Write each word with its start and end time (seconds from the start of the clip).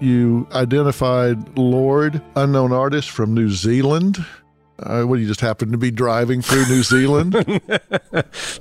You 0.00 0.46
identified 0.52 1.56
Lorde, 1.56 2.20
unknown 2.36 2.72
artist 2.72 3.10
from 3.10 3.32
New 3.34 3.48
Zealand. 3.50 4.24
Uh, 4.78 5.02
what, 5.04 5.18
you 5.20 5.26
just 5.26 5.40
happened 5.40 5.72
to 5.72 5.78
be 5.78 5.90
driving 5.90 6.42
through 6.42 6.66
New 6.66 6.82
Zealand? 6.82 7.32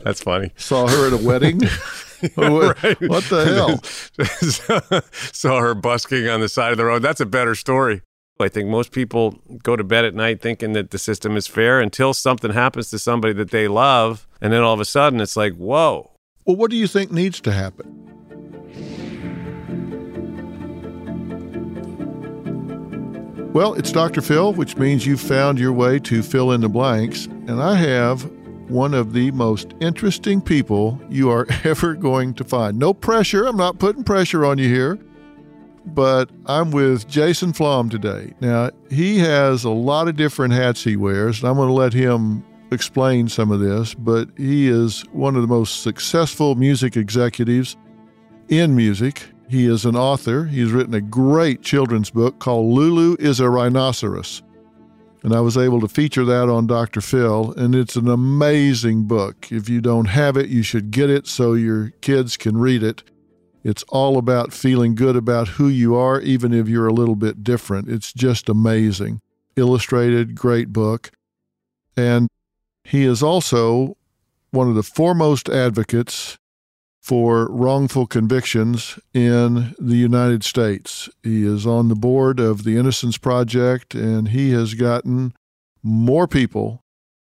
That's 0.03 0.21
funny. 0.21 0.51
Saw 0.55 0.87
her 0.87 1.07
at 1.07 1.13
a 1.13 1.17
wedding? 1.25 1.59
what, 2.35 2.81
Right. 2.83 3.01
what 3.09 3.23
the 3.25 3.45
hell? 3.45 5.01
Saw 5.33 5.59
her 5.59 5.73
busking 5.73 6.29
on 6.29 6.39
the 6.39 6.47
side 6.49 6.71
of 6.71 6.77
the 6.77 6.85
road. 6.85 7.01
That's 7.01 7.19
a 7.19 7.25
better 7.25 7.55
story. 7.55 8.01
I 8.39 8.47
think 8.49 8.67
most 8.69 8.91
people 8.91 9.39
go 9.63 9.75
to 9.75 9.83
bed 9.83 10.05
at 10.05 10.13
night 10.15 10.41
thinking 10.41 10.73
that 10.73 10.91
the 10.91 10.97
system 10.97 11.35
is 11.37 11.47
fair 11.47 11.79
until 11.79 12.13
something 12.13 12.51
happens 12.51 12.89
to 12.91 12.99
somebody 12.99 13.33
that 13.35 13.51
they 13.51 13.67
love. 13.67 14.27
And 14.41 14.51
then 14.53 14.61
all 14.61 14.73
of 14.73 14.79
a 14.79 14.85
sudden 14.85 15.19
it's 15.21 15.35
like, 15.37 15.53
whoa. 15.55 16.11
Well, 16.45 16.55
what 16.57 16.69
do 16.69 16.77
you 16.77 16.87
think 16.87 17.11
needs 17.11 17.39
to 17.41 17.51
happen? 17.53 18.02
Well, 23.53 23.75
it's 23.75 23.91
Dr. 23.91 24.21
Phil, 24.21 24.51
which 24.53 24.77
means 24.77 25.05
you've 25.05 25.21
found 25.21 25.59
your 25.59 25.73
way 25.73 25.99
to 25.99 26.23
Phil 26.23 26.53
in 26.53 26.61
the 26.61 26.69
Blanks. 26.69 27.25
And 27.25 27.61
I 27.61 27.75
have 27.75 28.23
one 28.67 28.95
of 28.95 29.13
the 29.13 29.29
most 29.29 29.75
interesting 29.79 30.41
people 30.41 30.99
you 31.07 31.29
are 31.29 31.45
ever 31.63 31.93
going 31.93 32.33
to 32.33 32.43
find. 32.43 32.79
No 32.79 32.95
pressure. 32.95 33.45
I'm 33.45 33.55
not 33.55 33.77
putting 33.77 34.03
pressure 34.03 34.43
on 34.43 34.57
you 34.57 34.67
here. 34.67 34.97
But 35.85 36.31
I'm 36.47 36.71
with 36.71 37.07
Jason 37.07 37.53
Flom 37.53 37.89
today. 37.89 38.33
Now, 38.39 38.71
he 38.89 39.19
has 39.19 39.65
a 39.65 39.69
lot 39.69 40.07
of 40.07 40.15
different 40.15 40.55
hats 40.55 40.83
he 40.83 40.95
wears, 40.95 41.39
and 41.39 41.47
I'm 41.47 41.55
going 41.55 41.67
to 41.67 41.73
let 41.73 41.93
him 41.93 42.43
explain 42.71 43.27
some 43.27 43.51
of 43.51 43.59
this, 43.59 43.93
but 43.93 44.29
he 44.35 44.67
is 44.67 45.01
one 45.11 45.35
of 45.35 45.43
the 45.43 45.47
most 45.47 45.83
successful 45.83 46.55
music 46.55 46.97
executives 46.97 47.77
in 48.47 48.75
music. 48.75 49.32
He 49.53 49.67
is 49.67 49.85
an 49.85 49.95
author. 49.95 50.45
He's 50.45 50.71
written 50.71 50.95
a 50.95 50.99
great 50.99 51.61
children's 51.61 52.09
book 52.09 52.39
called 52.39 52.73
Lulu 52.73 53.15
is 53.19 53.39
a 53.39 53.51
Rhinoceros. 53.51 54.41
And 55.21 55.31
I 55.31 55.41
was 55.41 55.59
able 55.59 55.79
to 55.81 55.87
feature 55.87 56.25
that 56.25 56.49
on 56.49 56.65
Dr. 56.65 57.01
Phil, 57.01 57.53
and 57.55 57.75
it's 57.75 57.95
an 57.95 58.07
amazing 58.07 59.03
book. 59.03 59.51
If 59.51 59.69
you 59.69 59.79
don't 59.79 60.07
have 60.07 60.37
it, 60.37 60.49
you 60.49 60.63
should 60.63 60.89
get 60.89 61.11
it 61.11 61.27
so 61.27 61.53
your 61.53 61.91
kids 62.01 62.35
can 62.35 62.57
read 62.57 62.81
it. 62.81 63.03
It's 63.63 63.83
all 63.89 64.17
about 64.17 64.53
feeling 64.53 64.95
good 64.95 65.15
about 65.15 65.49
who 65.49 65.67
you 65.67 65.93
are, 65.93 66.19
even 66.19 66.51
if 66.51 66.67
you're 66.67 66.87
a 66.87 66.91
little 66.91 67.15
bit 67.15 67.43
different. 67.43 67.89
It's 67.89 68.11
just 68.11 68.49
amazing. 68.49 69.21
Illustrated, 69.55 70.33
great 70.33 70.73
book. 70.73 71.11
And 71.95 72.27
he 72.83 73.03
is 73.03 73.21
also 73.21 73.97
one 74.49 74.67
of 74.67 74.73
the 74.73 74.81
foremost 74.81 75.47
advocates 75.47 76.39
for 77.03 77.47
wrongful 77.51 78.07
convictions 78.07 78.97
in 79.13 79.75
the 79.77 79.97
United 79.97 80.41
States. 80.41 81.09
He 81.21 81.45
is 81.45 81.67
on 81.67 81.89
the 81.89 81.95
board 81.95 82.39
of 82.39 82.63
the 82.63 82.77
Innocence 82.77 83.17
Project, 83.17 83.93
and 83.93 84.29
he 84.29 84.51
has 84.51 84.73
gotten 84.73 85.33
more 85.83 86.29
people 86.29 86.81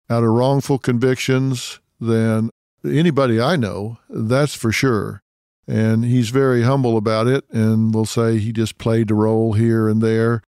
out 0.09 0.23
of 0.23 0.29
wrongful 0.29 0.79
convictions 0.79 1.81
than 1.99 2.49
anybody 2.85 3.41
I 3.41 3.57
know, 3.57 3.97
that's 4.09 4.55
for 4.55 4.71
sure. 4.71 5.21
And 5.67 6.05
he's 6.05 6.29
very 6.29 6.61
humble 6.61 6.95
about 6.95 7.27
it 7.27 7.43
and 7.49 7.93
will 7.93 8.05
say 8.05 8.37
he 8.37 8.53
just 8.53 8.77
played 8.77 9.11
a 9.11 9.15
role 9.15 9.53
here 9.53 9.89
and 9.89 10.01
there. 10.01 10.41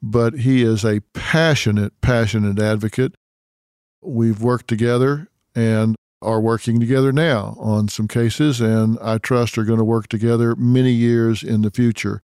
But 0.00 0.34
he 0.34 0.62
is 0.62 0.84
a 0.84 1.00
passionate, 1.12 2.00
passionate 2.02 2.60
advocate. 2.60 3.14
We've 4.00 4.40
worked 4.40 4.68
together 4.68 5.28
and 5.56 5.96
are 6.22 6.40
working 6.40 6.80
together 6.80 7.12
now 7.12 7.56
on 7.58 7.88
some 7.88 8.08
cases, 8.08 8.60
and 8.60 8.98
I 9.00 9.18
trust 9.18 9.56
are 9.56 9.64
going 9.64 9.78
to 9.78 9.84
work 9.84 10.08
together 10.08 10.54
many 10.56 10.92
years 10.92 11.42
in 11.42 11.62
the 11.62 11.70
future 11.70 12.22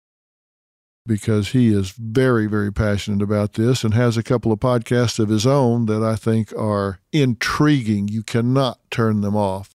because 1.06 1.48
he 1.50 1.72
is 1.72 1.90
very, 1.90 2.46
very 2.46 2.72
passionate 2.72 3.22
about 3.22 3.54
this 3.54 3.84
and 3.84 3.92
has 3.94 4.16
a 4.16 4.22
couple 4.22 4.52
of 4.52 4.60
podcasts 4.60 5.18
of 5.18 5.28
his 5.28 5.46
own 5.46 5.86
that 5.86 6.02
I 6.02 6.16
think 6.16 6.52
are 6.56 7.00
intriguing. 7.12 8.08
You 8.08 8.22
cannot 8.22 8.78
turn 8.90 9.20
them 9.20 9.36
off. 9.36 9.70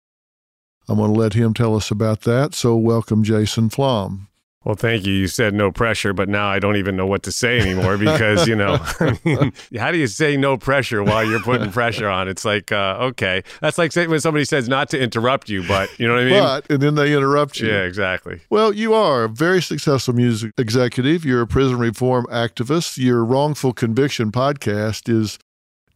I'm 0.87 0.97
going 0.97 1.13
to 1.13 1.19
let 1.19 1.33
him 1.33 1.53
tell 1.53 1.75
us 1.75 1.91
about 1.91 2.21
that. 2.21 2.55
So, 2.55 2.75
welcome, 2.75 3.23
Jason 3.23 3.69
Flom. 3.69 4.27
Well, 4.65 4.75
thank 4.75 5.05
you. 5.05 5.13
You 5.13 5.27
said 5.27 5.53
no 5.53 5.71
pressure, 5.71 6.11
but 6.11 6.27
now 6.27 6.49
I 6.49 6.59
don't 6.59 6.75
even 6.75 6.97
know 6.97 7.05
what 7.05 7.23
to 7.23 7.31
say 7.31 7.59
anymore 7.59 7.97
because, 7.97 8.45
you 8.45 8.55
know, 8.55 8.77
I 8.99 9.17
mean, 9.23 9.53
how 9.77 9.91
do 9.91 9.97
you 9.97 10.07
say 10.07 10.35
no 10.35 10.57
pressure 10.57 11.01
while 11.01 11.23
you're 11.23 11.39
putting 11.39 11.71
pressure 11.71 12.09
on? 12.09 12.27
It's 12.27 12.43
like, 12.43 12.71
uh, 12.71 12.97
okay. 12.99 13.43
That's 13.61 13.77
like 13.77 13.93
saying 13.93 14.09
when 14.09 14.19
somebody 14.19 14.43
says 14.43 14.67
not 14.67 14.89
to 14.89 14.99
interrupt 14.99 15.47
you, 15.47 15.65
but 15.65 15.97
you 15.97 16.07
know 16.07 16.13
what 16.13 16.23
I 16.23 16.25
mean? 16.25 16.39
But, 16.39 16.71
and 16.71 16.81
then 16.81 16.95
they 16.95 17.15
interrupt 17.15 17.59
you. 17.59 17.69
yeah, 17.69 17.83
exactly. 17.83 18.41
Well, 18.49 18.73
you 18.73 18.93
are 18.93 19.23
a 19.23 19.29
very 19.29 19.61
successful 19.61 20.13
music 20.13 20.51
executive. 20.57 21.23
You're 21.23 21.41
a 21.41 21.47
prison 21.47 21.77
reform 21.79 22.25
activist. 22.29 22.97
Your 22.97 23.23
wrongful 23.23 23.71
conviction 23.71 24.31
podcast 24.31 25.07
is 25.07 25.39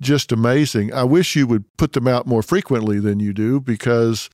just 0.02 0.32
amazing. 0.32 0.94
I 0.94 1.04
wish 1.04 1.36
you 1.36 1.48
would 1.48 1.66
put 1.78 1.94
them 1.94 2.08
out 2.08 2.28
more 2.28 2.42
frequently 2.42 3.00
than 3.00 3.20
you 3.20 3.34
do 3.34 3.60
because 3.60 4.30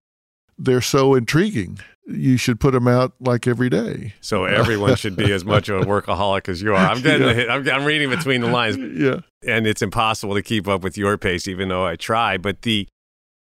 they're 0.59 0.81
so 0.81 1.16
intriguing. 1.16 1.80
You 2.06 2.38
should 2.38 2.59
put 2.59 2.72
them 2.74 2.88
out 2.88 3.14
like 3.20 3.47
every 3.47 3.70
day. 3.70 4.14
So 4.22 4.46
everyone 4.46 4.96
should 4.96 5.16
be 5.16 5.31
as 5.31 5.46
much 5.46 5.70
of 5.70 5.81
a 5.81 5.86
workaholic 5.86 6.50
as 6.50 6.62
you 6.62 6.74
are. 6.74 6.78
I'm 6.78 7.02
getting 7.02 7.22
Yeah. 7.22 7.28
the 7.28 7.34
hit. 7.36 7.50
I'm, 7.50 7.70
I'm 7.70 7.86
reading 7.86 8.09
between 8.09 8.42
the 8.42 8.47
lines, 8.47 8.78
Yeah. 8.78 9.20
and 9.47 9.68
it's 9.68 9.81
impossible 9.84 10.34
to 10.36 10.42
keep 10.42 10.68
up 10.68 10.81
with 10.81 10.97
your 10.97 11.18
pace, 11.18 11.47
even 11.47 11.70
though 11.70 11.86
I 11.86 11.96
try. 11.96 12.38
But 12.38 12.64
the 12.64 12.88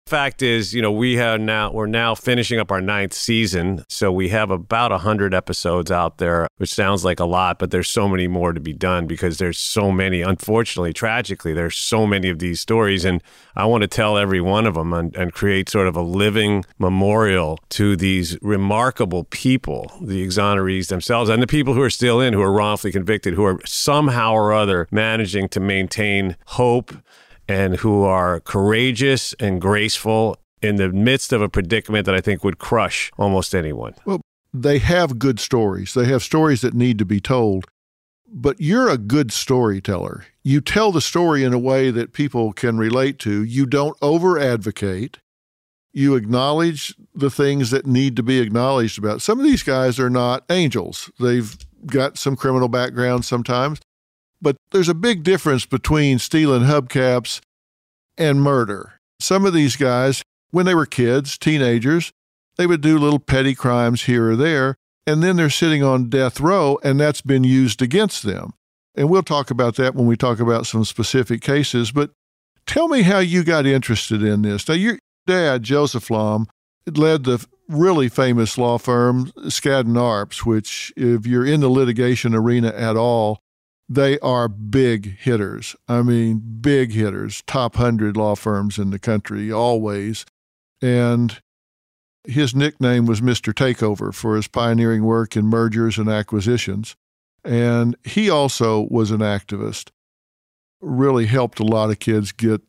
fact 0.10 0.42
is, 0.42 0.74
you 0.74 0.82
know, 0.82 0.92
we 0.92 1.16
have 1.18 1.40
now 1.40 1.72
we're 1.72 1.86
now 1.86 2.16
finishing 2.16 2.60
up 2.60 2.72
our 2.72 2.82
ninth 2.82 3.14
season, 3.14 3.86
so 3.88 4.12
we 4.12 4.30
have 4.30 4.50
about 4.50 4.92
hundred 5.00 5.34
episodes 5.34 5.92
out 5.92 6.18
there, 6.18 6.48
which 6.58 6.74
sounds 6.74 7.06
like 7.06 7.20
a 7.20 7.26
lot, 7.26 7.60
but 7.60 7.72
there's 7.72 7.88
so 7.88 8.10
many 8.10 8.28
more 8.28 8.52
to 8.52 8.60
be 8.60 8.74
done 8.74 9.06
because 9.06 9.38
there's 9.38 9.60
so 9.60 9.92
many. 9.92 10.22
Unfortunately, 10.22 10.92
tragically, 10.92 11.54
there's 11.54 11.78
so 11.78 12.08
many 12.08 12.30
of 12.30 12.40
these 12.40 12.60
stories, 12.60 13.06
and 13.06 13.24
I 13.56 13.66
want 13.66 13.84
to 13.84 13.88
tell 13.88 14.18
every 14.18 14.42
one 14.42 14.66
of 14.66 14.74
them 14.74 14.94
and, 14.94 15.16
and 15.16 15.32
create 15.32 15.70
sort 15.70 15.88
of 15.88 15.96
a 15.96 16.02
living 16.02 16.66
memorial 16.80 17.60
to 17.70 17.96
these 17.96 18.38
remarkable 18.42 19.26
people, 19.26 19.92
the 20.02 20.26
exonerees 20.26 20.88
themselves, 20.88 21.30
and 21.30 21.42
the 21.42 21.48
people 21.48 21.76
who 21.76 21.82
are 21.82 21.90
still 21.90 22.20
in, 22.20 22.34
who 22.34 22.42
are 22.42 22.52
wrongfully 22.52 22.92
convicted, 22.92 23.36
who 23.36 23.44
are 23.44 23.60
somehow 23.66 24.34
or 24.34 24.54
other 24.54 24.88
managing 24.92 25.48
to 25.50 25.60
maintain 25.60 26.36
hope 26.48 26.94
and 27.50 27.78
who 27.78 28.04
are 28.04 28.40
courageous 28.40 29.34
and 29.40 29.60
graceful 29.60 30.38
in 30.62 30.76
the 30.76 30.90
midst 30.90 31.34
of 31.34 31.42
a 31.42 31.50
predicament 31.50 32.06
that 32.06 32.14
I 32.14 32.22
think 32.22 32.44
would 32.44 32.60
crush 32.60 33.12
almost 33.18 33.56
anyone. 33.56 33.96
Well, 34.06 34.22
they 34.54 34.78
have 34.78 35.18
good 35.18 35.40
stories. 35.40 35.96
They 35.96 36.06
have 36.06 36.22
stories 36.22 36.62
that 36.62 36.76
need 36.76 37.00
to 37.00 37.06
be 37.06 37.20
told. 37.20 37.66
But 38.32 38.62
you're 38.62 38.88
a 38.88 39.00
good 39.00 39.34
storyteller. 39.34 40.26
You 40.44 40.62
tell 40.62 40.92
the 40.92 41.02
story 41.02 41.44
in 41.44 41.54
a 41.54 41.60
way 41.60 41.90
that 41.90 42.14
people 42.14 42.54
can 42.54 42.78
relate 42.78 43.18
to. 43.20 43.44
You 43.44 43.66
don't 43.66 43.98
over 44.00 44.38
advocate. 44.38 45.18
You 45.92 46.16
acknowledge 46.16 46.96
the 47.16 47.32
things 47.32 47.72
that 47.72 47.88
need 47.88 48.16
to 48.18 48.24
be 48.24 48.40
acknowledged 48.40 49.00
about. 49.00 49.24
Some 49.24 49.40
of 49.40 49.46
these 49.46 49.64
guys 49.64 50.00
are 50.00 50.12
not 50.12 50.46
angels. 50.52 51.10
They've 51.20 51.58
got 51.88 52.20
some 52.20 52.36
criminal 52.36 52.68
background 52.68 53.26
sometimes. 53.26 53.80
But 54.42 54.56
there's 54.72 54.90
a 54.90 54.94
big 54.94 55.24
difference 55.24 55.66
between 55.66 56.20
stealing 56.20 56.64
hubcaps 56.64 57.42
and 58.18 58.42
murder. 58.42 58.94
Some 59.20 59.46
of 59.46 59.54
these 59.54 59.76
guys, 59.76 60.24
when 60.52 60.66
they 60.66 60.76
were 60.76 60.86
kids, 60.86 61.38
teenagers, 61.38 62.12
they 62.58 62.68
would 62.68 62.82
do 62.82 62.98
little 62.98 63.20
petty 63.20 63.56
crimes 63.56 64.04
here 64.04 64.32
or 64.32 64.36
there, 64.36 64.76
and 65.06 65.24
then 65.24 65.36
they're 65.36 65.50
sitting 65.50 65.84
on 65.84 66.10
death 66.10 66.40
row, 66.40 66.78
and 66.84 67.00
that's 67.00 67.22
been 67.22 67.44
used 67.44 67.82
against 67.82 68.24
them. 68.24 68.54
And 68.96 69.10
we'll 69.10 69.24
talk 69.24 69.50
about 69.50 69.76
that 69.76 69.96
when 69.96 70.08
we 70.08 70.18
talk 70.18 70.40
about 70.40 70.68
some 70.68 70.84
specific 70.84 71.42
cases. 71.42 71.92
But 71.92 72.12
tell 72.66 72.88
me 72.88 73.04
how 73.04 73.20
you 73.20 73.44
got 73.44 73.66
interested 73.66 74.22
in 74.22 74.42
this. 74.42 74.68
Now, 74.68 74.76
your 74.76 75.00
dad, 75.26 75.64
Joseph 75.64 76.04
Flom, 76.04 76.48
led 76.86 77.24
the 77.24 77.46
really 77.68 78.10
famous 78.10 78.58
law 78.58 78.78
firm, 78.78 79.32
Skadden 79.46 79.96
Arps, 79.96 80.46
which, 80.46 80.92
if 80.98 81.26
you're 81.26 81.46
in 81.46 81.62
the 81.62 81.70
litigation 81.70 82.34
arena 82.34 82.70
at 82.70 82.98
all, 82.98 83.40
they 83.90 84.20
are 84.20 84.48
big 84.48 85.18
hitters. 85.18 85.76
I 85.88 86.04
mean, 86.04 86.60
big 86.62 86.92
hitters, 86.92 87.42
top 87.48 87.76
100 87.76 88.16
law 88.16 88.36
firms 88.36 88.78
in 88.78 88.92
the 88.92 89.00
country, 89.00 89.52
always. 89.52 90.26
And 90.80 91.42
his 92.26 92.54
nickname 92.54 93.08
was 93.08 93.20
Mr. 93.20 93.52
Takeover 93.52 94.14
for 94.14 94.36
his 94.36 94.48
pioneering 94.48 95.04
work 95.04 95.36
in 95.36 95.48
mergers 95.48 95.98
and 95.98 96.08
acquisitions. 96.08 96.96
And 97.44 97.96
he 98.04 98.30
also 98.30 98.88
was 98.92 99.10
an 99.10 99.22
activist, 99.22 99.90
really 100.82 101.26
helped 101.26 101.60
a 101.60 101.66
lot 101.66 101.90
of 101.90 101.98
kids 101.98 102.32
get 102.32 102.62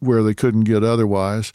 where 0.00 0.24
they 0.24 0.34
couldn't 0.34 0.64
get 0.64 0.82
otherwise. 0.82 1.52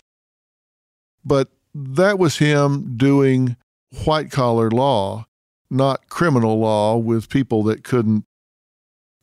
But 1.26 1.50
that 1.74 2.18
was 2.18 2.38
him 2.38 2.96
doing 2.96 3.58
white 4.06 4.32
collar 4.32 4.72
law, 4.72 5.26
not 5.70 6.08
criminal 6.08 6.58
law 6.60 6.96
with 6.96 7.28
people 7.28 7.64
that 7.64 7.84
couldn't 7.84 8.24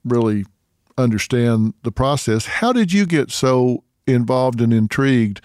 really 0.05 0.45
understand 0.97 1.75
the 1.83 1.93
process. 1.93 2.47
How 2.47 2.73
did 2.73 2.93
you 2.93 3.07
get 3.07 3.31
so 3.31 3.85
involved 4.07 4.61
and 4.61 4.73
intrigued 4.73 5.41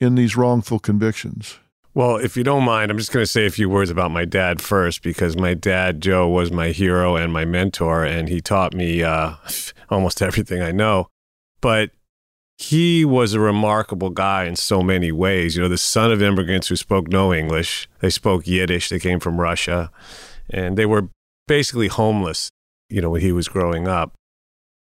in 0.00 0.14
these 0.14 0.36
wrongful 0.36 0.78
convictions? 0.78 1.58
Well, 1.94 2.16
if 2.16 2.36
you 2.36 2.42
don't 2.42 2.64
mind, 2.64 2.90
I'm 2.90 2.98
just 2.98 3.12
going 3.12 3.22
to 3.22 3.30
say 3.30 3.46
a 3.46 3.50
few 3.50 3.68
words 3.68 3.88
about 3.88 4.10
my 4.10 4.24
dad 4.24 4.60
first 4.60 5.02
because 5.02 5.36
my 5.36 5.54
dad, 5.54 6.00
Joe, 6.00 6.28
was 6.28 6.50
my 6.50 6.70
hero 6.70 7.14
and 7.14 7.32
my 7.32 7.44
mentor, 7.44 8.04
and 8.04 8.28
he 8.28 8.40
taught 8.40 8.74
me 8.74 9.04
uh, 9.04 9.34
almost 9.90 10.20
everything 10.20 10.60
I 10.60 10.72
know. 10.72 11.06
But 11.60 11.90
he 12.58 13.04
was 13.04 13.32
a 13.32 13.40
remarkable 13.40 14.10
guy 14.10 14.44
in 14.44 14.56
so 14.56 14.82
many 14.82 15.12
ways. 15.12 15.54
You 15.56 15.62
know, 15.62 15.68
the 15.68 15.78
son 15.78 16.10
of 16.10 16.20
immigrants 16.20 16.68
who 16.68 16.76
spoke 16.76 17.08
no 17.08 17.32
English, 17.32 17.88
they 18.00 18.10
spoke 18.10 18.46
Yiddish, 18.46 18.88
they 18.88 18.98
came 18.98 19.20
from 19.20 19.40
Russia, 19.40 19.90
and 20.50 20.76
they 20.76 20.86
were 20.86 21.08
basically 21.46 21.88
homeless, 21.88 22.50
you 22.94 23.02
know, 23.02 23.10
when 23.10 23.20
he 23.20 23.32
was 23.32 23.48
growing 23.48 23.88
up 23.88 24.14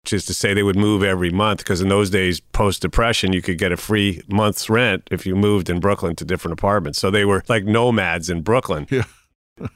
which 0.03 0.13
is 0.13 0.25
to 0.25 0.33
say 0.33 0.53
they 0.53 0.63
would 0.63 0.75
move 0.75 1.03
every 1.03 1.29
month 1.29 1.59
because 1.59 1.81
in 1.81 1.89
those 1.89 2.09
days 2.09 2.39
post 2.39 2.81
depression 2.81 3.33
you 3.33 3.41
could 3.41 3.57
get 3.57 3.71
a 3.71 3.77
free 3.77 4.21
month's 4.27 4.69
rent 4.69 5.07
if 5.11 5.25
you 5.25 5.35
moved 5.35 5.69
in 5.69 5.79
brooklyn 5.79 6.15
to 6.15 6.25
different 6.25 6.53
apartments. 6.53 6.99
So 6.99 7.11
they 7.11 7.25
were 7.25 7.43
like 7.47 7.65
nomads 7.65 8.29
in 8.29 8.41
brooklyn. 8.41 8.87
Yeah. 8.89 9.03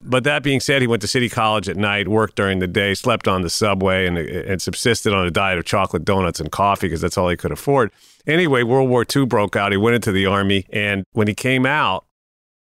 but 0.00 0.24
that 0.24 0.42
being 0.42 0.60
said 0.60 0.80
he 0.82 0.88
went 0.88 1.02
to 1.02 1.08
city 1.08 1.28
college 1.28 1.68
at 1.68 1.76
night 1.76 2.08
worked 2.08 2.36
during 2.36 2.58
the 2.58 2.66
day 2.66 2.94
slept 2.94 3.28
on 3.28 3.42
the 3.42 3.50
subway 3.50 4.06
and, 4.06 4.16
and 4.18 4.62
subsisted 4.62 5.12
on 5.12 5.26
a 5.26 5.30
diet 5.30 5.58
of 5.58 5.64
chocolate 5.64 6.04
donuts 6.04 6.40
and 6.40 6.50
coffee 6.50 6.86
because 6.86 7.00
that's 7.00 7.18
all 7.18 7.28
he 7.28 7.36
could 7.36 7.52
afford. 7.52 7.92
Anyway 8.26 8.62
world 8.62 8.88
war 8.88 9.04
ii 9.14 9.26
broke 9.26 9.56
out. 9.56 9.72
He 9.72 9.78
went 9.78 9.94
into 9.94 10.12
the 10.12 10.26
army 10.26 10.64
and 10.70 11.04
when 11.12 11.28
he 11.28 11.34
came 11.34 11.66
out 11.66 12.06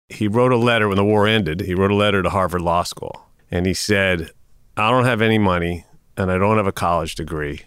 he 0.09 0.29
wrote 0.29 0.53
a 0.53 0.57
letter 0.57 0.89
when 0.89 0.97
the 0.97 1.05
war 1.05 1.27
ended. 1.27 1.63
He 1.63 1.75
wrote 1.75 1.91
a 1.91 1.95
letter 1.95 2.23
to 2.23 2.31
harvard 2.31 2.63
law 2.63 2.83
school 2.83 3.27
and 3.51 3.65
he 3.65 3.75
said 3.75 4.33
i 4.76 4.91
don't 4.91 5.05
have 5.05 5.23
any 5.23 5.38
money 5.38 5.85
and 6.17 6.31
I 6.31 6.38
don't 6.38 6.56
have 6.56 6.67
a 6.67 6.73
college 6.73 7.15
degree, 7.15 7.62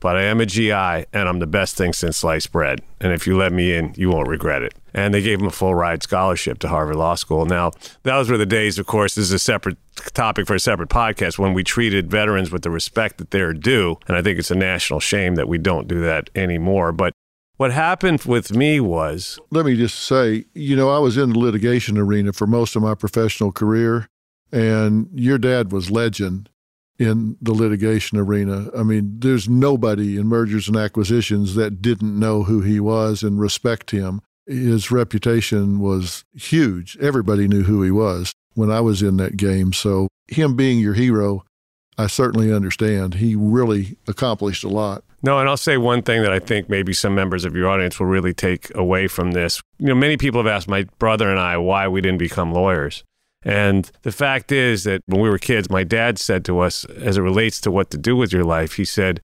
but 0.00 0.16
I 0.16 0.22
am 0.22 0.40
a 0.40 0.46
GI 0.46 0.72
and 0.72 1.28
I'm 1.28 1.38
the 1.38 1.46
best 1.46 1.76
thing 1.76 1.92
since 1.92 2.18
sliced 2.18 2.52
bread. 2.52 2.80
And 3.00 3.12
if 3.12 3.26
you 3.26 3.36
let 3.36 3.52
me 3.52 3.74
in, 3.74 3.94
you 3.96 4.10
won't 4.10 4.28
regret 4.28 4.62
it. 4.62 4.74
And 4.94 5.14
they 5.14 5.22
gave 5.22 5.40
him 5.40 5.46
a 5.46 5.50
full 5.50 5.74
ride 5.74 6.02
scholarship 6.02 6.58
to 6.60 6.68
Harvard 6.68 6.96
Law 6.96 7.14
School. 7.14 7.46
Now, 7.46 7.70
those 8.02 8.28
were 8.28 8.36
the 8.36 8.46
days, 8.46 8.78
of 8.78 8.86
course, 8.86 9.14
this 9.14 9.26
is 9.26 9.32
a 9.32 9.38
separate 9.38 9.78
topic 10.14 10.46
for 10.46 10.54
a 10.54 10.60
separate 10.60 10.88
podcast, 10.88 11.38
when 11.38 11.54
we 11.54 11.64
treated 11.64 12.10
veterans 12.10 12.50
with 12.50 12.62
the 12.62 12.70
respect 12.70 13.18
that 13.18 13.30
they're 13.30 13.54
due. 13.54 13.98
And 14.08 14.16
I 14.16 14.22
think 14.22 14.38
it's 14.38 14.50
a 14.50 14.56
national 14.56 15.00
shame 15.00 15.36
that 15.36 15.48
we 15.48 15.58
don't 15.58 15.88
do 15.88 16.00
that 16.02 16.28
anymore. 16.34 16.92
But 16.92 17.14
what 17.56 17.72
happened 17.72 18.22
with 18.22 18.54
me 18.54 18.80
was 18.80 19.38
Let 19.50 19.64
me 19.64 19.76
just 19.76 19.98
say, 20.00 20.44
you 20.52 20.74
know, 20.74 20.90
I 20.90 20.98
was 20.98 21.16
in 21.16 21.30
the 21.30 21.38
litigation 21.38 21.96
arena 21.96 22.32
for 22.32 22.46
most 22.46 22.74
of 22.74 22.82
my 22.82 22.94
professional 22.94 23.52
career, 23.52 24.08
and 24.50 25.08
your 25.14 25.38
dad 25.38 25.72
was 25.72 25.90
legend 25.90 26.50
in 26.98 27.36
the 27.40 27.52
litigation 27.52 28.18
arena. 28.18 28.68
I 28.76 28.82
mean, 28.82 29.16
there's 29.18 29.48
nobody 29.48 30.16
in 30.16 30.26
mergers 30.26 30.68
and 30.68 30.76
acquisitions 30.76 31.54
that 31.54 31.82
didn't 31.82 32.18
know 32.18 32.44
who 32.44 32.60
he 32.60 32.80
was 32.80 33.22
and 33.22 33.40
respect 33.40 33.90
him. 33.90 34.20
His 34.46 34.90
reputation 34.90 35.78
was 35.80 36.24
huge. 36.34 36.96
Everybody 37.00 37.48
knew 37.48 37.62
who 37.62 37.82
he 37.82 37.90
was 37.90 38.32
when 38.54 38.70
I 38.70 38.80
was 38.80 39.02
in 39.02 39.16
that 39.18 39.36
game. 39.36 39.72
So, 39.72 40.08
him 40.28 40.56
being 40.56 40.78
your 40.78 40.94
hero, 40.94 41.44
I 41.98 42.06
certainly 42.06 42.52
understand. 42.52 43.14
He 43.14 43.36
really 43.36 43.98
accomplished 44.08 44.64
a 44.64 44.68
lot. 44.68 45.04
No, 45.22 45.38
and 45.38 45.48
I'll 45.48 45.56
say 45.56 45.76
one 45.76 46.02
thing 46.02 46.22
that 46.22 46.32
I 46.32 46.40
think 46.40 46.68
maybe 46.68 46.92
some 46.92 47.14
members 47.14 47.44
of 47.44 47.54
your 47.54 47.68
audience 47.68 48.00
will 48.00 48.08
really 48.08 48.34
take 48.34 48.74
away 48.74 49.06
from 49.06 49.32
this. 49.32 49.60
You 49.78 49.86
know, 49.86 49.94
many 49.94 50.16
people 50.16 50.40
have 50.40 50.52
asked 50.52 50.68
my 50.68 50.84
brother 50.98 51.30
and 51.30 51.38
I 51.38 51.56
why 51.58 51.86
we 51.86 52.00
didn't 52.00 52.18
become 52.18 52.52
lawyers. 52.52 53.04
And 53.44 53.90
the 54.02 54.12
fact 54.12 54.52
is 54.52 54.84
that 54.84 55.02
when 55.06 55.20
we 55.20 55.28
were 55.28 55.38
kids, 55.38 55.68
my 55.70 55.84
dad 55.84 56.18
said 56.18 56.44
to 56.44 56.60
us, 56.60 56.84
as 56.84 57.16
it 57.16 57.22
relates 57.22 57.60
to 57.62 57.70
what 57.70 57.90
to 57.90 57.98
do 57.98 58.16
with 58.16 58.32
your 58.32 58.44
life, 58.44 58.74
he 58.74 58.84
said, 58.84 59.20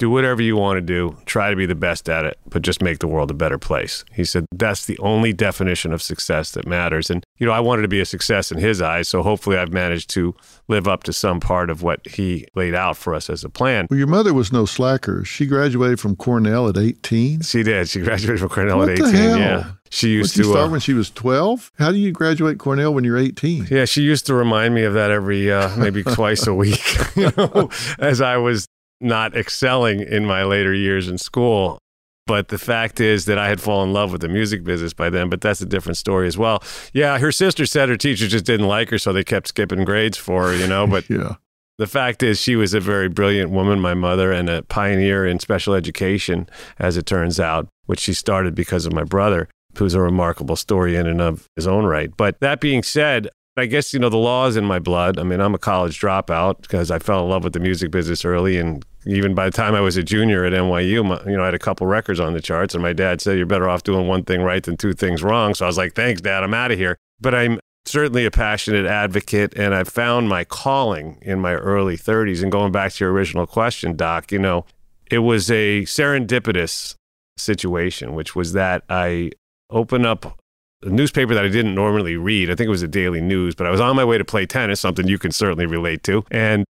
do 0.00 0.10
whatever 0.10 0.40
you 0.42 0.56
want 0.56 0.78
to 0.78 0.80
do, 0.80 1.16
try 1.26 1.50
to 1.50 1.56
be 1.56 1.66
the 1.66 1.74
best 1.74 2.08
at 2.08 2.24
it, 2.24 2.38
but 2.48 2.62
just 2.62 2.82
make 2.82 2.98
the 2.98 3.06
world 3.06 3.30
a 3.30 3.34
better 3.34 3.58
place. 3.58 4.02
He 4.12 4.24
said 4.24 4.46
that's 4.50 4.86
the 4.86 4.98
only 4.98 5.32
definition 5.32 5.92
of 5.92 6.00
success 6.02 6.52
that 6.52 6.66
matters. 6.66 7.10
And, 7.10 7.22
you 7.36 7.46
know, 7.46 7.52
I 7.52 7.60
wanted 7.60 7.82
to 7.82 7.88
be 7.88 8.00
a 8.00 8.06
success 8.06 8.50
in 8.50 8.58
his 8.58 8.80
eyes. 8.80 9.08
So 9.08 9.22
hopefully 9.22 9.58
I've 9.58 9.72
managed 9.72 10.08
to 10.10 10.34
live 10.68 10.88
up 10.88 11.04
to 11.04 11.12
some 11.12 11.38
part 11.38 11.68
of 11.68 11.82
what 11.82 12.06
he 12.08 12.46
laid 12.54 12.74
out 12.74 12.96
for 12.96 13.14
us 13.14 13.28
as 13.28 13.44
a 13.44 13.50
plan. 13.50 13.86
Well, 13.90 13.98
your 13.98 14.08
mother 14.08 14.32
was 14.32 14.52
no 14.52 14.64
slacker. 14.64 15.22
She 15.24 15.44
graduated 15.44 16.00
from 16.00 16.16
Cornell 16.16 16.66
at 16.68 16.78
18. 16.78 17.42
She 17.42 17.62
did. 17.62 17.88
She 17.88 18.00
graduated 18.00 18.40
from 18.40 18.48
Cornell 18.48 18.78
What 18.78 18.88
at 18.88 18.98
the 18.98 19.04
18. 19.06 19.14
hell? 19.14 19.38
Yeah. 19.38 19.70
She 19.90 20.10
used 20.10 20.36
to. 20.36 20.44
start 20.44 20.68
uh, 20.68 20.70
when 20.70 20.80
she 20.80 20.94
was 20.94 21.10
12? 21.10 21.72
How 21.78 21.90
do 21.90 21.98
you 21.98 22.12
graduate 22.12 22.58
Cornell 22.58 22.94
when 22.94 23.02
you're 23.02 23.18
18? 23.18 23.66
Yeah, 23.70 23.84
she 23.86 24.02
used 24.02 24.24
to 24.26 24.34
remind 24.34 24.72
me 24.72 24.84
of 24.84 24.94
that 24.94 25.10
every 25.10 25.50
uh, 25.52 25.76
maybe 25.76 26.04
twice 26.04 26.46
a 26.46 26.54
week, 26.54 26.80
you 27.16 27.32
know, 27.36 27.70
as 27.98 28.20
I 28.20 28.36
was 28.36 28.68
not 29.00 29.36
excelling 29.36 30.00
in 30.00 30.24
my 30.26 30.44
later 30.44 30.72
years 30.74 31.08
in 31.08 31.18
school. 31.18 31.78
But 32.26 32.48
the 32.48 32.58
fact 32.58 33.00
is 33.00 33.24
that 33.24 33.38
I 33.38 33.48
had 33.48 33.60
fallen 33.60 33.88
in 33.88 33.92
love 33.94 34.12
with 34.12 34.20
the 34.20 34.28
music 34.28 34.62
business 34.62 34.92
by 34.92 35.10
then, 35.10 35.28
but 35.30 35.40
that's 35.40 35.60
a 35.60 35.66
different 35.66 35.96
story 35.96 36.28
as 36.28 36.38
well. 36.38 36.62
Yeah, 36.92 37.18
her 37.18 37.32
sister 37.32 37.66
said 37.66 37.88
her 37.88 37.96
teacher 37.96 38.28
just 38.28 38.44
didn't 38.44 38.68
like 38.68 38.90
her, 38.90 38.98
so 38.98 39.12
they 39.12 39.24
kept 39.24 39.48
skipping 39.48 39.84
grades 39.84 40.16
for 40.16 40.44
her, 40.48 40.54
you 40.54 40.68
know. 40.68 40.86
But 40.86 41.10
Yeah. 41.10 41.36
the 41.78 41.88
fact 41.88 42.22
is, 42.22 42.40
she 42.40 42.54
was 42.54 42.72
a 42.72 42.78
very 42.78 43.08
brilliant 43.08 43.50
woman, 43.50 43.80
my 43.80 43.94
mother, 43.94 44.30
and 44.30 44.48
a 44.48 44.62
pioneer 44.62 45.26
in 45.26 45.40
special 45.40 45.74
education, 45.74 46.48
as 46.78 46.96
it 46.96 47.06
turns 47.06 47.40
out, 47.40 47.66
which 47.86 47.98
she 48.00 48.14
started 48.14 48.54
because 48.54 48.86
of 48.86 48.92
my 48.92 49.02
brother, 49.02 49.48
who's 49.76 49.94
a 49.94 50.00
remarkable 50.00 50.56
story 50.56 50.94
in 50.94 51.08
and 51.08 51.20
of 51.20 51.46
his 51.56 51.66
own 51.66 51.84
right. 51.84 52.16
But 52.16 52.38
that 52.40 52.60
being 52.60 52.84
said, 52.84 53.28
I 53.56 53.66
guess, 53.66 53.92
you 53.92 53.98
know, 53.98 54.08
the 54.08 54.16
law 54.16 54.46
is 54.46 54.56
in 54.56 54.64
my 54.64 54.78
blood. 54.78 55.18
I 55.18 55.22
mean, 55.22 55.40
I'm 55.40 55.54
a 55.54 55.58
college 55.58 56.00
dropout 56.00 56.62
because 56.62 56.90
I 56.90 56.98
fell 56.98 57.24
in 57.24 57.30
love 57.30 57.44
with 57.44 57.52
the 57.52 57.60
music 57.60 57.90
business 57.90 58.24
early. 58.24 58.56
And 58.56 58.84
even 59.06 59.34
by 59.34 59.46
the 59.46 59.56
time 59.56 59.74
I 59.74 59.80
was 59.80 59.96
a 59.96 60.02
junior 60.02 60.44
at 60.44 60.52
NYU, 60.52 61.04
my, 61.04 61.20
you 61.28 61.36
know, 61.36 61.42
I 61.42 61.46
had 61.46 61.54
a 61.54 61.58
couple 61.58 61.86
records 61.86 62.20
on 62.20 62.32
the 62.32 62.40
charts. 62.40 62.74
And 62.74 62.82
my 62.82 62.92
dad 62.92 63.20
said, 63.20 63.36
You're 63.36 63.46
better 63.46 63.68
off 63.68 63.82
doing 63.82 64.06
one 64.06 64.24
thing 64.24 64.42
right 64.42 64.62
than 64.62 64.76
two 64.76 64.92
things 64.92 65.22
wrong. 65.22 65.54
So 65.54 65.66
I 65.66 65.68
was 65.68 65.76
like, 65.76 65.94
Thanks, 65.94 66.20
Dad, 66.20 66.44
I'm 66.44 66.54
out 66.54 66.70
of 66.70 66.78
here. 66.78 66.96
But 67.20 67.34
I'm 67.34 67.58
certainly 67.86 68.24
a 68.24 68.30
passionate 68.30 68.86
advocate. 68.86 69.52
And 69.56 69.74
I 69.74 69.84
found 69.84 70.28
my 70.28 70.44
calling 70.44 71.18
in 71.22 71.40
my 71.40 71.54
early 71.54 71.96
30s. 71.96 72.42
And 72.42 72.52
going 72.52 72.72
back 72.72 72.92
to 72.92 73.04
your 73.04 73.12
original 73.12 73.46
question, 73.46 73.96
Doc, 73.96 74.30
you 74.30 74.38
know, 74.38 74.64
it 75.10 75.18
was 75.18 75.50
a 75.50 75.82
serendipitous 75.82 76.94
situation, 77.36 78.14
which 78.14 78.36
was 78.36 78.52
that 78.52 78.84
I 78.88 79.32
opened 79.70 80.06
up 80.06 80.39
a 80.82 80.88
newspaper 80.88 81.34
that 81.34 81.44
I 81.44 81.48
didn't 81.48 81.74
normally 81.74 82.16
read. 82.16 82.50
I 82.50 82.54
think 82.54 82.66
it 82.66 82.70
was 82.70 82.82
a 82.82 82.88
daily 82.88 83.20
news, 83.20 83.54
but 83.54 83.66
I 83.66 83.70
was 83.70 83.80
on 83.80 83.96
my 83.96 84.04
way 84.04 84.18
to 84.18 84.24
play 84.24 84.46
tennis, 84.46 84.80
something 84.80 85.06
you 85.06 85.18
can 85.18 85.32
certainly 85.32 85.66
relate 85.66 86.02
to. 86.04 86.24
And 86.30 86.64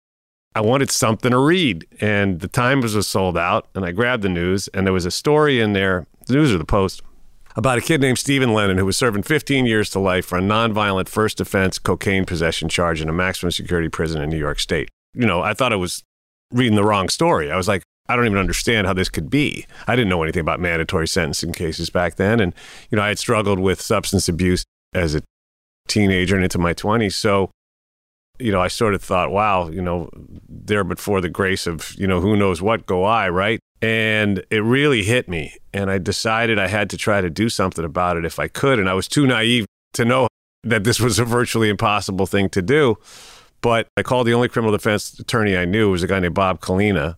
I 0.55 0.61
wanted 0.61 0.89
something 0.91 1.31
to 1.31 1.37
read. 1.37 1.85
And 1.99 2.39
the 2.39 2.47
Times 2.47 2.95
was 2.95 3.07
sold 3.07 3.37
out. 3.37 3.67
And 3.75 3.85
I 3.85 3.91
grabbed 3.91 4.23
the 4.23 4.29
news, 4.29 4.67
and 4.69 4.87
there 4.87 4.93
was 4.93 5.05
a 5.05 5.11
story 5.11 5.59
in 5.59 5.73
there, 5.73 6.07
the 6.25 6.33
news 6.33 6.53
or 6.53 6.57
the 6.57 6.65
Post, 6.65 7.01
about 7.55 7.79
a 7.79 7.81
kid 7.81 7.99
named 7.99 8.19
Stephen 8.19 8.53
Lennon 8.53 8.77
who 8.77 8.85
was 8.85 8.95
serving 8.95 9.23
15 9.23 9.65
years 9.65 9.89
to 9.89 9.99
life 9.99 10.25
for 10.25 10.37
a 10.37 10.41
nonviolent 10.41 11.09
first 11.09 11.41
offense 11.41 11.79
cocaine 11.79 12.23
possession 12.23 12.69
charge 12.69 13.01
in 13.01 13.09
a 13.09 13.13
maximum 13.13 13.51
security 13.51 13.89
prison 13.89 14.21
in 14.21 14.29
New 14.29 14.37
York 14.37 14.59
State. 14.59 14.89
You 15.13 15.25
know, 15.25 15.41
I 15.41 15.55
thought 15.55 15.73
I 15.73 15.77
was 15.77 16.03
reading 16.51 16.75
the 16.75 16.83
wrong 16.83 17.09
story. 17.09 17.51
I 17.51 17.57
was 17.57 17.67
like, 17.67 17.81
I 18.09 18.15
don't 18.15 18.25
even 18.25 18.37
understand 18.37 18.87
how 18.87 18.93
this 18.93 19.09
could 19.09 19.29
be. 19.29 19.65
I 19.87 19.95
didn't 19.95 20.09
know 20.09 20.23
anything 20.23 20.41
about 20.41 20.59
mandatory 20.59 21.07
sentencing 21.07 21.53
cases 21.53 21.89
back 21.89 22.15
then. 22.15 22.39
And, 22.39 22.53
you 22.89 22.95
know, 22.95 23.01
I 23.01 23.09
had 23.09 23.19
struggled 23.19 23.59
with 23.59 23.81
substance 23.81 24.29
abuse 24.29 24.63
as 24.93 25.15
a 25.15 25.21
teenager 25.87 26.35
and 26.35 26.43
into 26.43 26.57
my 26.57 26.73
20s. 26.73 27.13
So, 27.13 27.51
you 28.39 28.51
know, 28.51 28.61
I 28.61 28.67
sort 28.67 28.93
of 28.93 29.01
thought, 29.01 29.31
wow, 29.31 29.69
you 29.69 29.81
know, 29.81 30.09
there 30.47 30.83
but 30.83 30.99
for 30.99 31.21
the 31.21 31.29
grace 31.29 31.67
of, 31.67 31.93
you 31.95 32.07
know, 32.07 32.21
who 32.21 32.37
knows 32.37 32.61
what 32.61 32.85
go 32.85 33.03
I, 33.03 33.29
right? 33.29 33.59
And 33.81 34.43
it 34.49 34.63
really 34.63 35.03
hit 35.03 35.27
me. 35.27 35.55
And 35.73 35.91
I 35.91 35.97
decided 35.97 36.59
I 36.59 36.67
had 36.67 36.89
to 36.91 36.97
try 36.97 37.21
to 37.21 37.29
do 37.29 37.49
something 37.49 37.83
about 37.83 38.17
it 38.17 38.25
if 38.25 38.39
I 38.39 38.47
could. 38.47 38.79
And 38.79 38.89
I 38.89 38.93
was 38.93 39.07
too 39.07 39.27
naive 39.27 39.65
to 39.93 40.05
know 40.05 40.27
that 40.63 40.83
this 40.83 40.99
was 40.99 41.19
a 41.19 41.25
virtually 41.25 41.69
impossible 41.69 42.25
thing 42.25 42.49
to 42.49 42.61
do. 42.61 42.97
But 43.61 43.87
I 43.97 44.03
called 44.03 44.27
the 44.27 44.33
only 44.33 44.49
criminal 44.49 44.71
defense 44.71 45.17
attorney 45.19 45.57
I 45.57 45.65
knew, 45.65 45.89
was 45.89 46.03
a 46.03 46.07
guy 46.07 46.19
named 46.19 46.35
Bob 46.35 46.61
Kalina. 46.61 47.15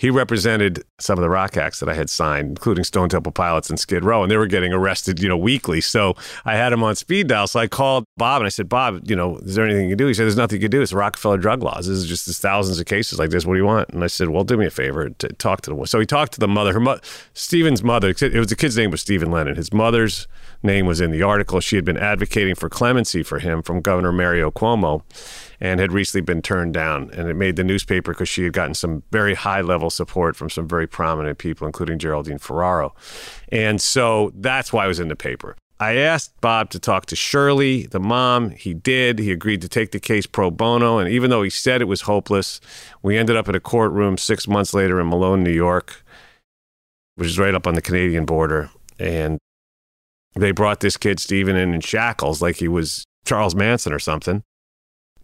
He 0.00 0.08
represented 0.08 0.82
some 0.98 1.18
of 1.18 1.22
the 1.22 1.28
rock 1.28 1.58
acts 1.58 1.78
that 1.80 1.88
I 1.90 1.94
had 1.94 2.08
signed, 2.08 2.48
including 2.48 2.84
Stone 2.84 3.10
Temple 3.10 3.32
Pilots 3.32 3.68
and 3.68 3.78
Skid 3.78 4.02
Row, 4.02 4.22
and 4.22 4.32
they 4.32 4.38
were 4.38 4.46
getting 4.46 4.72
arrested, 4.72 5.20
you 5.20 5.28
know, 5.28 5.36
weekly. 5.36 5.82
So 5.82 6.14
I 6.46 6.56
had 6.56 6.72
him 6.72 6.82
on 6.82 6.96
speed 6.96 7.26
dial. 7.26 7.46
So 7.46 7.60
I 7.60 7.66
called 7.66 8.04
Bob 8.16 8.40
and 8.40 8.46
I 8.46 8.48
said, 8.48 8.66
Bob, 8.66 9.02
you 9.10 9.14
know, 9.14 9.36
is 9.36 9.56
there 9.56 9.66
anything 9.66 9.84
you 9.84 9.90
can 9.90 9.98
do? 9.98 10.06
He 10.06 10.14
said, 10.14 10.22
There's 10.22 10.38
nothing 10.38 10.56
you 10.56 10.62
can 10.62 10.70
do. 10.70 10.80
It's 10.80 10.94
Rockefeller 10.94 11.36
drug 11.36 11.62
laws. 11.62 11.86
This 11.86 11.98
is 11.98 12.06
just 12.06 12.26
thousands 12.40 12.80
of 12.80 12.86
cases 12.86 13.18
like 13.18 13.28
this. 13.28 13.44
What 13.44 13.52
do 13.52 13.58
you 13.58 13.66
want? 13.66 13.90
And 13.90 14.02
I 14.02 14.06
said, 14.06 14.30
Well, 14.30 14.42
do 14.42 14.56
me 14.56 14.64
a 14.64 14.70
favor, 14.70 15.10
to 15.10 15.28
talk 15.34 15.60
to 15.62 15.74
the 15.74 15.84
So 15.84 16.00
he 16.00 16.06
talked 16.06 16.32
to 16.32 16.40
the 16.40 16.48
mother. 16.48 16.72
Her 16.72 16.80
mo- 16.80 17.00
Stephen's 17.34 17.82
mother. 17.82 18.08
It 18.08 18.34
was 18.34 18.46
the 18.46 18.56
kid's 18.56 18.78
name 18.78 18.90
was 18.90 19.02
Stephen 19.02 19.30
Lennon. 19.30 19.56
His 19.56 19.70
mother's 19.70 20.26
name 20.62 20.86
was 20.86 21.00
in 21.00 21.10
the 21.10 21.22
article. 21.22 21.60
She 21.60 21.76
had 21.76 21.84
been 21.84 21.96
advocating 21.96 22.54
for 22.54 22.68
clemency 22.68 23.22
for 23.22 23.38
him 23.38 23.62
from 23.62 23.80
Governor 23.80 24.12
Mario 24.12 24.50
Cuomo 24.50 25.02
and 25.60 25.80
had 25.80 25.92
recently 25.92 26.22
been 26.22 26.42
turned 26.42 26.74
down. 26.74 27.10
And 27.12 27.28
it 27.28 27.34
made 27.34 27.56
the 27.56 27.64
newspaper 27.64 28.12
because 28.12 28.28
she 28.28 28.44
had 28.44 28.52
gotten 28.52 28.74
some 28.74 29.02
very 29.10 29.34
high 29.34 29.60
level 29.60 29.90
support 29.90 30.36
from 30.36 30.50
some 30.50 30.66
very 30.68 30.86
prominent 30.86 31.38
people, 31.38 31.66
including 31.66 31.98
Geraldine 31.98 32.38
Ferraro. 32.38 32.94
And 33.50 33.80
so 33.80 34.32
that's 34.34 34.72
why 34.72 34.84
I 34.84 34.88
was 34.88 35.00
in 35.00 35.08
the 35.08 35.16
paper. 35.16 35.56
I 35.80 35.96
asked 35.96 36.38
Bob 36.42 36.68
to 36.70 36.78
talk 36.78 37.06
to 37.06 37.16
Shirley, 37.16 37.86
the 37.86 38.00
mom. 38.00 38.50
He 38.50 38.74
did. 38.74 39.18
He 39.18 39.32
agreed 39.32 39.62
to 39.62 39.68
take 39.68 39.92
the 39.92 40.00
case 40.00 40.26
pro 40.26 40.50
bono. 40.50 40.98
And 40.98 41.08
even 41.08 41.30
though 41.30 41.42
he 41.42 41.48
said 41.48 41.80
it 41.80 41.86
was 41.86 42.02
hopeless, 42.02 42.60
we 43.02 43.16
ended 43.16 43.34
up 43.34 43.48
in 43.48 43.54
a 43.54 43.60
courtroom 43.60 44.18
six 44.18 44.46
months 44.46 44.74
later 44.74 45.00
in 45.00 45.08
Malone, 45.08 45.42
New 45.42 45.52
York, 45.52 46.04
which 47.14 47.28
is 47.28 47.38
right 47.38 47.54
up 47.54 47.66
on 47.66 47.74
the 47.74 47.80
Canadian 47.80 48.26
border. 48.26 48.68
And 48.98 49.38
They 50.34 50.52
brought 50.52 50.80
this 50.80 50.96
kid, 50.96 51.20
Stephen, 51.20 51.56
in 51.56 51.74
in 51.74 51.80
shackles 51.80 52.40
like 52.40 52.56
he 52.56 52.68
was 52.68 53.04
Charles 53.24 53.54
Manson 53.54 53.92
or 53.92 53.98
something. 53.98 54.42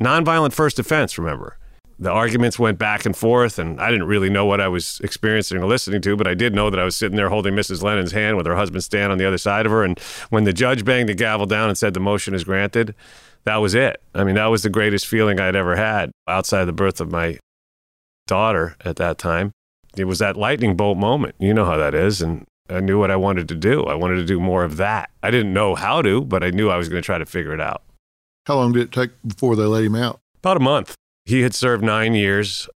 Nonviolent 0.01 0.53
first 0.53 0.79
offense, 0.79 1.19
remember. 1.19 1.59
The 1.99 2.11
arguments 2.11 2.59
went 2.59 2.79
back 2.79 3.07
and 3.07 3.17
forth, 3.17 3.59
and 3.59 3.81
I 3.81 3.91
didn't 3.91 4.07
really 4.07 4.29
know 4.29 4.45
what 4.45 4.61
I 4.61 4.69
was 4.69 5.01
experiencing 5.03 5.57
or 5.57 5.67
listening 5.67 6.03
to, 6.03 6.17
but 6.17 6.27
I 6.27 6.35
did 6.35 6.55
know 6.55 6.69
that 6.69 6.79
I 6.79 6.85
was 6.85 6.95
sitting 6.95 7.17
there 7.17 7.31
holding 7.31 7.55
Mrs. 7.55 7.83
Lennon's 7.83 8.13
hand 8.13 8.37
with 8.37 8.45
her 8.45 8.57
husband 8.57 8.85
stand 8.85 9.13
on 9.13 9.17
the 9.17 9.25
other 9.25 9.39
side 9.39 9.65
of 9.65 9.73
her. 9.73 9.83
And 9.83 9.99
when 10.29 10.45
the 10.45 10.53
judge 10.53 10.85
banged 10.85 11.09
the 11.09 11.15
gavel 11.15 11.47
down 11.47 11.71
and 11.71 11.79
said 11.79 11.95
the 11.95 12.01
motion 12.01 12.35
is 12.35 12.45
granted, 12.45 12.95
that 13.45 13.57
was 13.57 13.75
it. 13.75 14.03
I 14.15 14.25
mean, 14.25 14.35
that 14.35 14.47
was 14.47 14.63
the 14.63 14.69
greatest 14.69 15.07
feeling 15.07 15.41
I'd 15.41 15.57
ever 15.57 15.77
had 15.77 16.11
outside 16.29 16.67
the 16.67 16.73
birth 16.73 17.01
of 17.01 17.11
my 17.11 17.39
daughter 18.27 18.77
at 18.85 18.97
that 18.97 19.17
time. 19.17 19.53
It 19.97 20.05
was 20.05 20.19
that 20.19 20.37
lightning 20.37 20.77
bolt 20.77 20.99
moment. 20.99 21.37
You 21.39 21.55
know 21.55 21.65
how 21.65 21.79
that 21.79 21.95
is. 21.95 22.21
And 22.21 22.45
I 22.69 22.81
knew 22.81 22.99
what 22.99 23.11
I 23.11 23.17
wanted 23.17 23.49
to 23.49 23.55
do. 23.55 23.85
I 23.85 23.95
wanted 23.95 24.17
to 24.17 24.25
do 24.25 24.41
more 24.41 24.65
of 24.65 24.77
that. 24.77 25.11
I 25.23 25.31
didn't 25.31 25.53
know 25.53 25.75
how 25.75 26.03
to, 26.03 26.23
but 26.23 26.43
I 26.43 26.51
knew 26.51 26.69
I 26.69 26.77
was 26.77 26.89
going 26.89 27.01
to 27.01 27.07
try 27.07 27.19
to 27.19 27.27
figure 27.27 27.55
it 27.55 27.61
out. 27.61 27.83
How 28.47 28.57
long 28.57 28.73
did 28.73 28.83
it 28.83 28.93
take 28.93 29.11
before 29.27 29.57
they 29.57 29.65
let 29.65 29.85
him 29.85 29.95
out? 29.95 30.21
About 30.39 30.57
a 30.57 30.61
month. 30.61 30.95
He 31.25 31.43
had 31.43 31.55
served 31.55 31.83
nine 31.83 32.15
years 32.15 32.69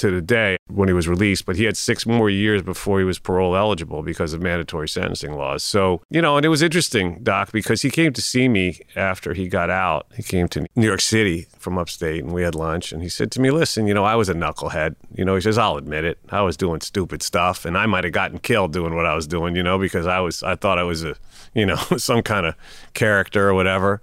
to 0.00 0.10
the 0.10 0.22
day 0.22 0.56
when 0.68 0.88
he 0.88 0.94
was 0.94 1.06
released, 1.06 1.44
but 1.44 1.56
he 1.56 1.64
had 1.64 1.76
six 1.76 2.06
more 2.06 2.30
years 2.30 2.62
before 2.62 2.98
he 2.98 3.04
was 3.04 3.18
parole 3.18 3.54
eligible 3.54 4.02
because 4.02 4.32
of 4.32 4.40
mandatory 4.40 4.88
sentencing 4.88 5.34
laws. 5.34 5.62
So, 5.62 6.00
you 6.08 6.22
know, 6.22 6.36
and 6.36 6.46
it 6.46 6.48
was 6.48 6.62
interesting, 6.62 7.22
Doc, 7.22 7.52
because 7.52 7.82
he 7.82 7.90
came 7.90 8.14
to 8.14 8.22
see 8.22 8.48
me 8.48 8.80
after 8.96 9.34
he 9.34 9.46
got 9.46 9.68
out. 9.68 10.06
He 10.16 10.22
came 10.22 10.48
to 10.48 10.66
New 10.74 10.86
York 10.86 11.02
City 11.02 11.46
from 11.58 11.76
upstate 11.76 12.24
and 12.24 12.32
we 12.32 12.42
had 12.42 12.54
lunch. 12.54 12.92
And 12.92 13.02
he 13.02 13.10
said 13.10 13.30
to 13.32 13.40
me, 13.40 13.50
Listen, 13.50 13.86
you 13.86 13.92
know, 13.92 14.04
I 14.04 14.16
was 14.16 14.30
a 14.30 14.34
knucklehead. 14.34 14.96
You 15.14 15.24
know, 15.24 15.34
he 15.34 15.42
says, 15.42 15.58
I'll 15.58 15.76
admit 15.76 16.04
it. 16.04 16.18
I 16.30 16.40
was 16.40 16.56
doing 16.56 16.80
stupid 16.80 17.22
stuff 17.22 17.66
and 17.66 17.76
I 17.76 17.84
might 17.84 18.04
have 18.04 18.14
gotten 18.14 18.38
killed 18.38 18.72
doing 18.72 18.94
what 18.94 19.04
I 19.04 19.14
was 19.14 19.26
doing, 19.26 19.54
you 19.54 19.62
know, 19.62 19.78
because 19.78 20.06
I 20.06 20.20
was, 20.20 20.42
I 20.42 20.56
thought 20.56 20.78
I 20.78 20.82
was 20.84 21.04
a, 21.04 21.14
you 21.54 21.66
know, 21.66 21.76
some 21.98 22.22
kind 22.22 22.46
of 22.46 22.54
character 22.94 23.50
or 23.50 23.54
whatever. 23.54 24.00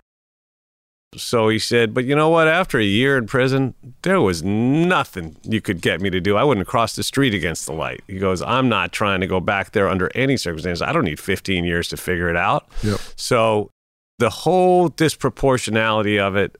So 1.15 1.47
he 1.47 1.57
said, 1.57 1.93
But 1.93 2.05
you 2.05 2.15
know 2.15 2.29
what? 2.29 2.47
After 2.47 2.79
a 2.79 2.83
year 2.83 3.17
in 3.17 3.27
prison, 3.27 3.73
there 4.01 4.19
was 4.19 4.43
nothing 4.43 5.37
you 5.43 5.61
could 5.61 5.81
get 5.81 6.01
me 6.01 6.09
to 6.09 6.19
do. 6.19 6.35
I 6.35 6.43
wouldn't 6.43 6.67
cross 6.67 6.95
the 6.95 7.03
street 7.03 7.33
against 7.33 7.65
the 7.65 7.73
light. 7.73 8.01
He 8.07 8.19
goes, 8.19 8.41
I'm 8.41 8.67
not 8.67 8.91
trying 8.91 9.21
to 9.21 9.27
go 9.27 9.39
back 9.39 9.71
there 9.71 9.87
under 9.87 10.11
any 10.15 10.35
circumstances. 10.37 10.81
I 10.81 10.91
don't 10.91 11.05
need 11.05 11.19
15 11.19 11.63
years 11.63 11.87
to 11.89 11.97
figure 11.97 12.29
it 12.29 12.35
out. 12.35 12.67
Yep. 12.83 12.99
So 13.15 13.71
the 14.19 14.29
whole 14.29 14.89
disproportionality 14.89 16.19
of 16.19 16.35
it, 16.35 16.57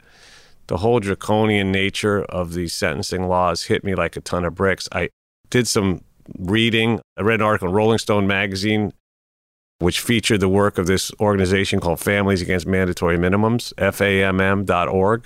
the 0.68 0.78
whole 0.78 1.00
draconian 1.00 1.72
nature 1.72 2.24
of 2.24 2.54
these 2.54 2.74
sentencing 2.74 3.28
laws 3.28 3.64
hit 3.64 3.84
me 3.84 3.96
like 3.96 4.16
a 4.16 4.22
ton 4.22 4.46
of 4.46 4.56
bricks. 4.56 4.88
I 4.92 5.10
did 5.50 5.68
some 5.68 6.04
reading. 6.40 7.02
I 7.18 7.22
read 7.22 7.42
an 7.42 7.46
article 7.46 7.70
in 7.70 7.74
Rolling 7.74 7.98
Stone 7.98 8.28
magazine 8.28 8.94
which 9.80 10.00
featured 10.00 10.40
the 10.40 10.50
work 10.50 10.78
of 10.78 10.88
this 10.88 11.12
organization 11.20 11.80
called 11.80 12.00
Families 12.00 12.42
Against 12.42 12.66
Mandatory 12.66 13.18
Minimums, 13.18 13.74
FAMM.org. 13.76 15.26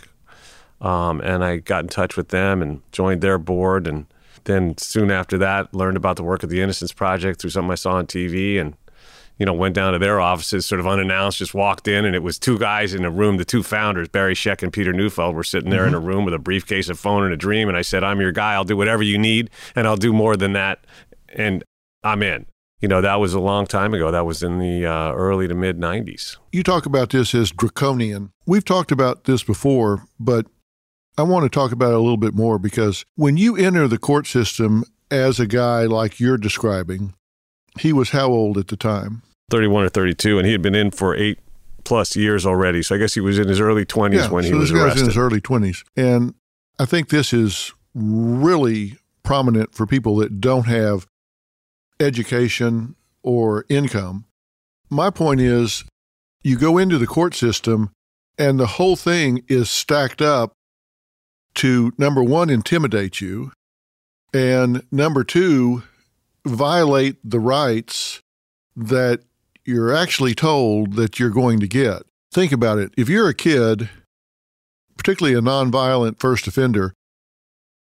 Um, 0.81 1.21
and 1.21 1.43
I 1.43 1.57
got 1.57 1.83
in 1.83 1.89
touch 1.89 2.17
with 2.17 2.29
them 2.29 2.61
and 2.61 2.81
joined 2.91 3.21
their 3.21 3.37
board. 3.37 3.87
And 3.87 4.07
then 4.43 4.77
soon 4.77 5.11
after 5.11 5.37
that, 5.37 5.73
learned 5.73 5.97
about 5.97 6.17
the 6.17 6.23
work 6.23 6.43
of 6.43 6.49
the 6.49 6.61
Innocence 6.61 6.91
Project 6.91 7.39
through 7.39 7.51
something 7.51 7.71
I 7.71 7.75
saw 7.75 7.93
on 7.93 8.07
TV 8.07 8.59
and, 8.59 8.75
you 9.37 9.45
know, 9.45 9.53
went 9.53 9.75
down 9.75 9.93
to 9.93 9.99
their 9.99 10.19
offices 10.19 10.65
sort 10.65 10.81
of 10.81 10.87
unannounced, 10.87 11.37
just 11.37 11.53
walked 11.53 11.87
in, 11.87 12.03
and 12.03 12.15
it 12.15 12.23
was 12.23 12.37
two 12.37 12.59
guys 12.59 12.93
in 12.93 13.05
a 13.05 13.11
room. 13.11 13.37
The 13.37 13.45
two 13.45 13.63
founders, 13.63 14.09
Barry 14.09 14.33
Scheck 14.33 14.63
and 14.63 14.73
Peter 14.73 14.91
Neufeld, 14.91 15.35
were 15.35 15.43
sitting 15.43 15.69
there 15.69 15.81
mm-hmm. 15.81 15.89
in 15.89 15.93
a 15.93 15.99
room 15.99 16.25
with 16.25 16.33
a 16.33 16.39
briefcase, 16.39 16.89
a 16.89 16.95
phone, 16.95 17.23
and 17.23 17.33
a 17.33 17.37
dream. 17.37 17.69
And 17.69 17.77
I 17.77 17.83
said, 17.83 18.03
I'm 18.03 18.19
your 18.19 18.31
guy. 18.31 18.53
I'll 18.53 18.65
do 18.65 18.75
whatever 18.75 19.03
you 19.03 19.17
need, 19.17 19.49
and 19.75 19.87
I'll 19.87 19.97
do 19.97 20.11
more 20.11 20.35
than 20.35 20.53
that. 20.53 20.83
And 21.29 21.63
I'm 22.03 22.21
in 22.21 22.47
you 22.81 22.87
know, 22.87 23.01
that 23.01 23.19
was 23.19 23.33
a 23.33 23.39
long 23.39 23.67
time 23.67 23.93
ago. 23.93 24.11
That 24.11 24.25
was 24.25 24.41
in 24.41 24.59
the 24.59 24.85
uh, 24.85 25.13
early 25.13 25.47
to 25.47 25.53
mid 25.53 25.77
90s. 25.77 26.37
You 26.51 26.63
talk 26.63 26.85
about 26.85 27.11
this 27.11 27.33
as 27.35 27.51
draconian. 27.51 28.31
We've 28.45 28.65
talked 28.65 28.91
about 28.91 29.25
this 29.25 29.43
before, 29.43 30.03
but 30.19 30.47
I 31.17 31.23
want 31.23 31.43
to 31.43 31.49
talk 31.49 31.71
about 31.71 31.91
it 31.91 31.95
a 31.95 31.99
little 31.99 32.17
bit 32.17 32.33
more 32.33 32.57
because 32.57 33.05
when 33.15 33.37
you 33.37 33.55
enter 33.55 33.87
the 33.87 33.99
court 33.99 34.25
system 34.25 34.83
as 35.11 35.39
a 35.39 35.45
guy 35.45 35.83
like 35.83 36.19
you're 36.19 36.37
describing, 36.37 37.13
he 37.79 37.93
was 37.93 38.09
how 38.09 38.27
old 38.27 38.57
at 38.57 38.67
the 38.67 38.77
time? 38.77 39.21
31 39.51 39.85
or 39.85 39.89
32, 39.89 40.39
and 40.39 40.45
he 40.45 40.51
had 40.51 40.61
been 40.61 40.75
in 40.75 40.89
for 40.91 41.15
eight 41.15 41.37
plus 41.83 42.15
years 42.15 42.45
already. 42.45 42.81
So 42.81 42.95
I 42.95 42.97
guess 42.97 43.13
he 43.13 43.19
was 43.19 43.37
in 43.37 43.47
his 43.47 43.59
early 43.59 43.85
20s 43.85 44.13
yeah, 44.13 44.29
when 44.29 44.43
so 44.43 44.49
he 44.49 44.55
was 44.55 44.71
arrested. 44.71 45.01
in 45.01 45.05
his 45.07 45.17
early 45.17 45.41
20s. 45.41 45.83
And 45.95 46.33
I 46.79 46.85
think 46.85 47.09
this 47.09 47.33
is 47.33 47.73
really 47.93 48.97
prominent 49.23 49.75
for 49.75 49.85
people 49.85 50.15
that 50.17 50.39
don't 50.39 50.67
have 50.67 51.05
education 52.01 52.95
or 53.23 53.65
income. 53.69 54.25
My 54.89 55.09
point 55.09 55.39
is, 55.39 55.85
you 56.43 56.57
go 56.57 56.77
into 56.77 56.97
the 56.97 57.07
court 57.07 57.35
system 57.35 57.91
and 58.37 58.59
the 58.59 58.67
whole 58.67 58.95
thing 58.95 59.43
is 59.47 59.69
stacked 59.69 60.21
up 60.21 60.53
to 61.55 61.93
number 61.97 62.23
one, 62.23 62.49
intimidate 62.49 63.21
you, 63.21 63.51
and 64.33 64.83
number 64.91 65.23
two, 65.23 65.83
violate 66.45 67.17
the 67.23 67.39
rights 67.39 68.21
that 68.75 69.21
you're 69.63 69.93
actually 69.93 70.33
told 70.33 70.93
that 70.95 71.19
you're 71.19 71.29
going 71.29 71.59
to 71.59 71.67
get. 71.67 72.03
Think 72.31 72.51
about 72.51 72.79
it. 72.79 72.93
If 72.97 73.09
you're 73.09 73.29
a 73.29 73.33
kid, 73.33 73.89
particularly 74.97 75.37
a 75.37 75.41
nonviolent 75.41 76.19
first 76.19 76.47
offender, 76.47 76.93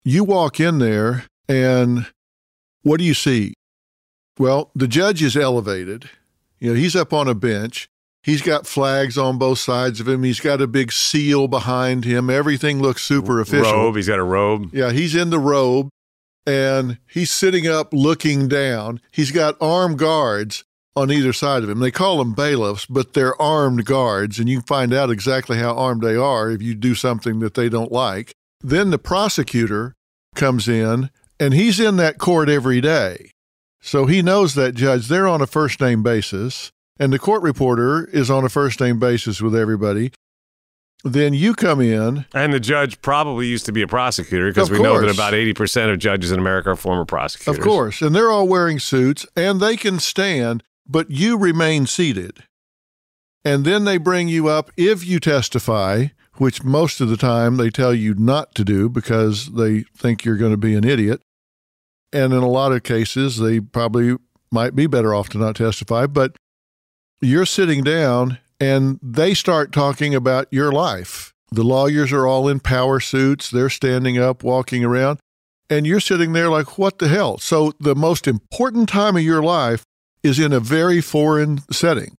you 0.03 0.23
walk 0.23 0.59
in 0.59 0.79
there 0.79 1.25
and 1.47 2.07
what 2.81 2.97
do 2.97 3.05
you 3.05 3.13
see? 3.13 3.53
Well, 4.37 4.71
the 4.75 4.87
judge 4.87 5.21
is 5.21 5.37
elevated. 5.37 6.09
You 6.59 6.69
know, 6.69 6.75
he's 6.75 6.95
up 6.95 7.13
on 7.13 7.27
a 7.27 7.35
bench. 7.35 7.89
He's 8.23 8.41
got 8.41 8.65
flags 8.65 9.17
on 9.17 9.37
both 9.37 9.59
sides 9.59 9.99
of 9.99 10.07
him. 10.07 10.23
He's 10.23 10.39
got 10.39 10.61
a 10.61 10.67
big 10.67 10.93
seal 10.93 11.47
behind 11.47 12.05
him. 12.05 12.29
Everything 12.29 12.81
looks 12.81 13.03
super 13.03 13.41
official. 13.41 13.73
Robe. 13.73 13.97
He's 13.97 14.07
got 14.07 14.19
a 14.19 14.23
robe. 14.23 14.69
Yeah, 14.73 14.91
he's 14.91 15.13
in 15.13 15.29
the 15.29 15.39
robe 15.39 15.89
and 16.45 16.97
he's 17.07 17.31
sitting 17.31 17.67
up 17.67 17.93
looking 17.93 18.47
down. 18.47 19.01
He's 19.11 19.31
got 19.31 19.57
armed 19.61 19.97
guards 19.97 20.63
on 20.95 21.11
either 21.11 21.33
side 21.33 21.63
of 21.63 21.69
him. 21.69 21.79
They 21.79 21.91
call 21.91 22.17
them 22.17 22.33
bailiffs, 22.33 22.85
but 22.85 23.13
they're 23.13 23.39
armed 23.41 23.85
guards, 23.85 24.39
and 24.39 24.47
you 24.47 24.57
can 24.57 24.67
find 24.67 24.93
out 24.93 25.09
exactly 25.09 25.57
how 25.57 25.75
armed 25.75 26.01
they 26.01 26.15
are 26.15 26.51
if 26.51 26.61
you 26.61 26.75
do 26.75 26.95
something 26.95 27.39
that 27.39 27.55
they 27.55 27.69
don't 27.69 27.91
like. 27.91 28.33
Then 28.61 28.91
the 28.91 28.99
prosecutor 28.99 29.95
comes 30.35 30.67
in, 30.67 31.09
and 31.39 31.53
he's 31.53 31.79
in 31.79 31.97
that 31.97 32.19
court 32.19 32.47
every 32.49 32.79
day. 32.79 33.31
So 33.85 34.05
he 34.05 34.21
knows 34.21 34.55
that 34.55 34.75
judge. 34.75 35.09
They're 35.09 35.27
on 35.27 35.41
a 35.41 35.45
first 35.45 35.81
name 35.81 36.03
basis, 36.03 36.71
and 36.97 37.11
the 37.11 37.19
court 37.19 37.43
reporter 37.43 38.05
is 38.05 38.31
on 38.31 38.45
a 38.45 38.49
first 38.49 38.79
name 38.79 38.97
basis 38.97 39.41
with 39.41 39.53
everybody. 39.53 40.13
Then 41.03 41.33
you 41.33 41.53
come 41.53 41.81
in. 41.81 42.25
And 42.33 42.53
the 42.53 42.61
judge 42.61 43.01
probably 43.01 43.47
used 43.47 43.65
to 43.65 43.73
be 43.73 43.81
a 43.81 43.87
prosecutor 43.87 44.49
because 44.49 44.71
we 44.71 44.77
course. 44.77 44.87
know 44.87 45.01
that 45.01 45.13
about 45.13 45.33
80% 45.33 45.91
of 45.91 45.99
judges 45.99 46.31
in 46.31 46.39
America 46.39 46.69
are 46.69 46.75
former 46.77 47.03
prosecutors. 47.03 47.57
Of 47.57 47.61
course. 47.61 48.01
And 48.01 48.15
they're 48.15 48.31
all 48.31 48.47
wearing 48.47 48.79
suits 48.79 49.25
and 49.35 49.59
they 49.59 49.75
can 49.75 49.99
stand, 49.99 50.63
but 50.87 51.11
you 51.11 51.37
remain 51.37 51.85
seated. 51.85 52.45
And 53.43 53.65
then 53.65 53.83
they 53.83 53.97
bring 53.97 54.29
you 54.29 54.47
up 54.47 54.71
if 54.77 55.05
you 55.05 55.19
testify, 55.19 56.07
which 56.35 56.63
most 56.63 57.01
of 57.01 57.09
the 57.09 57.17
time 57.17 57.57
they 57.57 57.69
tell 57.69 57.93
you 57.93 58.13
not 58.13 58.55
to 58.55 58.63
do 58.63 58.87
because 58.87 59.51
they 59.55 59.81
think 59.97 60.23
you're 60.23 60.37
going 60.37 60.51
to 60.51 60.57
be 60.57 60.73
an 60.73 60.85
idiot. 60.85 61.21
And 62.13 62.31
in 62.31 62.43
a 62.43 62.49
lot 62.49 62.71
of 62.71 62.83
cases, 62.83 63.37
they 63.39 63.59
probably 63.59 64.15
might 64.51 64.75
be 64.75 64.87
better 64.87 65.13
off 65.13 65.29
to 65.29 65.37
not 65.37 65.55
testify. 65.55 66.05
But 66.05 66.35
you're 67.21 67.45
sitting 67.45 67.83
down 67.83 68.37
and 68.59 68.99
they 69.01 69.33
start 69.33 69.71
talking 69.71 70.13
about 70.13 70.47
your 70.51 70.71
life. 70.71 71.33
The 71.51 71.63
lawyers 71.63 72.11
are 72.11 72.25
all 72.25 72.47
in 72.47 72.59
power 72.59 72.99
suits, 72.99 73.49
they're 73.49 73.69
standing 73.69 74.17
up, 74.17 74.43
walking 74.43 74.83
around, 74.83 75.19
and 75.69 75.85
you're 75.85 75.99
sitting 75.99 76.33
there 76.33 76.49
like, 76.49 76.77
what 76.77 76.99
the 76.99 77.07
hell? 77.07 77.37
So, 77.37 77.73
the 77.79 77.95
most 77.95 78.27
important 78.27 78.89
time 78.89 79.15
of 79.17 79.23
your 79.23 79.43
life 79.43 79.83
is 80.23 80.39
in 80.39 80.53
a 80.53 80.59
very 80.59 81.01
foreign 81.01 81.59
setting. 81.71 82.15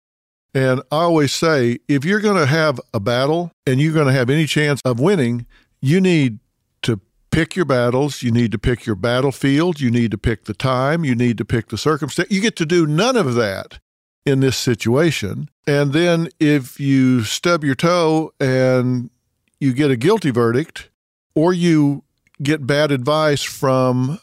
And 0.54 0.82
I 0.92 0.98
always 0.98 1.34
say 1.34 1.80
if 1.88 2.06
you're 2.06 2.20
going 2.20 2.38
to 2.38 2.46
have 2.46 2.80
a 2.94 3.00
battle 3.00 3.52
and 3.66 3.82
you're 3.82 3.94
going 3.94 4.08
to 4.08 4.14
have 4.14 4.30
any 4.30 4.46
chance 4.46 4.82
of 4.86 5.00
winning, 5.00 5.48
you 5.82 6.00
need 6.00 6.40
pick 7.34 7.56
your 7.56 7.66
battles. 7.66 8.22
You 8.22 8.32
need 8.32 8.52
to 8.52 8.60
pick 8.60 8.86
your 8.86 8.96
battlefield. 8.96 9.82
You 9.82 9.90
need 9.90 10.12
to 10.12 10.18
pick 10.18 10.46
the 10.46 10.54
time. 10.54 11.04
You 11.04 11.16
need 11.16 11.38
to 11.40 11.46
pick 11.46 11.70
the 11.70 11.78
circumstance. 11.78 12.30
You 12.32 12.42
get 12.42 12.56
to 12.58 12.66
do 12.66 12.86
none 12.86 13.18
of 13.18 13.34
that 13.36 13.80
in 14.26 14.40
this 14.40 14.56
situation. 14.56 15.50
And 15.66 15.94
then 15.94 16.30
if 16.40 16.80
you 16.80 17.24
stub 17.24 17.64
your 17.64 17.76
toe 17.76 18.32
and 18.40 19.10
you 19.60 19.74
get 19.74 19.92
a 19.92 19.98
guilty 19.98 20.30
verdict, 20.30 20.90
or 21.36 21.54
you 21.54 22.04
get 22.42 22.68
bad 22.68 22.92
advice 22.92 23.42
from 23.42 24.20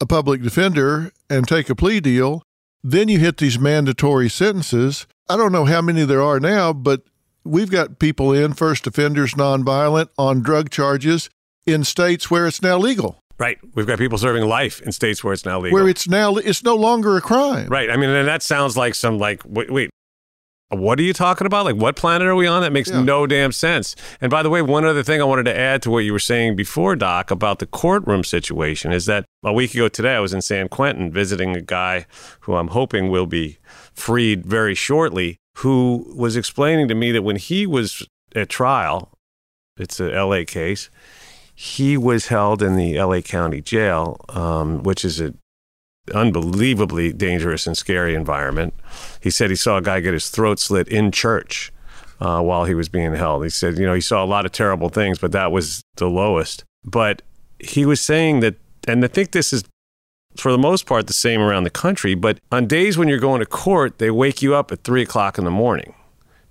a 0.00 0.06
public 0.06 0.42
defender 0.42 1.12
and 1.28 1.48
take 1.48 1.68
a 1.68 1.74
plea 1.74 2.00
deal, 2.00 2.42
then 2.82 3.08
you 3.08 3.18
hit 3.18 3.38
these 3.38 3.58
mandatory 3.58 4.28
sentences. 4.28 5.06
I 5.28 5.36
don't 5.36 5.52
know 5.52 5.64
how 5.64 5.82
many 5.82 6.04
there 6.04 6.22
are 6.22 6.38
now, 6.38 6.72
but 6.72 7.02
we've 7.42 7.70
got 7.70 7.98
people 7.98 8.32
in, 8.32 8.52
first 8.52 8.86
offenders, 8.86 9.34
nonviolent, 9.34 10.08
on 10.18 10.42
drug 10.42 10.70
charges 10.70 11.30
in 11.66 11.84
states 11.84 12.30
where 12.30 12.46
it's 12.46 12.62
now 12.62 12.78
legal. 12.78 13.18
Right. 13.38 13.58
We've 13.74 13.86
got 13.86 13.98
people 13.98 14.18
serving 14.18 14.46
life 14.46 14.80
in 14.82 14.92
states 14.92 15.24
where 15.24 15.32
it's 15.32 15.44
now 15.44 15.58
legal. 15.60 15.78
Where 15.78 15.88
it's 15.88 16.08
now 16.08 16.36
it's 16.36 16.62
no 16.62 16.76
longer 16.76 17.16
a 17.16 17.20
crime. 17.20 17.66
Right. 17.68 17.90
I 17.90 17.96
mean, 17.96 18.10
and 18.10 18.28
that 18.28 18.42
sounds 18.42 18.76
like 18.76 18.94
some 18.94 19.18
like 19.18 19.42
wait, 19.44 19.70
wait 19.70 19.90
what 20.70 20.98
are 20.98 21.02
you 21.02 21.12
talking 21.12 21.46
about? 21.46 21.64
Like, 21.64 21.76
what 21.76 21.96
planet 21.96 22.26
are 22.26 22.34
we 22.34 22.46
on? 22.46 22.62
That 22.62 22.72
makes 22.72 22.90
Yeah. 22.90 23.02
no 23.02 23.26
damn 23.26 23.52
sense. 23.52 23.94
And 24.20 24.30
by 24.30 24.42
the 24.42 24.50
way, 24.50 24.62
one 24.62 24.84
other 24.84 25.02
thing 25.02 25.20
I 25.20 25.24
wanted 25.24 25.44
to 25.44 25.56
add 25.56 25.82
to 25.82 25.90
what 25.90 26.00
you 26.00 26.12
were 26.12 26.18
saying 26.18 26.56
before, 26.56 26.96
Doc, 26.96 27.30
about 27.30 27.58
the 27.58 27.66
courtroom 27.66 28.24
situation 28.24 28.92
is 28.92 29.06
that 29.06 29.24
a 29.44 29.52
week 29.52 29.74
ago 29.74 29.88
today, 29.88 30.14
I 30.16 30.20
was 30.20 30.32
in 30.34 30.42
San 30.42 30.68
Quentin 30.68 31.12
visiting 31.12 31.56
a 31.56 31.60
guy 31.60 32.06
who 32.40 32.56
I'm 32.56 32.68
hoping 32.68 33.08
will 33.10 33.26
be 33.26 33.58
freed 33.92 34.44
very 34.44 34.74
shortly, 34.74 35.36
who 35.58 36.12
was 36.16 36.36
explaining 36.36 36.88
to 36.88 36.94
me 36.94 37.12
that 37.12 37.22
when 37.22 37.36
he 37.36 37.66
was 37.66 38.06
at 38.34 38.48
trial, 38.48 39.12
it's 39.76 40.00
a 40.00 40.10
LA 40.10 40.44
case, 40.44 40.88
he 41.54 41.96
was 41.96 42.26
held 42.26 42.62
in 42.62 42.76
the 42.76 42.98
LA 43.00 43.20
County 43.20 43.60
Jail, 43.60 44.20
um, 44.30 44.82
which 44.82 45.04
is 45.04 45.20
an 45.20 45.38
unbelievably 46.12 47.12
dangerous 47.12 47.66
and 47.66 47.76
scary 47.76 48.14
environment. 48.14 48.74
He 49.20 49.30
said 49.30 49.50
he 49.50 49.56
saw 49.56 49.78
a 49.78 49.82
guy 49.82 50.00
get 50.00 50.12
his 50.12 50.28
throat 50.28 50.58
slit 50.58 50.88
in 50.88 51.12
church 51.12 51.72
uh, 52.20 52.40
while 52.42 52.64
he 52.64 52.74
was 52.74 52.88
being 52.88 53.14
held. 53.14 53.44
He 53.44 53.50
said, 53.50 53.78
you 53.78 53.86
know, 53.86 53.94
he 53.94 54.00
saw 54.00 54.22
a 54.22 54.26
lot 54.26 54.44
of 54.44 54.52
terrible 54.52 54.88
things, 54.88 55.18
but 55.18 55.32
that 55.32 55.52
was 55.52 55.82
the 55.96 56.08
lowest. 56.08 56.64
But 56.84 57.22
he 57.58 57.86
was 57.86 58.00
saying 58.00 58.40
that, 58.40 58.56
and 58.88 59.04
I 59.04 59.08
think 59.08 59.30
this 59.30 59.52
is 59.52 59.64
for 60.36 60.50
the 60.50 60.58
most 60.58 60.86
part 60.86 61.06
the 61.06 61.12
same 61.12 61.40
around 61.40 61.62
the 61.62 61.70
country, 61.70 62.14
but 62.14 62.38
on 62.50 62.66
days 62.66 62.98
when 62.98 63.06
you're 63.06 63.20
going 63.20 63.38
to 63.38 63.46
court, 63.46 63.98
they 63.98 64.10
wake 64.10 64.42
you 64.42 64.54
up 64.56 64.72
at 64.72 64.82
three 64.82 65.02
o'clock 65.02 65.38
in 65.38 65.44
the 65.44 65.50
morning 65.50 65.94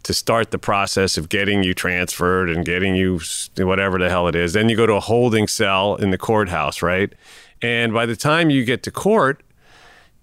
to 0.03 0.13
start 0.13 0.51
the 0.51 0.59
process 0.59 1.17
of 1.17 1.29
getting 1.29 1.63
you 1.63 1.73
transferred 1.73 2.49
and 2.49 2.65
getting 2.65 2.95
you 2.95 3.19
whatever 3.57 3.97
the 3.97 4.09
hell 4.09 4.27
it 4.27 4.35
is. 4.35 4.53
Then 4.53 4.69
you 4.69 4.75
go 4.75 4.85
to 4.85 4.93
a 4.93 4.99
holding 4.99 5.47
cell 5.47 5.95
in 5.95 6.11
the 6.11 6.17
courthouse, 6.17 6.81
right? 6.81 7.13
And 7.61 7.93
by 7.93 8.05
the 8.05 8.15
time 8.15 8.49
you 8.49 8.65
get 8.65 8.83
to 8.83 8.91
court, 8.91 9.43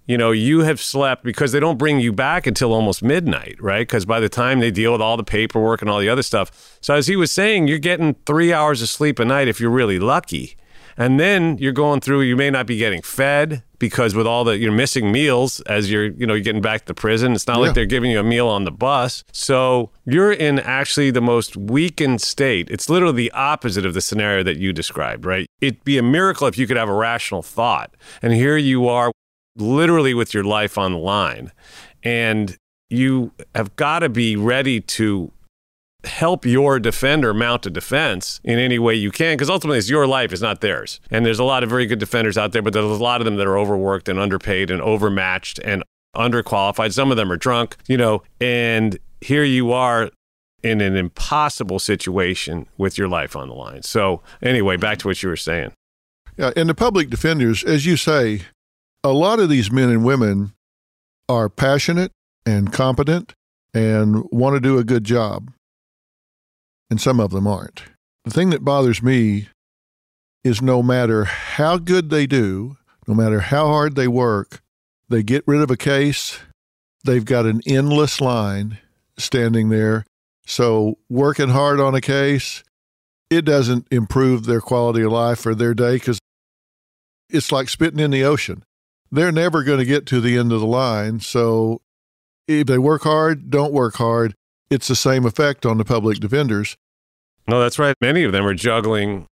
you 0.05 0.17
know, 0.17 0.31
you 0.31 0.61
have 0.61 0.81
slept 0.81 1.23
because 1.23 1.51
they 1.51 1.59
don't 1.59 1.77
bring 1.77 1.99
you 1.99 2.11
back 2.11 2.45
until 2.45 2.73
almost 2.73 3.03
midnight, 3.03 3.55
right? 3.59 3.87
Because 3.87 4.05
by 4.05 4.19
the 4.19 4.29
time 4.29 4.59
they 4.59 4.71
deal 4.71 4.91
with 4.91 5.01
all 5.01 5.17
the 5.17 5.23
paperwork 5.23 5.81
and 5.81 5.89
all 5.89 5.99
the 5.99 6.09
other 6.09 6.23
stuff. 6.23 6.77
So, 6.81 6.95
as 6.95 7.07
he 7.07 7.15
was 7.15 7.31
saying, 7.31 7.67
you're 7.67 7.79
getting 7.79 8.15
three 8.25 8.51
hours 8.51 8.81
of 8.81 8.89
sleep 8.89 9.19
a 9.19 9.25
night 9.25 9.47
if 9.47 9.59
you're 9.59 9.71
really 9.71 9.99
lucky. 9.99 10.57
And 10.97 11.19
then 11.19 11.57
you're 11.57 11.71
going 11.71 12.01
through, 12.01 12.21
you 12.21 12.35
may 12.35 12.49
not 12.49 12.67
be 12.67 12.77
getting 12.77 13.01
fed 13.01 13.63
because 13.81 14.15
with 14.15 14.25
all 14.27 14.45
the, 14.45 14.57
you're 14.57 14.71
missing 14.71 15.11
meals 15.11 15.59
as 15.61 15.91
you're, 15.91 16.05
you 16.05 16.25
know, 16.25 16.35
you're 16.35 16.43
getting 16.43 16.61
back 16.61 16.85
to 16.85 16.93
prison. 16.93 17.33
It's 17.33 17.47
not 17.47 17.57
Yeah. 17.57 17.63
like 17.65 17.73
they're 17.73 17.85
giving 17.85 18.11
you 18.11 18.19
a 18.19 18.23
meal 18.23 18.47
on 18.47 18.63
the 18.63 18.71
bus. 18.71 19.25
So 19.33 19.89
you're 20.05 20.31
in 20.31 20.59
actually 20.59 21.11
the 21.11 21.19
most 21.21 21.57
weakened 21.57 22.21
state. 22.21 22.69
It's 22.69 22.89
literally 22.89 23.15
the 23.17 23.31
opposite 23.31 23.85
of 23.85 23.93
the 23.93 23.99
scenario 24.01 24.43
that 24.43 24.57
you 24.57 24.71
described, 24.71 25.25
right? 25.25 25.47
It'd 25.59 25.83
be 25.83 25.97
a 25.97 26.03
miracle 26.03 26.47
if 26.47 26.57
you 26.57 26.67
could 26.67 26.77
have 26.77 26.87
a 26.87 26.93
rational 26.93 27.41
thought. 27.41 27.95
And 28.21 28.31
here 28.33 28.55
you 28.55 28.87
are 28.87 29.11
literally 29.57 30.13
with 30.13 30.33
your 30.33 30.43
life 30.43 30.77
on 30.77 30.93
the 30.93 30.97
line. 30.99 31.51
And 32.03 32.55
you 32.89 33.31
have 33.55 33.75
got 33.75 33.99
to 33.99 34.09
be 34.09 34.35
ready 34.35 34.79
to 34.81 35.31
help 36.03 36.45
your 36.45 36.79
defender 36.79 37.33
mount 37.33 37.65
a 37.65 37.69
defense 37.69 38.41
in 38.43 38.57
any 38.57 38.79
way 38.79 38.95
you 38.95 39.11
can 39.11 39.35
because 39.35 39.49
ultimately 39.49 39.77
it's 39.77 39.89
your 39.89 40.07
life 40.07 40.33
it's 40.33 40.41
not 40.41 40.61
theirs. 40.61 40.99
And 41.09 41.25
there's 41.25 41.39
a 41.39 41.43
lot 41.43 41.63
of 41.63 41.69
very 41.69 41.85
good 41.85 41.99
defenders 41.99 42.37
out 42.37 42.51
there 42.51 42.61
but 42.61 42.73
there's 42.73 42.85
a 42.85 43.03
lot 43.03 43.21
of 43.21 43.25
them 43.25 43.35
that 43.35 43.47
are 43.47 43.57
overworked 43.57 44.09
and 44.09 44.19
underpaid 44.19 44.71
and 44.71 44.81
overmatched 44.81 45.59
and 45.59 45.83
underqualified. 46.15 46.93
Some 46.93 47.11
of 47.11 47.17
them 47.17 47.31
are 47.31 47.37
drunk 47.37 47.77
you 47.87 47.97
know 47.97 48.23
and 48.39 48.97
here 49.21 49.43
you 49.43 49.71
are 49.71 50.09
in 50.63 50.81
an 50.81 50.95
impossible 50.95 51.79
situation 51.79 52.67
with 52.77 52.97
your 52.97 53.07
life 53.07 53.35
on 53.35 53.47
the 53.47 53.55
line. 53.55 53.83
So 53.83 54.21
anyway 54.41 54.77
back 54.77 54.99
to 54.99 55.07
what 55.07 55.21
you 55.21 55.29
were 55.29 55.35
saying. 55.35 55.73
Yeah, 56.37 56.51
and 56.55 56.69
the 56.69 56.73
public 56.73 57.09
defenders, 57.09 57.63
as 57.63 57.85
you 57.85 57.97
say, 57.97 58.43
a 59.03 59.11
lot 59.11 59.39
of 59.39 59.49
these 59.49 59.71
men 59.71 59.89
and 59.89 60.03
women 60.03 60.53
are 61.27 61.49
passionate 61.49 62.11
and 62.45 62.71
competent 62.71 63.33
and 63.73 64.25
want 64.31 64.55
to 64.55 64.59
do 64.59 64.77
a 64.77 64.83
good 64.83 65.03
job. 65.03 65.51
And 66.91 66.99
some 66.99 67.21
of 67.21 67.31
them 67.31 67.47
aren't. 67.47 67.83
The 68.25 68.31
thing 68.31 68.49
that 68.49 68.65
bothers 68.65 69.01
me 69.01 69.47
is 70.43 70.61
no 70.61 70.83
matter 70.83 71.23
how 71.23 71.77
good 71.77 72.09
they 72.09 72.27
do, 72.27 72.77
no 73.07 73.13
matter 73.13 73.39
how 73.39 73.67
hard 73.67 73.95
they 73.95 74.09
work, 74.09 74.61
they 75.09 75.23
get 75.23 75.43
rid 75.47 75.61
of 75.61 75.71
a 75.71 75.77
case, 75.77 76.39
they've 77.05 77.23
got 77.23 77.45
an 77.45 77.61
endless 77.65 78.19
line 78.19 78.77
standing 79.17 79.69
there. 79.69 80.05
So, 80.45 80.97
working 81.09 81.49
hard 81.49 81.79
on 81.79 81.95
a 81.95 82.01
case, 82.01 82.63
it 83.29 83.45
doesn't 83.45 83.87
improve 83.89 84.45
their 84.45 84.61
quality 84.61 85.03
of 85.03 85.13
life 85.13 85.45
or 85.45 85.55
their 85.55 85.73
day 85.73 85.93
because 85.95 86.19
it's 87.29 87.53
like 87.53 87.69
spitting 87.69 87.99
in 87.99 88.11
the 88.11 88.25
ocean. 88.25 88.63
They're 89.09 89.31
never 89.31 89.63
going 89.63 89.79
to 89.79 89.85
get 89.85 90.05
to 90.07 90.19
the 90.19 90.37
end 90.37 90.51
of 90.51 90.59
the 90.59 90.67
line. 90.67 91.21
So 91.21 91.81
if 92.47 92.67
they 92.67 92.77
work 92.77 93.03
hard, 93.03 93.49
don't 93.49 93.71
work 93.71 93.95
hard, 93.95 94.35
it's 94.71 94.87
the 94.87 94.95
same 94.95 95.25
effect 95.25 95.65
on 95.65 95.77
the 95.77 95.85
public 95.85 96.19
defenders. 96.19 96.75
No, 97.47 97.59
that's 97.59 97.77
right. 97.77 97.93
Many 98.01 98.23
of 98.23 98.31
them 98.31 98.45
are 98.45 98.53
juggling 98.53 99.27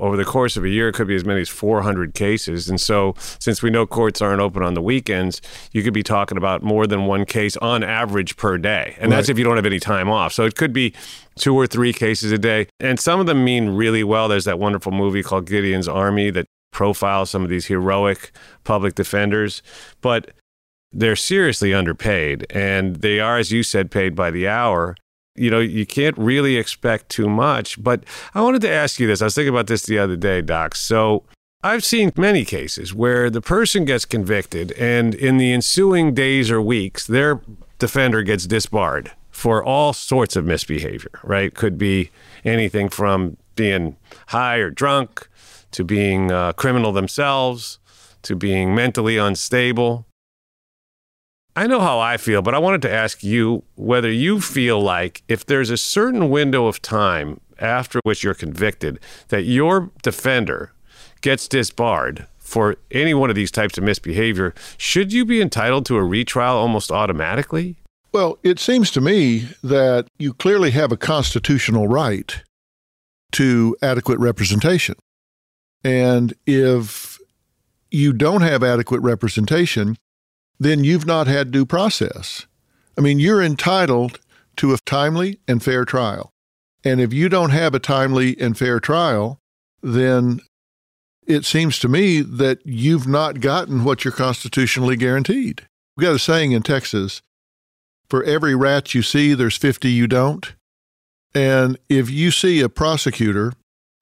over 0.00 0.16
the 0.16 0.24
course 0.24 0.56
of 0.56 0.64
a 0.64 0.68
year. 0.68 0.88
It 0.88 0.92
could 0.92 1.08
be 1.08 1.16
as 1.16 1.24
many 1.24 1.40
as 1.40 1.48
400 1.48 2.14
cases. 2.14 2.68
And 2.68 2.80
so, 2.80 3.14
since 3.18 3.62
we 3.62 3.70
know 3.70 3.86
courts 3.86 4.20
aren't 4.20 4.40
open 4.40 4.62
on 4.62 4.74
the 4.74 4.82
weekends, 4.82 5.40
you 5.72 5.82
could 5.82 5.94
be 5.94 6.02
talking 6.02 6.38
about 6.38 6.62
more 6.62 6.86
than 6.86 7.06
one 7.06 7.24
case 7.24 7.56
on 7.56 7.82
average 7.82 8.36
per 8.36 8.58
day. 8.58 8.96
And 9.00 9.10
that's 9.10 9.28
if 9.28 9.38
you 9.38 9.44
don't 9.44 9.56
have 9.56 9.66
any 9.66 9.80
time 9.80 10.08
off. 10.08 10.32
So, 10.32 10.44
it 10.44 10.54
could 10.54 10.72
be 10.72 10.92
two 11.36 11.54
or 11.54 11.66
three 11.66 11.92
cases 11.92 12.30
a 12.30 12.38
day. 12.38 12.66
And 12.78 13.00
some 13.00 13.18
of 13.18 13.26
them 13.26 13.44
mean 13.44 13.70
really 13.70 14.04
well. 14.04 14.28
There's 14.28 14.44
that 14.44 14.58
wonderful 14.58 14.92
movie 14.92 15.22
called 15.22 15.46
Gideon's 15.46 15.88
Army 15.88 16.30
that 16.30 16.46
profiles 16.70 17.30
some 17.30 17.42
of 17.42 17.50
these 17.50 17.66
heroic 17.66 18.30
public 18.64 18.94
defenders. 18.94 19.62
But 20.00 20.30
they're 20.92 21.16
seriously 21.16 21.74
underpaid. 21.74 22.46
And 22.50 22.96
they 22.96 23.20
are, 23.20 23.38
as 23.38 23.52
you 23.52 23.62
said, 23.62 23.90
paid 23.90 24.14
by 24.14 24.30
the 24.30 24.48
hour 24.48 24.96
you 25.38 25.50
know, 25.50 25.60
you 25.60 25.86
can't 25.86 26.18
really 26.18 26.56
expect 26.56 27.08
too 27.08 27.28
much. 27.28 27.82
But 27.82 28.04
I 28.34 28.42
wanted 28.42 28.60
to 28.62 28.70
ask 28.70 28.98
you 29.00 29.06
this. 29.06 29.22
I 29.22 29.26
was 29.26 29.34
thinking 29.34 29.54
about 29.54 29.68
this 29.68 29.86
the 29.86 29.98
other 29.98 30.16
day, 30.16 30.42
Doc. 30.42 30.74
So 30.74 31.24
I've 31.62 31.84
seen 31.84 32.12
many 32.16 32.44
cases 32.44 32.92
where 32.92 33.30
the 33.30 33.40
person 33.40 33.84
gets 33.84 34.04
convicted, 34.04 34.72
and 34.72 35.14
in 35.14 35.38
the 35.38 35.52
ensuing 35.52 36.14
days 36.14 36.50
or 36.50 36.60
weeks, 36.60 37.06
their 37.06 37.40
defender 37.78 38.22
gets 38.22 38.46
disbarred 38.46 39.12
for 39.30 39.64
all 39.64 39.92
sorts 39.92 40.36
of 40.36 40.44
misbehavior, 40.44 41.20
right? 41.22 41.54
Could 41.54 41.78
be 41.78 42.10
anything 42.44 42.88
from 42.88 43.36
being 43.54 43.96
high 44.28 44.56
or 44.56 44.70
drunk 44.70 45.28
to 45.72 45.84
being 45.84 46.30
a 46.30 46.52
criminal 46.56 46.92
themselves 46.92 47.78
to 48.22 48.34
being 48.34 48.74
mentally 48.74 49.16
unstable. 49.16 50.07
I 51.58 51.66
know 51.66 51.80
how 51.80 51.98
I 51.98 52.18
feel, 52.18 52.40
but 52.40 52.54
I 52.54 52.60
wanted 52.60 52.82
to 52.82 52.92
ask 52.92 53.24
you 53.24 53.64
whether 53.74 54.08
you 54.08 54.40
feel 54.40 54.80
like 54.80 55.24
if 55.26 55.44
there's 55.44 55.70
a 55.70 55.76
certain 55.76 56.30
window 56.30 56.68
of 56.68 56.80
time 56.80 57.40
after 57.58 57.98
which 58.04 58.22
you're 58.22 58.32
convicted 58.32 59.00
that 59.30 59.42
your 59.42 59.90
defender 60.04 60.70
gets 61.20 61.48
disbarred 61.48 62.28
for 62.38 62.76
any 62.92 63.12
one 63.12 63.28
of 63.28 63.34
these 63.34 63.50
types 63.50 63.76
of 63.76 63.82
misbehavior, 63.82 64.54
should 64.76 65.12
you 65.12 65.24
be 65.24 65.40
entitled 65.40 65.84
to 65.86 65.96
a 65.96 66.04
retrial 66.04 66.54
almost 66.54 66.92
automatically? 66.92 67.74
Well, 68.12 68.38
it 68.44 68.60
seems 68.60 68.92
to 68.92 69.00
me 69.00 69.48
that 69.64 70.06
you 70.16 70.34
clearly 70.34 70.70
have 70.70 70.92
a 70.92 70.96
constitutional 70.96 71.88
right 71.88 72.40
to 73.32 73.76
adequate 73.82 74.20
representation. 74.20 74.94
And 75.82 76.34
if 76.46 77.18
you 77.90 78.12
don't 78.12 78.42
have 78.42 78.62
adequate 78.62 79.00
representation, 79.00 79.96
then 80.58 80.84
you've 80.84 81.06
not 81.06 81.26
had 81.26 81.50
due 81.50 81.66
process. 81.66 82.46
I 82.96 83.00
mean, 83.00 83.18
you're 83.18 83.42
entitled 83.42 84.18
to 84.56 84.74
a 84.74 84.78
timely 84.78 85.38
and 85.46 85.62
fair 85.62 85.84
trial. 85.84 86.32
And 86.84 87.00
if 87.00 87.12
you 87.12 87.28
don't 87.28 87.50
have 87.50 87.74
a 87.74 87.78
timely 87.78 88.38
and 88.40 88.56
fair 88.56 88.80
trial, 88.80 89.40
then 89.82 90.40
it 91.26 91.44
seems 91.44 91.78
to 91.80 91.88
me 91.88 92.20
that 92.20 92.60
you've 92.64 93.06
not 93.06 93.40
gotten 93.40 93.84
what 93.84 94.04
you're 94.04 94.12
constitutionally 94.12 94.96
guaranteed. 94.96 95.66
We've 95.96 96.06
got 96.06 96.14
a 96.14 96.18
saying 96.18 96.52
in 96.52 96.62
Texas 96.62 97.22
for 98.08 98.24
every 98.24 98.54
rat 98.54 98.94
you 98.94 99.02
see, 99.02 99.34
there's 99.34 99.56
50 99.56 99.90
you 99.90 100.06
don't. 100.06 100.54
And 101.34 101.78
if 101.88 102.10
you 102.10 102.30
see 102.30 102.60
a 102.60 102.68
prosecutor, 102.68 103.52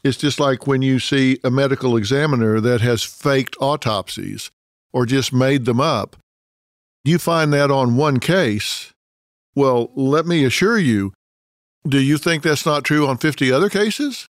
it's 0.05 0.17
just 0.17 0.39
like 0.39 0.67
when 0.67 0.83
you 0.83 1.01
see 1.01 1.39
a 1.43 1.51
medical 1.51 1.97
examiner 1.97 2.61
that 2.61 2.81
has 2.81 3.03
faked 3.03 3.57
autopsies 3.61 4.51
or 4.93 5.05
just 5.05 5.33
made 5.33 5.65
them 5.65 5.81
up. 5.81 6.17
You 7.07 7.21
find 7.21 7.53
that 7.53 7.71
on 7.71 7.95
one 7.95 8.19
case. 8.19 8.93
Well, 9.55 9.93
let 9.95 10.27
me 10.27 10.45
assure 10.45 10.77
you, 10.77 11.13
do 11.87 12.01
you 12.01 12.19
think 12.19 12.43
that's 12.43 12.67
not 12.67 12.83
true 12.83 13.07
on 13.07 13.17
50 13.17 13.53
other 13.53 13.71
cases? 13.71 14.27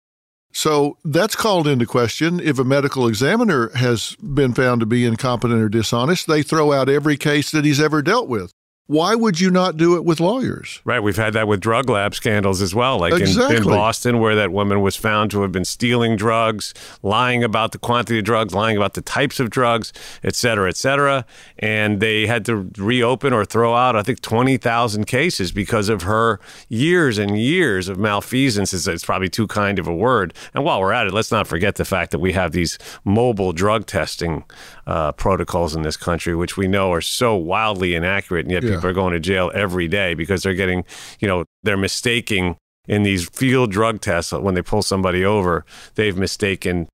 So 0.52 0.98
that's 1.06 1.38
called 1.38 1.68
into 1.70 1.86
question. 1.86 2.42
If 2.42 2.60
a 2.60 2.66
medical 2.66 3.08
examiner 3.08 3.70
has 3.76 4.18
been 4.18 4.54
found 4.54 4.82
to 4.82 4.86
be 4.86 5.06
incompetent 5.06 5.62
or 5.62 5.70
dishonest, 5.70 6.28
they 6.28 6.44
throw 6.44 6.74
out 6.74 6.90
every 6.90 7.16
case 7.16 7.50
that 7.52 7.64
he's 7.64 7.80
ever 7.80 8.02
dealt 8.02 8.28
with. 8.28 8.52
Why 8.88 9.16
would 9.16 9.40
you 9.40 9.50
not 9.50 9.78
do 9.78 9.96
it 9.96 10.06
with 10.06 10.20
lawyers? 10.20 10.80
Right. 10.86 11.00
We've 11.00 11.16
had 11.16 11.34
that 11.34 11.48
with 11.48 11.60
drug 11.60 11.90
lab 11.90 12.14
scandals 12.14 12.62
as 12.62 12.76
well, 12.76 13.00
like 13.00 13.14
exactly. 13.14 13.58
in, 13.58 13.64
in, 13.64 13.68
Boston, 13.68 14.20
where 14.20 14.36
that 14.36 14.52
woman 14.52 14.82
was 14.82 14.96
found 14.96 15.32
to 15.32 15.42
have 15.42 15.52
been 15.52 15.66
stealing 15.66 16.16
drugs, 16.16 16.74
lying 17.02 17.44
about 17.44 17.72
the 17.72 17.80
quantity 17.80 18.20
of 18.20 18.26
drugs, 18.26 18.54
lying 18.54 18.78
about 18.78 18.94
the 18.94 19.02
types 19.02 19.40
of 19.40 19.50
drugs, 19.50 19.92
et 20.24 20.36
cetera, 20.36 20.70
et 20.70 20.78
cetera. 20.78 21.26
And 21.58 22.00
they 22.00 22.28
had 22.28 22.46
to 22.46 22.70
reopen 22.78 23.34
or 23.34 23.44
throw 23.44 23.74
out, 23.74 23.96
I 23.96 24.04
think, 24.04 24.22
20,000 24.22 25.06
cases 25.06 25.52
because 25.52 25.90
of 25.90 26.04
her 26.04 26.40
years 26.70 27.18
and 27.18 27.40
years 27.40 27.90
of 27.90 27.98
malfeasance. 27.98 28.72
It's 28.74 29.06
probably 29.06 29.30
too 29.30 29.48
kind 29.48 29.80
of 29.80 29.88
a 29.88 29.96
word. 29.96 30.34
And 30.54 30.64
while 30.64 30.80
we're 30.80 30.94
at 30.94 31.08
it, 31.08 31.14
let's 31.14 31.32
not 31.32 31.48
forget 31.48 31.76
the 31.76 31.86
fact 31.86 32.12
that 32.12 32.20
we 32.20 32.34
have 32.34 32.52
these 32.52 32.78
mobile 33.04 33.52
drug 33.52 33.88
testing 33.88 34.44
uh, 34.88 35.12
protocols 35.14 35.76
in 35.76 35.82
this 35.82 35.98
country, 35.98 36.36
which 36.36 36.58
we 36.58 36.68
know 36.68 36.92
are 36.92 37.02
so 37.02 37.36
wildly 37.36 37.96
inaccurate, 37.96 38.46
and 38.46 38.52
yet 38.52 38.64
yeah. 38.64 38.76
people 38.76 38.90
are 38.90 38.94
going 38.94 39.14
to 39.14 39.20
jail 39.20 39.52
every 39.54 39.88
day 39.88 40.14
because 40.14 40.44
they're 40.44 40.54
getting, 40.54 40.84
you 41.20 41.28
know, 41.28 41.46
they're 41.64 41.78
mistaking 41.78 42.58
in 42.88 43.04
these 43.04 43.28
field 43.30 43.72
drug 43.72 44.02
tests 44.02 44.32
when 44.32 44.54
they 44.54 44.62
pull 44.62 44.82
somebody 44.82 45.26
over, 45.26 45.66
they've 45.96 46.18
mistaken 46.18 46.88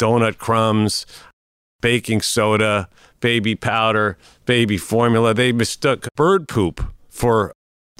donut 0.00 0.38
crumbs, 0.38 1.06
baking 1.80 2.20
soda, 2.20 2.88
baby 3.20 3.54
powder, 3.54 4.18
baby 4.44 4.76
formula. 4.76 5.34
They 5.34 5.52
mistook 5.52 6.08
bird 6.16 6.48
poop 6.48 6.84
for 7.08 7.52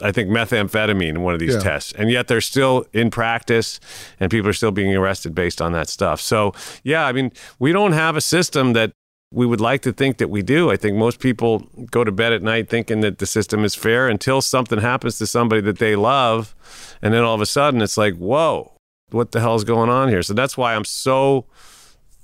I 0.02 0.12
think 0.12 0.28
methamphetamine 0.28 1.08
in 1.08 1.22
one 1.22 1.32
of 1.32 1.40
these 1.40 1.54
yeah. 1.54 1.60
tests. 1.60 1.92
And 1.92 2.10
yet 2.10 2.28
they're 2.28 2.42
still 2.42 2.84
in 2.92 3.10
practice 3.10 3.80
and 4.20 4.30
people 4.30 4.48
are 4.50 4.54
still 4.54 4.70
being 4.70 4.94
arrested 4.94 5.34
based 5.34 5.62
on 5.62 5.72
that 5.72 5.88
stuff. 5.88 6.20
So, 6.20 6.52
yeah, 6.82 7.06
I 7.06 7.12
mean, 7.12 7.32
we 7.58 7.72
don't 7.72 7.92
have 7.92 8.16
a 8.16 8.20
system 8.20 8.74
that 8.74 8.92
we 9.32 9.46
would 9.46 9.60
like 9.60 9.82
to 9.82 9.92
think 9.92 10.18
that 10.18 10.28
we 10.28 10.42
do. 10.42 10.70
I 10.70 10.76
think 10.76 10.96
most 10.96 11.18
people 11.18 11.66
go 11.90 12.04
to 12.04 12.12
bed 12.12 12.32
at 12.32 12.42
night 12.42 12.68
thinking 12.68 13.00
that 13.00 13.18
the 13.18 13.26
system 13.26 13.64
is 13.64 13.74
fair 13.74 14.08
until 14.08 14.40
something 14.42 14.80
happens 14.80 15.18
to 15.18 15.26
somebody 15.26 15.62
that 15.62 15.78
they 15.78 15.96
love. 15.96 16.54
And 17.00 17.12
then 17.12 17.24
all 17.24 17.34
of 17.34 17.40
a 17.40 17.46
sudden 17.46 17.80
it's 17.80 17.96
like, 17.96 18.14
whoa, 18.16 18.72
what 19.10 19.32
the 19.32 19.40
hell 19.40 19.54
is 19.54 19.64
going 19.64 19.88
on 19.90 20.08
here? 20.08 20.22
So 20.22 20.34
that's 20.34 20.56
why 20.56 20.74
I'm 20.74 20.84
so 20.84 21.46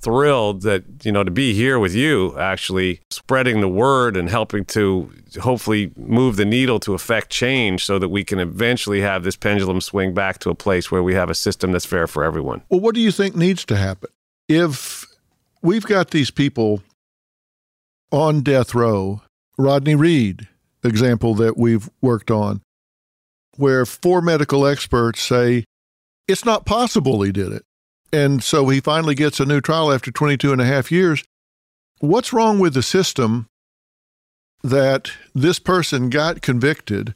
thrilled 0.03 0.61
that 0.63 0.83
you 1.03 1.11
know 1.11 1.23
to 1.23 1.31
be 1.31 1.53
here 1.53 1.79
with 1.79 1.95
you 1.95 2.37
actually 2.37 2.99
spreading 3.09 3.61
the 3.61 3.67
word 3.67 4.17
and 4.17 4.29
helping 4.29 4.65
to 4.65 5.09
hopefully 5.41 5.91
move 5.95 6.35
the 6.35 6.45
needle 6.45 6.79
to 6.79 6.93
affect 6.93 7.29
change 7.29 7.85
so 7.85 7.97
that 7.97 8.09
we 8.09 8.23
can 8.23 8.39
eventually 8.39 9.01
have 9.01 9.23
this 9.23 9.35
pendulum 9.35 9.79
swing 9.81 10.13
back 10.13 10.39
to 10.39 10.49
a 10.49 10.55
place 10.55 10.91
where 10.91 11.01
we 11.01 11.13
have 11.13 11.29
a 11.29 11.35
system 11.35 11.71
that's 11.71 11.85
fair 11.85 12.05
for 12.07 12.23
everyone. 12.23 12.61
Well, 12.69 12.81
what 12.81 12.95
do 12.95 13.01
you 13.01 13.11
think 13.11 13.35
needs 13.35 13.65
to 13.65 13.77
happen? 13.77 14.09
If 14.49 15.05
we've 15.61 15.85
got 15.85 16.11
these 16.11 16.29
people 16.29 16.83
on 18.11 18.41
death 18.41 18.75
row, 18.75 19.21
Rodney 19.57 19.95
Reed 19.95 20.47
example 20.83 21.33
that 21.35 21.57
we've 21.57 21.89
worked 22.01 22.29
on 22.29 22.61
where 23.55 23.85
four 23.85 24.21
medical 24.21 24.65
experts 24.65 25.21
say 25.21 25.63
it's 26.27 26.45
not 26.45 26.65
possible 26.65 27.21
he 27.21 27.31
did 27.31 27.51
it 27.51 27.63
and 28.13 28.43
so 28.43 28.69
he 28.69 28.79
finally 28.79 29.15
gets 29.15 29.39
a 29.39 29.45
new 29.45 29.59
trial 29.59 29.91
after 29.91 30.11
22 30.11 30.51
and 30.51 30.61
a 30.61 30.65
half 30.65 30.91
years. 30.91 31.23
What's 31.99 32.31
wrong 32.31 32.59
with 32.59 32.75
the 32.75 32.83
system 32.83 33.47
that 34.61 35.11
this 35.33 35.57
person 35.57 36.09
got 36.09 36.41
convicted 36.41 37.15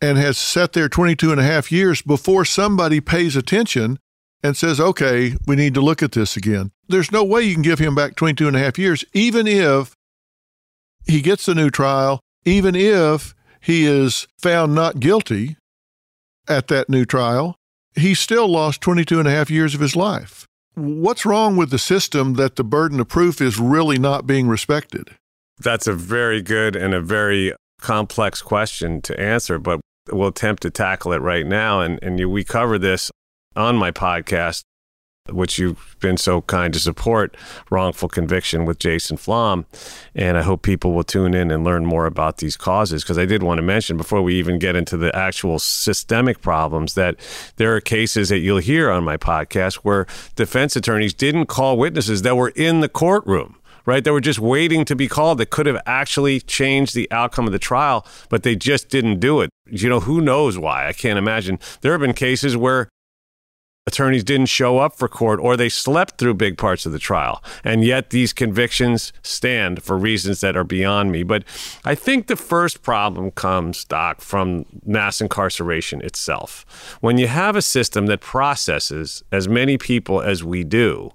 and 0.00 0.18
has 0.18 0.36
sat 0.36 0.72
there 0.72 0.88
22 0.88 1.30
and 1.30 1.40
a 1.40 1.44
half 1.44 1.70
years 1.70 2.02
before 2.02 2.44
somebody 2.44 3.00
pays 3.00 3.36
attention 3.36 3.98
and 4.42 4.56
says, 4.56 4.80
okay, 4.80 5.36
we 5.46 5.54
need 5.54 5.74
to 5.74 5.80
look 5.80 6.02
at 6.02 6.12
this 6.12 6.36
again? 6.36 6.72
There's 6.88 7.12
no 7.12 7.22
way 7.22 7.42
you 7.42 7.54
can 7.54 7.62
give 7.62 7.78
him 7.78 7.94
back 7.94 8.16
22 8.16 8.48
and 8.48 8.56
a 8.56 8.60
half 8.60 8.78
years, 8.78 9.04
even 9.12 9.46
if 9.46 9.94
he 11.06 11.20
gets 11.20 11.46
a 11.46 11.54
new 11.54 11.70
trial, 11.70 12.18
even 12.44 12.74
if 12.74 13.32
he 13.60 13.86
is 13.86 14.26
found 14.38 14.74
not 14.74 14.98
guilty 14.98 15.56
at 16.48 16.66
that 16.66 16.90
new 16.90 17.04
trial 17.04 17.56
he 17.94 18.14
still 18.14 18.48
lost 18.48 18.80
22 18.80 19.18
and 19.18 19.28
a 19.28 19.30
half 19.30 19.50
years 19.50 19.74
of 19.74 19.80
his 19.80 19.96
life. 19.96 20.46
What's 20.74 21.26
wrong 21.26 21.56
with 21.56 21.70
the 21.70 21.78
system 21.78 22.34
that 22.34 22.56
the 22.56 22.64
burden 22.64 22.98
of 23.00 23.08
proof 23.08 23.40
is 23.40 23.58
really 23.58 23.98
not 23.98 24.26
being 24.26 24.48
respected? 24.48 25.10
That's 25.58 25.86
a 25.86 25.92
very 25.92 26.40
good 26.40 26.74
and 26.74 26.94
a 26.94 27.00
very 27.00 27.52
complex 27.80 28.40
question 28.40 29.02
to 29.02 29.20
answer, 29.20 29.58
but 29.58 29.80
we'll 30.10 30.28
attempt 30.28 30.62
to 30.62 30.70
tackle 30.70 31.12
it 31.12 31.20
right 31.20 31.46
now. 31.46 31.80
And, 31.80 31.98
and 32.02 32.18
you, 32.18 32.30
we 32.30 32.44
cover 32.44 32.78
this 32.78 33.10
on 33.54 33.76
my 33.76 33.90
podcast 33.90 34.62
which 35.30 35.58
you've 35.58 35.96
been 36.00 36.16
so 36.16 36.42
kind 36.42 36.74
to 36.74 36.80
support, 36.80 37.36
Wrongful 37.70 38.08
Conviction 38.08 38.64
with 38.64 38.78
Jason 38.78 39.16
Flom. 39.16 39.66
And 40.14 40.36
I 40.36 40.42
hope 40.42 40.62
people 40.62 40.92
will 40.92 41.04
tune 41.04 41.34
in 41.34 41.50
and 41.50 41.64
learn 41.64 41.86
more 41.86 42.06
about 42.06 42.38
these 42.38 42.56
causes. 42.56 43.02
Because 43.02 43.18
I 43.18 43.24
did 43.24 43.42
want 43.42 43.58
to 43.58 43.62
mention 43.62 43.96
before 43.96 44.22
we 44.22 44.34
even 44.34 44.58
get 44.58 44.74
into 44.74 44.96
the 44.96 45.14
actual 45.14 45.58
systemic 45.58 46.42
problems 46.42 46.94
that 46.94 47.16
there 47.56 47.74
are 47.74 47.80
cases 47.80 48.28
that 48.30 48.38
you'll 48.38 48.58
hear 48.58 48.90
on 48.90 49.04
my 49.04 49.16
podcast 49.16 49.76
where 49.76 50.06
defense 50.34 50.74
attorneys 50.74 51.14
didn't 51.14 51.46
call 51.46 51.78
witnesses 51.78 52.22
that 52.22 52.36
were 52.36 52.52
in 52.56 52.80
the 52.80 52.88
courtroom 52.88 53.56
right? 53.84 54.04
They 54.04 54.12
were 54.12 54.20
just 54.20 54.38
waiting 54.38 54.84
to 54.84 54.94
be 54.94 55.08
called 55.08 55.38
that 55.38 55.50
could 55.50 55.66
have 55.66 55.82
actually 55.86 56.38
changed 56.38 56.94
the 56.94 57.10
outcome 57.10 57.46
of 57.46 57.52
the 57.52 57.58
trial, 57.58 58.06
but 58.28 58.44
they 58.44 58.54
just 58.54 58.88
didn't 58.90 59.18
do 59.18 59.40
it. 59.40 59.50
You 59.66 59.88
know, 59.88 59.98
who 59.98 60.20
knows 60.20 60.56
why? 60.56 60.86
I 60.86 60.92
can't 60.92 61.18
imagine. 61.18 61.58
There 61.80 61.90
have 61.90 62.00
been 62.00 62.12
cases 62.12 62.56
where 62.56 62.88
attorneys 63.86 64.22
didn't 64.22 64.46
show 64.46 64.78
up 64.78 64.96
for 64.96 65.08
court 65.08 65.40
or 65.40 65.56
they 65.56 65.68
slept 65.68 66.16
through 66.16 66.34
big 66.34 66.56
parts 66.56 66.86
of 66.86 66.92
the 66.92 66.98
trial. 66.98 67.42
And 67.64 67.84
yet 67.84 68.10
these 68.10 68.32
convictions 68.32 69.12
stand 69.22 69.82
for 69.82 69.98
reasons 69.98 70.40
that 70.40 70.56
are 70.56 70.64
beyond 70.64 71.10
me. 71.10 71.24
But 71.24 71.44
I 71.84 71.96
think 71.96 72.26
the 72.26 72.36
first 72.36 72.82
problem 72.82 73.32
comes, 73.32 73.84
Doc, 73.84 74.20
from 74.20 74.66
mass 74.86 75.20
incarceration 75.20 76.00
itself. 76.00 76.96
When 77.00 77.18
you 77.18 77.26
have 77.26 77.56
a 77.56 77.62
system 77.62 78.06
that 78.06 78.20
processes 78.20 79.24
as 79.32 79.48
many 79.48 79.76
people 79.76 80.22
as 80.22 80.44
we 80.44 80.62
do, 80.62 81.10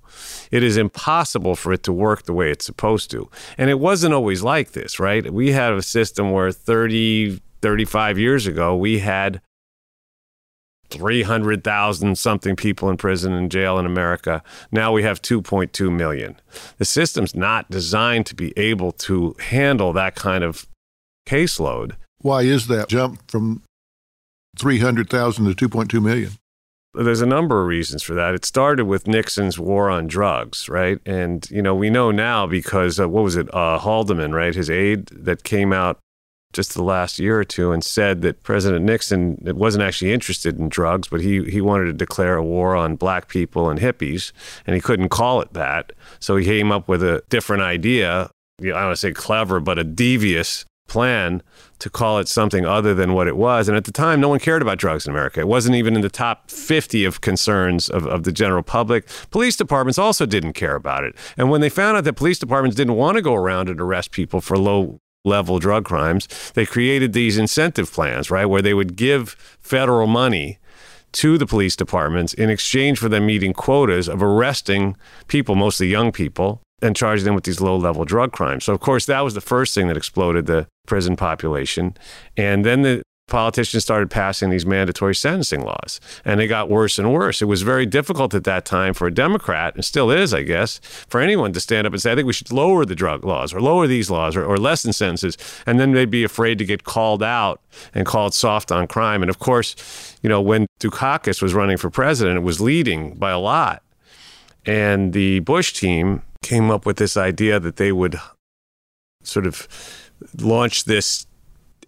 it 0.52 0.62
is 0.62 0.76
impossible 0.76 1.56
for 1.56 1.72
it 1.72 1.84
to 1.84 1.94
work 1.94 2.24
the 2.24 2.34
way 2.34 2.52
it's 2.52 2.66
supposed 2.66 3.10
to. 3.12 3.30
And 3.58 3.70
it 3.70 3.80
wasn't 3.80 4.14
always 4.14 4.44
like 4.44 4.74
this, 4.74 5.00
right? 5.00 5.32
We 5.32 5.54
had 5.54 5.72
a 5.72 5.82
system 5.82 6.32
where 6.32 6.52
30, 6.52 7.42
35 7.62 8.20
years 8.20 8.46
ago, 8.46 8.76
we 8.76 9.00
had 9.00 9.42
300,000 10.90 12.18
something 12.18 12.56
people 12.56 12.90
in 12.90 12.98
prison 12.98 13.34
and 13.34 13.52
jail 13.52 13.78
in 13.78 13.86
America. 13.86 14.44
Now 14.72 14.92
we 14.92 15.04
have 15.04 15.22
2.2 15.22 15.92
million. 15.92 16.40
The 16.78 16.86
system's 16.86 17.36
not 17.36 17.70
designed 17.70 18.26
to 18.28 18.36
be 18.36 18.54
able 18.58 18.92
to 18.94 19.36
handle 19.40 19.94
that 19.94 20.16
kind 20.16 20.44
of 20.44 20.68
caseload. 21.28 21.94
Why 22.20 22.42
is 22.42 22.68
that 22.68 22.90
jump 22.90 23.30
from 23.30 23.64
300,000 24.58 25.56
to 25.56 25.70
2.2 25.70 26.02
million? 26.02 26.32
There's 26.94 27.22
a 27.22 27.28
number 27.28 27.62
of 27.62 27.68
reasons 27.68 28.02
for 28.02 28.16
that. 28.16 28.34
It 28.34 28.44
started 28.44 28.86
with 28.86 29.08
Nixon's 29.08 29.60
war 29.60 29.90
on 29.90 30.08
drugs, 30.08 30.68
right? 30.68 31.00
And, 31.06 31.48
you 31.52 31.62
know, 31.62 31.76
we 31.76 31.92
know 31.92 32.10
now 32.10 32.48
because, 32.48 33.00
uh, 33.00 33.08
what 33.08 33.24
was 33.24 33.36
it, 33.36 33.54
uh, 33.54 33.78
Haldeman, 33.78 34.34
right? 34.34 34.56
His 34.56 34.70
aide 34.70 35.08
that 35.12 35.44
came 35.44 35.72
out 35.72 36.00
just 36.54 36.74
the 36.74 36.84
last 36.84 37.20
year 37.20 37.40
or 37.40 37.44
two 37.44 37.72
and 37.72 37.84
said 37.84 38.22
that 38.22 38.44
President 38.44 38.86
Nixon 38.86 39.38
wasn't 39.42 39.84
actually 39.84 40.14
interested 40.14 40.58
in 40.58 40.70
drugs, 40.70 41.08
but 41.08 41.22
he, 41.22 41.44
he 41.46 41.62
wanted 41.62 41.86
to 41.86 41.94
declare 41.94 42.38
a 42.38 42.44
war 42.44 42.76
on 42.76 42.96
black 42.96 43.28
people 43.28 43.70
and 43.70 43.80
hippies, 43.80 44.32
and 44.66 44.76
he 44.76 44.82
couldn't 44.82 45.10
call 45.10 45.42
it 45.42 45.54
that. 45.54 45.92
So 46.20 46.36
he 46.36 46.46
came 46.46 46.72
up 46.72 46.88
with 46.88 47.04
a 47.04 47.24
different 47.30 47.64
idea. 47.64 48.30
You 48.60 48.70
know, 48.70 48.76
I 48.76 48.80
don't 48.80 48.88
want 48.88 48.98
to 48.98 49.02
say 49.02 49.12
clever, 49.12 49.60
but 49.60 49.78
a 49.78 49.84
devious 49.84 50.66
plan 50.88 51.44
to 51.80 51.90
call 51.90 52.18
it 52.18 52.28
something 52.28 52.66
other 52.66 52.94
than 52.96 53.14
what 53.14 53.28
it 53.28 53.38
was. 53.38 53.68
And 53.68 53.78
at 53.78 53.84
the 53.84 53.92
time, 53.92 54.20
no 54.20 54.30
one 54.30 54.40
cared 54.40 54.62
about 54.62 54.80
drugs 54.80 55.06
in 55.06 55.12
America. 55.12 55.42
It 55.42 55.48
wasn't 55.48 55.76
even 55.76 55.96
in 55.96 56.02
the 56.02 56.10
top 56.10 56.50
50 56.50 57.06
of 57.06 57.22
concerns 57.22 57.90
of, 57.90 58.08
of 58.08 58.24
the 58.24 58.32
general 58.32 58.64
public. 58.64 59.08
Police 59.30 59.56
departments 59.58 60.00
also 60.00 60.26
didn't 60.26 60.54
care 60.54 60.76
about 60.76 61.04
it. 61.04 61.16
And 61.36 61.50
when 61.50 61.62
they 61.62 61.70
found 61.70 61.98
out 61.98 62.06
that 62.06 62.14
police 62.14 62.40
departments 62.40 62.76
didn't 62.76 62.96
want 62.96 63.18
to 63.18 63.22
go 63.22 63.36
around 63.36 63.70
and 63.70 63.80
arrest 63.80 64.12
people 64.12 64.42
for 64.42 64.58
low 64.58 65.00
level 65.26 65.60
drug 65.60 65.86
crimes, 65.86 66.28
they 66.54 66.66
created 66.66 67.14
these 67.14 67.38
incentive 67.38 67.92
plans, 67.92 68.32
right, 68.32 68.46
where 68.46 68.62
they 68.62 68.74
would 68.74 68.96
give 68.96 69.32
federal 69.60 70.08
money 70.08 70.58
to 71.14 71.38
the 71.38 71.46
police 71.48 71.76
departments 71.76 72.34
in 72.34 72.50
exchange 72.50 73.00
for 73.00 73.10
them 73.10 73.26
meeting 73.26 73.54
quotas 73.54 74.08
of 74.08 74.22
arresting 74.22 74.96
people, 75.28 75.56
mostly 75.56 75.88
young 75.88 76.12
people, 76.12 76.62
and 76.82 76.96
charging 76.96 77.26
them 77.26 77.36
with 77.36 77.46
these 77.46 77.62
low 77.62 77.76
level 77.76 78.06
drug 78.06 78.32
crimes. 78.32 78.66
So, 78.66 78.74
of 78.74 78.80
course, 78.80 79.06
that 79.06 79.22
was 79.22 79.34
the 79.34 79.42
first 79.42 79.74
thing 79.74 79.88
that 79.88 79.98
exploded 79.98 80.46
the 80.46 80.68
prison 80.86 81.16
population. 81.16 81.96
And 82.36 82.66
then 82.66 82.84
the 82.84 83.02
politicians 83.28 83.84
started 83.84 84.10
passing 84.10 84.50
these 84.50 84.66
mandatory 84.66 85.14
sentencing 85.14 85.62
laws 85.62 86.00
and 86.24 86.40
they 86.40 86.48
got 86.48 86.70
worse 86.70 86.98
and 86.98 87.14
worse. 87.14 87.42
It 87.42 87.46
was 87.46 87.62
very 87.62 87.86
difficult 87.86 88.34
at 88.34 88.46
that 88.46 88.66
time 88.66 88.94
for 88.94 89.08
a 89.08 89.14
Democrat, 89.14 89.76
and 89.76 89.84
still 89.84 90.10
is, 90.10 90.34
I 90.34 90.44
guess, 90.44 90.80
for 91.10 91.20
anyone 91.20 91.52
to 91.54 91.60
stand 91.60 91.86
up 91.86 91.94
and 91.94 92.02
say, 92.02 92.12
I 92.12 92.16
think 92.16 92.28
we 92.28 92.34
should 92.34 92.52
lower 92.52 92.86
the 92.86 92.96
drug 92.96 93.26
laws 93.26 93.54
or 93.54 93.62
lower 93.62 93.86
these 93.86 94.10
laws 94.10 94.36
or, 94.36 94.46
or 94.46 94.58
lessen 94.58 94.94
sentences. 94.94 95.38
And 95.66 95.80
then 95.80 95.92
they'd 95.92 96.10
be 96.10 96.24
afraid 96.24 96.58
to 96.60 96.66
get 96.66 96.86
called 96.86 97.22
out 97.22 97.62
and 97.94 98.06
called 98.06 98.34
soft 98.34 98.72
on 98.72 98.88
crime. 98.88 99.22
And 99.22 99.30
of 99.30 99.40
course, 99.40 100.18
you 100.22 100.30
know, 100.30 100.42
when 100.42 100.66
Dukakis 100.80 101.42
was 101.42 101.54
running 101.54 101.78
for 101.78 101.90
president, 101.90 102.38
it 102.38 102.44
was 102.44 102.62
leading 102.62 103.16
by 103.16 103.32
a 103.32 103.40
lot. 103.40 103.84
And 104.66 105.14
the 105.14 105.40
Bush 105.42 105.74
team 105.74 106.24
came 106.42 106.72
up 106.72 106.86
with 106.86 106.98
this 106.98 107.18
idea 107.18 107.60
that 107.60 107.76
they 107.76 107.92
would 107.92 108.18
sort 109.24 109.46
of 109.46 109.68
launch 110.40 110.86
this 110.86 111.26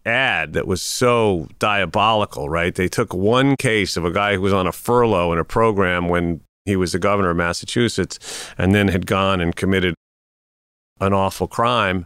ad 0.06 0.54
that 0.54 0.68
was 0.68 0.82
so 0.82 1.48
diabolical, 1.60 2.50
right? 2.50 2.74
They 2.74 2.88
took 2.88 3.14
one 3.14 3.56
case 3.58 3.98
of 3.98 4.06
a 4.06 4.12
guy 4.12 4.36
who 4.36 4.42
was 4.42 4.54
on 4.54 4.68
a 4.68 4.72
furlough 4.72 5.32
in 5.34 5.40
a 5.40 5.44
program 5.44 6.08
when 6.10 6.42
he 6.66 6.76
was 6.76 6.92
the 6.92 7.00
governor 7.00 7.32
of 7.32 7.38
Massachusetts 7.38 8.52
and 8.58 8.74
then 8.74 8.90
had 8.90 9.06
gone 9.06 9.42
and 9.42 9.56
committed 9.56 9.96
an 11.00 11.14
awful 11.14 11.48
crime. 11.48 12.06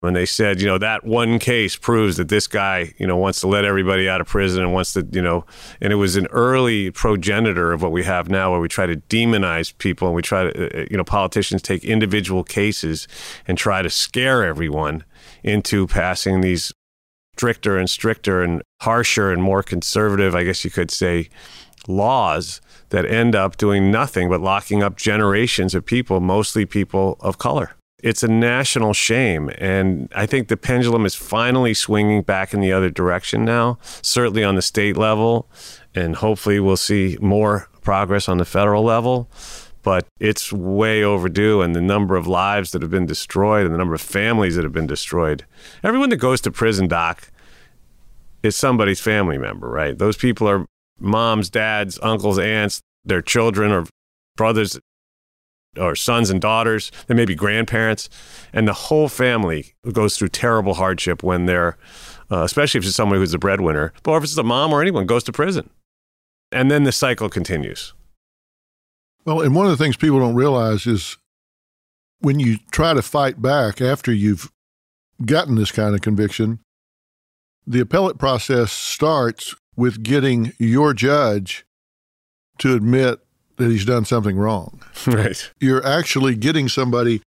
When 0.00 0.14
they 0.14 0.24
said, 0.24 0.62
you 0.62 0.66
know, 0.66 0.78
that 0.78 1.04
one 1.04 1.38
case 1.38 1.76
proves 1.76 2.16
that 2.16 2.30
this 2.30 2.46
guy, 2.46 2.94
you 2.96 3.06
know, 3.06 3.18
wants 3.18 3.42
to 3.42 3.48
let 3.48 3.66
everybody 3.66 4.08
out 4.08 4.22
of 4.22 4.26
prison 4.26 4.62
and 4.62 4.72
wants 4.72 4.94
to, 4.94 5.06
you 5.12 5.20
know, 5.20 5.44
and 5.78 5.92
it 5.92 5.96
was 5.96 6.16
an 6.16 6.26
early 6.30 6.90
progenitor 6.90 7.70
of 7.70 7.82
what 7.82 7.92
we 7.92 8.04
have 8.04 8.30
now 8.30 8.50
where 8.50 8.60
we 8.60 8.68
try 8.68 8.86
to 8.86 8.96
demonize 8.96 9.76
people 9.76 10.08
and 10.08 10.14
we 10.14 10.22
try 10.22 10.44
to, 10.44 10.84
uh, 10.84 10.86
you 10.90 10.96
know, 10.96 11.04
politicians 11.04 11.60
take 11.60 11.84
individual 11.84 12.42
cases 12.42 13.06
and 13.46 13.58
try 13.58 13.82
to 13.82 13.90
scare 13.90 14.42
everyone 14.42 15.04
into 15.44 15.86
passing 15.86 16.40
these 16.40 16.72
stricter 17.36 17.76
and 17.76 17.88
stricter 17.88 18.42
and 18.42 18.62
harsher 18.80 19.30
and 19.32 19.42
more 19.42 19.62
conservative, 19.62 20.34
I 20.34 20.44
guess 20.44 20.64
you 20.64 20.70
could 20.70 20.90
say, 20.90 21.28
laws 21.88 22.60
that 22.90 23.06
end 23.06 23.34
up 23.34 23.56
doing 23.56 23.90
nothing 23.90 24.28
but 24.28 24.40
locking 24.40 24.82
up 24.82 24.96
generations 24.96 25.74
of 25.74 25.86
people, 25.86 26.20
mostly 26.20 26.66
people 26.66 27.16
of 27.20 27.38
color. 27.38 27.72
It's 28.02 28.22
a 28.22 28.28
national 28.28 28.94
shame. 28.94 29.50
And 29.58 30.10
I 30.14 30.26
think 30.26 30.48
the 30.48 30.56
pendulum 30.56 31.04
is 31.04 31.14
finally 31.14 31.74
swinging 31.74 32.22
back 32.22 32.54
in 32.54 32.60
the 32.60 32.72
other 32.72 32.90
direction 32.90 33.44
now, 33.44 33.78
certainly 33.82 34.42
on 34.42 34.54
the 34.54 34.62
state 34.62 34.96
level. 34.96 35.48
And 35.94 36.16
hopefully 36.16 36.60
we'll 36.60 36.76
see 36.76 37.18
more 37.20 37.68
progress 37.82 38.28
on 38.28 38.38
the 38.38 38.44
federal 38.44 38.82
level. 38.84 39.30
But 39.82 40.06
it's 40.18 40.52
way 40.52 41.02
overdue. 41.02 41.62
And 41.62 41.74
the 41.74 41.80
number 41.80 42.16
of 42.16 42.26
lives 42.26 42.72
that 42.72 42.82
have 42.82 42.90
been 42.90 43.06
destroyed 43.06 43.64
and 43.64 43.74
the 43.74 43.78
number 43.78 43.94
of 43.94 44.00
families 44.00 44.56
that 44.56 44.64
have 44.64 44.72
been 44.72 44.86
destroyed. 44.86 45.44
Everyone 45.82 46.10
that 46.10 46.16
goes 46.16 46.40
to 46.42 46.50
prison, 46.50 46.86
Doc, 46.86 47.30
is 48.42 48.56
somebody's 48.56 49.00
family 49.00 49.38
member, 49.38 49.68
right? 49.68 49.96
Those 49.96 50.16
people 50.16 50.48
are 50.48 50.66
moms, 50.98 51.50
dads, 51.50 51.98
uncles, 52.02 52.38
aunts, 52.38 52.80
their 53.04 53.22
children 53.22 53.72
or 53.72 53.86
brothers 54.36 54.78
or 55.78 55.94
sons 55.94 56.30
and 56.30 56.40
daughters. 56.40 56.90
They 57.06 57.14
may 57.14 57.24
be 57.24 57.34
grandparents, 57.34 58.08
and 58.52 58.66
the 58.66 58.72
whole 58.72 59.08
family 59.08 59.74
goes 59.92 60.16
through 60.16 60.28
terrible 60.28 60.74
hardship 60.74 61.22
when 61.22 61.46
they're, 61.46 61.76
uh, 62.30 62.42
especially 62.42 62.78
if 62.78 62.84
it's 62.84 62.96
someone 62.96 63.18
who's 63.18 63.32
the 63.32 63.38
breadwinner, 63.38 63.92
but 64.02 64.16
if 64.16 64.24
it's 64.24 64.36
a 64.36 64.42
mom 64.42 64.72
or 64.72 64.82
anyone 64.82 65.06
goes 65.06 65.24
to 65.24 65.32
prison, 65.32 65.70
and 66.50 66.70
then 66.70 66.84
the 66.84 66.92
cycle 66.92 67.28
continues. 67.28 67.94
Well, 69.30 69.42
and 69.42 69.54
one 69.54 69.66
of 69.66 69.70
the 69.70 69.76
things 69.76 69.96
people 69.96 70.18
don't 70.18 70.34
realize 70.34 70.88
is 70.88 71.16
when 72.18 72.40
you 72.40 72.58
try 72.72 72.94
to 72.94 73.00
fight 73.00 73.40
back 73.40 73.80
after 73.80 74.12
you've 74.12 74.50
gotten 75.24 75.54
this 75.54 75.70
kind 75.70 75.94
of 75.94 76.00
conviction, 76.00 76.58
the 77.64 77.78
appellate 77.78 78.18
process 78.18 78.72
starts 78.72 79.54
with 79.76 80.02
getting 80.02 80.52
your 80.58 80.94
judge 80.94 81.64
to 82.58 82.74
admit 82.74 83.20
that 83.56 83.70
he's 83.70 83.84
done 83.84 84.04
something 84.04 84.36
wrong. 84.36 84.82
Right. 85.06 85.50
You're 85.60 85.86
actually 85.86 86.34
getting 86.34 86.68
somebody 86.68 87.22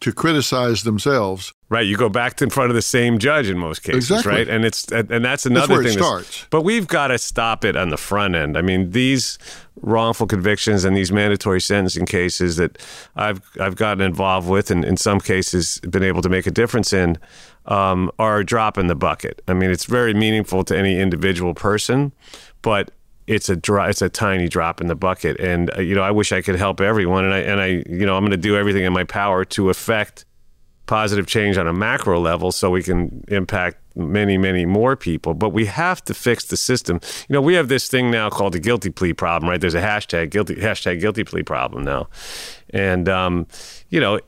to 0.00 0.12
criticize 0.12 0.82
themselves. 0.82 1.54
Right. 1.72 1.86
You 1.86 1.96
go 1.96 2.10
back 2.10 2.42
in 2.42 2.50
front 2.50 2.68
of 2.68 2.74
the 2.74 2.82
same 2.82 3.18
judge 3.18 3.48
in 3.48 3.56
most 3.56 3.82
cases, 3.82 4.10
exactly. 4.10 4.30
right? 4.30 4.46
And 4.46 4.66
it's 4.66 4.92
and 4.92 5.24
that's 5.24 5.46
another 5.46 5.76
that's 5.76 5.94
thing. 5.94 6.02
starts. 6.02 6.46
But 6.50 6.64
we've 6.64 6.86
got 6.86 7.06
to 7.06 7.16
stop 7.16 7.64
it 7.64 7.76
on 7.76 7.88
the 7.88 7.96
front 7.96 8.34
end. 8.34 8.58
I 8.58 8.60
mean, 8.60 8.90
these 8.90 9.38
wrongful 9.80 10.26
convictions 10.26 10.84
and 10.84 10.94
these 10.94 11.10
mandatory 11.10 11.62
sentencing 11.62 12.04
cases 12.04 12.56
that 12.56 12.76
I've 13.16 13.40
I've 13.58 13.76
gotten 13.76 14.02
involved 14.02 14.50
with, 14.50 14.70
and 14.70 14.84
in 14.84 14.98
some 14.98 15.18
cases 15.18 15.80
been 15.88 16.02
able 16.02 16.20
to 16.20 16.28
make 16.28 16.46
a 16.46 16.50
difference 16.50 16.92
in, 16.92 17.16
um, 17.64 18.10
are 18.18 18.40
a 18.40 18.44
drop 18.44 18.76
in 18.76 18.88
the 18.88 18.94
bucket. 18.94 19.40
I 19.48 19.54
mean, 19.54 19.70
it's 19.70 19.86
very 19.86 20.12
meaningful 20.12 20.64
to 20.64 20.76
any 20.76 21.00
individual 21.00 21.54
person, 21.54 22.12
but 22.60 22.90
it's 23.26 23.48
a 23.48 23.56
dry, 23.56 23.88
it's 23.88 24.02
a 24.02 24.10
tiny 24.10 24.46
drop 24.46 24.82
in 24.82 24.88
the 24.88 24.94
bucket. 24.94 25.40
And 25.40 25.74
uh, 25.74 25.80
you 25.80 25.94
know, 25.94 26.02
I 26.02 26.10
wish 26.10 26.32
I 26.32 26.42
could 26.42 26.56
help 26.56 26.82
everyone, 26.82 27.24
and 27.24 27.32
I 27.32 27.38
and 27.38 27.60
I 27.62 27.66
you 27.88 28.04
know 28.04 28.18
I'm 28.18 28.24
going 28.24 28.32
to 28.32 28.36
do 28.36 28.58
everything 28.58 28.84
in 28.84 28.92
my 28.92 29.04
power 29.04 29.46
to 29.46 29.70
affect 29.70 30.26
positive 30.92 31.26
change 31.26 31.56
on 31.62 31.66
a 31.66 31.72
macro 31.72 32.20
level 32.20 32.52
so 32.52 32.64
we 32.70 32.82
can 32.82 33.24
impact 33.28 33.76
many 33.96 34.36
many 34.48 34.64
more 34.66 34.94
people. 34.96 35.32
But 35.34 35.50
we 35.58 35.64
have 35.66 35.98
to 36.04 36.12
fix 36.14 36.44
the 36.52 36.56
system. 36.56 37.00
You 37.28 37.34
know 37.34 37.40
we 37.50 37.54
have 37.54 37.68
this 37.68 37.88
thing 37.88 38.10
now 38.10 38.28
called 38.30 38.52
the 38.52 38.60
guilty 38.60 38.90
plea 38.90 39.14
problem 39.14 39.48
right? 39.50 39.60
There's 39.60 39.74
a 39.84 39.86
hashtag 39.92 40.30
guilty 40.30 40.54
hashtag 40.56 41.00
guilty 41.00 41.24
plea 41.24 41.42
problem 41.54 41.82
now. 41.84 42.02
And 42.88 43.08
um, 43.08 43.46
you 43.94 44.00
know 44.00 44.20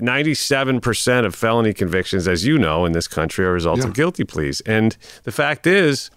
97% 0.00 1.24
of 1.26 1.34
felony 1.34 1.72
convictions 1.72 2.28
as 2.28 2.44
you 2.44 2.58
know 2.58 2.84
in 2.84 2.92
this 2.92 3.08
country 3.08 3.44
are 3.44 3.50
a 3.50 3.52
result 3.52 3.78
Yeah. 3.78 3.86
of 3.88 3.94
guilty 3.94 4.24
pleas. 4.24 4.60
And 4.66 4.96
the 5.24 5.32
fact 5.32 5.66
is 5.66 6.10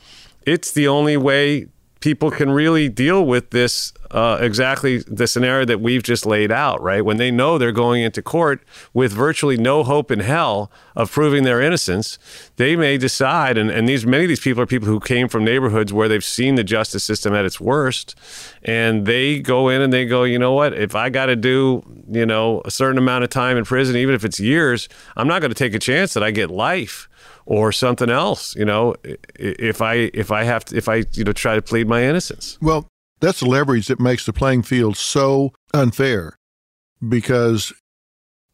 it's 0.45 0.71
the 0.71 0.87
only 0.87 1.17
way 1.17 1.67
people 2.01 2.29
can 2.31 2.49
really 2.51 2.89
deal 2.89 3.25
with 3.25 3.49
this 3.51 3.93
uh, 4.11 4.37
exactly 4.41 4.99
the 4.99 5.27
scenario 5.27 5.65
that 5.65 5.81
we've 5.81 6.03
just 6.03 6.25
laid 6.25 6.51
out, 6.51 6.81
right? 6.81 7.03
When 7.03 7.17
they 7.17 7.31
know 7.31 7.57
they're 7.57 7.71
going 7.71 8.03
into 8.03 8.21
court 8.21 8.63
with 8.93 9.11
virtually 9.11 9.57
no 9.57 9.83
hope 9.83 10.11
in 10.11 10.19
hell 10.19 10.71
of 10.95 11.11
proving 11.11 11.43
their 11.43 11.61
innocence, 11.61 12.17
they 12.57 12.75
may 12.75 12.97
decide, 12.97 13.57
and, 13.57 13.69
and 13.69 13.87
these 13.87 14.05
many 14.05 14.25
of 14.25 14.29
these 14.29 14.39
people 14.39 14.61
are 14.61 14.67
people 14.67 14.87
who 14.87 14.99
came 14.99 15.27
from 15.27 15.43
neighborhoods 15.43 15.91
where 15.91 16.07
they've 16.07 16.23
seen 16.23 16.55
the 16.55 16.63
justice 16.63 17.03
system 17.03 17.33
at 17.33 17.45
its 17.45 17.59
worst, 17.59 18.15
and 18.63 19.05
they 19.05 19.39
go 19.39 19.69
in 19.69 19.81
and 19.81 19.91
they 19.91 20.05
go, 20.05 20.23
you 20.23 20.39
know 20.39 20.53
what? 20.53 20.73
If 20.73 20.95
I 20.95 21.09
got 21.09 21.27
to 21.27 21.35
do, 21.35 21.83
you 22.11 22.25
know, 22.25 22.61
a 22.65 22.71
certain 22.71 22.97
amount 22.97 23.23
of 23.23 23.29
time 23.29 23.57
in 23.57 23.65
prison, 23.65 23.95
even 23.95 24.15
if 24.15 24.23
it's 24.23 24.39
years, 24.39 24.87
I'm 25.15 25.27
not 25.27 25.41
going 25.41 25.51
to 25.51 25.57
take 25.57 25.73
a 25.73 25.79
chance 25.79 26.13
that 26.13 26.23
I 26.23 26.31
get 26.31 26.49
life 26.51 27.09
or 27.45 27.71
something 27.71 28.09
else. 28.09 28.55
You 28.55 28.65
know, 28.65 28.95
if 29.35 29.81
I 29.81 30.11
if 30.13 30.31
I 30.31 30.43
have 30.43 30.65
to 30.65 30.77
if 30.77 30.89
I 30.89 31.05
you 31.13 31.23
know 31.23 31.33
try 31.33 31.55
to 31.55 31.61
plead 31.61 31.87
my 31.87 32.03
innocence. 32.03 32.57
Well, 32.61 32.87
that's 33.19 33.39
the 33.39 33.47
leverage 33.47 33.87
that 33.87 33.99
makes 33.99 34.25
the 34.25 34.33
playing 34.33 34.63
field 34.63 34.97
so 34.97 35.53
unfair 35.73 36.37
because 37.07 37.73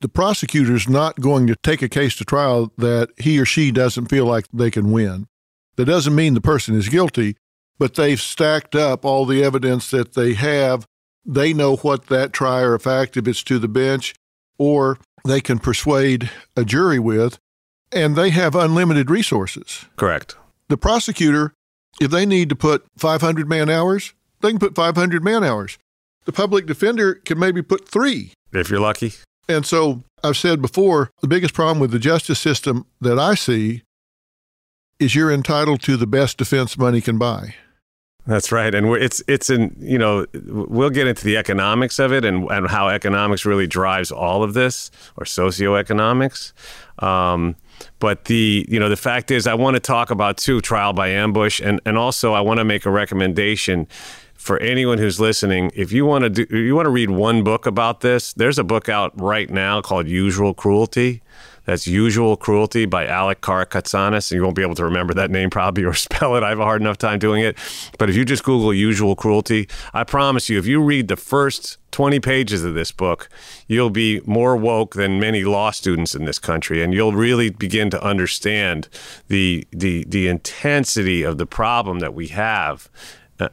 the 0.01 0.09
prosecutor's 0.09 0.89
not 0.89 1.19
going 1.19 1.47
to 1.47 1.55
take 1.57 1.81
a 1.81 1.89
case 1.89 2.15
to 2.17 2.25
trial 2.25 2.71
that 2.77 3.09
he 3.17 3.39
or 3.39 3.45
she 3.45 3.71
doesn't 3.71 4.07
feel 4.07 4.25
like 4.25 4.45
they 4.51 4.71
can 4.71 4.91
win. 4.91 5.27
That 5.75 5.85
doesn't 5.85 6.15
mean 6.15 6.33
the 6.33 6.41
person 6.41 6.75
is 6.75 6.89
guilty, 6.89 7.37
but 7.77 7.95
they've 7.95 8.19
stacked 8.19 8.75
up 8.75 9.05
all 9.05 9.25
the 9.25 9.43
evidence 9.43 9.89
that 9.91 10.13
they 10.13 10.33
have. 10.33 10.85
They 11.25 11.53
know 11.53 11.77
what 11.77 12.07
that 12.07 12.33
trier 12.33 12.73
of 12.73 12.81
fact, 12.81 13.15
if 13.15 13.27
it's 13.27 13.43
to 13.43 13.59
the 13.59 13.67
bench, 13.67 14.13
or 14.57 14.97
they 15.23 15.39
can 15.39 15.59
persuade 15.59 16.29
a 16.55 16.65
jury 16.65 16.99
with, 16.99 17.37
and 17.91 18.15
they 18.15 18.31
have 18.31 18.55
unlimited 18.55 19.09
resources 19.09 19.85
Correct. 19.97 20.35
the 20.67 20.77
prosecutor, 20.77 21.53
if 21.99 22.09
they 22.09 22.25
need 22.25 22.49
to 22.49 22.55
put 22.55 22.85
500 22.97 23.47
man 23.47 23.69
hours, 23.69 24.13
they 24.41 24.49
can 24.49 24.59
put 24.59 24.75
500 24.75 25.23
man 25.23 25.43
hours. 25.43 25.77
The 26.25 26.31
public 26.31 26.65
defender 26.65 27.15
can 27.15 27.39
maybe 27.39 27.61
put 27.61 27.87
three. 27.87 28.33
If 28.53 28.69
you're 28.69 28.79
lucky. 28.79 29.13
And 29.47 29.65
so 29.65 30.03
I've 30.23 30.37
said 30.37 30.61
before 30.61 31.09
the 31.21 31.27
biggest 31.27 31.53
problem 31.53 31.79
with 31.79 31.91
the 31.91 31.99
justice 31.99 32.39
system 32.39 32.85
that 32.99 33.17
I 33.17 33.35
see 33.35 33.83
is 34.99 35.15
you're 35.15 35.31
entitled 35.31 35.81
to 35.81 35.97
the 35.97 36.07
best 36.07 36.37
defense 36.37 36.77
money 36.77 37.01
can 37.01 37.17
buy. 37.17 37.55
That's 38.27 38.51
right, 38.51 38.73
and 38.75 38.87
we're, 38.87 38.99
it's 38.99 39.23
it's 39.27 39.49
in 39.49 39.75
you 39.79 39.97
know 39.97 40.27
we'll 40.33 40.91
get 40.91 41.07
into 41.07 41.25
the 41.25 41.37
economics 41.37 41.97
of 41.97 42.13
it 42.13 42.23
and 42.23 42.47
and 42.51 42.67
how 42.67 42.87
economics 42.87 43.45
really 43.45 43.65
drives 43.65 44.11
all 44.11 44.43
of 44.43 44.53
this 44.53 44.91
or 45.17 45.25
socioeconomics. 45.25 46.53
Um, 46.99 47.55
but 47.97 48.25
the 48.25 48.63
you 48.69 48.79
know 48.79 48.89
the 48.89 48.95
fact 48.95 49.31
is, 49.31 49.47
I 49.47 49.55
want 49.55 49.73
to 49.75 49.79
talk 49.79 50.11
about 50.11 50.37
too 50.37 50.61
trial 50.61 50.93
by 50.93 51.07
ambush, 51.09 51.59
and 51.59 51.81
and 51.83 51.97
also 51.97 52.33
I 52.33 52.41
want 52.41 52.59
to 52.59 52.63
make 52.63 52.85
a 52.85 52.91
recommendation 52.91 53.87
for 54.41 54.57
anyone 54.57 54.97
who's 54.97 55.19
listening. 55.19 55.71
If 55.75 55.91
you 55.91 56.03
want 56.03 56.23
to 56.23 56.29
do, 56.31 56.57
you 56.57 56.75
want 56.75 56.87
to 56.87 56.89
read 56.89 57.11
one 57.11 57.43
book 57.43 57.67
about 57.67 58.01
this, 58.01 58.33
there's 58.33 58.57
a 58.57 58.63
book 58.63 58.89
out 58.89 59.13
right 59.21 59.47
now 59.47 59.81
called 59.81 60.07
Usual 60.07 60.55
Cruelty. 60.55 61.21
That's 61.65 61.85
Usual 61.85 62.35
Cruelty 62.37 62.87
by 62.87 63.05
Alec 63.05 63.41
Karakatsanis. 63.41 64.31
And 64.31 64.37
you 64.37 64.43
won't 64.43 64.55
be 64.55 64.63
able 64.63 64.73
to 64.73 64.83
remember 64.83 65.13
that 65.13 65.29
name 65.29 65.51
probably 65.51 65.83
or 65.83 65.93
spell 66.07 66.35
it. 66.35 66.41
I 66.41 66.49
have 66.49 66.59
a 66.59 66.63
hard 66.63 66.81
enough 66.81 66.97
time 66.97 67.19
doing 67.19 67.43
it. 67.43 67.55
But 67.99 68.09
if 68.09 68.15
you 68.15 68.25
just 68.25 68.43
Google 68.43 68.73
Usual 68.73 69.15
Cruelty, 69.15 69.69
I 69.93 70.03
promise 70.03 70.49
you, 70.49 70.57
if 70.57 70.65
you 70.65 70.81
read 70.81 71.07
the 71.07 71.15
first 71.15 71.77
20 71.91 72.19
pages 72.19 72.63
of 72.63 72.73
this 72.73 72.91
book, 72.91 73.29
you'll 73.67 73.91
be 73.91 74.21
more 74.25 74.57
woke 74.57 74.95
than 74.95 75.19
many 75.19 75.43
law 75.43 75.69
students 75.69 76.15
in 76.15 76.25
this 76.25 76.39
country. 76.39 76.81
And 76.81 76.95
you'll 76.95 77.13
really 77.13 77.51
begin 77.51 77.91
to 77.91 78.03
understand 78.03 78.89
the, 79.27 79.67
the, 79.69 80.03
the 80.05 80.27
intensity 80.27 81.21
of 81.21 81.37
the 81.37 81.45
problem 81.45 81.99
that 81.99 82.15
we 82.15 82.29
have 82.29 82.89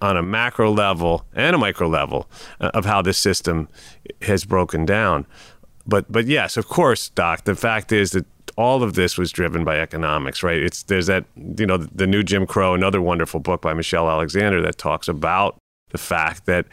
on 0.00 0.16
a 0.16 0.22
macro 0.22 0.70
level 0.70 1.24
and 1.34 1.54
a 1.54 1.58
micro 1.58 1.88
level 1.88 2.28
uh, 2.60 2.70
of 2.74 2.84
how 2.84 3.02
this 3.02 3.18
system 3.18 3.68
has 4.22 4.44
broken 4.44 4.84
down. 4.84 5.26
But 5.86 6.10
but 6.10 6.26
yes, 6.26 6.56
of 6.56 6.68
course, 6.68 7.08
Doc. 7.10 7.44
The 7.44 7.54
fact 7.54 7.92
is 7.92 8.10
that 8.10 8.26
all 8.56 8.82
of 8.82 8.94
this 8.94 9.16
was 9.16 9.30
driven 9.32 9.64
by 9.64 9.78
economics, 9.78 10.42
right? 10.42 10.62
It's 10.62 10.82
there's 10.82 11.06
that 11.06 11.24
you 11.58 11.66
know 11.66 11.78
the 11.78 12.06
new 12.06 12.22
Jim 12.22 12.46
Crow, 12.46 12.74
another 12.74 13.00
wonderful 13.00 13.40
book 13.40 13.62
by 13.62 13.74
Michelle 13.74 14.10
Alexander 14.10 14.60
that 14.62 14.78
talks 14.78 15.08
about 15.08 15.56
the 15.90 15.98
fact 15.98 16.46
that 16.46 16.66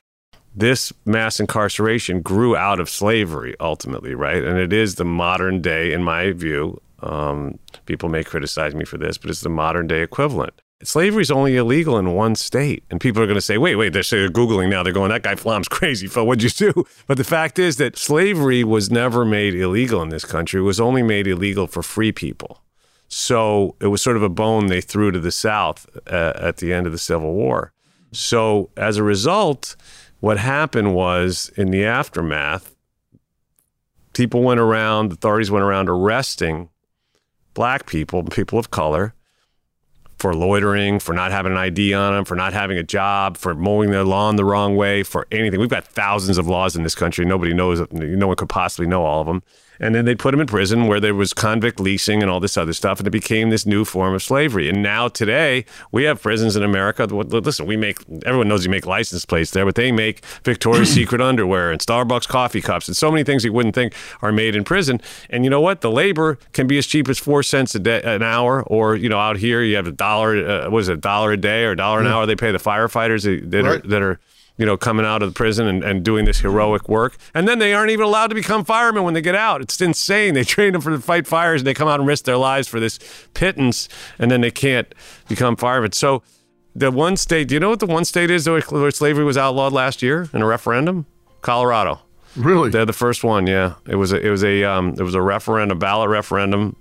this 0.55 0.91
mass 1.05 1.39
incarceration 1.39 2.21
grew 2.21 2.55
out 2.55 2.79
of 2.79 2.89
slavery 2.89 3.55
ultimately, 3.59 4.15
right? 4.15 4.43
And 4.43 4.57
it 4.57 4.73
is 4.73 4.95
the 4.95 5.05
modern 5.05 5.61
day, 5.61 5.93
in 5.93 6.03
my 6.03 6.31
view, 6.31 6.79
Um, 7.01 7.59
people 7.85 8.09
may 8.09 8.23
criticize 8.23 8.73
me 8.73 8.85
for 8.85 8.97
this, 8.97 9.17
but 9.17 9.29
it's 9.29 9.41
the 9.41 9.49
modern 9.49 9.87
day 9.87 10.01
equivalent. 10.01 10.53
Slavery 10.83 11.21
is 11.21 11.31
only 11.31 11.55
illegal 11.55 11.97
in 11.97 12.13
one 12.13 12.35
state. 12.35 12.83
And 12.89 12.99
people 12.99 13.21
are 13.23 13.25
going 13.25 13.35
to 13.35 13.41
say, 13.41 13.57
wait, 13.57 13.75
wait, 13.75 13.93
they're, 13.93 14.03
they're 14.03 14.29
Googling 14.29 14.69
now. 14.69 14.83
They're 14.83 14.93
going, 14.93 15.09
that 15.09 15.23
guy 15.23 15.35
Flom's 15.35 15.67
crazy, 15.69 16.07
Phil. 16.07 16.25
What'd 16.27 16.43
you 16.43 16.49
do? 16.49 16.85
But 17.07 17.17
the 17.17 17.23
fact 17.23 17.57
is 17.59 17.77
that 17.77 17.97
slavery 17.97 18.63
was 18.63 18.91
never 18.91 19.23
made 19.23 19.55
illegal 19.55 20.01
in 20.01 20.09
this 20.09 20.25
country. 20.25 20.59
It 20.59 20.63
was 20.63 20.79
only 20.79 21.01
made 21.01 21.27
illegal 21.27 21.67
for 21.67 21.81
free 21.81 22.11
people. 22.11 22.61
So 23.07 23.75
it 23.79 23.87
was 23.87 24.01
sort 24.01 24.17
of 24.17 24.23
a 24.23 24.29
bone 24.29 24.67
they 24.67 24.81
threw 24.81 25.11
to 25.11 25.19
the 25.19 25.31
South 25.31 25.87
uh, 26.07 26.33
at 26.35 26.57
the 26.57 26.73
end 26.73 26.85
of 26.85 26.91
the 26.91 26.97
Civil 26.97 27.33
War. 27.33 27.71
So 28.11 28.69
as 28.75 28.97
a 28.97 29.03
result, 29.03 29.75
what 30.19 30.37
happened 30.37 30.95
was 30.95 31.51
in 31.55 31.71
the 31.71 31.85
aftermath, 31.85 32.75
people 34.13 34.41
went 34.41 34.59
around, 34.59 35.11
authorities 35.11 35.51
went 35.51 35.63
around 35.63 35.89
arresting 35.89 36.69
black 37.53 37.85
people, 37.85 38.23
people 38.23 38.57
of 38.57 38.71
color, 38.71 39.13
for 40.25 40.33
loitering, 40.33 40.97
for 40.97 41.13
not 41.13 41.31
having 41.31 41.51
an 41.51 41.57
ID 41.59 41.93
on 41.93 42.15
them, 42.15 42.25
for 42.25 42.33
not 42.33 42.51
having 42.51 42.79
a 42.79 42.83
job, 42.83 43.37
for 43.37 43.53
mowing 43.53 43.91
their 43.91 44.03
lawn 44.03 44.37
the 44.37 44.43
wrong 44.43 44.75
way, 44.75 45.03
for 45.03 45.27
anything. 45.31 45.59
We've 45.59 45.69
got 45.69 45.85
thousands 45.85 46.39
of 46.39 46.47
laws 46.47 46.75
in 46.75 46.81
this 46.81 46.95
country. 46.95 47.25
Nobody 47.25 47.53
knows, 47.53 47.79
no 47.91 48.25
one 48.25 48.35
could 48.35 48.49
possibly 48.49 48.87
know 48.87 49.05
all 49.05 49.21
of 49.21 49.27
them 49.27 49.43
and 49.79 49.95
then 49.95 50.05
they'd 50.05 50.19
put 50.19 50.31
them 50.31 50.39
in 50.39 50.47
prison 50.47 50.87
where 50.87 50.99
there 50.99 51.15
was 51.15 51.33
convict 51.33 51.79
leasing 51.79 52.21
and 52.21 52.31
all 52.31 52.39
this 52.39 52.57
other 52.57 52.73
stuff, 52.73 52.99
and 52.99 53.07
it 53.07 53.11
became 53.11 53.49
this 53.49 53.65
new 53.65 53.85
form 53.85 54.13
of 54.13 54.23
slavery. 54.23 54.69
And 54.69 54.81
now 54.81 55.07
today 55.07 55.65
we 55.91 56.03
have 56.03 56.21
prisons 56.21 56.55
in 56.55 56.63
America. 56.63 57.05
Listen, 57.05 57.65
we 57.65 57.77
make 57.77 57.97
everyone 58.25 58.47
knows 58.47 58.65
you 58.65 58.71
make 58.71 58.85
license 58.85 59.25
plates 59.25 59.51
there, 59.51 59.65
but 59.65 59.75
they 59.75 59.91
make 59.91 60.25
Victoria's 60.43 60.93
Secret 60.95 61.21
underwear 61.21 61.71
and 61.71 61.81
Starbucks 61.81 62.27
coffee 62.27 62.61
cups 62.61 62.87
and 62.87 62.95
so 62.95 63.11
many 63.11 63.23
things 63.23 63.43
you 63.43 63.53
wouldn't 63.53 63.75
think 63.75 63.93
are 64.21 64.31
made 64.31 64.55
in 64.55 64.63
prison. 64.63 65.01
And 65.29 65.43
you 65.43 65.49
know 65.49 65.61
what? 65.61 65.81
The 65.81 65.91
labor 65.91 66.37
can 66.53 66.67
be 66.67 66.77
as 66.77 66.87
cheap 66.87 67.09
as 67.09 67.19
four 67.19 67.43
cents 67.43 67.75
a 67.75 67.79
day, 67.79 68.01
an 68.03 68.23
hour, 68.23 68.63
or 68.63 68.95
you 68.95 69.09
know, 69.09 69.19
out 69.19 69.37
here 69.37 69.61
you 69.61 69.75
have 69.75 69.87
a 69.87 69.91
dollar. 69.91 70.35
Uh, 70.35 70.69
it, 70.69 70.89
a 70.89 70.97
dollar 70.97 71.31
a 71.31 71.37
day 71.37 71.63
or 71.63 71.71
a 71.71 71.75
dollar 71.75 72.01
an 72.01 72.07
hour? 72.07 72.25
They 72.25 72.35
pay 72.35 72.51
the 72.51 72.57
firefighters 72.57 73.23
that, 73.49 73.63
right. 73.63 73.83
are 73.83 73.87
that 73.87 74.01
are 74.01 74.19
you 74.57 74.65
know, 74.65 74.77
coming 74.77 75.05
out 75.05 75.21
of 75.21 75.29
the 75.29 75.33
prison 75.33 75.67
and, 75.67 75.83
and 75.83 76.03
doing 76.03 76.25
this 76.25 76.39
heroic 76.39 76.87
work. 76.87 77.17
And 77.33 77.47
then 77.47 77.59
they 77.59 77.73
aren't 77.73 77.91
even 77.91 78.05
allowed 78.05 78.27
to 78.27 78.35
become 78.35 78.63
firemen 78.63 79.03
when 79.03 79.13
they 79.13 79.21
get 79.21 79.35
out. 79.35 79.61
It's 79.61 79.79
insane. 79.81 80.33
They 80.33 80.43
train 80.55 80.73
them 80.73 80.81
for 80.81 80.91
to 80.91 80.99
fight 80.99 81.27
fires 81.27 81.61
and 81.61 81.67
they 81.67 81.73
come 81.73 81.87
out 81.87 81.99
and 81.99 82.07
risk 82.07 82.25
their 82.25 82.37
lives 82.37 82.67
for 82.67 82.79
this 82.79 82.99
pittance 83.33 83.89
and 84.17 84.31
then 84.31 84.41
they 84.41 84.51
can't 84.51 84.93
become 85.27 85.55
firemen. 85.55 85.91
So 85.91 86.23
the 86.73 86.91
one 86.91 87.17
state, 87.17 87.47
do 87.47 87.55
you 87.55 87.59
know 87.59 87.69
what 87.69 87.79
the 87.79 87.85
one 87.85 88.05
state 88.05 88.29
is 88.29 88.47
where 88.47 88.91
slavery 88.91 89.23
was 89.23 89.37
outlawed 89.37 89.73
last 89.73 90.01
year 90.01 90.29
in 90.33 90.41
a 90.41 90.45
referendum? 90.45 91.05
Colorado. 91.41 92.01
Really? 92.35 92.69
They're 92.69 92.85
the 92.85 92.93
first 92.93 93.23
one, 93.23 93.47
yeah. 93.47 93.75
It 93.87 93.95
was 93.95 94.11
a, 94.11 94.19
it 94.19 94.29
was 94.29 94.43
a 94.43 94.63
um, 94.63 94.89
it 94.97 95.03
was 95.03 95.15
a 95.15 95.21
referendum, 95.21 95.79
ballot 95.79 96.09
referendum 96.09 96.75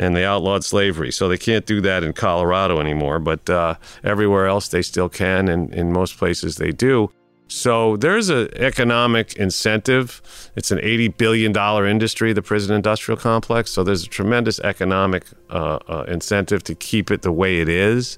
and 0.00 0.16
they 0.16 0.24
outlawed 0.24 0.64
slavery. 0.64 1.12
So 1.12 1.28
they 1.28 1.36
can't 1.36 1.66
do 1.66 1.82
that 1.82 2.02
in 2.02 2.14
Colorado 2.14 2.80
anymore, 2.80 3.18
but 3.18 3.48
uh, 3.50 3.74
everywhere 4.02 4.46
else 4.46 4.68
they 4.68 4.80
still 4.80 5.10
can, 5.10 5.46
and 5.48 5.72
in 5.74 5.92
most 5.92 6.16
places 6.16 6.56
they 6.56 6.72
do. 6.72 7.10
So 7.48 7.98
there's 7.98 8.30
an 8.30 8.48
economic 8.54 9.34
incentive. 9.34 10.22
It's 10.56 10.70
an 10.70 10.78
$80 10.78 11.18
billion 11.18 11.54
industry, 11.86 12.32
the 12.32 12.40
prison 12.40 12.74
industrial 12.74 13.18
complex. 13.18 13.72
So 13.72 13.84
there's 13.84 14.04
a 14.04 14.08
tremendous 14.08 14.58
economic 14.60 15.24
uh, 15.50 15.80
uh, 15.86 16.04
incentive 16.08 16.64
to 16.64 16.74
keep 16.74 17.10
it 17.10 17.20
the 17.20 17.32
way 17.32 17.60
it 17.60 17.68
is. 17.68 18.16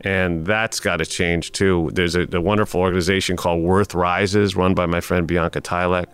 And 0.00 0.46
that's 0.46 0.80
got 0.80 0.96
to 0.96 1.06
change 1.06 1.52
too. 1.52 1.90
There's 1.92 2.16
a, 2.16 2.26
a, 2.32 2.40
wonderful 2.40 2.80
organization 2.80 3.36
called 3.36 3.62
Worth 3.62 3.94
Rises, 3.94 4.56
run 4.56 4.74
by 4.74 4.86
my 4.86 5.00
friend 5.00 5.28
Bianca 5.28 5.60
Tylek, 5.60 6.06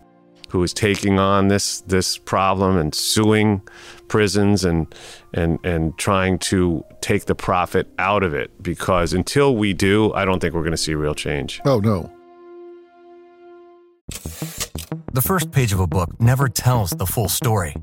who 0.57 0.63
is 0.63 0.73
taking 0.73 1.19
on 1.19 1.49
this 1.49 1.81
this 1.83 2.17
problem 2.17 2.79
and 2.79 2.95
suing 2.95 3.61
prisons 4.09 4.65
and 4.65 4.87
and 5.35 5.59
and 5.65 5.99
trying 5.99 6.39
to 6.39 6.83
take 7.03 7.27
the 7.27 7.35
profit 7.35 7.87
out 7.99 8.23
of 8.23 8.33
it 8.33 8.51
because 8.63 9.13
until 9.13 9.55
we 9.55 9.75
do, 9.75 10.15
I 10.15 10.25
don't 10.25 10.41
think 10.41 10.55
we're 10.55 10.63
going 10.63 10.71
to 10.71 10.79
see 10.79 10.95
real 10.95 11.15
change. 11.15 11.61
Oh 11.67 11.79
no. 11.79 12.11
The 15.13 15.23
first 15.23 15.53
page 15.53 15.75
of 15.75 15.81
a 15.81 15.87
book 15.87 16.19
never 16.19 16.49
tells 16.49 16.91
the 16.93 17.07
full 17.07 17.29
story. 17.29 17.75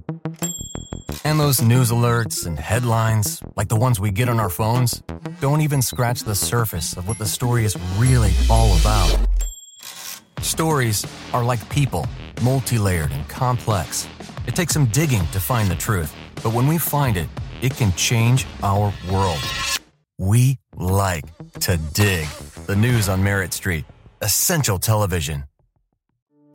And 1.24 1.40
those 1.40 1.62
news 1.62 1.92
alerts 1.92 2.48
and 2.48 2.58
headlines, 2.58 3.40
like 3.56 3.68
the 3.68 3.76
ones 3.76 4.00
we 4.00 4.10
get 4.10 4.30
on 4.30 4.40
our 4.40 4.50
phones, 4.50 5.04
don't 5.42 5.62
even 5.62 5.84
scratch 5.84 6.24
the 6.24 6.36
surface 6.36 6.98
of 6.98 7.08
what 7.08 7.20
the 7.20 7.28
story 7.28 7.66
is 7.66 7.78
really 8.00 8.34
all 8.50 8.76
about. 8.78 9.16
Stories 10.44 11.06
are 11.32 11.42
like 11.42 11.68
people, 11.70 12.06
multi 12.42 12.78
layered 12.78 13.12
and 13.12 13.26
complex. 13.30 14.10
It 14.46 14.54
takes 14.58 14.74
some 14.74 14.88
digging 14.88 15.26
to 15.28 15.40
find 15.40 15.72
the 15.72 15.76
truth, 15.76 16.14
but 16.44 16.52
when 16.52 16.68
we 16.68 16.78
find 16.78 17.16
it, 17.16 17.30
it 17.62 17.74
can 17.78 17.94
change 17.94 18.46
our 18.62 18.94
world. 19.10 19.40
We 20.18 20.60
like 20.76 21.24
to 21.62 21.78
dig. 21.94 22.28
The 22.68 22.76
news 22.76 23.08
on 23.08 23.24
Merit 23.24 23.54
Street, 23.54 23.86
essential 24.22 24.80
television. 24.80 25.46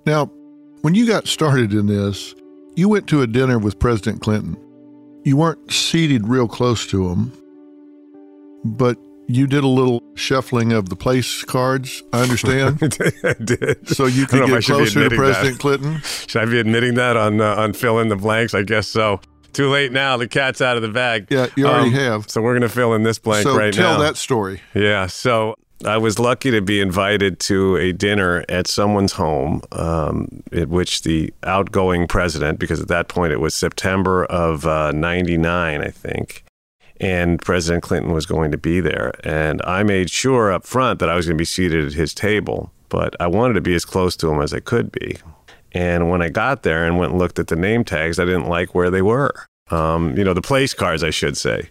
Now, 0.05 0.27
when 0.83 0.95
you 0.95 1.07
got 1.07 1.27
started 1.27 1.73
in 1.73 1.87
this, 1.87 2.35
you 2.77 2.91
went 2.91 3.09
to 3.09 3.23
a 3.23 3.27
dinner 3.27 3.59
with 3.59 3.79
President 3.79 4.21
Clinton. 4.21 4.59
You 5.25 5.39
weren't 5.39 5.73
seated 5.73 6.29
real 6.29 6.47
close 6.47 6.87
to 6.89 7.09
him, 7.09 7.33
but 8.65 8.99
you 9.29 9.47
did 9.47 9.63
a 9.63 9.69
little 9.69 10.03
shuffling 10.15 10.73
of 10.73 10.89
the 10.89 10.97
place 10.97 11.45
cards, 11.45 12.03
I 12.13 12.23
understand. 12.23 12.79
I 13.25 13.35
did. 13.35 13.89
So 13.89 14.07
you 14.07 14.27
could 14.27 14.49
get 14.49 14.65
closer 14.65 15.09
to 15.09 15.15
President 15.15 15.55
that. 15.55 15.61
Clinton. 15.61 16.01
Should 16.03 16.43
I 16.43 16.47
be 16.47 16.59
admitting 16.59 16.95
that 16.95 17.17
on 17.17 17.41
uh, 17.41 17.55
on 17.55 17.75
Phil 17.75 17.99
in 18.01 18.09
the 18.09 18.17
Blanks? 18.17 18.55
I 18.55 18.63
guess 18.63 18.89
so. 18.89 19.21
Too 19.53 19.69
late 19.69 19.93
now. 19.93 20.17
The 20.17 20.29
cat's 20.29 20.61
out 20.61 20.77
of 20.77 20.83
the 20.83 20.89
bag. 20.89 21.27
Yeah, 21.31 21.47
you 21.57 21.67
already 21.67 21.89
um, 21.89 21.95
have. 21.95 22.31
So 22.31 22.41
we're 22.41 22.53
going 22.53 22.69
to 22.69 22.75
fill 22.75 22.95
in 22.95 23.03
this 23.03 23.19
blank 23.19 23.45
so 23.45 23.57
right 23.57 23.75
now. 23.75 23.93
Tell 23.93 24.01
that 24.01 24.17
story. 24.17 24.61
Yeah. 24.75 25.07
So 25.07 25.57
I 25.85 25.97
was 25.97 26.19
lucky 26.19 26.51
to 26.51 26.61
be 26.61 26.81
invited 26.81 27.39
to 27.41 27.77
a 27.77 27.93
dinner 27.93 28.45
at 28.49 28.67
someone's 28.67 29.13
home, 29.13 29.63
um, 29.73 30.43
at 30.53 30.69
which 30.69 31.03
the 31.03 31.33
outgoing 31.45 32.07
president, 32.07 32.59
because 32.59 32.81
at 32.81 32.89
that 32.89 33.09
point 33.09 33.33
it 33.33 33.41
was 33.41 33.55
September 33.55 34.25
of 34.27 34.67
uh, 34.67 34.93
99, 34.93 35.81
I 35.81 35.89
think, 35.89 36.45
and 37.01 37.41
President 37.41 37.83
Clinton 37.83 38.13
was 38.13 38.27
going 38.27 38.51
to 38.51 38.59
be 38.59 38.81
there. 38.81 39.13
And 39.25 39.61
I 39.65 39.83
made 39.83 40.11
sure 40.11 40.53
up 40.53 40.67
front 40.67 40.99
that 41.01 41.09
I 41.09 41.15
was 41.15 41.27
going 41.27 41.37
to 41.37 41.41
be 41.41 41.45
seated 41.45 41.87
at 41.87 41.93
his 41.93 42.15
table, 42.15 42.73
but 42.89 43.15
I 43.21 43.27
wanted 43.27 43.55
to 43.55 43.61
be 43.61 43.75
as 43.75 43.85
close 43.85 44.17
to 44.17 44.31
him 44.31 44.41
as 44.41 44.53
I 44.53 44.61
could 44.61 44.91
be. 44.93 45.19
And 45.73 46.11
when 46.11 46.23
I 46.23 46.29
got 46.29 46.63
there 46.63 46.85
and 46.85 46.99
went 46.99 47.13
and 47.13 47.19
looked 47.19 47.39
at 47.39 47.49
the 47.49 47.57
name 47.57 47.85
tags, 47.85 48.19
I 48.19 48.25
didn't 48.25 48.49
like 48.49 48.75
where 48.75 48.91
they 48.91 49.03
were. 49.03 49.33
Um, 49.71 50.17
you 50.17 50.25
know, 50.25 50.35
the 50.35 50.43
place 50.43 50.73
cards, 50.73 51.05
I 51.05 51.11
should 51.11 51.37
say. 51.37 51.69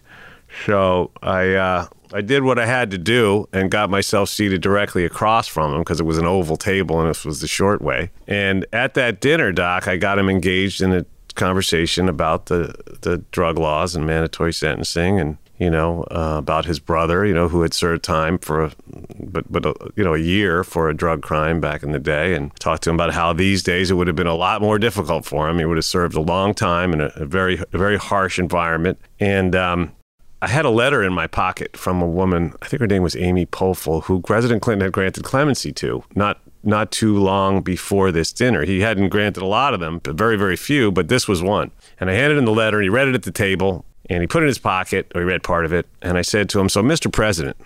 So 0.66 1.10
I 1.22 1.54
uh, 1.54 1.86
I 2.12 2.22
did 2.22 2.42
what 2.42 2.58
I 2.58 2.66
had 2.66 2.90
to 2.92 2.98
do 2.98 3.48
and 3.52 3.70
got 3.70 3.90
myself 3.90 4.28
seated 4.30 4.62
directly 4.62 5.04
across 5.04 5.46
from 5.46 5.74
him 5.74 5.80
because 5.80 6.00
it 6.00 6.04
was 6.04 6.16
an 6.16 6.26
oval 6.26 6.56
table 6.56 7.00
and 7.00 7.10
this 7.10 7.24
was 7.24 7.40
the 7.40 7.48
short 7.48 7.82
way. 7.82 8.10
And 8.26 8.64
at 8.72 8.94
that 8.94 9.20
dinner, 9.20 9.52
Doc, 9.52 9.88
I 9.88 9.96
got 9.96 10.18
him 10.18 10.28
engaged 10.28 10.80
in 10.80 10.92
a 10.92 11.04
conversation 11.38 12.08
about 12.08 12.46
the 12.46 12.74
the 13.00 13.18
drug 13.30 13.58
laws 13.58 13.94
and 13.94 14.06
mandatory 14.06 14.52
sentencing 14.52 15.18
and 15.18 15.38
you 15.58 15.70
know 15.70 16.04
uh, 16.10 16.36
about 16.38 16.66
his 16.66 16.78
brother 16.78 17.24
you 17.24 17.32
know 17.32 17.48
who 17.48 17.62
had 17.62 17.72
served 17.72 18.02
time 18.04 18.38
for 18.38 18.64
a, 18.64 18.72
but 19.18 19.50
but 19.50 19.64
a, 19.64 19.70
uh, 19.70 19.88
you 19.96 20.04
know 20.04 20.14
a 20.14 20.18
year 20.18 20.62
for 20.64 20.88
a 20.88 20.94
drug 20.94 21.22
crime 21.22 21.60
back 21.60 21.82
in 21.82 21.92
the 21.92 21.98
day 21.98 22.34
and 22.34 22.54
talked 22.56 22.82
to 22.82 22.90
him 22.90 22.96
about 22.96 23.14
how 23.14 23.32
these 23.32 23.62
days 23.62 23.90
it 23.90 23.94
would 23.94 24.06
have 24.06 24.16
been 24.16 24.26
a 24.26 24.34
lot 24.34 24.60
more 24.60 24.78
difficult 24.78 25.24
for 25.24 25.48
him. 25.48 25.58
He 25.58 25.64
would 25.64 25.78
have 25.78 25.84
served 25.84 26.14
a 26.14 26.20
long 26.20 26.54
time 26.54 26.92
in 26.92 27.00
a, 27.00 27.10
a 27.16 27.24
very 27.24 27.58
a 27.72 27.78
very 27.78 27.96
harsh 27.96 28.38
environment. 28.38 28.98
And 29.18 29.54
um, 29.56 29.92
I 30.40 30.46
had 30.46 30.64
a 30.64 30.70
letter 30.70 31.02
in 31.02 31.12
my 31.12 31.26
pocket 31.26 31.76
from 31.76 32.00
a 32.00 32.06
woman, 32.06 32.54
I 32.62 32.68
think 32.68 32.80
her 32.80 32.86
name 32.86 33.02
was 33.02 33.16
Amy 33.16 33.44
Pofahl, 33.44 34.04
who 34.04 34.20
President 34.20 34.62
Clinton 34.62 34.86
had 34.86 34.92
granted 34.92 35.24
clemency 35.24 35.72
to, 35.72 36.04
not 36.14 36.40
not 36.62 36.90
too 36.90 37.16
long 37.16 37.62
before 37.62 38.10
this 38.10 38.32
dinner. 38.32 38.64
He 38.64 38.80
hadn't 38.80 39.08
granted 39.10 39.42
a 39.42 39.46
lot 39.46 39.74
of 39.74 39.80
them, 39.80 40.00
but 40.02 40.14
very, 40.14 40.36
very 40.36 40.56
few, 40.56 40.90
but 40.90 41.08
this 41.08 41.28
was 41.28 41.42
one. 41.42 41.70
And 42.00 42.10
I 42.10 42.14
handed 42.14 42.38
him 42.38 42.44
the 42.44 42.52
letter, 42.52 42.78
and 42.78 42.84
he 42.84 42.88
read 42.88 43.08
it 43.08 43.14
at 43.14 43.22
the 43.22 43.30
table, 43.30 43.84
and 44.10 44.22
he 44.22 44.26
put 44.26 44.42
it 44.42 44.44
in 44.44 44.48
his 44.48 44.58
pocket, 44.58 45.10
or 45.14 45.20
he 45.20 45.26
read 45.26 45.42
part 45.42 45.64
of 45.64 45.72
it, 45.72 45.86
and 46.02 46.18
I 46.18 46.22
said 46.22 46.48
to 46.50 46.60
him, 46.60 46.68
So, 46.68 46.82
Mr. 46.82 47.12
President, 47.12 47.56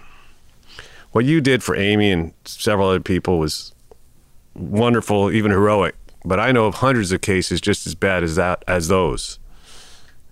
what 1.12 1.24
you 1.24 1.40
did 1.40 1.62
for 1.62 1.76
Amy 1.76 2.11
and 2.11 2.33
several 2.44 2.88
other 2.88 3.00
people 3.00 3.38
was 3.38 3.73
wonderful, 4.54 5.31
even 5.31 5.50
heroic, 5.50 5.94
but 6.25 6.38
I 6.38 6.52
know 6.52 6.67
of 6.67 6.77
hundreds 6.77 7.12
of 7.12 7.21
cases 7.21 7.60
just 7.60 7.87
as 7.87 7.94
bad 7.94 8.23
as 8.23 8.37
that 8.37 8.64
as 8.67 8.88
those. 8.88 9.38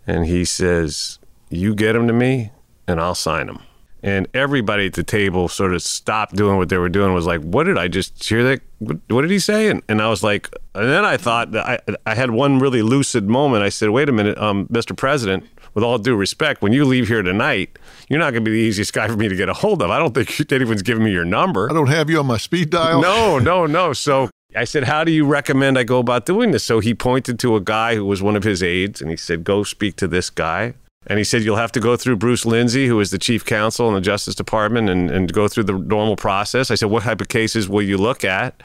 And 0.06 0.26
he 0.26 0.44
says, 0.44 1.18
you 1.50 1.74
get 1.74 1.92
them 1.92 2.06
to 2.06 2.12
me 2.12 2.52
and 2.86 3.00
I'll 3.00 3.14
sign 3.14 3.46
them. 3.46 3.62
And 4.02 4.28
everybody 4.32 4.86
at 4.86 4.94
the 4.94 5.02
table 5.02 5.48
sort 5.48 5.74
of 5.74 5.82
stopped 5.82 6.34
doing 6.34 6.56
what 6.56 6.70
they 6.70 6.78
were 6.78 6.88
doing. 6.88 7.12
Was 7.12 7.26
like, 7.26 7.42
"What 7.42 7.64
did 7.64 7.76
I 7.76 7.88
just 7.88 8.22
hear? 8.26 8.42
That 8.42 8.60
what 9.08 9.22
did 9.22 9.30
he 9.30 9.38
say?" 9.38 9.68
And, 9.68 9.82
and 9.88 10.00
I 10.00 10.08
was 10.08 10.22
like, 10.22 10.48
and 10.74 10.88
then 10.88 11.04
I 11.04 11.16
thought 11.16 11.52
that 11.52 11.66
I 11.66 11.78
I 12.06 12.14
had 12.14 12.30
one 12.30 12.58
really 12.58 12.82
lucid 12.82 13.28
moment. 13.28 13.62
I 13.62 13.68
said, 13.68 13.90
"Wait 13.90 14.08
a 14.08 14.12
minute, 14.12 14.38
um, 14.38 14.66
Mr. 14.68 14.96
President, 14.96 15.44
with 15.74 15.84
all 15.84 15.98
due 15.98 16.16
respect, 16.16 16.62
when 16.62 16.72
you 16.72 16.84
leave 16.84 17.08
here 17.08 17.22
tonight, 17.22 17.78
you're 18.08 18.18
not 18.18 18.32
going 18.32 18.44
to 18.44 18.50
be 18.50 18.56
the 18.56 18.62
easiest 18.62 18.92
guy 18.92 19.06
for 19.06 19.16
me 19.16 19.28
to 19.28 19.36
get 19.36 19.48
a 19.48 19.54
hold 19.54 19.82
of. 19.82 19.90
I 19.90 19.98
don't 19.98 20.14
think 20.14 20.52
anyone's 20.52 20.82
giving 20.82 21.04
me 21.04 21.12
your 21.12 21.24
number. 21.24 21.70
I 21.70 21.74
don't 21.74 21.88
have 21.88 22.10
you 22.10 22.18
on 22.18 22.26
my 22.26 22.38
speed 22.38 22.70
dial. 22.70 23.00
No, 23.00 23.38
no, 23.38 23.66
no. 23.66 23.92
So 23.92 24.30
I 24.54 24.64
said, 24.64 24.84
How 24.84 25.04
do 25.04 25.12
you 25.12 25.24
recommend 25.24 25.78
I 25.78 25.84
go 25.84 25.98
about 25.98 26.26
doing 26.26 26.50
this? 26.50 26.64
So 26.64 26.80
he 26.80 26.94
pointed 26.94 27.38
to 27.40 27.56
a 27.56 27.60
guy 27.60 27.94
who 27.94 28.04
was 28.04 28.22
one 28.22 28.36
of 28.36 28.44
his 28.44 28.62
aides 28.62 29.00
and 29.00 29.10
he 29.10 29.16
said, 29.16 29.44
Go 29.44 29.62
speak 29.62 29.96
to 29.96 30.08
this 30.08 30.30
guy. 30.30 30.74
And 31.06 31.18
he 31.18 31.24
said, 31.24 31.42
You'll 31.42 31.56
have 31.56 31.72
to 31.72 31.80
go 31.80 31.96
through 31.96 32.16
Bruce 32.16 32.44
Lindsey, 32.44 32.86
who 32.86 33.00
is 33.00 33.10
the 33.10 33.18
chief 33.18 33.44
counsel 33.44 33.88
in 33.88 33.94
the 33.94 34.00
Justice 34.00 34.34
Department, 34.34 34.90
and, 34.90 35.10
and 35.10 35.32
go 35.32 35.48
through 35.48 35.64
the 35.64 35.72
normal 35.72 36.16
process. 36.16 36.70
I 36.70 36.74
said, 36.74 36.90
What 36.90 37.04
type 37.04 37.20
of 37.20 37.28
cases 37.28 37.68
will 37.68 37.82
you 37.82 37.96
look 37.96 38.24
at? 38.24 38.62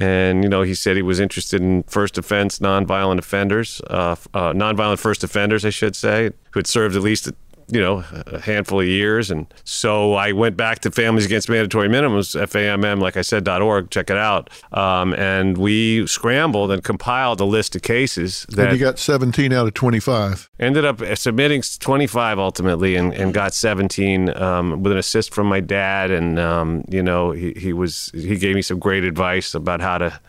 And, 0.00 0.44
you 0.44 0.48
know, 0.48 0.62
he 0.62 0.74
said 0.74 0.96
he 0.96 1.02
was 1.02 1.18
interested 1.18 1.60
in 1.60 1.82
first 1.84 2.18
offense, 2.18 2.60
nonviolent 2.60 3.18
offenders, 3.18 3.80
uh, 3.88 4.14
uh, 4.32 4.52
nonviolent 4.52 5.00
first 5.00 5.24
offenders, 5.24 5.64
I 5.64 5.70
should 5.70 5.96
say, 5.96 6.30
who 6.52 6.60
had 6.60 6.68
served 6.68 6.94
at 6.94 7.02
least 7.02 7.30
you 7.70 7.80
know, 7.80 8.04
a 8.26 8.40
handful 8.40 8.80
of 8.80 8.86
years. 8.86 9.30
And 9.30 9.46
so 9.64 10.14
I 10.14 10.32
went 10.32 10.56
back 10.56 10.80
to 10.80 10.90
Families 10.90 11.26
Against 11.26 11.48
Mandatory 11.48 11.88
Minimums, 11.88 12.34
FAMM, 12.40 13.00
like 13.00 13.16
I 13.16 13.22
said, 13.22 13.44
dot 13.44 13.62
.org, 13.62 13.90
check 13.90 14.10
it 14.10 14.16
out. 14.16 14.50
Um, 14.72 15.14
and 15.14 15.58
we 15.58 16.06
scrambled 16.06 16.70
and 16.70 16.82
compiled 16.82 17.40
a 17.40 17.44
list 17.44 17.76
of 17.76 17.82
cases 17.82 18.46
that. 18.50 18.70
And 18.70 18.78
you 18.78 18.84
got 18.84 18.98
17 18.98 19.52
out 19.52 19.66
of 19.66 19.74
25. 19.74 20.50
Ended 20.58 20.84
up 20.84 21.00
submitting 21.16 21.62
25 21.62 22.38
ultimately 22.38 22.96
and, 22.96 23.12
and 23.12 23.34
got 23.34 23.54
17 23.54 24.36
um, 24.36 24.82
with 24.82 24.92
an 24.92 24.98
assist 24.98 25.34
from 25.34 25.46
my 25.46 25.60
dad. 25.60 26.10
And, 26.10 26.38
um, 26.38 26.84
you 26.88 27.02
know, 27.02 27.32
he, 27.32 27.52
he 27.52 27.72
was, 27.72 28.10
he 28.14 28.36
gave 28.36 28.54
me 28.54 28.62
some 28.62 28.78
great 28.78 29.04
advice 29.04 29.54
about 29.54 29.80
how 29.80 29.98
to, 29.98 30.20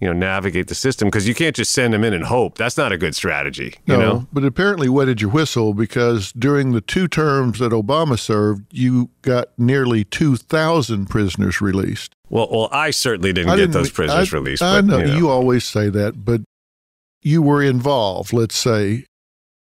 you 0.00 0.06
know 0.06 0.12
navigate 0.12 0.68
the 0.68 0.74
system 0.74 1.08
because 1.08 1.26
you 1.28 1.34
can't 1.34 1.56
just 1.56 1.72
send 1.72 1.94
them 1.94 2.04
in 2.04 2.12
and 2.12 2.24
hope. 2.24 2.56
That's 2.58 2.76
not 2.76 2.92
a 2.92 2.98
good 2.98 3.14
strategy. 3.14 3.74
no, 3.86 3.98
know? 3.98 4.26
but 4.32 4.44
apparently 4.44 4.88
wetted 4.88 5.20
your 5.20 5.30
whistle 5.30 5.74
because 5.74 6.32
during 6.32 6.72
the 6.72 6.80
two 6.80 7.08
terms 7.08 7.58
that 7.58 7.72
Obama 7.72 8.18
served, 8.18 8.64
you 8.70 9.10
got 9.22 9.48
nearly 9.58 10.04
two 10.04 10.36
thousand 10.36 11.06
prisoners 11.06 11.60
released. 11.60 12.14
Well, 12.28 12.48
well, 12.50 12.68
I 12.72 12.90
certainly 12.90 13.32
didn't 13.32 13.50
I 13.50 13.56
get 13.56 13.62
didn't, 13.62 13.72
those 13.74 13.90
prisoners 13.90 14.32
I, 14.32 14.36
released. 14.36 14.62
I 14.62 14.80
but, 14.80 14.84
know, 14.84 14.98
you 14.98 15.06
know 15.06 15.16
you 15.16 15.28
always 15.30 15.64
say 15.64 15.88
that, 15.90 16.24
but 16.24 16.40
you 17.22 17.42
were 17.42 17.62
involved. 17.62 18.32
Let's 18.32 18.56
say 18.56 19.04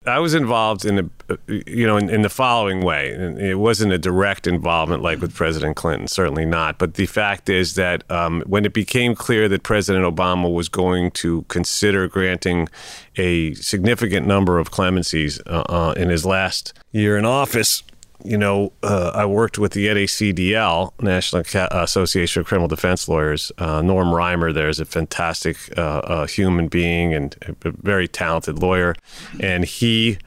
I 0.07 0.19
was 0.19 0.33
involved 0.33 0.85
in 0.85 0.95
the, 0.95 1.39
you 1.65 1.85
know, 1.85 1.97
in, 1.97 2.09
in, 2.09 2.21
the 2.21 2.29
following 2.29 2.81
way. 2.81 3.09
It 3.09 3.59
wasn't 3.59 3.93
a 3.93 3.97
direct 3.97 4.47
involvement 4.47 5.03
like 5.03 5.19
with 5.19 5.33
President 5.33 5.75
Clinton, 5.75 6.07
certainly 6.07 6.45
not. 6.45 6.77
But 6.77 6.95
the 6.95 7.05
fact 7.05 7.49
is 7.49 7.75
that 7.75 8.09
um, 8.09 8.43
when 8.45 8.65
it 8.65 8.73
became 8.73 9.15
clear 9.15 9.49
that 9.49 9.63
President 9.63 10.05
Obama 10.05 10.53
was 10.53 10.69
going 10.69 11.11
to 11.11 11.43
consider 11.43 12.07
granting 12.07 12.69
a 13.17 13.53
significant 13.55 14.27
number 14.27 14.59
of 14.59 14.71
clemencies 14.71 15.39
uh, 15.47 15.63
uh, 15.67 15.93
in 15.97 16.09
his 16.09 16.25
last 16.25 16.73
year 16.91 17.17
in 17.17 17.25
office, 17.25 17.83
you 18.23 18.37
know, 18.37 18.73
uh, 18.83 19.11
I 19.13 19.25
worked 19.25 19.57
with 19.57 19.73
the 19.73 19.87
NACDL, 19.87 20.91
National 21.01 21.43
Association 21.71 22.41
of 22.41 22.47
Criminal 22.47 22.67
Defense 22.67 23.07
Lawyers. 23.07 23.51
Uh, 23.57 23.81
Norm 23.81 24.09
Reimer 24.09 24.53
there 24.53 24.69
is 24.69 24.79
a 24.79 24.85
fantastic 24.85 25.57
uh, 25.77 25.81
uh 25.81 26.27
human 26.27 26.67
being 26.67 27.13
and 27.13 27.35
a 27.63 27.71
very 27.71 28.07
talented 28.07 28.59
lawyer, 28.59 28.95
and 29.39 29.65
he 29.65 30.17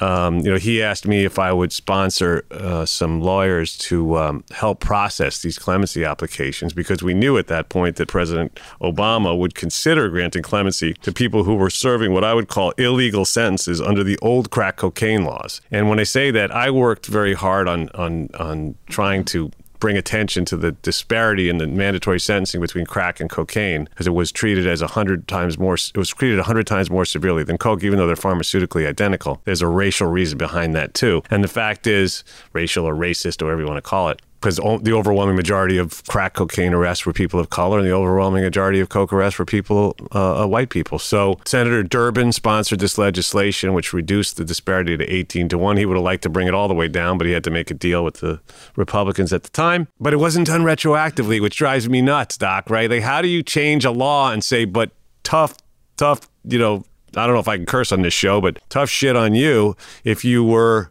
um, 0.00 0.38
you 0.40 0.50
know, 0.50 0.58
he 0.58 0.82
asked 0.82 1.06
me 1.06 1.24
if 1.24 1.38
I 1.38 1.52
would 1.52 1.72
sponsor 1.72 2.44
uh, 2.50 2.84
some 2.84 3.20
lawyers 3.20 3.76
to 3.78 4.18
um, 4.18 4.44
help 4.50 4.80
process 4.80 5.40
these 5.40 5.58
clemency 5.58 6.04
applications 6.04 6.72
because 6.72 7.02
we 7.02 7.14
knew 7.14 7.38
at 7.38 7.46
that 7.46 7.68
point 7.68 7.96
that 7.96 8.08
President 8.08 8.58
Obama 8.80 9.38
would 9.38 9.54
consider 9.54 10.08
granting 10.08 10.42
clemency 10.42 10.94
to 10.94 11.12
people 11.12 11.44
who 11.44 11.54
were 11.54 11.70
serving 11.70 12.12
what 12.12 12.24
I 12.24 12.34
would 12.34 12.48
call 12.48 12.72
illegal 12.72 13.24
sentences 13.24 13.80
under 13.80 14.02
the 14.02 14.18
old 14.20 14.50
crack 14.50 14.76
cocaine 14.76 15.24
laws. 15.24 15.60
And 15.70 15.88
when 15.88 16.00
I 16.00 16.04
say 16.04 16.30
that, 16.32 16.50
I 16.50 16.70
worked 16.70 17.06
very 17.06 17.34
hard 17.34 17.68
on 17.68 17.88
on 17.94 18.30
on 18.38 18.74
trying 18.88 19.24
to 19.26 19.50
bring 19.78 19.96
attention 19.96 20.44
to 20.46 20.56
the 20.56 20.72
disparity 20.72 21.48
in 21.48 21.58
the 21.58 21.66
mandatory 21.66 22.20
sentencing 22.20 22.60
between 22.60 22.86
crack 22.86 23.20
and 23.20 23.28
cocaine 23.28 23.84
because 23.84 24.06
it 24.06 24.14
was 24.14 24.32
treated 24.32 24.66
as 24.66 24.82
a 24.82 24.88
hundred 24.88 25.28
times 25.28 25.58
more. 25.58 25.74
It 25.74 25.96
was 25.96 26.10
treated 26.10 26.38
a 26.38 26.44
hundred 26.44 26.66
times 26.66 26.90
more 26.90 27.04
severely 27.04 27.44
than 27.44 27.58
coke, 27.58 27.82
even 27.82 27.98
though 27.98 28.06
they're 28.06 28.16
pharmaceutically 28.16 28.86
identical. 28.86 29.40
There's 29.44 29.62
a 29.62 29.68
racial 29.68 30.06
reason 30.08 30.38
behind 30.38 30.74
that 30.74 30.94
too, 30.94 31.22
and 31.30 31.44
the 31.44 31.48
fact 31.48 31.86
is, 31.86 32.24
racial 32.52 32.86
or 32.86 32.94
racist 32.94 33.42
or 33.42 33.46
whatever 33.46 33.62
you 33.62 33.66
want 33.66 33.78
to 33.78 33.82
call 33.82 34.08
it, 34.08 34.22
because 34.44 34.56
the 34.82 34.92
overwhelming 34.92 35.36
majority 35.36 35.78
of 35.78 36.04
crack 36.04 36.34
cocaine 36.34 36.74
arrests 36.74 37.06
were 37.06 37.14
people 37.14 37.40
of 37.40 37.48
color, 37.48 37.78
and 37.78 37.86
the 37.86 37.92
overwhelming 37.92 38.44
majority 38.44 38.78
of 38.78 38.90
coke 38.90 39.10
arrests 39.10 39.38
were 39.38 39.46
people, 39.46 39.96
uh, 40.14 40.42
uh, 40.42 40.46
white 40.46 40.68
people. 40.68 40.98
So 40.98 41.40
Senator 41.46 41.82
Durbin 41.82 42.30
sponsored 42.30 42.78
this 42.78 42.98
legislation, 42.98 43.72
which 43.72 43.94
reduced 43.94 44.36
the 44.36 44.44
disparity 44.44 44.98
to 44.98 45.04
18 45.10 45.48
to 45.48 45.56
1. 45.56 45.78
He 45.78 45.86
would 45.86 45.96
have 45.96 46.04
liked 46.04 46.24
to 46.24 46.28
bring 46.28 46.46
it 46.46 46.52
all 46.52 46.68
the 46.68 46.74
way 46.74 46.88
down, 46.88 47.16
but 47.16 47.26
he 47.26 47.32
had 47.32 47.42
to 47.44 47.50
make 47.50 47.70
a 47.70 47.74
deal 47.74 48.04
with 48.04 48.16
the 48.16 48.38
Republicans 48.76 49.32
at 49.32 49.44
the 49.44 49.48
time. 49.48 49.88
But 49.98 50.12
it 50.12 50.18
wasn't 50.18 50.48
done 50.48 50.60
retroactively, 50.60 51.40
which 51.40 51.56
drives 51.56 51.88
me 51.88 52.02
nuts, 52.02 52.36
Doc, 52.36 52.68
right? 52.68 52.90
Like, 52.90 53.02
how 53.02 53.22
do 53.22 53.28
you 53.28 53.42
change 53.42 53.86
a 53.86 53.90
law 53.90 54.30
and 54.30 54.44
say, 54.44 54.66
but 54.66 54.90
tough, 55.22 55.56
tough, 55.96 56.28
you 56.44 56.58
know, 56.58 56.84
I 57.16 57.24
don't 57.24 57.34
know 57.34 57.40
if 57.40 57.48
I 57.48 57.56
can 57.56 57.64
curse 57.64 57.92
on 57.92 58.02
this 58.02 58.12
show, 58.12 58.42
but 58.42 58.58
tough 58.68 58.90
shit 58.90 59.16
on 59.16 59.34
you 59.34 59.74
if 60.04 60.22
you 60.22 60.44
were 60.44 60.90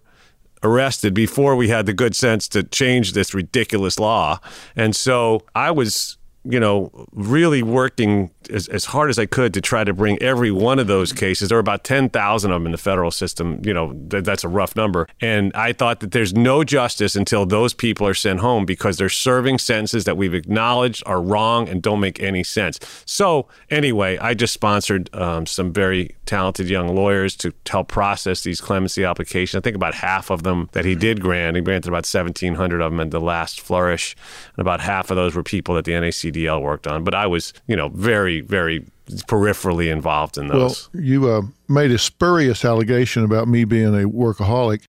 arrested 0.64 1.14
before 1.14 1.56
we 1.56 1.70
had 1.70 1.86
the 1.86 1.94
good 1.94 2.16
sense 2.16 2.48
to 2.50 2.64
change 2.64 3.14
this 3.14 3.34
ridiculous 3.34 4.00
law. 4.00 4.40
And 4.76 4.96
so 4.96 5.44
I 5.54 5.72
was 5.72 6.18
you 6.46 6.60
know, 6.60 6.92
really 7.14 7.64
working 7.64 8.30
as, 8.50 8.68
as 8.68 8.86
hard 8.86 9.10
as 9.10 9.18
I 9.18 9.26
could 9.26 9.54
to 9.54 9.62
try 9.62 9.84
to 9.84 9.94
bring 9.94 10.22
every 10.22 10.52
one 10.52 10.78
of 10.78 10.88
those 10.88 11.14
cases. 11.14 11.50
There 11.50 11.56
were 11.56 11.62
about 11.62 11.84
10,000 11.84 12.52
of 12.52 12.56
them 12.56 12.66
in 12.66 12.72
the 12.74 12.78
federal 12.78 13.12
system. 13.12 13.62
You 13.64 13.74
know, 13.74 13.94
th- 14.10 14.24
that's 14.24 14.44
a 14.44 14.50
rough 14.50 14.76
number. 14.76 15.08
And 15.22 15.54
I 15.56 15.72
thought 15.72 16.02
that 16.02 16.12
there's 16.12 16.34
no 16.34 16.64
justice 16.64 17.16
until 17.16 17.46
those 17.46 17.74
people 17.74 18.06
are 18.06 18.14
sent 18.14 18.42
home 18.42 18.66
because 18.66 18.98
they're 18.98 19.10
serving 19.10 19.60
sentences 19.60 20.04
that 20.04 20.18
we've 20.18 20.34
acknowledged 20.34 21.04
are 21.06 21.22
wrong 21.22 21.70
and 21.70 21.82
don't 21.82 22.02
make 22.02 22.22
any 22.22 22.44
sense. 22.44 22.80
So, 23.06 23.48
anyway, 23.70 24.18
I 24.18 24.34
just 24.34 24.54
sponsored 24.54 25.10
um, 25.16 25.46
some 25.46 25.72
very 25.72 26.16
talented 26.26 26.70
young 26.70 26.94
lawyers 26.94 27.36
to 27.38 27.54
help 27.70 27.88
process 27.88 28.44
these 28.44 28.60
clemency 28.60 29.04
applications. 29.06 29.60
I 29.60 29.62
think 29.62 29.76
about 29.76 29.94
half 29.94 30.30
of 30.30 30.44
them 30.44 30.70
that 30.74 30.84
he 30.84 30.96
did 30.96 31.22
grant. 31.22 31.56
He 31.56 31.62
granted 31.62 31.90
about 31.90 32.06
1,700 32.06 32.82
of 32.82 32.92
them 32.92 33.00
in 33.00 33.10
the 33.12 33.22
last 33.22 33.62
flourish. 33.62 34.16
And 34.58 34.62
about 34.62 34.82
half 34.82 35.10
of 35.10 35.16
those 35.16 35.36
were 35.36 35.44
people 35.44 35.76
that 35.76 35.86
the 35.86 36.00
NAC 36.00 36.33
CDL 36.34 36.62
worked 36.62 36.88
on, 36.88 37.04
but 37.04 37.14
I 37.14 37.28
was, 37.28 37.54
you 37.68 37.76
know, 37.76 37.90
very, 37.90 38.42
very 38.42 38.86
peripherally 39.28 39.92
involved 39.92 40.38
in 40.38 40.48
those. 40.48 40.90
Well, 40.94 41.04
you 41.04 41.30
uh, 41.30 41.42
made 41.68 41.92
a 41.92 41.98
spurious 41.98 42.64
allegation 42.66 43.24
about 43.24 43.48
me 43.48 43.66
being 43.66 43.94
a 43.94 44.08
workaholic, 44.08 44.84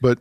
but 0.00 0.18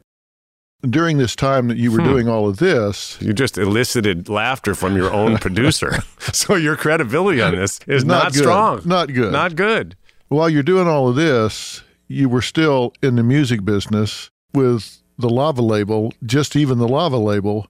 during 0.87 1.17
this 1.17 1.35
time 1.35 1.67
that 1.67 1.77
you 1.77 1.91
were 1.91 1.99
hmm. 1.99 2.05
doing 2.05 2.29
all 2.29 2.47
of 2.47 2.57
this, 2.57 3.17
you 3.21 3.33
just 3.33 3.57
elicited 3.57 4.29
laughter 4.29 4.75
from 4.75 4.95
your 4.95 5.11
own 5.11 5.37
producer. 5.39 6.03
so 6.19 6.55
your 6.55 6.75
credibility 6.75 7.41
on 7.41 7.55
this 7.55 7.79
is 7.87 8.05
not, 8.05 8.25
not 8.25 8.33
strong. 8.33 8.81
Not 8.85 9.13
good. 9.13 9.31
Not 9.31 9.55
good. 9.55 9.95
While 10.29 10.49
you're 10.49 10.63
doing 10.63 10.87
all 10.87 11.09
of 11.09 11.15
this, 11.15 11.83
you 12.07 12.29
were 12.29 12.41
still 12.41 12.93
in 13.01 13.15
the 13.15 13.23
music 13.23 13.65
business 13.65 14.29
with 14.53 15.01
the 15.17 15.29
Lava 15.29 15.61
label, 15.61 16.13
just 16.25 16.55
even 16.55 16.77
the 16.77 16.87
Lava 16.87 17.17
label, 17.17 17.67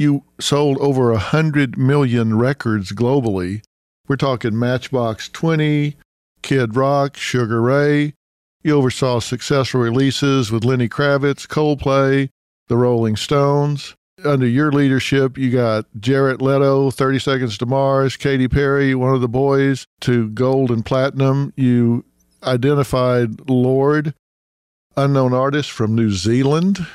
you 0.00 0.24
sold 0.40 0.78
over 0.78 1.10
a 1.10 1.14
100 1.14 1.76
million 1.76 2.38
records 2.38 2.90
globally. 2.90 3.60
We're 4.08 4.16
talking 4.16 4.58
Matchbox 4.58 5.28
20, 5.28 5.94
Kid 6.40 6.74
Rock, 6.74 7.18
Sugar 7.18 7.60
Ray. 7.60 8.14
You 8.62 8.78
oversaw 8.78 9.20
successful 9.20 9.82
releases 9.82 10.50
with 10.50 10.64
Lenny 10.64 10.88
Kravitz, 10.88 11.46
Coldplay, 11.46 12.30
the 12.68 12.78
Rolling 12.78 13.16
Stones. 13.16 13.94
Under 14.24 14.46
your 14.46 14.72
leadership, 14.72 15.36
you 15.36 15.50
got 15.50 15.84
Jared 16.00 16.40
Leto, 16.40 16.90
30 16.90 17.18
Seconds 17.18 17.58
to 17.58 17.66
Mars, 17.66 18.16
Katy 18.16 18.48
Perry, 18.48 18.94
one 18.94 19.14
of 19.14 19.20
the 19.20 19.28
boys, 19.28 19.84
to 20.00 20.30
gold 20.30 20.70
and 20.70 20.84
platinum. 20.84 21.52
You 21.56 22.06
identified 22.42 23.50
Lorde, 23.50 24.14
unknown 24.96 25.34
artist 25.34 25.70
from 25.70 25.94
New 25.94 26.10
Zealand. 26.10 26.86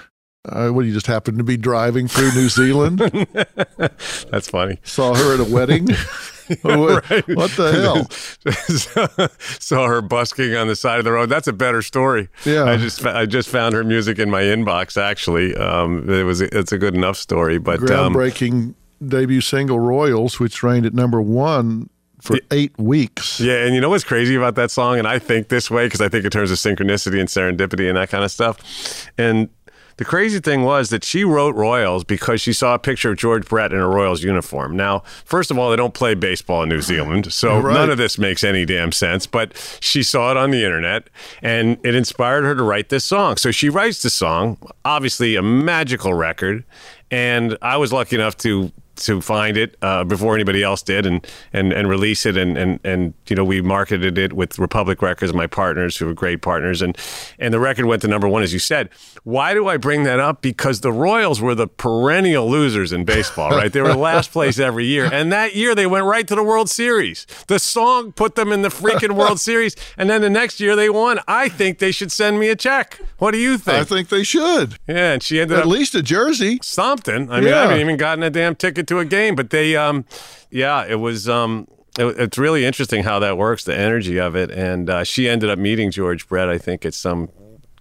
Uh, 0.47 0.69
what, 0.69 0.85
you 0.85 0.93
just 0.93 1.07
happened 1.07 1.37
to 1.37 1.43
be 1.43 1.57
driving 1.57 2.07
through 2.07 2.31
New 2.33 2.49
Zealand? 2.49 2.99
That's 3.77 4.49
funny. 4.49 4.79
Saw 4.83 5.15
her 5.15 5.33
at 5.33 5.39
a 5.39 5.51
wedding? 5.51 5.87
what, 6.61 7.09
right. 7.09 7.27
what, 7.29 7.51
the 7.51 7.71
hell? 7.71 9.29
Saw 9.59 9.87
her 9.87 10.01
busking 10.01 10.55
on 10.55 10.67
the 10.67 10.75
side 10.75 10.99
of 10.99 11.05
the 11.05 11.11
road. 11.11 11.29
That's 11.29 11.47
a 11.47 11.53
better 11.53 11.81
story. 11.81 12.29
Yeah, 12.45 12.65
I 12.65 12.77
just 12.77 13.03
I 13.05 13.25
just 13.25 13.49
found 13.49 13.73
her 13.73 13.83
music 13.83 14.19
in 14.19 14.29
my 14.29 14.43
inbox. 14.43 15.01
Actually, 15.01 15.55
um, 15.55 16.07
it 16.09 16.23
was 16.23 16.41
it's 16.41 16.71
a 16.71 16.77
good 16.77 16.93
enough 16.93 17.17
story. 17.17 17.57
But 17.57 17.79
um, 17.79 18.13
groundbreaking 18.13 18.51
um, 18.51 18.75
debut 19.07 19.41
single 19.41 19.79
"Royals," 19.79 20.39
which 20.39 20.61
reigned 20.61 20.85
at 20.85 20.93
number 20.93 21.21
one 21.21 21.89
for 22.21 22.37
eight 22.51 22.77
weeks. 22.77 23.39
Yeah, 23.39 23.65
and 23.65 23.73
you 23.73 23.81
know 23.81 23.89
what's 23.89 24.03
crazy 24.03 24.35
about 24.35 24.55
that 24.55 24.71
song? 24.71 24.99
And 24.99 25.07
I 25.07 25.19
think 25.19 25.47
this 25.49 25.71
way 25.71 25.85
because 25.85 26.01
I 26.01 26.09
think 26.09 26.25
in 26.25 26.31
terms 26.31 26.51
of 26.51 26.57
synchronicity 26.57 27.19
and 27.19 27.29
serendipity 27.29 27.87
and 27.87 27.97
that 27.97 28.09
kind 28.09 28.23
of 28.23 28.31
stuff. 28.31 29.09
And 29.17 29.49
the 29.97 30.05
crazy 30.05 30.39
thing 30.39 30.63
was 30.63 30.89
that 30.89 31.03
she 31.03 31.23
wrote 31.23 31.55
Royals 31.55 32.03
because 32.03 32.41
she 32.41 32.53
saw 32.53 32.75
a 32.75 32.79
picture 32.79 33.11
of 33.11 33.17
George 33.17 33.47
Brett 33.47 33.71
in 33.71 33.79
a 33.79 33.87
Royals 33.87 34.23
uniform. 34.23 34.75
Now, 34.75 34.99
first 35.23 35.51
of 35.51 35.57
all, 35.57 35.69
they 35.69 35.75
don't 35.75 35.93
play 35.93 36.15
baseball 36.15 36.63
in 36.63 36.69
New 36.69 36.81
Zealand, 36.81 37.31
so 37.31 37.59
right. 37.59 37.73
none 37.73 37.89
of 37.89 37.97
this 37.97 38.17
makes 38.17 38.43
any 38.43 38.65
damn 38.65 38.91
sense. 38.91 39.25
But 39.25 39.55
she 39.79 40.03
saw 40.03 40.31
it 40.31 40.37
on 40.37 40.51
the 40.51 40.63
internet 40.63 41.09
and 41.41 41.77
it 41.83 41.95
inspired 41.95 42.43
her 42.43 42.55
to 42.55 42.63
write 42.63 42.89
this 42.89 43.05
song. 43.05 43.37
So 43.37 43.51
she 43.51 43.69
writes 43.69 44.01
the 44.01 44.09
song, 44.09 44.57
obviously 44.83 45.35
a 45.35 45.41
magical 45.41 46.13
record. 46.13 46.63
And 47.11 47.57
I 47.61 47.77
was 47.77 47.93
lucky 47.93 48.15
enough 48.15 48.35
to 48.37 48.71
to 48.97 49.21
find 49.21 49.57
it 49.57 49.75
uh, 49.81 50.03
before 50.03 50.35
anybody 50.35 50.63
else 50.63 50.81
did 50.81 51.05
and 51.05 51.25
and, 51.53 51.73
and 51.73 51.89
release 51.89 52.25
it 52.25 52.37
and, 52.37 52.57
and 52.57 52.79
and 52.83 53.13
you 53.27 53.35
know 53.35 53.43
we 53.43 53.61
marketed 53.61 54.17
it 54.17 54.33
with 54.33 54.57
Republic 54.59 55.01
Records, 55.01 55.33
my 55.33 55.47
partners 55.47 55.97
who 55.97 56.09
are 56.09 56.13
great 56.13 56.41
partners 56.41 56.81
and 56.81 56.97
and 57.39 57.53
the 57.53 57.59
record 57.59 57.85
went 57.85 58.01
to 58.01 58.07
number 58.07 58.27
one 58.27 58.43
as 58.43 58.53
you 58.53 58.59
said. 58.59 58.89
Why 59.23 59.53
do 59.53 59.67
I 59.67 59.77
bring 59.77 60.03
that 60.03 60.19
up? 60.19 60.41
Because 60.41 60.81
the 60.81 60.91
Royals 60.91 61.41
were 61.41 61.55
the 61.55 61.67
perennial 61.67 62.49
losers 62.49 62.93
in 62.93 63.05
baseball, 63.05 63.49
right? 63.51 63.71
They 63.73 63.81
were 63.81 63.95
last 63.95 64.31
place 64.31 64.59
every 64.59 64.85
year, 64.85 65.09
and 65.11 65.31
that 65.31 65.55
year 65.55 65.73
they 65.73 65.87
went 65.87 66.05
right 66.05 66.27
to 66.27 66.35
the 66.35 66.43
World 66.43 66.69
Series. 66.69 67.25
The 67.47 67.57
song 67.59 68.11
put 68.11 68.35
them 68.35 68.51
in 68.51 68.61
the 68.61 68.69
freaking 68.69 69.15
World 69.15 69.39
Series, 69.39 69.75
and 69.97 70.09
then 70.09 70.21
the 70.21 70.29
next 70.29 70.59
year 70.59 70.75
they 70.75 70.89
won. 70.89 71.19
I 71.27 71.49
think 71.49 71.79
they 71.79 71.91
should 71.91 72.11
send 72.11 72.39
me 72.39 72.49
a 72.49 72.55
check. 72.55 72.99
What 73.17 73.31
do 73.31 73.37
you 73.39 73.57
think? 73.57 73.77
I 73.79 73.83
think 73.83 74.09
they 74.09 74.23
should. 74.23 74.77
Yeah, 74.87 75.13
and 75.13 75.23
she 75.23 75.39
ended 75.39 75.57
At 75.57 75.61
up 75.61 75.65
at 75.65 75.71
least 75.71 75.95
a 75.95 76.03
jersey. 76.03 76.59
something. 76.61 77.31
I 77.31 77.41
mean, 77.41 77.51
I 77.53 77.61
haven't 77.63 77.79
even 77.79 77.97
gotten 77.97 78.23
a 78.23 78.29
damn 78.29 78.55
ticket 78.55 78.84
to 78.85 78.99
a 78.99 79.05
game, 79.05 79.35
but 79.35 79.49
they, 79.49 79.75
um, 79.75 80.05
yeah, 80.49 80.85
it 80.85 80.95
was. 80.95 81.27
Um, 81.29 81.67
it, 81.97 82.05
it's 82.19 82.37
really 82.37 82.65
interesting 82.65 83.03
how 83.03 83.19
that 83.19 83.37
works, 83.37 83.63
the 83.63 83.77
energy 83.77 84.19
of 84.19 84.35
it. 84.35 84.51
And 84.51 84.89
uh, 84.89 85.03
she 85.05 85.29
ended 85.29 85.49
up 85.49 85.57
meeting 85.57 85.91
George 85.91 86.27
Brett, 86.27 86.49
I 86.49 86.57
think, 86.57 86.85
at 86.85 86.93
some 86.93 87.29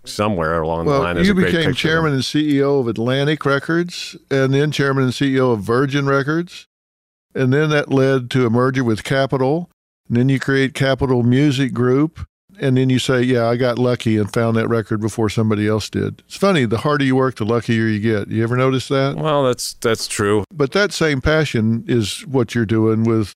somewhere 0.04 0.60
along 0.60 0.86
the 0.86 0.92
line. 0.92 1.00
Well, 1.00 1.14
There's 1.14 1.28
you 1.28 1.34
became 1.34 1.74
chairman 1.74 2.12
and 2.12 2.22
CEO 2.22 2.80
of 2.80 2.88
Atlantic 2.88 3.44
Records, 3.44 4.16
and 4.30 4.52
then 4.52 4.70
chairman 4.70 5.04
and 5.04 5.12
CEO 5.12 5.52
of 5.52 5.60
Virgin 5.60 6.06
Records, 6.06 6.66
and 7.34 7.52
then 7.52 7.70
that 7.70 7.90
led 7.90 8.30
to 8.32 8.46
a 8.46 8.50
merger 8.50 8.84
with 8.84 9.04
Capitol. 9.04 9.70
And 10.08 10.18
then 10.18 10.28
you 10.28 10.38
create 10.38 10.74
Capitol 10.74 11.22
Music 11.22 11.72
Group, 11.72 12.26
and 12.60 12.76
then 12.76 12.90
you 12.90 12.98
say, 12.98 13.22
"Yeah, 13.22 13.48
I 13.48 13.56
got 13.56 13.78
lucky 13.78 14.16
and 14.16 14.32
found 14.32 14.56
that 14.56 14.68
record 14.68 15.00
before 15.00 15.28
somebody 15.28 15.66
else 15.66 15.90
did." 15.90 16.22
It's 16.26 16.36
funny. 16.36 16.64
The 16.64 16.78
harder 16.78 17.04
you 17.04 17.16
work, 17.16 17.36
the 17.36 17.44
luckier 17.44 17.86
you 17.86 18.00
get. 18.00 18.28
You 18.28 18.42
ever 18.42 18.56
notice 18.56 18.88
that? 18.88 19.16
Well, 19.16 19.44
that's 19.44 19.74
that's 19.74 20.06
true. 20.06 20.44
But 20.52 20.72
that 20.72 20.92
same 20.92 21.20
passion 21.20 21.84
is 21.86 22.26
what 22.26 22.54
you're 22.54 22.66
doing 22.66 23.04
with 23.04 23.32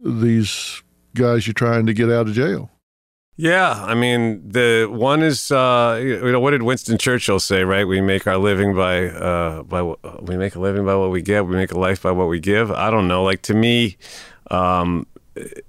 these 0.00 0.82
guys 1.14 1.46
you're 1.46 1.54
trying 1.54 1.86
to 1.86 1.94
get 1.94 2.10
out 2.10 2.28
of 2.28 2.34
jail. 2.34 2.70
Yeah, 3.36 3.72
I 3.72 3.94
mean, 3.94 4.46
the 4.50 4.86
one 4.90 5.22
is, 5.22 5.50
uh, 5.50 5.98
you 6.02 6.30
know, 6.30 6.38
what 6.38 6.50
did 6.50 6.62
Winston 6.62 6.98
Churchill 6.98 7.40
say? 7.40 7.64
Right, 7.64 7.86
we 7.88 8.00
make 8.00 8.26
our 8.26 8.36
living 8.36 8.74
by, 8.74 9.06
uh, 9.06 9.62
by 9.62 9.82
we 10.20 10.36
make 10.36 10.54
a 10.54 10.60
living 10.60 10.84
by 10.84 10.94
what 10.94 11.10
we 11.10 11.22
get. 11.22 11.46
We 11.46 11.56
make 11.56 11.72
a 11.72 11.78
life 11.78 12.02
by 12.02 12.10
what 12.10 12.28
we 12.28 12.40
give. 12.40 12.70
I 12.70 12.90
don't 12.90 13.08
know. 13.08 13.24
Like 13.24 13.42
to 13.42 13.54
me, 13.54 13.96
um, 14.50 15.06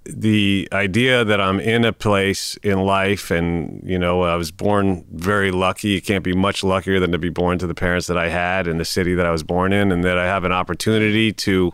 the 0.05 0.67
idea 0.73 1.23
that 1.23 1.39
I'm 1.39 1.59
in 1.59 1.85
a 1.85 1.93
place 1.93 2.57
in 2.57 2.79
life, 2.79 3.31
and 3.31 3.81
you 3.85 3.97
know, 3.97 4.23
I 4.23 4.35
was 4.35 4.51
born 4.51 5.05
very 5.11 5.51
lucky. 5.51 5.89
You 5.89 6.01
can't 6.01 6.23
be 6.23 6.33
much 6.33 6.63
luckier 6.63 6.99
than 6.99 7.11
to 7.13 7.17
be 7.17 7.29
born 7.29 7.59
to 7.59 7.67
the 7.67 7.73
parents 7.73 8.07
that 8.07 8.17
I 8.17 8.29
had 8.29 8.67
in 8.67 8.77
the 8.77 8.85
city 8.85 9.13
that 9.15 9.25
I 9.25 9.31
was 9.31 9.43
born 9.43 9.71
in, 9.71 9.91
and 9.91 10.03
that 10.03 10.17
I 10.17 10.25
have 10.25 10.43
an 10.43 10.51
opportunity 10.51 11.31
to 11.31 11.71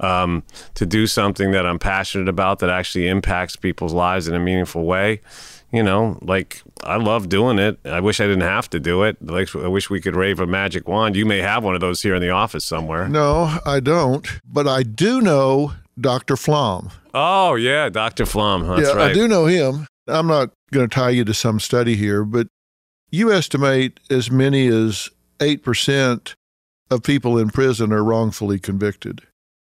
um, 0.00 0.42
to 0.74 0.84
do 0.84 1.06
something 1.06 1.52
that 1.52 1.66
I'm 1.66 1.78
passionate 1.78 2.28
about 2.28 2.58
that 2.58 2.68
actually 2.70 3.08
impacts 3.08 3.56
people's 3.56 3.94
lives 3.94 4.28
in 4.28 4.34
a 4.34 4.40
meaningful 4.40 4.84
way. 4.84 5.20
You 5.72 5.84
know, 5.84 6.18
like 6.20 6.62
I 6.82 6.96
love 6.96 7.28
doing 7.28 7.58
it. 7.58 7.78
I 7.86 8.00
wish 8.00 8.20
I 8.20 8.24
didn't 8.24 8.42
have 8.42 8.68
to 8.70 8.80
do 8.80 9.04
it. 9.04 9.16
Like 9.24 9.54
I 9.54 9.68
wish 9.68 9.88
we 9.88 10.00
could 10.00 10.16
wave 10.16 10.40
a 10.40 10.46
magic 10.46 10.88
wand. 10.88 11.16
You 11.16 11.24
may 11.24 11.38
have 11.38 11.62
one 11.64 11.74
of 11.74 11.80
those 11.80 12.02
here 12.02 12.16
in 12.16 12.20
the 12.20 12.30
office 12.30 12.64
somewhere. 12.64 13.08
No, 13.08 13.58
I 13.64 13.78
don't. 13.80 14.26
But 14.44 14.66
I 14.66 14.82
do 14.82 15.20
know 15.20 15.74
Dr. 16.00 16.36
Flom. 16.36 16.90
Oh 17.14 17.54
yeah, 17.54 17.88
Dr. 17.88 18.26
Flom. 18.26 18.66
That's 18.66 18.88
yeah, 18.88 18.94
right. 18.94 19.10
I 19.10 19.14
do 19.14 19.28
know 19.28 19.46
him. 19.46 19.86
I'm 20.06 20.26
not 20.26 20.50
going 20.72 20.88
to 20.88 20.94
tie 20.94 21.10
you 21.10 21.24
to 21.24 21.34
some 21.34 21.60
study 21.60 21.96
here, 21.96 22.24
but 22.24 22.48
you 23.10 23.32
estimate 23.32 24.00
as 24.10 24.30
many 24.30 24.66
as 24.66 25.10
8% 25.38 26.34
of 26.90 27.02
people 27.02 27.38
in 27.38 27.50
prison 27.50 27.92
are 27.92 28.04
wrongfully 28.04 28.58
convicted. 28.58 29.22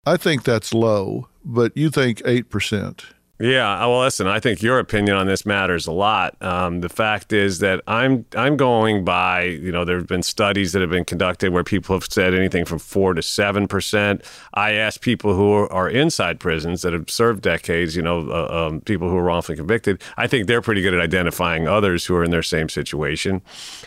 I 0.07 0.17
think 0.17 0.45
that's 0.45 0.73
low, 0.73 1.29
but 1.45 1.77
you 1.77 1.91
think 1.91 2.19
8%. 2.21 3.05
Yeah, 3.41 3.87
well, 3.87 4.01
listen. 4.01 4.27
I 4.27 4.39
think 4.39 4.63
your 4.63 4.79
opinion 4.79 5.17
on 5.17 5.27
this 5.27 5.47
matters 5.47 5.87
a 5.87 5.93
lot. 5.93 6.37
Um, 6.43 6.83
the 6.83 6.91
fact 6.91 7.33
is 7.33 7.61
that 7.61 7.81
I'm 7.87 8.27
I'm 8.37 8.59
going 8.59 9.03
by. 9.03 9.45
You 9.45 9.73
know, 9.73 9.87
there 9.87 9.97
have 9.97 10.07
been 10.07 10.23
studies 10.23 10.73
that 10.73 10.83
have 10.83 10.91
been 10.91 11.07
conducted 11.07 11.51
where 11.51 11.65
people 11.65 11.97
have 11.97 12.05
said 12.05 12.35
anything 12.35 12.67
from 12.67 12.79
four 12.79 13.15
to 13.15 13.23
seven 13.23 13.67
percent. 13.67 14.23
I 14.53 14.73
asked 14.73 15.01
people 15.01 15.35
who 15.35 15.53
are, 15.53 15.73
are 15.73 15.89
inside 15.89 16.39
prisons 16.39 16.83
that 16.83 16.93
have 16.93 17.09
served 17.09 17.41
decades. 17.41 17.97
You 17.97 18.03
know, 18.03 18.31
uh, 18.31 18.67
um, 18.69 18.83
people 18.83 19.09
who 19.09 19.17
are 19.17 19.23
wrongfully 19.23 19.57
convicted. 19.57 20.03
I 20.19 20.27
think 20.27 20.47
they're 20.47 20.61
pretty 20.61 20.83
good 20.83 20.93
at 20.93 21.01
identifying 21.01 21.67
others 21.67 22.05
who 22.05 22.17
are 22.17 22.25
in 22.25 22.33
their 22.33 22.43
same 22.43 22.69
situation, 22.69 23.41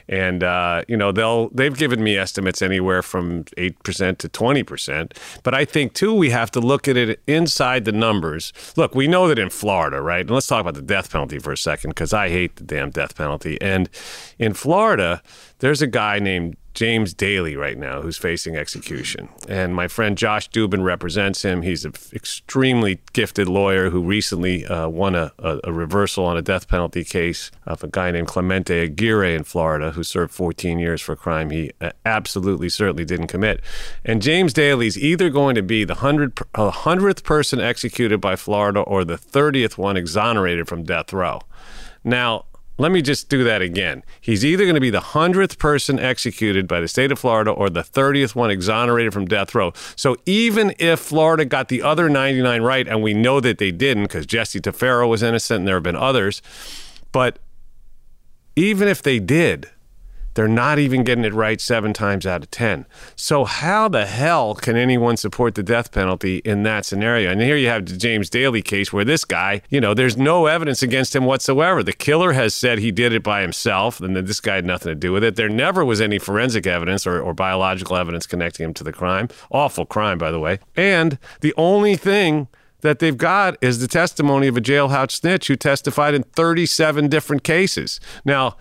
and 0.09 0.43
uh, 0.43 0.83
you 0.87 0.97
know 0.97 1.11
they'll 1.11 1.49
they've 1.49 1.77
given 1.77 2.03
me 2.03 2.17
estimates 2.17 2.63
anywhere 2.63 3.03
from 3.03 3.45
eight 3.57 3.77
percent 3.83 4.17
to 4.17 4.29
twenty 4.29 4.63
percent. 4.63 5.13
But 5.43 5.53
I 5.53 5.63
think 5.63 5.93
too 5.93 6.11
we 6.11 6.31
have 6.31 6.49
to 6.53 6.59
look 6.59 6.87
at 6.87 6.97
it 6.97 7.21
inside 7.27 7.85
the 7.85 7.91
numbers. 7.91 8.51
Look, 8.75 8.95
we 8.95 9.07
know 9.07 9.27
that 9.27 9.42
in 9.43 9.51
Florida, 9.51 10.01
right? 10.01 10.21
And 10.21 10.31
let's 10.31 10.47
talk 10.47 10.61
about 10.61 10.73
the 10.73 10.81
death 10.81 11.11
penalty 11.11 11.37
for 11.37 11.51
a 11.51 11.57
second 11.57 11.91
because 11.91 12.13
I 12.13 12.29
hate 12.29 12.55
the 12.55 12.63
damn 12.63 12.89
death 12.89 13.15
penalty. 13.15 13.61
And 13.61 13.89
in 14.39 14.53
Florida, 14.53 15.21
there's 15.59 15.83
a 15.83 15.87
guy 15.87 16.17
named 16.17 16.57
James 16.73 17.13
Dailey 17.13 17.57
right 17.57 17.77
now 17.77 18.01
who's 18.01 18.17
facing 18.17 18.55
execution. 18.55 19.29
And 19.47 19.75
my 19.75 19.87
friend 19.87 20.17
Josh 20.17 20.49
Dubin 20.49 20.83
represents 20.83 21.43
him. 21.43 21.61
He's 21.61 21.85
an 21.85 21.93
extremely 22.13 22.99
gifted 23.13 23.47
lawyer 23.47 23.89
who 23.89 24.01
recently 24.01 24.65
uh, 24.65 24.89
won 24.89 25.15
a, 25.15 25.31
a, 25.39 25.59
a 25.65 25.73
reversal 25.73 26.25
on 26.25 26.37
a 26.37 26.41
death 26.41 26.67
penalty 26.67 27.03
case 27.03 27.51
of 27.65 27.83
a 27.83 27.87
guy 27.87 28.11
named 28.11 28.27
Clemente 28.27 28.83
Aguirre 28.83 29.35
in 29.35 29.43
Florida 29.43 29.91
who 29.91 30.03
served 30.03 30.33
14 30.33 30.79
years 30.79 31.01
for 31.01 31.13
a 31.13 31.17
crime 31.17 31.51
he 31.51 31.71
uh, 31.79 31.91
absolutely 32.05 32.69
certainly 32.69 33.05
didn't 33.05 33.27
commit. 33.27 33.61
And 34.03 34.21
James 34.21 34.53
Dailey's 34.53 34.97
either 34.97 35.29
going 35.29 35.55
to 35.55 35.63
be 35.63 35.83
the 35.83 35.95
100, 35.95 36.39
uh, 36.55 36.71
100th 36.71 37.23
person 37.23 37.59
executed 37.59 38.19
by 38.19 38.35
Florida 38.35 38.81
or 38.81 39.05
the 39.05 39.17
30th 39.17 39.77
one 39.77 39.97
exonerated 39.97 40.67
from 40.67 40.83
death 40.83 41.13
row. 41.13 41.41
Now, 42.03 42.45
let 42.77 42.91
me 42.91 43.01
just 43.01 43.29
do 43.29 43.43
that 43.43 43.61
again. 43.61 44.03
He's 44.19 44.43
either 44.43 44.63
going 44.63 44.75
to 44.75 44.81
be 44.81 44.89
the 44.89 44.99
100th 44.99 45.59
person 45.59 45.99
executed 45.99 46.67
by 46.67 46.81
the 46.81 46.87
state 46.87 47.11
of 47.11 47.19
Florida 47.19 47.51
or 47.51 47.69
the 47.69 47.83
30th 47.83 48.33
one 48.35 48.49
exonerated 48.49 49.13
from 49.13 49.25
death 49.25 49.53
row. 49.53 49.73
So 49.95 50.15
even 50.25 50.73
if 50.79 50.99
Florida 50.99 51.45
got 51.45 51.67
the 51.67 51.83
other 51.83 52.09
99 52.09 52.61
right, 52.61 52.87
and 52.87 53.03
we 53.03 53.13
know 53.13 53.39
that 53.39 53.59
they 53.59 53.71
didn't 53.71 54.03
because 54.03 54.25
Jesse 54.25 54.59
Tafero 54.59 55.07
was 55.07 55.21
innocent 55.21 55.59
and 55.59 55.67
there 55.67 55.75
have 55.75 55.83
been 55.83 55.95
others, 55.95 56.41
but 57.11 57.39
even 58.55 58.87
if 58.87 59.01
they 59.01 59.19
did, 59.19 59.69
they're 60.33 60.47
not 60.47 60.79
even 60.79 61.03
getting 61.03 61.25
it 61.25 61.33
right 61.33 61.59
seven 61.59 61.93
times 61.93 62.25
out 62.25 62.43
of 62.43 62.51
10. 62.51 62.85
So, 63.15 63.45
how 63.45 63.87
the 63.87 64.05
hell 64.05 64.55
can 64.55 64.75
anyone 64.75 65.17
support 65.17 65.55
the 65.55 65.63
death 65.63 65.91
penalty 65.91 66.37
in 66.39 66.63
that 66.63 66.85
scenario? 66.85 67.31
And 67.31 67.41
here 67.41 67.55
you 67.55 67.67
have 67.67 67.85
the 67.85 67.97
James 67.97 68.29
Dailey 68.29 68.63
case 68.63 68.91
where 68.91 69.05
this 69.05 69.25
guy, 69.25 69.61
you 69.69 69.79
know, 69.79 69.93
there's 69.93 70.17
no 70.17 70.45
evidence 70.45 70.81
against 70.81 71.15
him 71.15 71.25
whatsoever. 71.25 71.83
The 71.83 71.93
killer 71.93 72.33
has 72.33 72.53
said 72.53 72.79
he 72.79 72.91
did 72.91 73.13
it 73.13 73.23
by 73.23 73.41
himself 73.41 73.99
and 73.99 74.15
that 74.15 74.27
this 74.27 74.39
guy 74.39 74.55
had 74.55 74.65
nothing 74.65 74.91
to 74.91 74.95
do 74.95 75.11
with 75.11 75.23
it. 75.23 75.35
There 75.35 75.49
never 75.49 75.85
was 75.85 76.01
any 76.01 76.19
forensic 76.19 76.67
evidence 76.67 77.05
or, 77.05 77.21
or 77.21 77.33
biological 77.33 77.95
evidence 77.97 78.25
connecting 78.25 78.65
him 78.65 78.73
to 78.75 78.83
the 78.83 78.93
crime. 78.93 79.29
Awful 79.51 79.85
crime, 79.85 80.17
by 80.17 80.31
the 80.31 80.39
way. 80.39 80.59
And 80.75 81.17
the 81.41 81.53
only 81.57 81.95
thing 81.95 82.47
that 82.83 82.99
they've 82.99 83.17
got 83.17 83.57
is 83.61 83.79
the 83.79 83.87
testimony 83.87 84.47
of 84.47 84.57
a 84.57 84.61
jailhouse 84.61 85.11
snitch 85.11 85.47
who 85.47 85.55
testified 85.55 86.13
in 86.13 86.23
37 86.23 87.07
different 87.07 87.43
cases. 87.43 87.99
Now, 88.23 88.57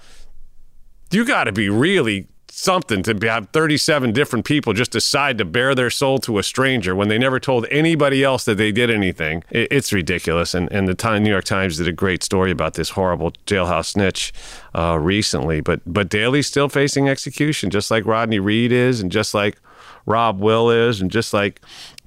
you 1.13 1.25
got 1.25 1.45
to 1.45 1.53
be 1.53 1.69
really 1.69 2.27
something 2.55 3.03
to 3.03 3.19
have 3.23 3.49
37 3.49 4.13
different 4.13 4.45
people 4.45 4.75
just 4.75 4.91
decide 4.91 5.39
to 5.39 5.45
bare 5.45 5.75
their 5.75 5.89
soul 5.89 6.19
to 6.19 6.39
a 6.39 6.43
stranger 6.43 6.95
when 6.95 7.09
they 7.09 7.17
never 7.17 7.41
told 7.41 7.67
anybody 7.71 8.23
else 8.23 8.45
that 8.45 8.57
they 8.57 8.71
did 8.71 8.91
anything. 8.91 9.43
It, 9.51 9.69
it's 9.71 9.91
ridiculous. 9.91 10.53
And, 10.53 10.71
and 10.71 10.87
the 10.87 10.95
time, 10.95 11.23
New 11.23 11.31
York 11.31 11.45
Times 11.45 11.79
did 11.79 11.89
a 11.89 11.93
great 11.93 12.23
story 12.23 12.51
about 12.51 12.75
this 12.75 12.91
horrible 12.91 13.33
jailhouse 13.47 13.87
snitch 13.87 14.35
uh, 14.75 14.99
recently. 15.01 15.63
But, 15.63 15.81
but 15.87 16.11
Dailey's 16.11 16.47
still 16.47 16.69
facing 16.69 17.09
execution, 17.09 17.71
just 17.71 17.91
like 17.91 18.05
Rodney 18.05 18.39
Reed 18.39 18.71
is, 18.71 19.01
and 19.01 19.11
just 19.11 19.33
like 19.33 19.57
Rob 20.05 20.39
Will 20.39 20.71
is, 20.71 21.01
and 21.01 21.11
just 21.11 21.33
like 21.33 21.63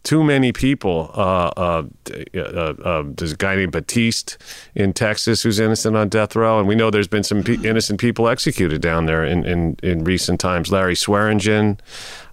too 0.06 0.24
many 0.24 0.54
people. 0.54 1.12
Uh, 1.14 1.52
uh, 1.58 1.84
uh, 2.36 2.40
uh, 2.40 3.04
there's 3.18 3.34
a 3.34 3.36
guy 3.36 3.56
named 3.56 3.74
Batiste 3.74 4.38
in 4.76 4.94
Texas 4.94 5.42
who's 5.42 5.60
innocent 5.60 5.98
on 5.98 6.08
death 6.08 6.36
row, 6.36 6.60
and 6.60 6.68
we 6.68 6.76
know 6.76 6.90
there's 6.90 7.08
been 7.08 7.24
some 7.24 7.44
pe- 7.44 7.62
innocent 7.64 8.00
people 8.00 8.30
executed 8.30 8.82
down 8.82 9.08
there 9.08 9.26
in, 9.26 9.44
in, 9.44 9.76
in 9.84 10.04
recent 10.06 10.40
times. 10.40 10.72
Larry 10.72 10.96
Swearingen. 10.96 11.80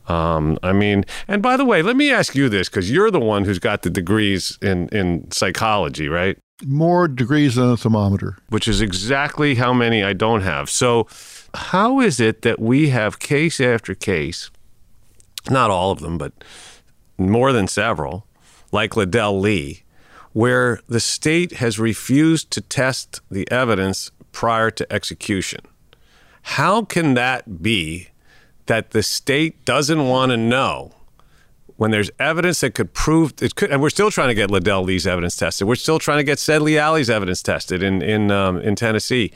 Um, 0.06 0.58
I 0.62 0.72
mean, 0.72 1.04
and 1.26 1.42
by 1.42 1.56
the 1.56 1.64
way, 1.64 1.82
let 1.82 1.96
me 1.96 2.12
ask 2.12 2.34
you 2.34 2.48
this 2.48 2.68
because 2.68 2.90
you're 2.90 3.10
the 3.10 3.20
one 3.20 3.44
who's 3.44 3.58
got 3.58 3.82
the 3.82 3.90
degrees 3.90 4.58
in, 4.60 4.88
in 4.88 5.30
psychology, 5.30 6.08
right? 6.08 6.38
More 6.64 7.08
degrees 7.08 7.54
than 7.54 7.70
a 7.70 7.76
thermometer. 7.76 8.36
Which 8.50 8.68
is 8.68 8.80
exactly 8.80 9.54
how 9.54 9.72
many 9.72 10.04
I 10.04 10.12
don't 10.12 10.42
have. 10.42 10.68
So, 10.68 11.08
how 11.54 12.00
is 12.00 12.20
it 12.20 12.42
that 12.42 12.60
we 12.60 12.90
have 12.90 13.18
case 13.18 13.60
after 13.60 13.94
case, 13.94 14.50
not 15.50 15.70
all 15.70 15.90
of 15.90 16.00
them, 16.00 16.18
but 16.18 16.32
more 17.30 17.52
than 17.52 17.68
several, 17.68 18.26
like 18.70 18.92
Ledell 18.92 19.40
Lee, 19.40 19.82
where 20.32 20.80
the 20.88 21.00
state 21.00 21.52
has 21.52 21.78
refused 21.78 22.50
to 22.52 22.60
test 22.60 23.20
the 23.30 23.50
evidence 23.50 24.10
prior 24.32 24.70
to 24.70 24.90
execution. 24.92 25.60
How 26.42 26.82
can 26.82 27.14
that 27.14 27.62
be 27.62 28.08
that 28.66 28.90
the 28.92 29.02
state 29.02 29.64
doesn't 29.64 30.08
want 30.08 30.30
to 30.30 30.36
know 30.36 30.92
when 31.76 31.90
there's 31.90 32.10
evidence 32.18 32.60
that 32.60 32.74
could 32.74 32.94
prove 32.94 33.34
it 33.40 33.56
could, 33.56 33.70
and 33.72 33.82
we're 33.82 33.90
still 33.90 34.10
trying 34.10 34.28
to 34.28 34.34
get 34.34 34.50
Ledell 34.50 34.84
Lee's 34.84 35.06
evidence 35.06 35.36
tested. 35.36 35.66
We're 35.66 35.74
still 35.74 35.98
trying 35.98 36.18
to 36.18 36.24
get 36.24 36.38
Sedley 36.38 36.78
Alley's 36.78 37.10
evidence 37.10 37.42
tested 37.42 37.82
in 37.82 38.02
in 38.02 38.30
um, 38.30 38.58
in 38.58 38.76
Tennessee. 38.76 39.32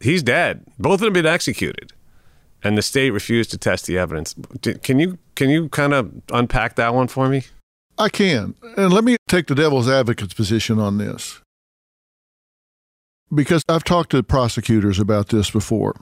He's 0.00 0.22
dead. 0.22 0.64
Both 0.78 0.94
of 0.94 1.00
them 1.00 1.14
have 1.14 1.24
been 1.24 1.26
executed, 1.26 1.92
and 2.62 2.78
the 2.78 2.82
state 2.82 3.10
refused 3.10 3.50
to 3.50 3.58
test 3.58 3.86
the 3.86 3.98
evidence. 3.98 4.36
Can 4.82 5.00
you 5.00 5.18
can 5.38 5.50
you 5.50 5.68
kind 5.68 5.94
of 5.94 6.10
unpack 6.32 6.74
that 6.74 6.92
one 6.94 7.06
for 7.06 7.28
me? 7.28 7.44
I 7.96 8.08
can, 8.08 8.56
and 8.76 8.92
let 8.92 9.04
me 9.04 9.16
take 9.28 9.46
the 9.46 9.54
devil's 9.54 9.88
advocate's 9.88 10.34
position 10.34 10.80
on 10.80 10.98
this 10.98 11.40
because 13.32 13.62
I've 13.68 13.84
talked 13.84 14.10
to 14.10 14.22
prosecutors 14.24 14.98
about 14.98 15.28
this 15.28 15.48
before, 15.48 15.94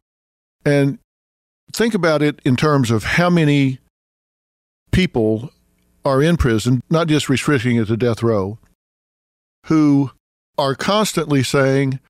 and 0.65 0.99
think 1.71 1.93
about 1.93 2.23
it 2.23 2.41
in 2.47 2.57
terms 2.57 2.91
of 2.91 3.05
how 3.05 3.29
many 3.29 3.79
people 4.91 5.51
are 6.03 6.23
in 6.23 6.39
prison, 6.39 6.83
not 6.89 7.07
just 7.07 7.29
restricting 7.29 7.77
it 7.77 7.89
to 7.89 7.97
death 7.99 8.23
row, 8.23 8.59
who 9.67 10.13
are 10.57 10.75
constantly 10.75 11.43
saying, 11.43 12.01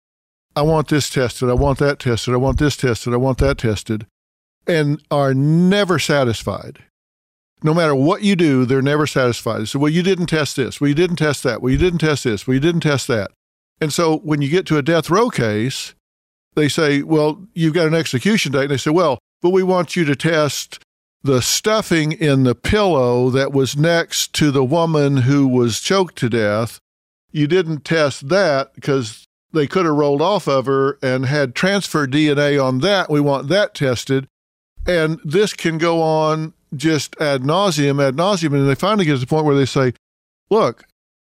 I 0.54 0.62
want 0.62 0.88
this 0.88 1.10
tested, 1.10 1.50
I 1.50 1.54
want 1.54 1.80
that 1.80 1.98
tested, 1.98 2.34
I 2.34 2.36
want 2.36 2.60
this 2.60 2.76
tested, 2.76 3.12
I 3.12 3.16
want 3.16 3.38
that 3.38 3.58
tested, 3.58 4.06
and 4.64 5.02
are 5.10 5.34
never 5.34 5.98
satisfied. 5.98 6.84
No 7.62 7.72
matter 7.72 7.94
what 7.94 8.22
you 8.22 8.36
do, 8.36 8.64
they're 8.64 8.82
never 8.82 9.06
satisfied. 9.06 9.60
They 9.60 9.64
say, 9.64 9.78
Well, 9.78 9.92
you 9.92 10.02
didn't 10.02 10.26
test 10.26 10.56
this. 10.56 10.80
Well, 10.80 10.88
you 10.88 10.94
didn't 10.94 11.16
test 11.16 11.42
that. 11.42 11.62
Well, 11.62 11.72
you 11.72 11.78
didn't 11.78 12.00
test 12.00 12.24
this. 12.24 12.46
Well, 12.46 12.54
you 12.54 12.60
didn't 12.60 12.82
test 12.82 13.08
that. 13.08 13.30
And 13.80 13.92
so 13.92 14.18
when 14.18 14.42
you 14.42 14.48
get 14.48 14.66
to 14.66 14.78
a 14.78 14.82
death 14.82 15.10
row 15.10 15.30
case, 15.30 15.94
they 16.54 16.68
say, 16.68 17.02
Well, 17.02 17.46
you've 17.54 17.74
got 17.74 17.86
an 17.86 17.94
execution 17.94 18.52
date. 18.52 18.62
And 18.62 18.70
they 18.70 18.76
say, 18.76 18.90
Well, 18.90 19.18
but 19.42 19.50
we 19.50 19.62
want 19.62 19.96
you 19.96 20.04
to 20.04 20.16
test 20.16 20.80
the 21.22 21.42
stuffing 21.42 22.12
in 22.12 22.44
the 22.44 22.54
pillow 22.54 23.30
that 23.30 23.52
was 23.52 23.76
next 23.76 24.32
to 24.34 24.50
the 24.50 24.64
woman 24.64 25.18
who 25.18 25.46
was 25.46 25.80
choked 25.80 26.16
to 26.16 26.28
death. 26.28 26.78
You 27.32 27.46
didn't 27.46 27.84
test 27.84 28.28
that 28.28 28.74
because 28.74 29.26
they 29.52 29.66
could 29.66 29.86
have 29.86 29.94
rolled 29.94 30.22
off 30.22 30.46
of 30.46 30.66
her 30.66 30.98
and 31.02 31.26
had 31.26 31.54
transfer 31.54 32.06
DNA 32.06 32.62
on 32.62 32.78
that. 32.80 33.10
We 33.10 33.20
want 33.20 33.48
that 33.48 33.74
tested. 33.74 34.28
And 34.86 35.18
this 35.24 35.52
can 35.52 35.78
go 35.78 36.00
on 36.00 36.54
just 36.74 37.14
ad 37.20 37.42
nauseum, 37.42 38.02
ad 38.02 38.16
nauseum. 38.16 38.54
And 38.54 38.68
they 38.68 38.74
finally 38.74 39.04
get 39.04 39.14
to 39.14 39.18
the 39.18 39.26
point 39.26 39.44
where 39.44 39.56
they 39.56 39.66
say, 39.66 39.92
look, 40.50 40.84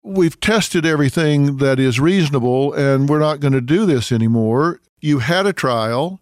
we've 0.04 0.40
tested 0.40 0.86
everything 0.86 1.58
that 1.58 1.80
is 1.80 2.00
reasonable 2.00 2.74
and 2.74 3.10
we're 3.10 3.20
not 3.20 3.40
going 3.40 3.54
to 3.54 3.62
do 3.62 3.86
this 3.86 4.12
anymore. 4.12 4.80
You 5.02 5.20
had 5.20 5.46
a 5.46 5.54
trial 5.54 6.22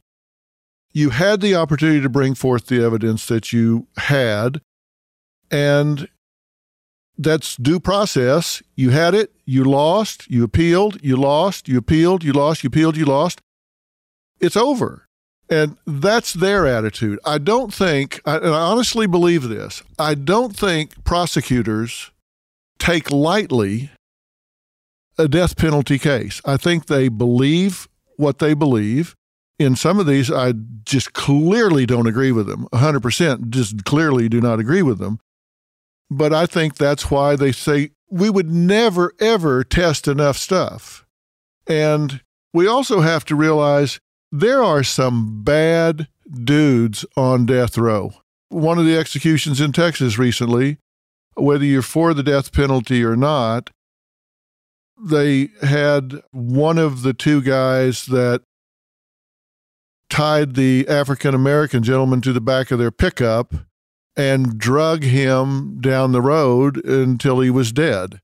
you 0.93 1.09
had 1.09 1.41
the 1.41 1.55
opportunity 1.55 2.01
to 2.01 2.09
bring 2.09 2.36
forth 2.36 2.68
the 2.68 2.84
evidence 2.84 3.26
that 3.26 3.51
you 3.51 3.88
had, 3.97 4.61
and 5.49 6.07
that's 7.18 7.57
due 7.57 7.80
process. 7.80 8.61
You 8.76 8.91
had 8.91 9.16
it, 9.16 9.32
you 9.43 9.64
lost, 9.64 10.30
you 10.30 10.43
appealed, 10.43 10.99
you 11.03 11.16
lost, 11.16 11.68
you 11.68 11.80
appealed, 11.80 12.24
you 12.24 12.32
lost, 12.32 12.64
you 12.64 12.68
appealed, 12.68 12.95
you 12.95 13.05
lost. 13.05 13.41
It's 14.39 14.55
over. 14.55 15.03
And 15.50 15.78
that's 15.86 16.34
their 16.34 16.66
attitude. 16.66 17.20
I 17.26 17.38
don't 17.38 17.74
think, 17.74 18.22
and 18.26 18.46
I 18.46 18.60
honestly 18.60 19.08
believe 19.08 19.44
this, 19.44 19.84
I 20.00 20.16
don't 20.16 20.56
think 20.56 21.04
prosecutors 21.04 22.12
take 22.80 23.12
lightly 23.12 23.91
a 25.18 25.28
death 25.28 25.58
penalty 25.58 26.00
case. 26.00 26.41
I 26.46 26.58
think 26.58 26.88
they 26.88 27.08
believe 27.08 27.88
what 28.18 28.39
they 28.39 28.54
believe 28.54 29.16
in 29.60 29.76
some 29.76 30.00
of 30.00 30.08
these, 30.08 30.32
I 30.32 30.54
just 30.84 31.14
clearly 31.14 31.86
don't 31.86 32.08
agree 32.08 32.32
with 32.32 32.48
them. 32.48 32.68
100% 32.74 33.50
just 33.50 33.86
clearly 33.86 34.28
do 34.28 34.41
not 34.41 34.60
agree 34.60 34.82
with 34.82 35.00
them. 35.00 35.20
But 36.10 36.34
I 36.34 36.46
think 36.46 36.76
that's 36.76 37.10
why 37.10 37.36
they 37.36 37.52
say 37.52 37.91
we 38.10 38.30
would 38.30 38.50
never, 38.50 39.14
ever 39.20 39.64
test 39.64 40.08
enough 40.08 40.38
stuff. 40.38 41.06
And 41.68 42.22
we 42.54 42.68
also 42.68 43.02
have 43.02 43.26
to 43.26 43.36
realize 43.36 44.00
there 44.36 44.63
are 44.63 44.81
some 44.81 45.43
bad 45.43 46.07
dudes 46.43 47.05
on 47.15 47.45
death 47.45 47.77
row. 47.77 48.11
One 48.49 48.79
of 48.79 48.86
the 48.86 48.97
executions 48.97 49.61
in 49.61 49.73
Texas 49.73 50.17
recently, 50.17 50.79
whether 51.36 51.63
you're 51.63 51.84
for 51.84 52.15
the 52.15 52.23
death 52.23 52.51
penalty 52.51 53.03
or 53.03 53.15
not, 53.15 53.69
they 54.99 55.49
had 55.61 56.23
one 56.31 56.79
of 56.79 57.03
the 57.03 57.13
two 57.13 57.41
guys 57.41 58.07
that 58.07 58.41
tied 60.09 60.55
the 60.55 60.88
African 60.88 61.36
American 61.36 61.84
gentleman 61.84 62.21
to 62.21 62.34
the 62.34 62.41
back 62.41 62.71
of 62.71 62.79
their 62.79 62.91
pickup 62.91 63.53
and 64.17 64.57
drug 64.57 65.03
him 65.03 65.79
down 65.79 66.11
the 66.11 66.21
road 66.21 66.84
until 66.86 67.39
he 67.39 67.51
was 67.51 67.71
dead. 67.71 68.19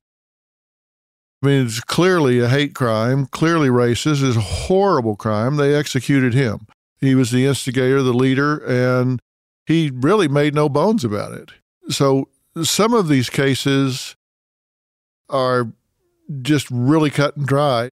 I 1.42 1.48
mean, 1.48 1.66
it's 1.66 1.80
clearly 1.80 2.40
a 2.40 2.50
hate 2.50 2.76
crime, 2.76 3.26
clearly 3.28 3.70
racist, 3.70 4.28
it's 4.28 4.36
a 4.36 4.42
horrible 4.42 5.16
crime. 5.16 5.56
They 5.56 5.74
executed 5.74 6.34
him. 6.34 6.68
He 7.00 7.16
was 7.16 7.32
the 7.32 7.46
instigator, 7.46 8.04
the 8.04 8.14
leader, 8.14 8.58
and 8.58 9.22
he 9.66 9.90
really 9.94 10.28
made 10.28 10.54
no 10.54 10.68
bones 10.68 11.06
about 11.06 11.32
it. 11.32 11.52
So 11.90 12.28
some 12.62 12.94
of 12.94 13.08
these 13.08 13.30
cases 13.30 14.18
are 15.30 15.72
just 16.42 16.68
really 16.70 17.10
cut 17.10 17.38
and 17.38 17.48
dry 17.48 17.90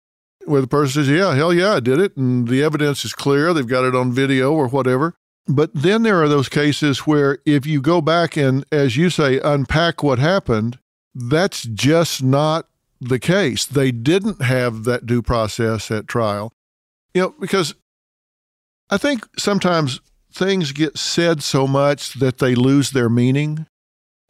where 0.45 0.61
the 0.61 0.67
person 0.67 1.03
says, 1.03 1.09
Yeah, 1.09 1.35
hell 1.35 1.53
yeah, 1.53 1.73
I 1.73 1.79
did 1.79 1.99
it. 1.99 2.15
And 2.17 2.47
the 2.47 2.63
evidence 2.63 3.05
is 3.05 3.13
clear. 3.13 3.53
They've 3.53 3.67
got 3.67 3.85
it 3.85 3.95
on 3.95 4.11
video 4.11 4.53
or 4.53 4.67
whatever. 4.67 5.15
But 5.47 5.71
then 5.73 6.03
there 6.03 6.21
are 6.23 6.27
those 6.27 6.49
cases 6.49 6.99
where 6.99 7.37
if 7.45 7.65
you 7.65 7.81
go 7.81 8.01
back 8.01 8.35
and, 8.35 8.65
as 8.71 8.97
you 8.97 9.09
say, 9.11 9.39
unpack 9.39 10.01
what 10.01 10.17
happened, 10.17 10.79
that's 11.13 11.63
just 11.63 12.23
not 12.23 12.67
the 13.09 13.19
case. 13.19 13.65
They 13.65 13.91
didn't 13.91 14.41
have 14.41 14.83
that 14.83 15.05
due 15.05 15.21
process 15.21 15.91
at 15.91 16.07
trial. 16.07 16.51
You 17.13 17.21
know, 17.21 17.35
because 17.39 17.75
I 18.89 18.97
think 18.97 19.25
sometimes 19.37 20.01
things 20.31 20.71
get 20.71 20.97
said 20.97 21.41
so 21.41 21.65
much 21.65 22.13
that 22.15 22.39
they 22.39 22.55
lose 22.55 22.91
their 22.91 23.09
meaning. 23.09 23.65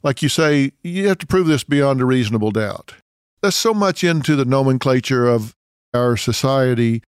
Like 0.03 0.21
you 0.21 0.29
say, 0.29 0.71
you 0.83 1.07
have 1.07 1.17
to 1.19 1.27
prove 1.27 1.47
this 1.47 1.63
beyond 1.63 1.99
a 1.99 2.05
reasonable 2.05 2.51
doubt. 2.51 2.93
That's 3.41 3.55
so 3.55 3.73
much 3.73 4.03
into 4.03 4.35
the 4.35 4.45
nomenclature 4.45 5.27
of 5.27 5.55
our 5.93 6.15
society 6.15 7.01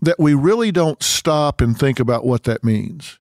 that 0.00 0.18
we 0.18 0.34
really 0.34 0.72
don't 0.72 1.02
stop 1.02 1.60
and 1.60 1.78
think 1.78 1.98
about 2.00 2.26
what 2.26 2.44
that 2.44 2.64
means. 2.64 3.18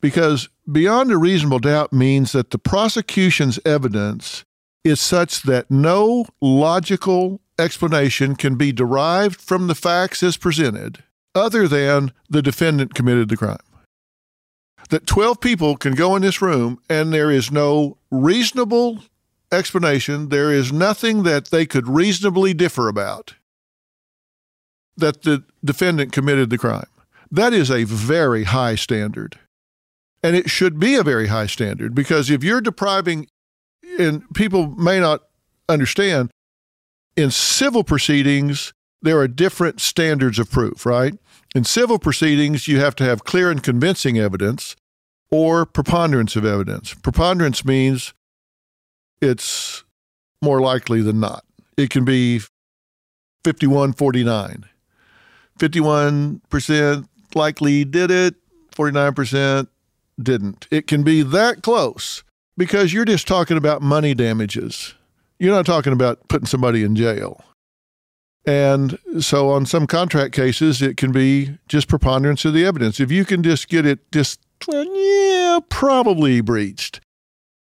Because 0.00 0.48
beyond 0.70 1.10
a 1.10 1.18
reasonable 1.18 1.58
doubt 1.58 1.92
means 1.92 2.32
that 2.32 2.50
the 2.50 2.58
prosecution's 2.58 3.58
evidence 3.64 4.44
is 4.84 5.00
such 5.00 5.42
that 5.42 5.70
no 5.70 6.26
logical 6.40 7.40
explanation 7.58 8.36
can 8.36 8.56
be 8.56 8.72
derived 8.72 9.40
from 9.40 9.66
the 9.66 9.74
facts 9.74 10.22
as 10.22 10.36
presented 10.36 11.02
other 11.34 11.68
than 11.68 12.12
the 12.28 12.42
defendant 12.42 12.94
committed 12.94 13.28
the 13.28 13.36
crime. 13.36 13.58
That 14.90 15.06
12 15.06 15.40
people 15.40 15.76
can 15.76 15.94
go 15.94 16.16
in 16.16 16.22
this 16.22 16.40
room 16.40 16.80
and 16.88 17.12
there 17.12 17.30
is 17.30 17.50
no 17.50 17.98
reasonable 18.10 19.00
explanation, 19.52 20.28
there 20.28 20.52
is 20.52 20.72
nothing 20.72 21.22
that 21.24 21.46
they 21.46 21.66
could 21.66 21.88
reasonably 21.88 22.54
differ 22.54 22.88
about 22.88 23.34
that 24.96 25.22
the 25.22 25.44
defendant 25.64 26.12
committed 26.12 26.50
the 26.50 26.58
crime. 26.58 26.88
That 27.30 27.52
is 27.52 27.70
a 27.70 27.84
very 27.84 28.44
high 28.44 28.74
standard. 28.74 29.38
And 30.22 30.34
it 30.34 30.50
should 30.50 30.80
be 30.80 30.96
a 30.96 31.04
very 31.04 31.28
high 31.28 31.46
standard 31.46 31.94
because 31.94 32.30
if 32.30 32.42
you're 32.42 32.60
depriving, 32.60 33.28
and 33.98 34.22
people 34.34 34.68
may 34.68 35.00
not 35.00 35.22
understand, 35.68 36.30
in 37.16 37.30
civil 37.30 37.84
proceedings, 37.84 38.72
there 39.02 39.18
are 39.18 39.28
different 39.28 39.80
standards 39.80 40.38
of 40.38 40.50
proof, 40.50 40.86
right? 40.86 41.14
In 41.54 41.64
civil 41.64 41.98
proceedings, 41.98 42.68
you 42.68 42.78
have 42.80 42.94
to 42.96 43.04
have 43.04 43.24
clear 43.24 43.50
and 43.50 43.62
convincing 43.62 44.18
evidence 44.18 44.76
or 45.30 45.66
preponderance 45.66 46.36
of 46.36 46.44
evidence. 46.44 46.94
Preponderance 46.94 47.64
means 47.64 48.14
it's 49.20 49.84
more 50.42 50.60
likely 50.60 51.02
than 51.02 51.20
not. 51.20 51.44
It 51.76 51.90
can 51.90 52.04
be 52.04 52.40
5149. 53.44 54.64
51% 55.58 57.08
likely 57.34 57.84
did 57.84 58.10
it, 58.10 58.36
49% 58.74 59.68
didn't. 60.20 60.66
It 60.70 60.86
can 60.86 61.02
be 61.02 61.22
that 61.22 61.62
close 61.62 62.22
because 62.58 62.92
you're 62.92 63.06
just 63.06 63.26
talking 63.26 63.56
about 63.56 63.80
money 63.80 64.12
damages. 64.14 64.94
You're 65.38 65.54
not 65.54 65.64
talking 65.64 65.92
about 65.92 66.28
putting 66.28 66.46
somebody 66.46 66.82
in 66.82 66.96
jail. 66.96 67.42
And 68.44 68.98
so 69.20 69.50
on 69.50 69.64
some 69.66 69.86
contract 69.86 70.34
cases, 70.34 70.82
it 70.82 70.96
can 70.96 71.12
be 71.12 71.58
just 71.68 71.86
preponderance 71.86 72.44
of 72.44 72.54
the 72.54 72.64
evidence. 72.64 72.98
If 72.98 73.12
you 73.12 73.24
can 73.24 73.42
just 73.42 73.68
get 73.68 73.86
it 73.86 74.10
just, 74.10 74.40
yeah, 74.68 75.60
probably 75.68 76.40
breached, 76.40 77.00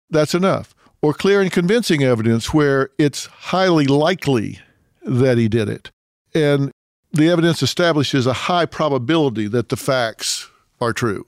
that's 0.08 0.34
enough. 0.34 0.74
Or 1.02 1.12
clear 1.12 1.42
and 1.42 1.52
convincing 1.52 2.02
evidence 2.02 2.54
where 2.54 2.90
it's 2.98 3.26
highly 3.26 3.86
likely 3.86 4.60
that 5.02 5.36
he 5.36 5.48
did 5.48 5.68
it. 5.68 5.90
And 6.34 6.72
the 7.12 7.28
evidence 7.28 7.62
establishes 7.62 8.26
a 8.26 8.32
high 8.32 8.66
probability 8.66 9.48
that 9.48 9.68
the 9.68 9.76
facts 9.76 10.48
are 10.80 10.92
true. 10.92 11.26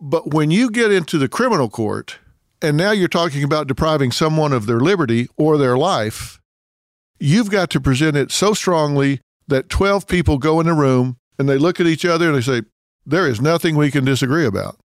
But 0.00 0.32
when 0.32 0.50
you 0.50 0.70
get 0.70 0.90
into 0.92 1.18
the 1.18 1.28
criminal 1.28 1.68
court, 1.68 2.18
and 2.60 2.76
now 2.76 2.90
you're 2.90 3.08
talking 3.08 3.44
about 3.44 3.66
depriving 3.66 4.12
someone 4.12 4.52
of 4.52 4.66
their 4.66 4.80
liberty 4.80 5.28
or 5.36 5.56
their 5.56 5.76
life, 5.76 6.40
you've 7.18 7.50
got 7.50 7.70
to 7.70 7.80
present 7.80 8.16
it 8.16 8.30
so 8.30 8.54
strongly 8.54 9.20
that 9.46 9.68
12 9.68 10.06
people 10.06 10.38
go 10.38 10.60
in 10.60 10.68
a 10.68 10.74
room 10.74 11.16
and 11.38 11.48
they 11.48 11.58
look 11.58 11.80
at 11.80 11.86
each 11.86 12.04
other 12.04 12.28
and 12.28 12.36
they 12.36 12.40
say, 12.40 12.62
There 13.06 13.26
is 13.26 13.40
nothing 13.40 13.76
we 13.76 13.90
can 13.90 14.04
disagree 14.04 14.46
about. 14.46 14.78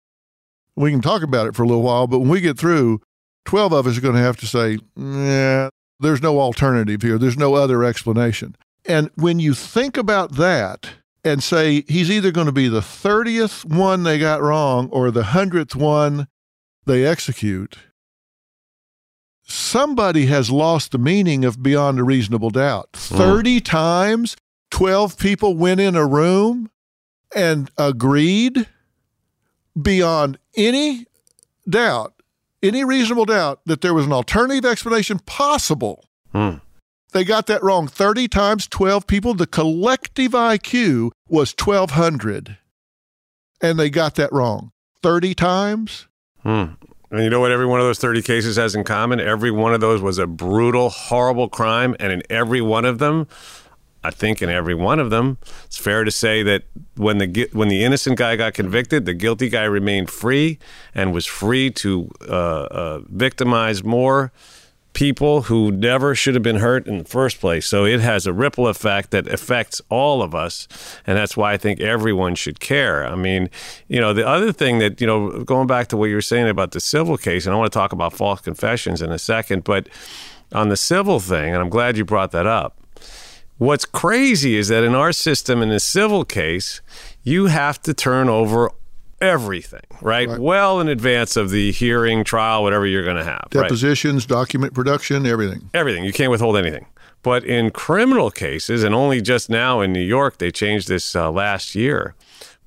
We 0.76 0.92
can 0.92 1.02
talk 1.02 1.24
about 1.24 1.48
it 1.48 1.56
for 1.56 1.64
a 1.64 1.68
little 1.68 1.84
while, 1.84 2.08
but 2.08 2.20
when 2.20 2.30
we 2.30 2.42
get 2.42 2.58
through, 2.58 3.02
12 3.46 3.74
of 3.74 3.88
us 3.88 3.98
are 3.98 4.02
going 4.02 4.16
to 4.16 4.22
have 4.22 4.38
to 4.38 4.48
say, 4.48 4.78
Yeah, 4.96 5.70
there's 6.00 6.22
no 6.22 6.40
alternative 6.40 7.02
here. 7.02 7.18
There's 7.18 7.38
no 7.38 7.56
other 7.56 7.84
explanation. 7.84 8.56
And 8.86 9.10
when 9.16 9.40
you 9.40 9.54
think 9.54 9.98
about 9.98 10.36
that 10.36 10.90
and 11.24 11.44
say 11.44 11.84
he's 11.88 12.10
either 12.10 12.32
going 12.32 12.48
to 12.48 12.52
be 12.52 12.68
the 12.68 12.80
30th 12.80 13.64
one 13.66 14.04
they 14.04 14.18
got 14.18 14.42
wrong 14.42 14.90
or 14.90 15.12
the 15.12 15.22
100th 15.22 15.76
one 15.76 16.28
they 16.86 17.06
execute, 17.06 17.78
somebody 19.44 20.28
has 20.28 20.50
lost 20.50 20.92
the 20.92 20.98
meaning 20.98 21.46
of 21.46 21.62
beyond 21.62 22.00
a 22.00 22.04
reasonable 22.04 22.50
doubt. 22.50 22.90
30 22.94 23.60
mm. 23.60 23.66
times 23.66 24.36
12 24.72 25.18
people 25.18 25.56
went 25.56 25.80
in 25.80 25.96
a 25.96 26.06
room 26.06 26.70
and 27.36 27.70
agreed 27.78 28.68
beyond 29.80 30.38
any 30.56 31.06
doubt, 31.70 32.14
any 32.64 32.84
reasonable 32.84 33.26
doubt, 33.26 33.62
that 33.66 33.82
there 33.82 33.94
was 33.94 34.06
an 34.06 34.14
alternative 34.14 34.70
explanation 34.70 35.20
possible. 35.20 36.06
Mm. 36.34 36.62
They 37.12 37.24
got 37.24 37.48
that 37.48 37.64
wrong 37.64 37.88
30 37.88 38.28
times 38.28 38.68
12 38.68 39.06
people. 39.06 39.34
The 39.34 39.48
collective 39.48 40.32
IQ 40.32 41.12
was 41.28 41.54
1,200. 41.58 42.58
And 43.62 43.78
they 43.78 43.90
got 43.90 44.16
that 44.16 44.32
wrong 44.32 44.72
30 45.04 45.36
times. 45.36 46.08
Hmm. 46.44 46.74
And 47.12 47.24
you 47.24 47.30
know 47.30 47.42
what 47.42 47.52
every 47.52 47.66
one 47.66 47.80
of 47.80 47.86
those 47.86 48.00
30 48.00 48.22
cases 48.22 48.56
has 48.56 48.74
in 48.74 48.86
common? 48.86 49.20
Every 49.20 49.52
one 49.52 49.74
of 49.74 49.82
those 49.82 50.02
was 50.02 50.18
a 50.18 50.26
brutal, 50.26 50.90
horrible 50.90 51.50
crime. 51.50 51.96
And 52.00 52.12
in 52.14 52.24
every 52.30 52.62
one 52.62 52.86
of 52.86 53.00
them, 53.00 53.28
I 54.04 54.12
think 54.12 54.42
in 54.42 54.50
every 54.50 54.74
one 54.74 55.00
of 55.00 55.10
them, 55.10 55.38
it's 55.66 55.78
fair 55.78 56.04
to 56.04 56.10
say 56.10 56.42
that 56.44 56.64
when 56.96 57.20
the 57.20 57.50
when 57.54 57.68
the 57.68 57.84
innocent 57.84 58.18
guy 58.18 58.36
got 58.36 58.54
convicted, 58.54 59.06
the 59.06 59.14
guilty 59.14 59.48
guy 59.50 59.66
remained 59.66 60.10
free 60.10 60.58
and 60.96 61.14
was 61.14 61.26
free 61.26 61.70
to 61.72 62.10
uh, 62.28 62.32
uh, 62.32 63.00
victimize 63.10 63.84
more 63.84 64.32
people 64.94 65.44
who 65.44 65.72
never 65.72 66.14
should 66.14 66.34
have 66.34 66.44
been 66.44 66.58
hurt 66.58 66.86
in 66.86 67.00
the 67.00 67.04
first 67.06 67.40
place. 67.40 67.66
So 67.66 67.86
it 67.86 68.02
has 68.02 68.28
a 68.28 68.34
ripple 68.34 68.68
effect 68.68 69.12
that 69.12 69.28
affects 69.28 69.82
all 69.90 70.22
of 70.22 70.36
us. 70.36 70.68
And 71.08 71.18
that's 71.18 71.38
why 71.38 71.54
I 71.54 71.58
think 71.58 71.80
everyone 71.80 72.36
should 72.36 72.60
care. 72.60 73.06
I 73.06 73.16
mean, 73.16 73.50
you 73.88 74.02
know, 74.02 74.14
the 74.14 74.28
other 74.28 74.52
thing 74.52 74.80
that, 74.80 75.00
you 75.00 75.08
know, 75.08 75.44
going 75.44 75.68
back 75.68 75.88
to 75.88 75.98
what 75.98 76.06
you 76.06 76.16
were 76.16 76.22
saying 76.22 76.50
about 76.50 76.72
the 76.72 76.80
civil 76.80 77.18
case, 77.18 77.46
and 77.46 77.56
I 77.56 77.58
want 77.58 77.72
to 77.72 77.78
talk 77.78 77.94
about 77.94 78.14
false 78.14 78.42
confessions 78.42 79.02
in 79.02 79.12
a 79.12 79.20
second, 79.20 79.64
but 79.64 79.88
on 80.52 80.70
the 80.70 80.78
civil 80.78 81.20
thing, 81.20 81.54
and 81.54 81.62
I'm 81.62 81.70
glad 81.70 81.98
you 81.98 82.04
brought 82.04 82.32
that 82.32 82.46
up. 82.46 82.78
What's 83.58 83.86
crazy 83.86 84.58
is 84.58 84.70
that 84.70 84.84
in 84.84 84.96
our 84.96 85.12
system, 85.12 85.62
in 85.62 85.72
a 85.72 85.80
civil 85.80 86.26
case, 86.26 86.82
you 87.24 87.46
have 87.46 87.82
to 87.84 87.94
turn 87.94 88.28
over 88.28 88.72
everything, 89.22 89.82
right? 90.02 90.28
right? 90.28 90.40
Well 90.40 90.80
in 90.80 90.88
advance 90.88 91.38
of 91.38 91.50
the 91.50 91.72
hearing, 91.72 92.24
trial, 92.24 92.64
whatever 92.64 92.86
you're 92.86 93.04
going 93.04 93.18
to 93.18 93.24
have. 93.24 93.48
Depositions, 93.50 94.24
right? 94.24 94.36
document 94.36 94.74
production, 94.74 95.26
everything. 95.26 95.70
Everything. 95.74 96.04
You 96.04 96.14
can't 96.14 96.32
withhold 96.32 96.58
anything. 96.58 96.88
But 97.24 97.44
in 97.44 97.70
criminal 97.70 98.32
cases, 98.32 98.84
and 98.84 98.96
only 98.96 99.22
just 99.22 99.50
now 99.50 99.82
in 99.82 99.94
New 99.94 100.04
York, 100.04 100.40
they 100.40 100.52
changed 100.52 100.88
this 100.88 101.16
uh, 101.16 101.32
last 101.32 101.76
year 101.76 102.16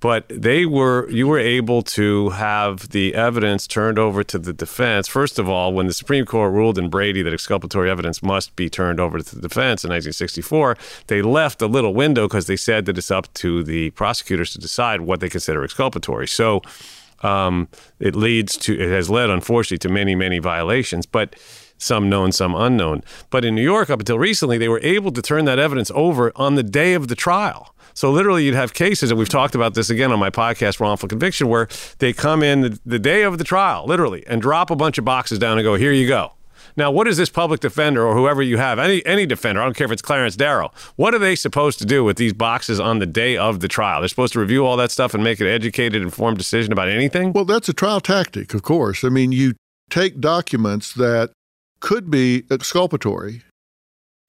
but 0.00 0.26
they 0.28 0.66
were 0.66 1.08
you 1.10 1.26
were 1.26 1.38
able 1.38 1.82
to 1.82 2.30
have 2.30 2.90
the 2.90 3.14
evidence 3.14 3.66
turned 3.66 3.98
over 3.98 4.22
to 4.24 4.38
the 4.38 4.52
defense. 4.52 5.08
First 5.08 5.38
of 5.38 5.48
all, 5.48 5.72
when 5.72 5.86
the 5.86 5.94
Supreme 5.94 6.26
Court 6.26 6.52
ruled 6.52 6.78
in 6.78 6.90
Brady 6.90 7.22
that 7.22 7.32
exculpatory 7.32 7.90
evidence 7.90 8.22
must 8.22 8.54
be 8.56 8.68
turned 8.68 9.00
over 9.00 9.18
to 9.18 9.34
the 9.34 9.40
defense 9.40 9.84
in 9.84 9.88
1964, 9.88 10.76
they 11.06 11.22
left 11.22 11.62
a 11.62 11.66
little 11.66 11.94
window 11.94 12.28
because 12.28 12.46
they 12.46 12.56
said 12.56 12.84
that 12.86 12.98
it's 12.98 13.10
up 13.10 13.32
to 13.34 13.62
the 13.62 13.90
prosecutors 13.90 14.52
to 14.52 14.58
decide 14.58 15.00
what 15.00 15.20
they 15.20 15.28
consider 15.28 15.64
exculpatory. 15.64 16.28
So 16.28 16.60
um, 17.22 17.68
it 17.98 18.14
leads 18.14 18.56
to 18.58 18.78
it 18.78 18.90
has 18.90 19.08
led 19.08 19.30
unfortunately 19.30 19.78
to 19.78 19.88
many 19.88 20.14
many 20.14 20.38
violations, 20.38 21.06
but 21.06 21.34
some 21.78 22.08
known, 22.08 22.32
some 22.32 22.54
unknown. 22.54 23.02
But 23.30 23.44
in 23.44 23.54
New 23.54 23.62
York, 23.62 23.90
up 23.90 24.00
until 24.00 24.18
recently, 24.18 24.58
they 24.58 24.68
were 24.68 24.80
able 24.82 25.12
to 25.12 25.22
turn 25.22 25.44
that 25.46 25.58
evidence 25.58 25.90
over 25.94 26.32
on 26.36 26.54
the 26.54 26.62
day 26.62 26.94
of 26.94 27.08
the 27.08 27.14
trial. 27.14 27.73
So 27.94 28.10
literally, 28.10 28.44
you'd 28.44 28.54
have 28.54 28.74
cases, 28.74 29.10
and 29.10 29.18
we've 29.18 29.28
talked 29.28 29.54
about 29.54 29.74
this 29.74 29.88
again 29.88 30.12
on 30.12 30.18
my 30.18 30.30
podcast, 30.30 30.80
Wrongful 30.80 31.08
Conviction, 31.08 31.48
where 31.48 31.68
they 31.98 32.12
come 32.12 32.42
in 32.42 32.60
the, 32.60 32.80
the 32.84 32.98
day 32.98 33.22
of 33.22 33.38
the 33.38 33.44
trial, 33.44 33.86
literally, 33.86 34.26
and 34.26 34.42
drop 34.42 34.70
a 34.70 34.76
bunch 34.76 34.98
of 34.98 35.04
boxes 35.04 35.38
down 35.38 35.58
and 35.58 35.64
go, 35.64 35.76
"Here 35.76 35.92
you 35.92 36.08
go." 36.08 36.32
Now, 36.76 36.90
what 36.90 37.06
is 37.06 37.16
this 37.16 37.30
public 37.30 37.60
defender 37.60 38.04
or 38.04 38.16
whoever 38.16 38.42
you 38.42 38.56
have, 38.56 38.78
any 38.78 39.04
any 39.06 39.26
defender, 39.26 39.60
I 39.60 39.64
don't 39.64 39.76
care 39.76 39.84
if 39.84 39.92
it's 39.92 40.02
Clarence 40.02 40.34
Darrow, 40.34 40.72
what 40.96 41.14
are 41.14 41.18
they 41.18 41.36
supposed 41.36 41.78
to 41.78 41.84
do 41.84 42.02
with 42.02 42.16
these 42.16 42.32
boxes 42.32 42.80
on 42.80 42.98
the 42.98 43.06
day 43.06 43.36
of 43.36 43.60
the 43.60 43.68
trial? 43.68 44.00
They're 44.00 44.08
supposed 44.08 44.32
to 44.32 44.40
review 44.40 44.66
all 44.66 44.76
that 44.78 44.90
stuff 44.90 45.14
and 45.14 45.22
make 45.22 45.40
an 45.40 45.46
educated, 45.46 46.02
informed 46.02 46.38
decision 46.38 46.72
about 46.72 46.88
anything? 46.88 47.32
Well, 47.32 47.44
that's 47.44 47.68
a 47.68 47.72
trial 47.72 48.00
tactic, 48.00 48.54
of 48.54 48.62
course. 48.62 49.04
I 49.04 49.08
mean, 49.08 49.30
you 49.30 49.54
take 49.88 50.20
documents 50.20 50.92
that 50.94 51.30
could 51.78 52.10
be 52.10 52.44
exculpatory, 52.50 53.42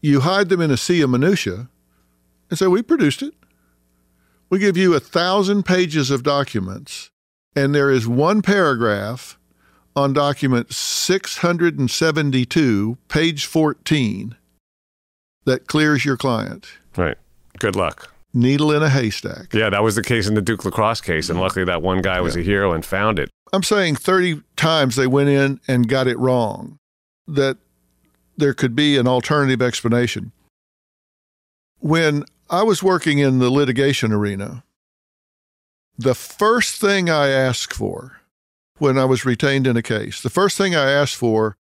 you 0.01 0.20
hide 0.20 0.49
them 0.49 0.61
in 0.61 0.70
a 0.70 0.78
sea 0.78 1.01
of 1.01 1.09
minutia, 1.09 1.70
and 2.49 2.59
say, 2.59 2.68
We 2.68 2.84
produced 2.84 3.24
it. 3.24 3.34
We 4.49 4.59
give 4.59 4.77
you 4.77 4.93
a 4.93 4.99
thousand 4.99 5.63
pages 5.63 6.11
of 6.11 6.23
documents, 6.23 7.09
and 7.55 7.73
there 7.73 7.89
is 7.89 8.05
one 8.07 8.41
paragraph 8.41 9.39
on 9.95 10.13
document 10.13 10.73
672, 10.73 12.97
page 13.07 13.45
14, 13.45 14.35
that 15.45 15.67
clears 15.67 16.05
your 16.05 16.17
client. 16.17 16.67
Right. 16.97 17.17
Good 17.59 17.75
luck. 17.75 18.11
Needle 18.33 18.71
in 18.73 18.81
a 18.83 18.89
haystack. 18.89 19.53
Yeah, 19.53 19.69
that 19.69 19.81
was 19.81 19.95
the 19.95 20.03
case 20.03 20.27
in 20.27 20.35
the 20.35 20.41
Duke 20.41 20.65
lacrosse 20.65 20.99
case, 20.99 21.29
and 21.29 21.39
luckily 21.39 21.63
that 21.65 21.81
one 21.81 22.01
guy 22.01 22.19
was 22.19 22.35
yeah. 22.35 22.41
a 22.41 22.43
hero 22.43 22.73
and 22.73 22.85
found 22.85 23.17
it. 23.17 23.29
I'm 23.53 23.63
saying 23.63 23.95
30 23.95 24.41
times 24.57 24.97
they 24.97 25.07
went 25.07 25.29
in 25.29 25.61
and 25.67 25.87
got 25.87 26.07
it 26.07 26.19
wrong, 26.19 26.77
that 27.27 27.57
there 28.35 28.53
could 28.53 28.75
be 28.75 28.97
an 28.97 29.07
alternative 29.07 29.61
explanation. 29.61 30.33
When 31.79 32.25
I 32.49 32.61
was 32.61 32.83
working 32.83 33.17
in 33.17 33.39
the 33.39 33.49
litigation 33.49 34.11
arena. 34.11 34.63
The 35.97 36.13
first 36.13 36.79
thing 36.79 37.09
I 37.09 37.29
asked 37.29 37.73
for 37.73 38.21
when 38.77 38.97
I 38.97 39.05
was 39.05 39.25
retained 39.25 39.65
in 39.65 39.77
a 39.77 39.81
case, 39.81 40.21
the 40.21 40.29
first 40.29 40.57
thing 40.57 40.75
I 40.75 40.91
asked 40.91 41.15
for 41.15 41.55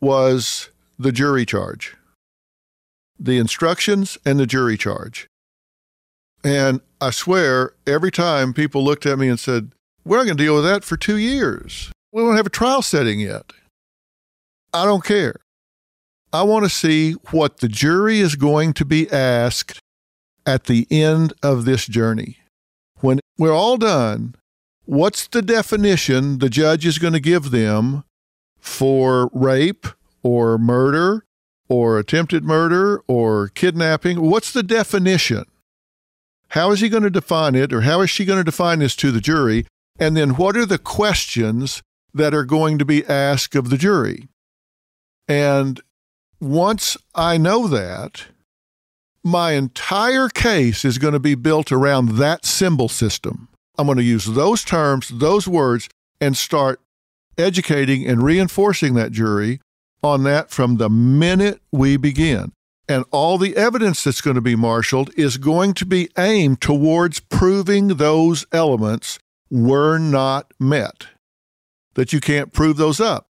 was 0.00 0.70
the 0.98 1.12
jury 1.12 1.44
charge, 1.44 1.96
the 3.18 3.38
instructions 3.38 4.16
and 4.24 4.38
the 4.38 4.46
jury 4.46 4.78
charge. 4.78 5.28
And 6.42 6.80
I 7.00 7.10
swear, 7.10 7.72
every 7.86 8.10
time 8.10 8.54
people 8.54 8.84
looked 8.84 9.06
at 9.06 9.18
me 9.18 9.28
and 9.28 9.40
said, 9.40 9.72
We're 10.04 10.18
not 10.18 10.24
going 10.24 10.36
to 10.36 10.44
deal 10.44 10.54
with 10.54 10.64
that 10.64 10.84
for 10.84 10.96
two 10.96 11.16
years. 11.16 11.90
We 12.12 12.22
don't 12.22 12.36
have 12.36 12.46
a 12.46 12.50
trial 12.50 12.82
setting 12.82 13.20
yet. 13.20 13.52
I 14.72 14.84
don't 14.84 15.04
care. 15.04 15.36
I 16.32 16.42
want 16.42 16.64
to 16.64 16.70
see 16.70 17.12
what 17.30 17.58
the 17.58 17.68
jury 17.68 18.20
is 18.20 18.36
going 18.36 18.72
to 18.74 18.84
be 18.84 19.10
asked 19.10 19.80
at 20.46 20.64
the 20.64 20.86
end 20.90 21.32
of 21.42 21.64
this 21.64 21.86
journey. 21.86 22.38
When 23.00 23.20
we're 23.38 23.52
all 23.52 23.76
done, 23.76 24.34
what's 24.84 25.26
the 25.26 25.42
definition 25.42 26.38
the 26.38 26.50
judge 26.50 26.86
is 26.86 26.98
going 26.98 27.12
to 27.12 27.20
give 27.20 27.50
them 27.50 28.04
for 28.58 29.30
rape 29.32 29.86
or 30.22 30.58
murder 30.58 31.24
or 31.68 31.98
attempted 31.98 32.44
murder 32.44 33.02
or 33.06 33.48
kidnapping? 33.48 34.20
What's 34.20 34.52
the 34.52 34.62
definition? 34.62 35.44
How 36.48 36.70
is 36.70 36.80
he 36.80 36.88
going 36.88 37.02
to 37.02 37.10
define 37.10 37.54
it 37.54 37.72
or 37.72 37.82
how 37.82 38.00
is 38.00 38.10
she 38.10 38.24
going 38.24 38.38
to 38.38 38.44
define 38.44 38.78
this 38.78 38.94
to 38.96 39.10
the 39.10 39.20
jury? 39.20 39.66
And 39.98 40.16
then 40.16 40.30
what 40.30 40.56
are 40.56 40.66
the 40.66 40.78
questions 40.78 41.82
that 42.12 42.34
are 42.34 42.44
going 42.44 42.78
to 42.78 42.84
be 42.84 43.04
asked 43.06 43.54
of 43.54 43.70
the 43.70 43.78
jury? 43.78 44.28
And 45.26 45.80
once 46.40 46.96
I 47.14 47.38
know 47.38 47.66
that, 47.68 48.26
my 49.24 49.52
entire 49.52 50.28
case 50.28 50.84
is 50.84 50.98
going 50.98 51.14
to 51.14 51.20
be 51.20 51.34
built 51.34 51.72
around 51.72 52.18
that 52.18 52.44
symbol 52.44 52.88
system. 52.88 53.48
I'm 53.78 53.86
going 53.86 53.98
to 53.98 54.04
use 54.04 54.26
those 54.26 54.62
terms, 54.62 55.08
those 55.08 55.48
words, 55.48 55.88
and 56.20 56.36
start 56.36 56.80
educating 57.38 58.06
and 58.06 58.22
reinforcing 58.22 58.94
that 58.94 59.12
jury 59.12 59.60
on 60.02 60.22
that 60.24 60.50
from 60.50 60.76
the 60.76 60.90
minute 60.90 61.60
we 61.72 61.96
begin. 61.96 62.52
And 62.86 63.04
all 63.10 63.38
the 63.38 63.56
evidence 63.56 64.04
that's 64.04 64.20
going 64.20 64.34
to 64.34 64.42
be 64.42 64.56
marshaled 64.56 65.10
is 65.18 65.38
going 65.38 65.72
to 65.74 65.86
be 65.86 66.10
aimed 66.18 66.60
towards 66.60 67.18
proving 67.18 67.88
those 67.88 68.44
elements 68.52 69.18
were 69.50 69.98
not 69.98 70.52
met, 70.60 71.06
that 71.94 72.12
you 72.12 72.20
can't 72.20 72.52
prove 72.52 72.76
those 72.76 73.00
up. 73.00 73.26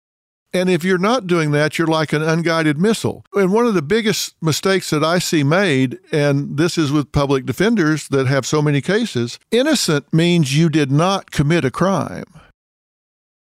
And 0.52 0.70
if 0.70 0.82
you're 0.82 0.96
not 0.96 1.26
doing 1.26 1.50
that, 1.50 1.78
you're 1.78 1.86
like 1.86 2.12
an 2.12 2.22
unguided 2.22 2.78
missile. 2.78 3.24
And 3.34 3.52
one 3.52 3.66
of 3.66 3.74
the 3.74 3.82
biggest 3.82 4.34
mistakes 4.40 4.88
that 4.90 5.04
I 5.04 5.18
see 5.18 5.42
made, 5.42 5.98
and 6.10 6.56
this 6.56 6.78
is 6.78 6.90
with 6.90 7.12
public 7.12 7.44
defenders 7.44 8.08
that 8.08 8.26
have 8.26 8.46
so 8.46 8.62
many 8.62 8.80
cases, 8.80 9.38
innocent 9.50 10.12
means 10.12 10.56
you 10.56 10.70
did 10.70 10.90
not 10.90 11.30
commit 11.30 11.66
a 11.66 11.70
crime. 11.70 12.24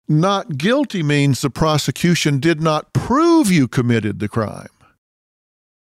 Not 0.08 0.58
guilty 0.58 1.04
means 1.04 1.42
the 1.42 1.52
prosecution 1.52 2.40
did 2.40 2.60
not 2.60 2.92
prove 2.94 3.52
you 3.52 3.68
committed 3.68 4.18
the 4.18 4.28
crime. 4.28 4.70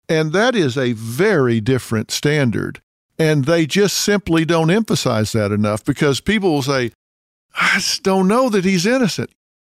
And 0.09 0.33
that 0.33 0.55
is 0.55 0.79
a 0.79 0.93
very 0.93 1.61
different 1.61 2.11
standard. 2.11 2.81
And 3.19 3.45
they 3.45 3.67
just 3.67 3.99
simply 3.99 4.47
don't 4.47 4.71
emphasize 4.71 5.33
that 5.33 5.53
enough 5.53 5.85
because 5.85 6.21
people 6.21 6.51
will 6.51 6.63
say, 6.63 6.93
I 7.55 7.75
just 7.75 8.03
don't 8.03 8.27
know 8.27 8.49
that 8.49 8.65
he's 8.65 8.87
innocent. 8.87 9.31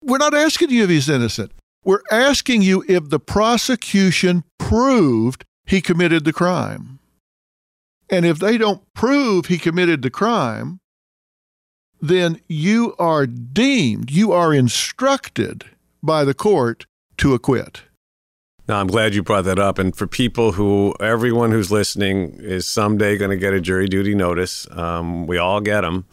We're 0.06 0.20
not 0.20 0.36
asking 0.36 0.70
you 0.70 0.84
if 0.84 0.90
he's 0.90 1.10
innocent. 1.10 1.52
We're 1.84 2.04
asking 2.12 2.62
you 2.62 2.86
if 2.88 3.10
the 3.10 3.20
prosecution 3.20 4.44
proved 4.60 5.46
he 5.66 5.82
committed 5.82 6.26
the 6.26 6.34
crime. 6.34 7.00
And 8.10 8.24
if 8.24 8.38
they 8.38 8.60
don't 8.60 8.84
prove 8.94 9.48
he 9.48 9.58
committed 9.58 10.04
the 10.04 10.12
crime, 10.12 10.80
then 12.00 12.40
you 12.48 12.96
are 13.00 13.26
deemed, 13.26 14.12
you 14.12 14.32
are 14.32 14.54
instructed 14.54 15.66
by 16.04 16.24
the 16.24 16.36
court 16.36 16.86
to 17.18 17.34
acquit. 17.34 17.82
Now, 18.68 18.80
I'm 18.80 18.88
glad 18.88 19.14
you 19.14 19.22
brought 19.22 19.46
that 19.46 19.60
up. 19.60 19.78
And 19.78 19.96
for 19.96 20.08
people 20.08 20.52
who, 20.52 20.96
everyone 21.00 21.52
who's 21.52 21.72
listening 21.72 22.36
is 22.40 22.66
someday 22.68 23.16
going 23.18 23.30
to 23.30 23.38
get 23.38 23.54
a 23.54 23.62
jury 23.62 23.88
duty 23.88 24.16
notice. 24.16 24.68
Um, 24.72 25.28
we 25.28 25.38
all 25.38 25.62
get 25.62 25.82
them. 25.82 26.06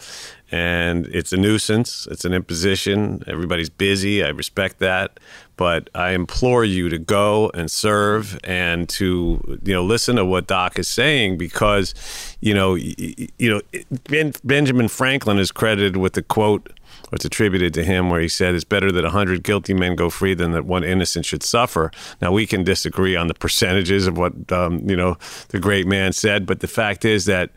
And 0.52 1.06
it's 1.06 1.32
a 1.32 1.38
nuisance, 1.38 2.06
it's 2.10 2.26
an 2.26 2.34
imposition. 2.34 3.24
Everybody's 3.26 3.70
busy. 3.70 4.22
I 4.22 4.28
respect 4.28 4.80
that. 4.80 5.18
But 5.56 5.88
I 5.94 6.10
implore 6.10 6.62
you 6.62 6.90
to 6.90 6.98
go 6.98 7.50
and 7.54 7.70
serve 7.70 8.38
and 8.44 8.86
to, 8.90 9.58
you 9.64 9.72
know, 9.72 9.82
listen 9.82 10.16
to 10.16 10.26
what 10.26 10.46
Doc 10.46 10.78
is 10.78 10.88
saying 10.88 11.38
because, 11.38 11.94
you 12.40 12.52
know, 12.52 12.74
you 12.74 13.30
know, 13.40 13.60
ben, 14.04 14.34
Benjamin 14.44 14.88
Franklin 14.88 15.38
is 15.38 15.50
credited 15.50 15.96
with 15.96 16.12
the 16.12 16.22
quote 16.22 16.68
or 17.12 17.16
it's 17.16 17.24
attributed 17.24 17.72
to 17.74 17.84
him 17.84 18.10
where 18.10 18.20
he 18.20 18.28
said 18.28 18.54
it's 18.54 18.64
better 18.64 18.92
that 18.92 19.04
100 19.04 19.42
guilty 19.42 19.72
men 19.72 19.96
go 19.96 20.10
free 20.10 20.34
than 20.34 20.52
that 20.52 20.66
one 20.66 20.84
innocent 20.84 21.24
should 21.24 21.42
suffer. 21.42 21.90
Now, 22.20 22.32
we 22.32 22.46
can 22.46 22.62
disagree 22.64 23.16
on 23.16 23.28
the 23.28 23.34
percentages 23.34 24.06
of 24.06 24.18
what, 24.18 24.52
um, 24.52 24.88
you 24.88 24.96
know, 24.96 25.16
the 25.48 25.60
great 25.60 25.86
man 25.86 26.12
said, 26.12 26.44
but 26.44 26.60
the 26.60 26.68
fact 26.68 27.04
is 27.04 27.24
that 27.26 27.50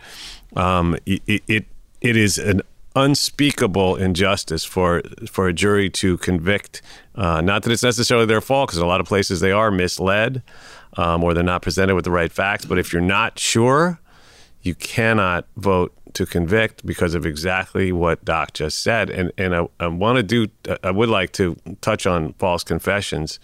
um, 0.56 0.98
it, 1.06 1.44
it, 1.48 1.66
it 2.02 2.18
is 2.18 2.38
an 2.38 2.62
unspeakable 2.96 3.96
injustice 3.98 4.64
for 4.64 5.02
for 5.30 5.48
a 5.48 5.54
jury 5.54 5.90
to 5.90 6.18
convict. 6.18 6.82
Uh, 7.14 7.42
not 7.42 7.64
that 7.64 7.72
it's 7.72 7.84
necessarily 7.84 8.26
their 8.26 8.42
fault, 8.42 8.70
because 8.70 8.80
a 8.80 8.86
lot 8.86 9.02
of 9.02 9.08
places 9.08 9.40
they 9.40 9.52
are 9.52 9.72
misled 9.72 10.42
um, 10.98 11.24
or 11.24 11.34
they're 11.34 11.44
not 11.44 11.62
presented 11.62 11.96
with 11.96 12.06
the 12.06 12.12
right 12.12 12.32
facts. 12.32 12.66
But 12.66 12.80
if 12.80 12.94
you're 12.94 13.02
not 13.02 13.38
sure, 13.38 14.00
you 14.62 14.76
cannot 14.76 15.46
vote 15.58 15.94
to 16.14 16.26
convict 16.26 16.86
because 16.86 17.14
of 17.14 17.26
exactly 17.26 17.92
what 17.92 18.24
Doc 18.24 18.54
just 18.54 18.82
said. 18.82 19.10
And 19.10 19.32
and 19.38 19.56
I, 19.56 19.68
I 19.80 19.88
want 19.88 20.18
to 20.18 20.24
do. 20.24 20.48
I 20.84 20.92
would 20.92 21.10
like 21.10 21.34
to 21.34 21.58
touch 21.82 22.08
on 22.08 22.34
false 22.34 22.64
confessions. 22.64 23.40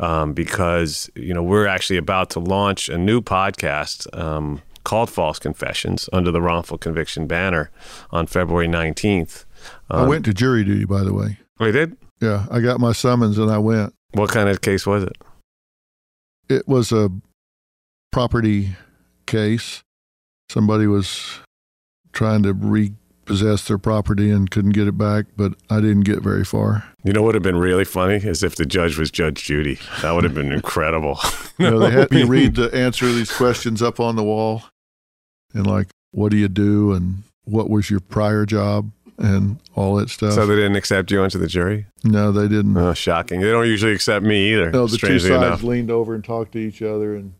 Um, 0.00 0.32
because 0.32 1.10
you 1.14 1.32
know 1.32 1.44
we're 1.44 1.66
actually 1.66 1.98
about 1.98 2.30
to 2.30 2.40
launch 2.40 2.88
a 2.88 2.98
new 2.98 3.20
podcast 3.20 4.08
um, 4.18 4.60
called 4.84 5.10
False 5.10 5.38
Confessions 5.38 6.08
under 6.12 6.30
the 6.30 6.42
wrongful 6.42 6.78
conviction 6.78 7.26
banner 7.26 7.70
on 8.10 8.26
February 8.26 8.68
19th. 8.68 9.44
Um, 9.90 10.04
I 10.04 10.08
went 10.08 10.24
to 10.24 10.34
jury 10.34 10.64
duty, 10.64 10.84
by 10.84 11.02
the 11.02 11.14
way. 11.14 11.38
Oh, 11.60 11.66
you 11.66 11.72
did? 11.72 11.96
Yeah, 12.20 12.46
I 12.50 12.60
got 12.60 12.80
my 12.80 12.92
summons 12.92 13.38
and 13.38 13.50
I 13.50 13.58
went. 13.58 13.94
What 14.12 14.30
kind 14.30 14.48
of 14.48 14.60
case 14.60 14.86
was 14.86 15.04
it? 15.04 15.16
It 16.48 16.68
was 16.68 16.92
a 16.92 17.10
property 18.10 18.76
case. 19.26 19.82
Somebody 20.50 20.86
was 20.86 21.38
trying 22.12 22.42
to 22.42 22.52
repossess 22.52 23.66
their 23.66 23.78
property 23.78 24.30
and 24.30 24.50
couldn't 24.50 24.72
get 24.72 24.86
it 24.86 24.98
back, 24.98 25.26
but 25.36 25.54
I 25.70 25.80
didn't 25.80 26.02
get 26.02 26.20
very 26.20 26.44
far. 26.44 26.84
You 27.04 27.12
know 27.12 27.22
what 27.22 27.28
would 27.28 27.34
have 27.36 27.42
been 27.42 27.56
really 27.56 27.84
funny 27.84 28.16
is 28.16 28.42
if 28.42 28.56
the 28.56 28.66
judge 28.66 28.98
was 28.98 29.10
Judge 29.10 29.44
Judy. 29.44 29.78
That 30.02 30.12
would 30.12 30.24
have 30.24 30.34
been 30.34 30.52
incredible. 30.52 31.18
you 31.58 31.70
know, 31.70 31.78
they 31.78 31.90
had 31.98 32.10
me 32.10 32.24
read 32.24 32.56
the 32.56 32.72
answer 32.74 33.06
to 33.06 33.12
these 33.12 33.32
questions 33.32 33.80
up 33.80 33.98
on 33.98 34.16
the 34.16 34.24
wall 34.24 34.64
and 35.54 35.66
like, 35.66 35.88
what 36.12 36.30
do 36.30 36.36
you 36.36 36.48
do? 36.48 36.92
And 36.92 37.22
what 37.44 37.70
was 37.70 37.90
your 37.90 38.00
prior 38.00 38.46
job? 38.46 38.90
And 39.18 39.58
all 39.74 39.96
that 39.96 40.10
stuff. 40.10 40.32
So 40.32 40.46
they 40.46 40.56
didn't 40.56 40.74
accept 40.74 41.10
you 41.10 41.20
onto 41.22 41.38
the 41.38 41.46
jury? 41.46 41.86
No, 42.02 42.32
they 42.32 42.48
didn't. 42.48 42.76
Oh, 42.76 42.94
shocking. 42.94 43.40
They 43.40 43.50
don't 43.50 43.66
usually 43.66 43.92
accept 43.92 44.24
me 44.24 44.52
either. 44.52 44.70
No, 44.70 44.86
the 44.86 44.96
two 44.96 45.18
sides 45.18 45.26
enough. 45.26 45.62
leaned 45.62 45.90
over 45.90 46.14
and 46.14 46.24
talked 46.24 46.52
to 46.52 46.58
each 46.58 46.82
other 46.82 47.14
and 47.14 47.34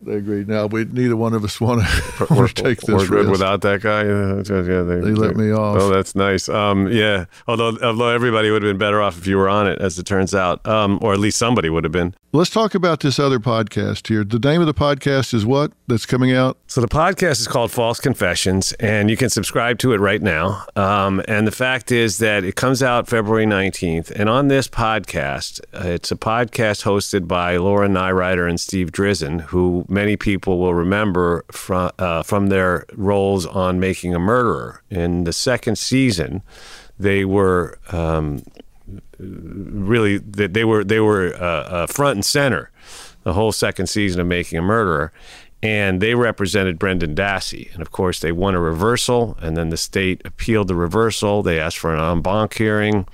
they 0.00 0.14
agreed. 0.14 0.48
Now, 0.48 0.66
we 0.66 0.84
neither 0.84 1.16
one 1.16 1.34
of 1.34 1.44
us 1.44 1.60
want 1.60 1.84
to 1.84 2.48
take 2.54 2.80
this. 2.80 2.88
We're 2.88 3.06
good 3.06 3.26
risk. 3.26 3.30
without 3.30 3.62
that 3.62 3.80
guy. 3.80 4.04
Yeah, 4.04 4.82
they, 4.82 5.00
they 5.00 5.14
let 5.14 5.36
me 5.36 5.50
off. 5.50 5.78
Oh, 5.80 5.90
that's 5.90 6.14
nice. 6.14 6.48
Um, 6.48 6.88
yeah. 6.88 7.24
Although, 7.46 7.76
although 7.82 8.08
everybody 8.08 8.50
would 8.50 8.62
have 8.62 8.70
been 8.70 8.78
better 8.78 9.02
off 9.02 9.18
if 9.18 9.26
you 9.26 9.36
were 9.36 9.48
on 9.48 9.66
it, 9.66 9.80
as 9.80 9.98
it 9.98 10.04
turns 10.04 10.34
out, 10.34 10.66
um, 10.66 10.98
or 11.02 11.12
at 11.12 11.18
least 11.18 11.38
somebody 11.38 11.68
would 11.68 11.84
have 11.84 11.92
been. 11.92 12.14
Let's 12.30 12.50
talk 12.50 12.74
about 12.74 13.00
this 13.00 13.18
other 13.18 13.38
podcast 13.38 14.06
here. 14.08 14.22
The 14.22 14.38
name 14.38 14.60
of 14.60 14.66
the 14.66 14.74
podcast 14.74 15.32
is 15.32 15.46
what? 15.46 15.72
That's 15.86 16.04
coming 16.04 16.30
out. 16.30 16.58
So 16.66 16.82
the 16.82 16.88
podcast 16.88 17.40
is 17.40 17.48
called 17.48 17.72
False 17.72 18.00
Confessions, 18.00 18.74
and 18.74 19.08
you 19.08 19.16
can 19.16 19.30
subscribe 19.30 19.78
to 19.78 19.94
it 19.94 19.96
right 19.96 20.20
now. 20.20 20.66
Um, 20.76 21.22
and 21.26 21.46
the 21.46 21.52
fact 21.52 21.90
is 21.90 22.18
that 22.18 22.44
it 22.44 22.54
comes 22.54 22.82
out 22.82 23.08
February 23.08 23.46
nineteenth, 23.46 24.10
and 24.10 24.28
on 24.28 24.48
this 24.48 24.68
podcast, 24.68 25.60
uh, 25.72 25.88
it's 25.88 26.12
a 26.12 26.16
podcast 26.16 26.84
hosted 26.84 27.26
by 27.26 27.56
Laura 27.56 27.88
Nirider 27.88 28.46
and 28.46 28.60
Steve 28.60 28.92
Drizin, 28.92 29.40
who 29.40 29.86
many 29.88 30.16
people 30.16 30.58
will 30.58 30.74
remember 30.74 31.44
from 31.50 31.90
uh, 31.98 32.22
from 32.22 32.48
their 32.48 32.84
roles 32.94 33.46
on 33.46 33.80
Making 33.80 34.14
a 34.14 34.18
Murderer. 34.18 34.82
In 34.90 35.24
the 35.24 35.32
second 35.32 35.76
season, 35.78 36.42
they 36.98 37.24
were 37.24 37.78
um, 37.90 38.42
really 39.18 40.18
they 40.18 40.64
were 40.64 40.84
they 40.84 41.00
were 41.00 41.34
uh, 41.34 41.44
uh, 41.44 41.86
front 41.86 42.16
and 42.16 42.24
center 42.24 42.70
the 43.24 43.32
whole 43.32 43.52
second 43.52 43.88
season 43.88 44.20
of 44.20 44.26
Making 44.26 44.58
a 44.58 44.62
Murderer. 44.62 45.12
And 45.60 46.00
they 46.00 46.14
represented 46.14 46.78
Brendan 46.78 47.16
Dassey. 47.16 47.72
And 47.72 47.82
of 47.82 47.90
course, 47.90 48.20
they 48.20 48.30
won 48.30 48.54
a 48.54 48.60
reversal, 48.60 49.36
and 49.40 49.56
then 49.56 49.70
the 49.70 49.76
state 49.76 50.22
appealed 50.24 50.68
the 50.68 50.76
reversal. 50.76 51.42
They 51.42 51.58
asked 51.58 51.78
for 51.78 51.92
an 51.92 51.98
en 51.98 52.22
banc 52.22 52.54
hearing 52.54 53.08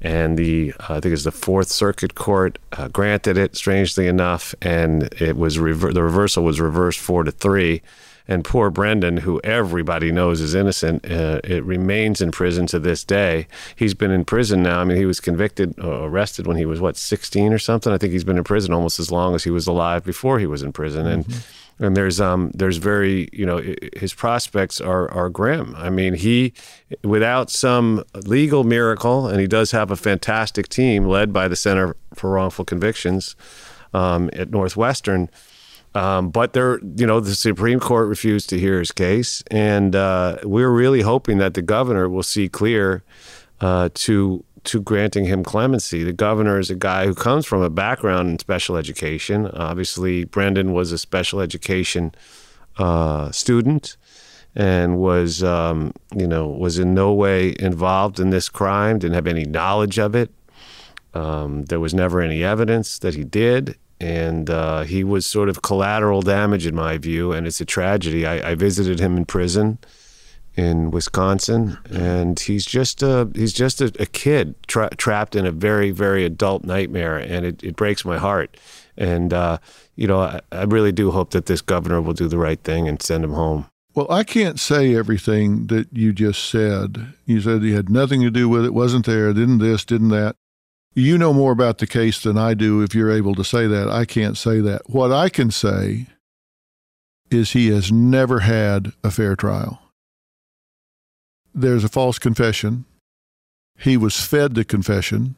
and 0.00 0.38
the 0.38 0.72
uh, 0.80 0.94
I 0.94 1.00
think 1.00 1.12
it's 1.12 1.24
the 1.24 1.32
Fourth 1.32 1.68
Circuit 1.68 2.14
Court 2.14 2.58
uh, 2.72 2.88
granted 2.88 3.36
it. 3.36 3.56
Strangely 3.56 4.06
enough, 4.06 4.54
and 4.62 5.04
it 5.20 5.36
was 5.36 5.58
rever- 5.58 5.92
the 5.92 6.02
reversal 6.02 6.44
was 6.44 6.60
reversed 6.60 7.00
four 7.00 7.24
to 7.24 7.30
three. 7.30 7.82
And 8.30 8.44
poor 8.44 8.68
Brendan, 8.68 9.16
who 9.16 9.40
everybody 9.42 10.12
knows 10.12 10.42
is 10.42 10.54
innocent, 10.54 11.10
uh, 11.10 11.40
it 11.44 11.64
remains 11.64 12.20
in 12.20 12.30
prison 12.30 12.66
to 12.66 12.78
this 12.78 13.02
day. 13.02 13.46
He's 13.74 13.94
been 13.94 14.10
in 14.10 14.26
prison 14.26 14.62
now. 14.62 14.80
I 14.80 14.84
mean, 14.84 14.98
he 14.98 15.06
was 15.06 15.18
convicted, 15.18 15.74
uh, 15.82 16.02
arrested 16.02 16.46
when 16.46 16.58
he 16.58 16.66
was 16.66 16.78
what, 16.78 16.98
16 16.98 17.54
or 17.54 17.58
something. 17.58 17.90
I 17.90 17.96
think 17.96 18.12
he's 18.12 18.24
been 18.24 18.36
in 18.36 18.44
prison 18.44 18.74
almost 18.74 19.00
as 19.00 19.10
long 19.10 19.34
as 19.34 19.44
he 19.44 19.50
was 19.50 19.66
alive 19.66 20.04
before 20.04 20.38
he 20.38 20.46
was 20.46 20.62
in 20.62 20.74
prison. 20.74 21.06
Mm-hmm. 21.06 21.38
And 21.80 21.96
there's 21.96 22.20
um 22.20 22.50
there's 22.54 22.78
very 22.78 23.28
you 23.32 23.46
know 23.46 23.62
his 23.96 24.12
prospects 24.14 24.80
are 24.80 25.10
are 25.10 25.30
grim. 25.30 25.74
I 25.76 25.90
mean 25.90 26.14
he 26.14 26.52
without 27.04 27.50
some 27.50 28.04
legal 28.14 28.64
miracle, 28.64 29.28
and 29.28 29.40
he 29.40 29.46
does 29.46 29.70
have 29.70 29.90
a 29.90 29.96
fantastic 29.96 30.68
team 30.68 31.04
led 31.04 31.32
by 31.32 31.46
the 31.48 31.56
Center 31.56 31.96
for 32.14 32.30
Wrongful 32.30 32.64
Convictions 32.64 33.36
um, 33.94 34.30
at 34.32 34.50
Northwestern. 34.50 35.30
Um, 35.94 36.30
but 36.30 36.52
there, 36.52 36.78
you 36.96 37.06
know, 37.06 37.18
the 37.18 37.34
Supreme 37.34 37.80
Court 37.80 38.08
refused 38.08 38.50
to 38.50 38.58
hear 38.58 38.78
his 38.78 38.92
case, 38.92 39.42
and 39.50 39.96
uh, 39.96 40.38
we're 40.44 40.70
really 40.70 41.00
hoping 41.00 41.38
that 41.38 41.54
the 41.54 41.62
governor 41.62 42.08
will 42.08 42.22
see 42.22 42.48
clear 42.48 43.02
uh, 43.60 43.88
to 43.94 44.44
to 44.68 44.80
granting 44.80 45.24
him 45.24 45.42
clemency. 45.42 46.04
The 46.04 46.12
governor 46.12 46.58
is 46.58 46.70
a 46.70 46.74
guy 46.76 47.06
who 47.06 47.14
comes 47.14 47.46
from 47.46 47.62
a 47.62 47.70
background 47.70 48.28
in 48.28 48.38
special 48.38 48.76
education. 48.76 49.46
Obviously, 49.48 50.24
Brendan 50.24 50.72
was 50.72 50.92
a 50.92 50.98
special 50.98 51.40
education 51.40 52.14
uh, 52.78 53.30
student 53.32 53.96
and 54.54 54.98
was, 54.98 55.42
um, 55.42 55.92
you 56.14 56.26
know, 56.26 56.48
was 56.48 56.78
in 56.78 56.94
no 56.94 57.12
way 57.12 57.54
involved 57.58 58.20
in 58.20 58.30
this 58.30 58.48
crime. 58.48 58.98
Didn't 58.98 59.14
have 59.14 59.26
any 59.26 59.44
knowledge 59.44 59.98
of 59.98 60.14
it. 60.14 60.30
Um, 61.14 61.64
there 61.64 61.80
was 61.80 61.94
never 61.94 62.20
any 62.20 62.44
evidence 62.44 62.98
that 62.98 63.14
he 63.14 63.24
did, 63.24 63.76
and 64.00 64.50
uh, 64.50 64.82
he 64.82 65.02
was 65.02 65.26
sort 65.26 65.48
of 65.48 65.62
collateral 65.62 66.20
damage 66.20 66.66
in 66.66 66.74
my 66.74 66.98
view. 66.98 67.32
And 67.32 67.46
it's 67.46 67.60
a 67.60 67.64
tragedy. 67.64 68.26
I, 68.26 68.50
I 68.50 68.54
visited 68.54 69.00
him 69.00 69.16
in 69.16 69.24
prison 69.24 69.78
in 70.58 70.90
Wisconsin, 70.90 71.78
and 71.88 72.38
he's 72.38 72.66
just 72.66 73.00
a 73.00 73.30
he's 73.36 73.52
just 73.52 73.80
a, 73.80 73.92
a 74.00 74.06
kid 74.06 74.56
tra- 74.66 74.94
trapped 74.96 75.36
in 75.36 75.46
a 75.46 75.52
very 75.52 75.92
very 75.92 76.24
adult 76.24 76.64
nightmare, 76.64 77.16
and 77.16 77.46
it, 77.46 77.62
it 77.62 77.76
breaks 77.76 78.04
my 78.04 78.18
heart. 78.18 78.56
And 78.96 79.32
uh, 79.32 79.58
you 79.94 80.08
know, 80.08 80.20
I, 80.20 80.40
I 80.50 80.64
really 80.64 80.90
do 80.90 81.12
hope 81.12 81.30
that 81.30 81.46
this 81.46 81.60
governor 81.60 82.02
will 82.02 82.12
do 82.12 82.26
the 82.26 82.38
right 82.38 82.60
thing 82.60 82.88
and 82.88 83.00
send 83.00 83.22
him 83.24 83.34
home. 83.34 83.66
Well, 83.94 84.10
I 84.10 84.24
can't 84.24 84.58
say 84.58 84.96
everything 84.96 85.68
that 85.68 85.88
you 85.92 86.12
just 86.12 86.50
said. 86.50 87.14
You 87.24 87.40
said 87.40 87.62
he 87.62 87.72
had 87.72 87.88
nothing 87.88 88.20
to 88.22 88.30
do 88.30 88.48
with 88.48 88.64
it, 88.64 88.74
wasn't 88.74 89.06
there, 89.06 89.32
didn't 89.32 89.58
this, 89.58 89.84
didn't 89.84 90.08
that. 90.08 90.34
You 90.94 91.18
know 91.18 91.32
more 91.32 91.52
about 91.52 91.78
the 91.78 91.86
case 91.86 92.20
than 92.20 92.36
I 92.36 92.54
do 92.54 92.82
if 92.82 92.96
you're 92.96 93.12
able 93.12 93.36
to 93.36 93.44
say 93.44 93.68
that. 93.68 93.88
I 93.88 94.04
can't 94.04 94.36
say 94.36 94.60
that. 94.60 94.90
What 94.90 95.12
I 95.12 95.28
can 95.28 95.52
say 95.52 96.06
is 97.30 97.52
he 97.52 97.68
has 97.68 97.92
never 97.92 98.40
had 98.40 98.92
a 99.04 99.12
fair 99.12 99.36
trial 99.36 99.80
there's 101.60 101.84
a 101.84 101.88
false 101.88 102.18
confession. 102.18 102.84
He 103.78 103.96
was 103.96 104.24
fed 104.24 104.54
the 104.54 104.64
confession. 104.64 105.36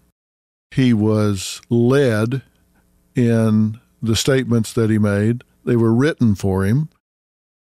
He 0.70 0.92
was 0.92 1.60
led 1.68 2.42
in 3.14 3.80
the 4.02 4.16
statements 4.16 4.72
that 4.72 4.90
he 4.90 4.98
made. 4.98 5.42
They 5.64 5.76
were 5.76 5.92
written 5.92 6.34
for 6.34 6.64
him. 6.64 6.88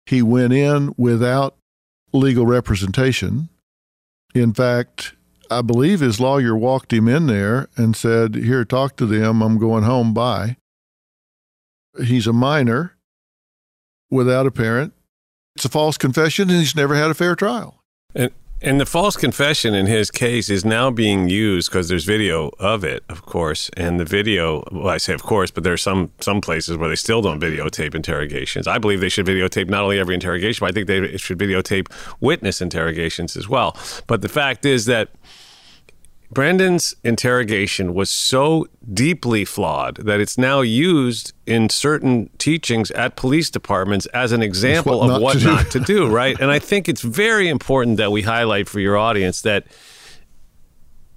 He 0.05 0.21
went 0.21 0.53
in 0.53 0.93
without 0.97 1.55
legal 2.13 2.45
representation. 2.45 3.49
In 4.33 4.53
fact, 4.53 5.13
I 5.49 5.61
believe 5.61 5.99
his 5.99 6.19
lawyer 6.19 6.55
walked 6.55 6.93
him 6.93 7.07
in 7.07 7.27
there 7.27 7.67
and 7.75 7.95
said, 7.95 8.35
Here, 8.35 8.63
talk 8.63 8.95
to 8.97 9.05
them. 9.05 9.41
I'm 9.41 9.57
going 9.57 9.83
home. 9.83 10.13
Bye. 10.13 10.57
He's 12.01 12.27
a 12.27 12.33
minor 12.33 12.95
without 14.09 14.47
a 14.47 14.51
parent. 14.51 14.93
It's 15.55 15.65
a 15.65 15.69
false 15.69 15.97
confession, 15.97 16.49
and 16.49 16.59
he's 16.59 16.75
never 16.75 16.95
had 16.95 17.11
a 17.11 17.13
fair 17.13 17.35
trial. 17.35 17.83
And 18.15 18.31
and 18.61 18.79
the 18.79 18.85
false 18.85 19.17
confession 19.17 19.73
in 19.73 19.87
his 19.87 20.11
case 20.11 20.49
is 20.49 20.63
now 20.63 20.91
being 20.91 21.27
used 21.27 21.69
because 21.69 21.89
there's 21.89 22.05
video 22.05 22.51
of 22.59 22.83
it, 22.83 23.03
of 23.09 23.23
course. 23.25 23.69
And 23.75 23.99
the 23.99 24.05
video, 24.05 24.63
well, 24.71 24.89
I 24.89 24.97
say 24.97 25.13
of 25.13 25.23
course, 25.23 25.51
but 25.51 25.63
there's 25.63 25.81
some 25.81 26.11
some 26.19 26.41
places 26.41 26.77
where 26.77 26.89
they 26.89 26.95
still 26.95 27.21
don't 27.21 27.39
videotape 27.39 27.95
interrogations. 27.95 28.67
I 28.67 28.77
believe 28.77 29.01
they 29.01 29.09
should 29.09 29.25
videotape 29.25 29.69
not 29.69 29.83
only 29.83 29.99
every 29.99 30.15
interrogation, 30.15 30.65
but 30.65 30.71
I 30.71 30.73
think 30.73 30.87
they 30.87 31.17
should 31.17 31.39
videotape 31.39 31.91
witness 32.19 32.61
interrogations 32.61 33.35
as 33.35 33.49
well. 33.49 33.75
But 34.07 34.21
the 34.21 34.29
fact 34.29 34.65
is 34.65 34.85
that 34.85 35.09
Brandon's 36.31 36.95
interrogation 37.03 37.93
was 37.93 38.09
so 38.09 38.65
deeply 38.93 39.43
flawed 39.43 39.97
that 39.97 40.21
it's 40.21 40.37
now 40.37 40.61
used 40.61 41.33
in 41.45 41.69
certain 41.69 42.29
teachings 42.37 42.89
at 42.91 43.17
police 43.17 43.49
departments 43.49 44.05
as 44.07 44.31
an 44.31 44.41
example 44.41 44.99
what 44.99 45.09
of 45.09 45.21
what 45.21 45.39
to 45.39 45.45
not 45.45 45.71
to 45.71 45.79
do, 45.81 46.07
right? 46.21 46.39
and 46.39 46.49
I 46.49 46.59
think 46.59 46.87
it's 46.87 47.01
very 47.01 47.49
important 47.49 47.97
that 47.97 48.13
we 48.13 48.21
highlight 48.21 48.69
for 48.69 48.79
your 48.79 48.97
audience 48.97 49.41
that 49.41 49.67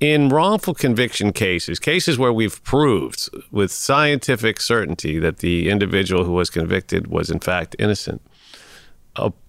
in 0.00 0.30
wrongful 0.30 0.74
conviction 0.74 1.32
cases, 1.32 1.78
cases 1.78 2.18
where 2.18 2.32
we've 2.32 2.62
proved 2.64 3.30
with 3.52 3.70
scientific 3.70 4.60
certainty 4.60 5.20
that 5.20 5.38
the 5.38 5.70
individual 5.70 6.24
who 6.24 6.32
was 6.32 6.50
convicted 6.50 7.06
was 7.06 7.30
in 7.30 7.38
fact 7.38 7.76
innocent, 7.78 8.20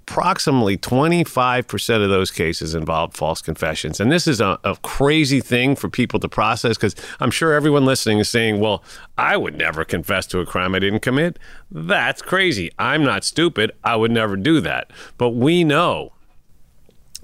approximately 0.07 0.77
25% 0.77 2.03
of 2.03 2.09
those 2.09 2.29
cases 2.29 2.75
involve 2.75 3.15
false 3.15 3.41
confessions. 3.41 3.99
And 3.99 4.11
this 4.11 4.27
is 4.27 4.39
a, 4.39 4.59
a 4.63 4.75
crazy 4.83 5.41
thing 5.41 5.75
for 5.75 5.89
people 5.89 6.19
to 6.19 6.29
process 6.29 6.77
because 6.77 6.95
I'm 7.19 7.31
sure 7.31 7.53
everyone 7.53 7.85
listening 7.85 8.19
is 8.19 8.29
saying, 8.29 8.59
well, 8.59 8.83
I 9.17 9.35
would 9.35 9.57
never 9.57 9.83
confess 9.83 10.27
to 10.27 10.39
a 10.39 10.45
crime 10.45 10.75
I 10.75 10.79
didn't 10.79 10.99
commit. 10.99 11.39
That's 11.71 12.21
crazy. 12.21 12.71
I'm 12.77 13.03
not 13.03 13.23
stupid. 13.23 13.71
I 13.83 13.95
would 13.95 14.11
never 14.11 14.37
do 14.37 14.61
that. 14.61 14.91
But 15.17 15.29
we 15.29 15.63
know 15.63 16.13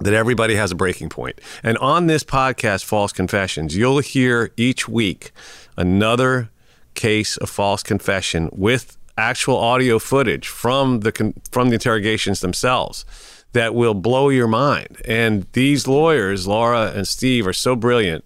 that 0.00 0.12
everybody 0.12 0.56
has 0.56 0.72
a 0.72 0.74
breaking 0.74 1.08
point. 1.08 1.40
And 1.62 1.78
on 1.78 2.08
this 2.08 2.24
podcast, 2.24 2.84
False 2.84 3.12
Confessions, 3.12 3.76
you'll 3.76 4.00
hear 4.00 4.50
each 4.56 4.88
week 4.88 5.30
another 5.76 6.50
case 6.94 7.36
of 7.36 7.48
false 7.48 7.84
confession 7.84 8.48
with 8.52 8.98
actual 9.16 9.56
audio 9.56 9.98
footage 9.98 10.48
from 10.48 11.00
the 11.00 11.34
from 11.50 11.68
the 11.68 11.74
interrogations 11.74 12.40
themselves 12.40 13.04
that 13.52 13.74
will 13.74 13.94
blow 13.94 14.28
your 14.28 14.48
mind. 14.48 15.00
And 15.04 15.46
these 15.52 15.86
lawyers, 15.86 16.46
Laura 16.46 16.92
and 16.94 17.06
Steve, 17.06 17.46
are 17.46 17.52
so 17.52 17.76
brilliant 17.76 18.24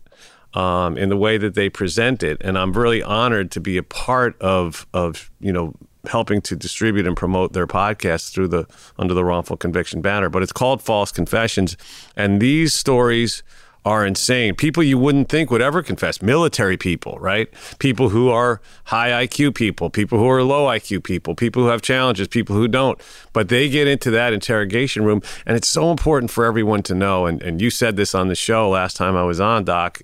um, 0.54 0.96
in 0.96 1.08
the 1.08 1.16
way 1.16 1.36
that 1.36 1.54
they 1.54 1.68
present 1.68 2.22
it, 2.22 2.38
and 2.40 2.56
I'm 2.56 2.72
really 2.72 3.02
honored 3.02 3.50
to 3.52 3.60
be 3.60 3.76
a 3.76 3.82
part 3.82 4.40
of 4.40 4.86
of 4.94 5.30
you 5.40 5.52
know 5.52 5.74
helping 6.08 6.40
to 6.40 6.54
distribute 6.54 7.04
and 7.04 7.16
promote 7.16 7.52
their 7.52 7.66
podcast 7.66 8.32
through 8.32 8.48
the 8.48 8.66
under 8.98 9.12
the 9.12 9.24
wrongful 9.24 9.56
conviction 9.56 10.00
banner. 10.00 10.30
But 10.30 10.42
it's 10.42 10.52
called 10.52 10.82
False 10.82 11.12
Confessions, 11.12 11.76
and 12.16 12.40
these 12.40 12.74
stories 12.74 13.42
are 13.86 14.04
insane. 14.04 14.56
People 14.56 14.82
you 14.82 14.98
wouldn't 14.98 15.28
think 15.28 15.48
would 15.48 15.62
ever 15.62 15.80
confess. 15.80 16.20
Military 16.20 16.76
people, 16.76 17.16
right? 17.20 17.48
People 17.78 18.08
who 18.08 18.28
are 18.30 18.60
high 18.86 19.24
IQ 19.24 19.54
people, 19.54 19.90
people 19.90 20.18
who 20.18 20.28
are 20.28 20.42
low 20.42 20.66
IQ 20.66 21.04
people, 21.04 21.36
people 21.36 21.62
who 21.62 21.68
have 21.68 21.82
challenges, 21.82 22.26
people 22.26 22.56
who 22.56 22.66
don't. 22.66 23.00
But 23.32 23.48
they 23.48 23.68
get 23.68 23.86
into 23.86 24.10
that 24.10 24.32
interrogation 24.32 25.04
room. 25.04 25.22
And 25.46 25.56
it's 25.56 25.68
so 25.68 25.92
important 25.92 26.32
for 26.32 26.44
everyone 26.44 26.82
to 26.82 26.96
know. 26.96 27.26
And, 27.26 27.40
and 27.40 27.62
you 27.62 27.70
said 27.70 27.94
this 27.96 28.12
on 28.12 28.26
the 28.26 28.34
show 28.34 28.68
last 28.68 28.96
time 28.96 29.16
I 29.16 29.22
was 29.22 29.38
on, 29.38 29.64
Doc. 29.64 30.02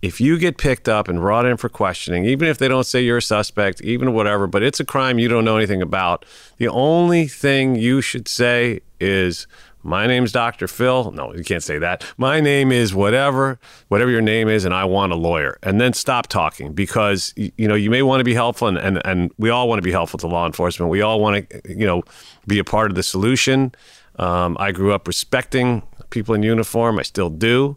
If 0.00 0.18
you 0.18 0.38
get 0.38 0.56
picked 0.56 0.88
up 0.88 1.06
and 1.06 1.20
brought 1.20 1.44
in 1.44 1.58
for 1.58 1.68
questioning, 1.68 2.24
even 2.24 2.48
if 2.48 2.56
they 2.56 2.68
don't 2.68 2.84
say 2.84 3.02
you're 3.02 3.18
a 3.18 3.22
suspect, 3.22 3.82
even 3.82 4.14
whatever, 4.14 4.46
but 4.46 4.62
it's 4.62 4.80
a 4.80 4.84
crime 4.84 5.18
you 5.18 5.28
don't 5.28 5.44
know 5.44 5.56
anything 5.58 5.82
about, 5.82 6.24
the 6.56 6.68
only 6.68 7.26
thing 7.26 7.74
you 7.74 8.00
should 8.00 8.28
say 8.28 8.80
is, 8.98 9.46
my 9.84 10.06
name's 10.06 10.32
Dr. 10.32 10.66
Phil. 10.66 11.10
No, 11.12 11.34
you 11.34 11.44
can't 11.44 11.62
say 11.62 11.78
that. 11.78 12.04
My 12.16 12.40
name 12.40 12.72
is 12.72 12.94
whatever, 12.94 13.58
whatever 13.88 14.10
your 14.10 14.22
name 14.22 14.48
is, 14.48 14.64
and 14.64 14.74
I 14.74 14.84
want 14.84 15.12
a 15.12 15.16
lawyer. 15.16 15.58
And 15.62 15.80
then 15.80 15.92
stop 15.92 16.26
talking 16.26 16.72
because 16.72 17.32
you 17.36 17.68
know 17.68 17.74
you 17.74 17.90
may 17.90 18.02
want 18.02 18.20
to 18.20 18.24
be 18.24 18.34
helpful, 18.34 18.68
and 18.68 18.78
and, 18.78 19.00
and 19.04 19.30
we 19.38 19.50
all 19.50 19.68
want 19.68 19.78
to 19.78 19.82
be 19.82 19.92
helpful 19.92 20.18
to 20.20 20.26
law 20.26 20.46
enforcement. 20.46 20.90
We 20.90 21.02
all 21.02 21.20
want 21.20 21.48
to 21.50 21.60
you 21.68 21.86
know 21.86 22.02
be 22.46 22.58
a 22.58 22.64
part 22.64 22.90
of 22.90 22.94
the 22.96 23.02
solution. 23.02 23.74
Um, 24.18 24.56
I 24.58 24.72
grew 24.72 24.92
up 24.92 25.06
respecting 25.06 25.82
people 26.10 26.34
in 26.34 26.42
uniform. 26.42 26.98
I 26.98 27.02
still 27.02 27.30
do. 27.30 27.76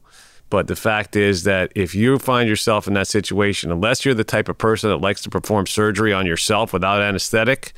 But 0.50 0.68
the 0.68 0.76
fact 0.78 1.16
is 1.16 1.44
that 1.44 1.74
if 1.76 1.94
you 1.94 2.18
find 2.20 2.48
yourself 2.48 2.88
in 2.88 2.94
that 2.94 3.08
situation, 3.08 3.70
unless 3.72 4.06
you're 4.06 4.14
the 4.14 4.24
type 4.24 4.48
of 4.48 4.58
person 4.58 4.90
that 4.90 5.02
likes 5.02 5.22
to 5.24 5.30
perform 5.30 5.68
surgery 5.68 6.14
on 6.14 6.26
yourself 6.26 6.72
without 6.72 7.02
anesthetic, 7.02 7.74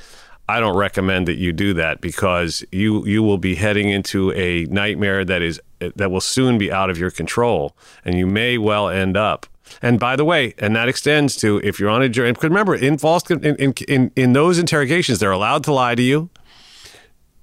I 0.50 0.60
don't 0.60 0.76
recommend 0.76 1.28
that 1.28 1.38
you 1.38 1.54
do 1.54 1.76
that 1.76 2.02
because 2.02 2.66
you 2.72 3.06
you 3.06 3.22
will 3.22 3.38
be 3.38 3.54
heading 3.54 3.90
into 3.90 4.32
a 4.32 4.66
nightmare 4.66 5.24
that 5.24 5.44
is 5.44 5.62
that 5.80 6.10
will 6.10 6.22
soon 6.22 6.58
be 6.58 6.72
out 6.72 6.90
of 6.90 6.98
your 6.98 7.12
control, 7.12 7.76
and 8.04 8.18
you 8.18 8.26
may 8.26 8.58
well 8.58 8.90
end 8.90 9.16
up. 9.16 9.46
And 9.80 10.00
by 10.00 10.16
the 10.16 10.26
way, 10.26 10.56
and 10.58 10.76
that 10.76 10.90
extends 10.90 11.36
to 11.38 11.62
if 11.64 11.80
you're 11.80 11.92
on 11.92 12.02
a 12.02 12.10
jury. 12.10 12.34
Remember, 12.42 12.76
in 12.76 12.98
false 12.98 13.30
in 13.30 13.44
in 13.58 13.74
in, 13.88 14.12
in 14.16 14.34
those 14.34 14.58
interrogations, 14.58 15.20
they're 15.20 15.30
allowed 15.30 15.64
to 15.66 15.72
lie 15.72 15.94
to 15.94 16.02
you. 16.02 16.32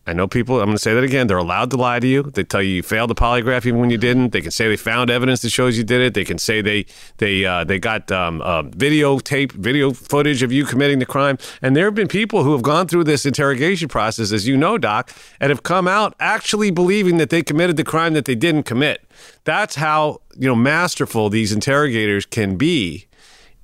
I 0.09 0.13
know 0.13 0.29
people, 0.29 0.61
I'm 0.61 0.67
going 0.67 0.77
to 0.77 0.83
say 0.83 0.95
that 0.95 1.03
again. 1.03 1.27
They're 1.27 1.37
allowed 1.37 1.71
to 1.71 1.77
lie 1.77 1.99
to 1.99 2.07
you. 2.07 2.23
They 2.23 2.45
tell 2.45 2.63
you 2.63 2.77
you 2.77 2.83
failed 2.85 3.11
the 3.11 3.17
polygraph 3.17 3.67
even 3.67 3.81
when 3.81 3.91
you 3.91 3.99
didn't. 3.99 4.31
They 4.31 4.41
can 4.41 4.53
say 4.53 4.69
they 4.69 4.77
found 4.77 5.11
evidence 5.11 5.43
that 5.43 5.51
shows 5.51 5.77
you 5.77 5.83
did 5.83 6.01
it. 6.01 6.15
They 6.15 6.25
can 6.25 6.39
say 6.39 6.61
they 6.61 6.87
they 7.17 7.45
uh, 7.45 7.65
they 7.65 7.81
got 7.81 8.13
um, 8.13 8.41
uh, 8.43 8.63
videotape, 8.63 9.53
video 9.53 9.93
footage 9.93 10.45
of 10.45 10.53
you 10.53 10.65
committing 10.65 11.01
the 11.01 11.07
crime. 11.07 11.39
And 11.61 11.75
there 11.75 11.87
have 11.87 11.97
been 11.97 12.07
people 12.07 12.45
who 12.45 12.53
have 12.53 12.63
gone 12.63 12.87
through 12.87 13.05
this 13.05 13.27
interrogation 13.27 13.89
process, 13.89 14.31
as 14.31 14.47
you 14.47 14.57
know, 14.57 14.79
Doc, 14.79 15.11
and 15.41 15.51
have 15.51 15.65
come 15.65 15.89
out 15.89 16.15
actually 16.21 16.71
believing 16.71 17.17
that 17.17 17.31
they 17.31 17.43
committed 17.43 17.77
the 17.77 17.85
crime 17.85 18.15
that 18.15 18.27
they 18.27 18.37
didn't 18.37 18.63
commit. 18.63 19.05
That's 19.43 19.75
how 19.75 20.21
you 20.37 20.47
know 20.47 20.55
masterful 20.55 21.31
these 21.31 21.53
interrogators 21.53 22.27
can 22.27 22.57
be 22.57 23.06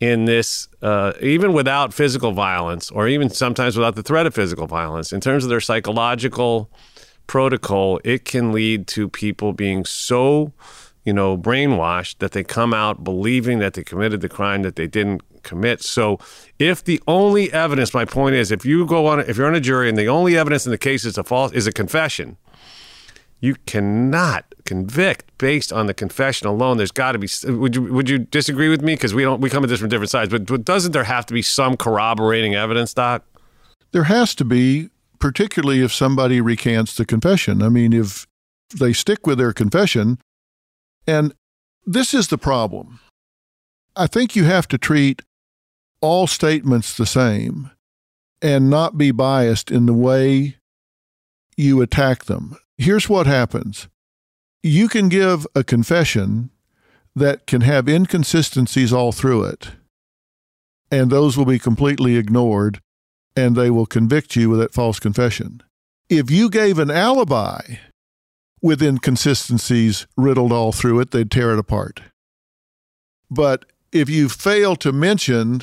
in 0.03 0.25
this, 0.25 0.67
uh, 0.83 1.13
even 1.21 1.53
without 1.53 1.95
physical 1.95 2.33
violence, 2.33 2.91
or 2.91 3.07
even 3.07 3.31
sometimes 3.31 3.77
without 3.77 3.95
the 3.95 4.03
threat 4.03 4.27
of 4.27 4.35
physical 4.35 4.67
violence, 4.67 5.13
in 5.13 5.21
terms 5.21 5.45
of 5.45 5.51
their 5.51 5.61
psychological 5.61 6.69
protocol, 7.29 8.01
it 8.03 8.25
can 8.25 8.51
lead 8.51 8.89
to 8.89 9.09
people 9.09 9.53
being 9.53 9.85
so, 9.85 10.53
you 11.05 11.13
know, 11.13 11.39
brainwashed 11.39 12.19
that 12.19 12.33
they 12.33 12.43
come 12.43 12.75
out 12.75 13.05
believing 13.05 13.61
that 13.61 13.75
they 13.75 13.85
committed 13.85 14.23
the 14.23 14.29
crime 14.29 14.63
that 14.63 14.75
they 14.75 14.89
didn't 14.89 15.23
commit. 15.45 15.85
So, 15.85 16.19
if 16.59 16.83
the 16.83 17.01
only 17.07 17.53
evidence, 17.53 17.95
my 17.95 18.05
point 18.05 18.35
is, 18.35 18.51
if 18.51 18.65
you 18.65 18.85
go 18.85 19.07
on, 19.07 19.21
if 19.21 19.37
you're 19.37 19.47
on 19.47 19.55
a 19.55 19.61
jury 19.61 19.89
and 19.89 19.97
the 19.97 20.09
only 20.09 20.37
evidence 20.37 20.67
in 20.67 20.73
the 20.73 20.79
case 20.79 21.05
is 21.05 21.17
a 21.17 21.23
false, 21.23 21.53
is 21.53 21.69
a 21.69 21.73
confession, 21.73 22.39
you 23.39 23.55
cannot 23.67 24.52
convict 24.73 25.37
based 25.39 25.73
on 25.73 25.87
the 25.87 25.95
confession 25.95 26.47
alone. 26.49 26.79
There's 26.79 26.91
got 26.91 27.13
to 27.13 27.19
be. 27.19 27.29
Would 27.45 27.77
you 27.77 27.83
would 27.93 28.09
you 28.09 28.19
disagree 28.19 28.69
with 28.69 28.81
me? 28.81 28.95
Because 28.95 29.15
we 29.15 29.23
don't 29.23 29.41
we 29.41 29.51
come 29.51 29.63
at 29.63 29.69
this 29.69 29.81
from 29.81 29.91
different 29.91 30.11
sides. 30.11 30.31
But, 30.31 30.47
but 30.47 30.65
doesn't 30.65 30.93
there 30.93 31.05
have 31.05 31.27
to 31.27 31.35
be 31.35 31.43
some 31.43 31.77
corroborating 31.77 32.55
evidence, 32.55 32.95
Doc? 32.95 33.25
There 33.93 34.05
has 34.05 34.35
to 34.37 34.45
be, 34.45 34.89
particularly 35.19 35.83
if 35.83 35.93
somebody 35.93 36.41
recants 36.41 36.97
the 36.97 37.05
confession. 37.05 37.63
I 37.63 37.69
mean, 37.69 37.93
if 37.93 38.27
they 38.75 38.95
stick 38.95 39.27
with 39.27 39.39
their 39.39 39.53
confession, 39.53 40.19
and 41.07 41.35
this 41.85 42.15
is 42.15 42.29
the 42.29 42.39
problem. 42.39 43.01
I 43.95 44.07
think 44.07 44.35
you 44.35 44.45
have 44.45 44.67
to 44.69 44.79
treat 44.79 45.21
all 46.01 46.27
statements 46.27 46.97
the 46.97 47.05
same 47.05 47.71
and 48.41 48.71
not 48.71 48.97
be 48.97 49.11
biased 49.11 49.71
in 49.71 49.85
the 49.85 49.93
way 49.93 50.57
you 51.59 51.83
attack 51.83 52.25
them. 52.25 52.57
Here's 52.79 53.09
what 53.09 53.27
happens 53.27 53.89
you 54.63 54.89
can 54.89 55.09
give 55.09 55.47
a 55.55 55.65
confession 55.65 56.51
that 57.15 57.47
can 57.47 57.63
have 57.63 57.89
inconsistencies 57.89 58.93
all 58.93 59.13
through 59.13 59.45
it, 59.45 59.73
and 60.91 61.11
those 61.11 61.37
will 61.37 61.45
be 61.45 61.59
completely 61.59 62.17
ignored, 62.17 62.81
and 63.37 63.57
they 63.57 63.71
will 63.71 63.87
convict 63.87 64.37
you 64.37 64.49
with 64.49 64.61
that 64.61 64.75
false 64.75 65.01
confession. 65.01 65.63
If 66.09 66.31
you 66.31 66.49
gave 66.49 66.79
an 66.79 66.91
alibi 66.91 67.77
with 68.61 68.83
inconsistencies 68.83 70.07
riddled 70.17 70.53
all 70.53 70.73
through 70.73 71.01
it, 71.01 71.11
they'd 71.11 71.31
tear 71.31 71.53
it 71.53 71.59
apart. 71.59 72.01
But 73.31 73.65
if 73.91 74.09
you 74.09 74.29
fail 74.29 74.77
to 74.77 74.93
mention 74.93 75.63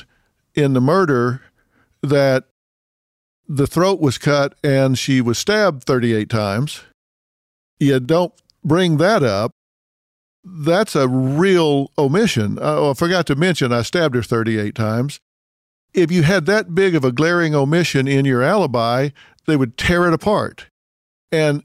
in 0.54 0.74
the 0.74 0.80
murder 0.80 1.42
that 2.02 2.44
the 3.48 3.66
throat 3.66 4.00
was 4.00 4.18
cut 4.18 4.54
and 4.62 4.98
she 4.98 5.20
was 5.20 5.38
stabbed 5.38 5.84
38 5.84 6.28
times, 6.28 6.82
you 7.78 7.98
don't 7.98 8.32
bring 8.64 8.96
that 8.98 9.22
up, 9.22 9.52
that's 10.44 10.96
a 10.96 11.08
real 11.08 11.90
omission. 11.98 12.58
Uh, 12.58 12.76
oh, 12.78 12.90
I 12.90 12.94
forgot 12.94 13.26
to 13.26 13.36
mention 13.36 13.72
I 13.72 13.82
stabbed 13.82 14.14
her 14.14 14.22
38 14.22 14.74
times. 14.74 15.20
If 15.92 16.10
you 16.10 16.22
had 16.22 16.46
that 16.46 16.74
big 16.74 16.94
of 16.94 17.04
a 17.04 17.12
glaring 17.12 17.54
omission 17.54 18.06
in 18.06 18.24
your 18.24 18.42
alibi, 18.42 19.10
they 19.46 19.56
would 19.56 19.76
tear 19.76 20.06
it 20.06 20.14
apart. 20.14 20.66
And 21.32 21.64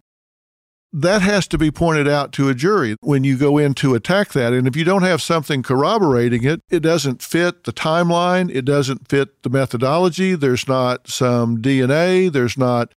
that 0.92 1.22
has 1.22 1.46
to 1.50 1.58
be 1.58 1.72
pointed 1.72 2.08
out 2.08 2.32
to 2.32 2.48
a 2.48 2.54
jury 2.54 2.96
when 3.02 3.26
you 3.26 3.38
go 3.38 3.58
in 3.58 3.74
to 3.76 3.96
attack 3.96 4.32
that. 4.32 4.54
And 4.54 4.66
if 4.66 4.78
you 4.78 4.86
don't 4.86 5.04
have 5.04 5.22
something 5.22 5.62
corroborating 5.62 6.46
it, 6.46 6.62
it 6.70 6.80
doesn't 6.80 7.22
fit 7.22 7.66
the 7.66 7.74
timeline, 7.74 8.50
it 8.50 8.64
doesn't 8.64 9.10
fit 9.10 9.44
the 9.44 9.50
methodology, 9.50 10.36
there's 10.36 10.70
not 10.70 11.10
some 11.10 11.62
DNA, 11.62 12.32
there's 12.32 12.58
not 12.58 12.94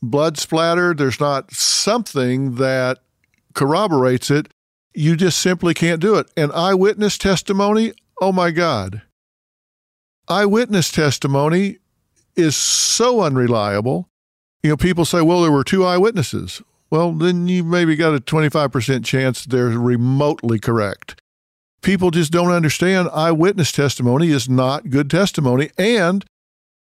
blood 0.00 0.38
splatter, 0.38 0.94
there's 0.94 1.18
not 1.18 1.52
something 1.52 2.54
that 2.56 3.00
corroborates 3.56 4.30
it, 4.30 4.46
you 4.94 5.16
just 5.16 5.40
simply 5.40 5.74
can't 5.74 6.00
do 6.00 6.14
it. 6.14 6.30
And 6.36 6.52
eyewitness 6.52 7.18
testimony, 7.18 7.92
oh 8.20 8.30
my 8.30 8.52
God. 8.52 9.02
Eyewitness 10.28 10.92
testimony 10.92 11.78
is 12.36 12.56
so 12.56 13.22
unreliable. 13.22 14.08
You 14.62 14.70
know, 14.70 14.76
people 14.76 15.04
say, 15.04 15.20
well, 15.22 15.42
there 15.42 15.50
were 15.50 15.64
two 15.64 15.84
eyewitnesses 15.84 16.62
well, 16.90 17.12
then 17.12 17.48
you 17.48 17.64
maybe 17.64 17.96
got 17.96 18.14
a 18.14 18.20
25% 18.20 19.04
chance 19.04 19.44
they're 19.44 19.66
remotely 19.66 20.58
correct. 20.58 21.20
People 21.82 22.10
just 22.10 22.32
don't 22.32 22.52
understand 22.52 23.08
eyewitness 23.12 23.72
testimony 23.72 24.28
is 24.28 24.48
not 24.48 24.90
good 24.90 25.10
testimony. 25.10 25.70
And 25.76 26.24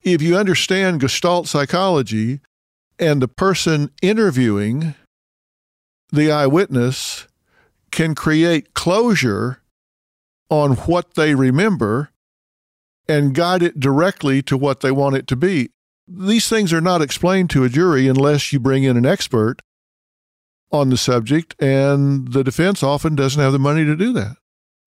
if 0.02 0.22
you 0.22 0.38
understand 0.38 1.02
Gestalt 1.02 1.48
psychology 1.48 2.40
and 2.98 3.22
the 3.22 3.28
person 3.28 3.92
interviewing 4.02 4.96
the 6.12 6.32
eyewitness 6.32 7.28
can 7.92 8.16
create 8.16 8.74
closure 8.74 9.62
on 10.50 10.74
what 10.78 11.16
they 11.16 11.36
remember 11.36 12.10
and 13.08 13.34
guide 13.34 13.64
it 13.64 13.80
directly 13.80 14.42
to 14.44 14.58
what 14.58 14.82
they 14.82 14.92
want 14.92 15.16
it 15.16 15.28
to 15.28 15.36
be. 15.36 15.70
These 16.08 16.48
things 16.48 16.74
are 16.74 16.82
not 16.82 17.02
explained 17.02 17.50
to 17.52 17.64
a 17.64 17.70
jury 17.70 18.08
unless 18.08 18.52
you 18.52 18.60
bring 18.60 18.84
in 18.84 18.98
an 18.98 19.06
expert 19.06 19.62
on 20.72 20.90
the 20.90 20.98
subject, 20.98 21.56
and 21.60 22.32
the 22.32 22.44
defense 22.44 22.84
often 22.84 23.16
doesn't 23.16 23.42
have 23.42 23.52
the 23.52 23.60
money 23.60 23.86
to 23.86 23.96
do 23.96 24.14
that. 24.14 24.38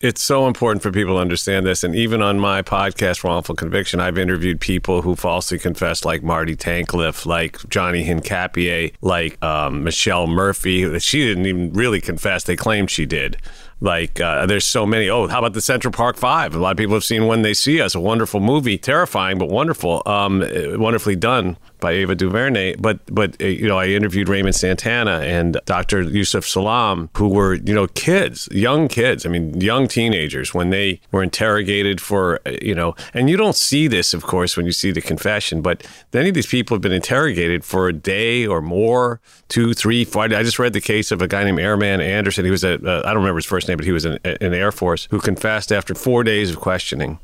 It's 0.03 0.21
so 0.21 0.49
important 0.49 0.83
for 0.83 0.91
people 0.91 1.15
to 1.15 1.21
understand 1.21 1.65
this. 1.65 1.85
And 1.85 1.95
even 1.95 2.23
on 2.23 2.41
my 2.41 2.61
podcast, 2.61 3.23
Wrongful 3.23 3.55
Conviction, 3.55 4.01
I've 4.01 4.19
interviewed 4.19 4.61
people 4.61 5.03
who 5.03 5.15
falsely 5.15 5.61
confessed, 5.61 6.05
like 6.05 6.25
Marty 6.25 6.57
Tankleff, 6.57 7.25
like 7.25 7.57
Johnny 7.69 8.05
Hincapie, 8.05 8.95
like 9.01 9.41
um, 9.45 9.85
Michelle 9.85 10.27
Murphy. 10.27 10.99
She 10.99 11.25
didn't 11.25 11.47
even 11.47 11.73
really 11.73 12.01
confess. 12.01 12.43
They 12.43 12.57
claimed 12.57 12.91
she 12.91 13.07
did. 13.07 13.37
Like, 13.81 14.21
uh, 14.21 14.45
there's 14.47 14.67
so 14.67 14.87
many. 14.87 15.09
Oh, 15.09 15.29
how 15.29 15.39
about 15.39 15.53
the 15.53 15.61
Central 15.61 15.93
Park 15.93 16.17
Five? 16.17 16.57
A 16.57 16.59
lot 16.59 16.73
of 16.73 16.79
people 16.79 16.95
have 16.95 17.05
seen 17.05 17.29
When 17.29 17.43
They 17.43 17.55
See 17.55 17.81
Us, 17.81 17.95
a 17.95 18.01
wonderful 18.01 18.41
movie, 18.41 18.79
terrifying 18.79 19.39
but 19.39 19.51
wonderful, 19.51 20.03
um, 20.05 20.45
wonderfully 20.81 21.15
done 21.15 21.57
by 21.83 21.93
Ava 21.93 22.15
DuVernay. 22.15 22.77
But 22.77 23.01
but 23.15 23.37
uh, 23.43 23.47
you 23.47 23.69
know, 23.69 23.79
I 23.79 23.89
interviewed 23.89 24.31
Raymond 24.31 24.55
Santana 24.55 25.21
and 25.21 25.61
Dr. 25.67 26.01
Yusef 26.01 26.47
Salaam, 26.47 27.11
who 27.19 27.29
were 27.29 27.55
you 27.55 27.75
know 27.75 27.87
kids, 27.89 28.49
young 28.51 28.89
kids. 28.89 29.27
I 29.27 29.29
mean, 29.29 29.61
young 29.61 29.87
teenagers 29.87 30.55
when 30.55 30.71
they 30.71 31.01
were 31.11 31.23
interrogated 31.23 32.01
for 32.01 32.41
uh, 32.47 32.53
you 32.63 32.75
know, 32.75 32.95
and 33.13 33.29
you 33.29 33.37
don't 33.37 33.57
see 33.57 33.87
this, 33.87 34.15
of 34.15 34.23
course, 34.23 34.57
when 34.57 34.65
you 34.65 34.73
see 34.73 34.91
the 34.91 35.03
confession. 35.03 35.61
But 35.61 35.87
many 36.15 36.31
of 36.31 36.35
these 36.35 36.47
people 36.47 36.75
have 36.75 36.83
been 36.83 36.93
interrogated 36.93 37.65
for 37.65 37.89
a 37.89 37.93
day 37.93 38.47
or 38.47 38.63
more, 38.63 39.21
two, 39.49 39.75
three, 39.75 40.07
four. 40.07 40.23
I 40.23 40.43
just 40.43 40.59
read 40.59 40.73
the 40.73 40.81
case 40.81 41.11
of 41.11 41.21
a 41.21 41.29
guy 41.29 41.45
named 41.45 41.59
Airman 41.59 42.01
Anderson. 42.01 42.47
He 42.47 42.51
was 42.51 42.65
a 42.65 42.75
uh, 42.75 43.03
I 43.05 43.09
don't 43.09 43.23
remember 43.23 43.39
his 43.39 43.47
first 43.47 43.69
name 43.69 43.77
but 43.77 43.85
he 43.85 43.93
was 43.93 44.05
in, 44.05 44.19
in 44.41 44.55
Air 44.55 44.73
Force 44.73 45.09
who 45.11 45.21
confessed 45.21 45.73
after 45.73 45.95
four 45.95 46.23
days 46.25 46.51
of 46.51 46.61
questioning. 46.61 47.19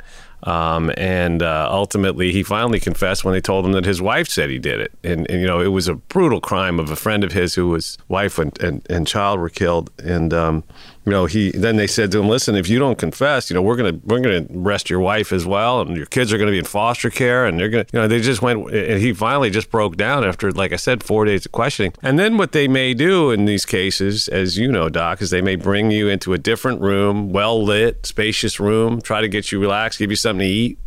Um, 0.44 0.92
and 0.96 1.42
uh, 1.42 1.68
ultimately, 1.70 2.32
he 2.32 2.42
finally 2.42 2.80
confessed 2.80 3.24
when 3.24 3.34
they 3.34 3.40
told 3.40 3.64
him 3.64 3.72
that 3.72 3.84
his 3.84 4.00
wife 4.00 4.28
said 4.28 4.50
he 4.50 4.58
did 4.58 4.80
it. 4.80 4.92
And, 5.02 5.28
and, 5.30 5.40
you 5.40 5.46
know, 5.46 5.60
it 5.60 5.68
was 5.68 5.88
a 5.88 5.94
brutal 5.94 6.40
crime 6.40 6.78
of 6.78 6.90
a 6.90 6.96
friend 6.96 7.24
of 7.24 7.32
his 7.32 7.54
who 7.54 7.68
was 7.68 7.98
wife 8.08 8.38
and, 8.38 8.58
and, 8.62 8.86
and 8.88 9.06
child 9.06 9.40
were 9.40 9.48
killed. 9.48 9.90
And 9.98 10.32
um, 10.32 10.64
you 11.08 11.12
know, 11.12 11.24
he 11.24 11.52
then 11.52 11.76
they 11.76 11.86
said 11.86 12.12
to 12.12 12.20
him, 12.20 12.28
"Listen, 12.28 12.54
if 12.54 12.68
you 12.68 12.78
don't 12.78 12.98
confess, 12.98 13.48
you 13.48 13.54
know, 13.54 13.62
we're 13.62 13.76
gonna 13.76 13.98
we're 14.04 14.20
gonna 14.20 14.44
arrest 14.54 14.90
your 14.90 15.00
wife 15.00 15.32
as 15.32 15.46
well, 15.46 15.80
and 15.80 15.96
your 15.96 16.04
kids 16.04 16.34
are 16.34 16.36
gonna 16.36 16.50
be 16.50 16.58
in 16.58 16.66
foster 16.66 17.08
care, 17.08 17.46
and 17.46 17.58
they're 17.58 17.70
gonna, 17.70 17.86
you 17.94 17.98
know, 17.98 18.06
they 18.06 18.20
just 18.20 18.42
went." 18.42 18.70
And 18.70 19.00
he 19.00 19.14
finally 19.14 19.48
just 19.48 19.70
broke 19.70 19.96
down 19.96 20.22
after, 20.22 20.52
like 20.52 20.70
I 20.70 20.76
said, 20.76 21.02
four 21.02 21.24
days 21.24 21.46
of 21.46 21.52
questioning. 21.52 21.94
And 22.02 22.18
then 22.18 22.36
what 22.36 22.52
they 22.52 22.68
may 22.68 22.92
do 22.92 23.30
in 23.30 23.46
these 23.46 23.64
cases, 23.64 24.28
as 24.28 24.58
you 24.58 24.70
know, 24.70 24.90
Doc, 24.90 25.22
is 25.22 25.30
they 25.30 25.40
may 25.40 25.56
bring 25.56 25.90
you 25.90 26.08
into 26.08 26.34
a 26.34 26.38
different 26.38 26.82
room, 26.82 27.32
well 27.32 27.64
lit, 27.64 28.04
spacious 28.04 28.60
room, 28.60 29.00
try 29.00 29.22
to 29.22 29.28
get 29.28 29.50
you 29.50 29.60
relaxed, 29.60 29.98
give 29.98 30.10
you 30.10 30.16
something 30.16 30.46
to 30.46 30.52
eat 30.52 30.78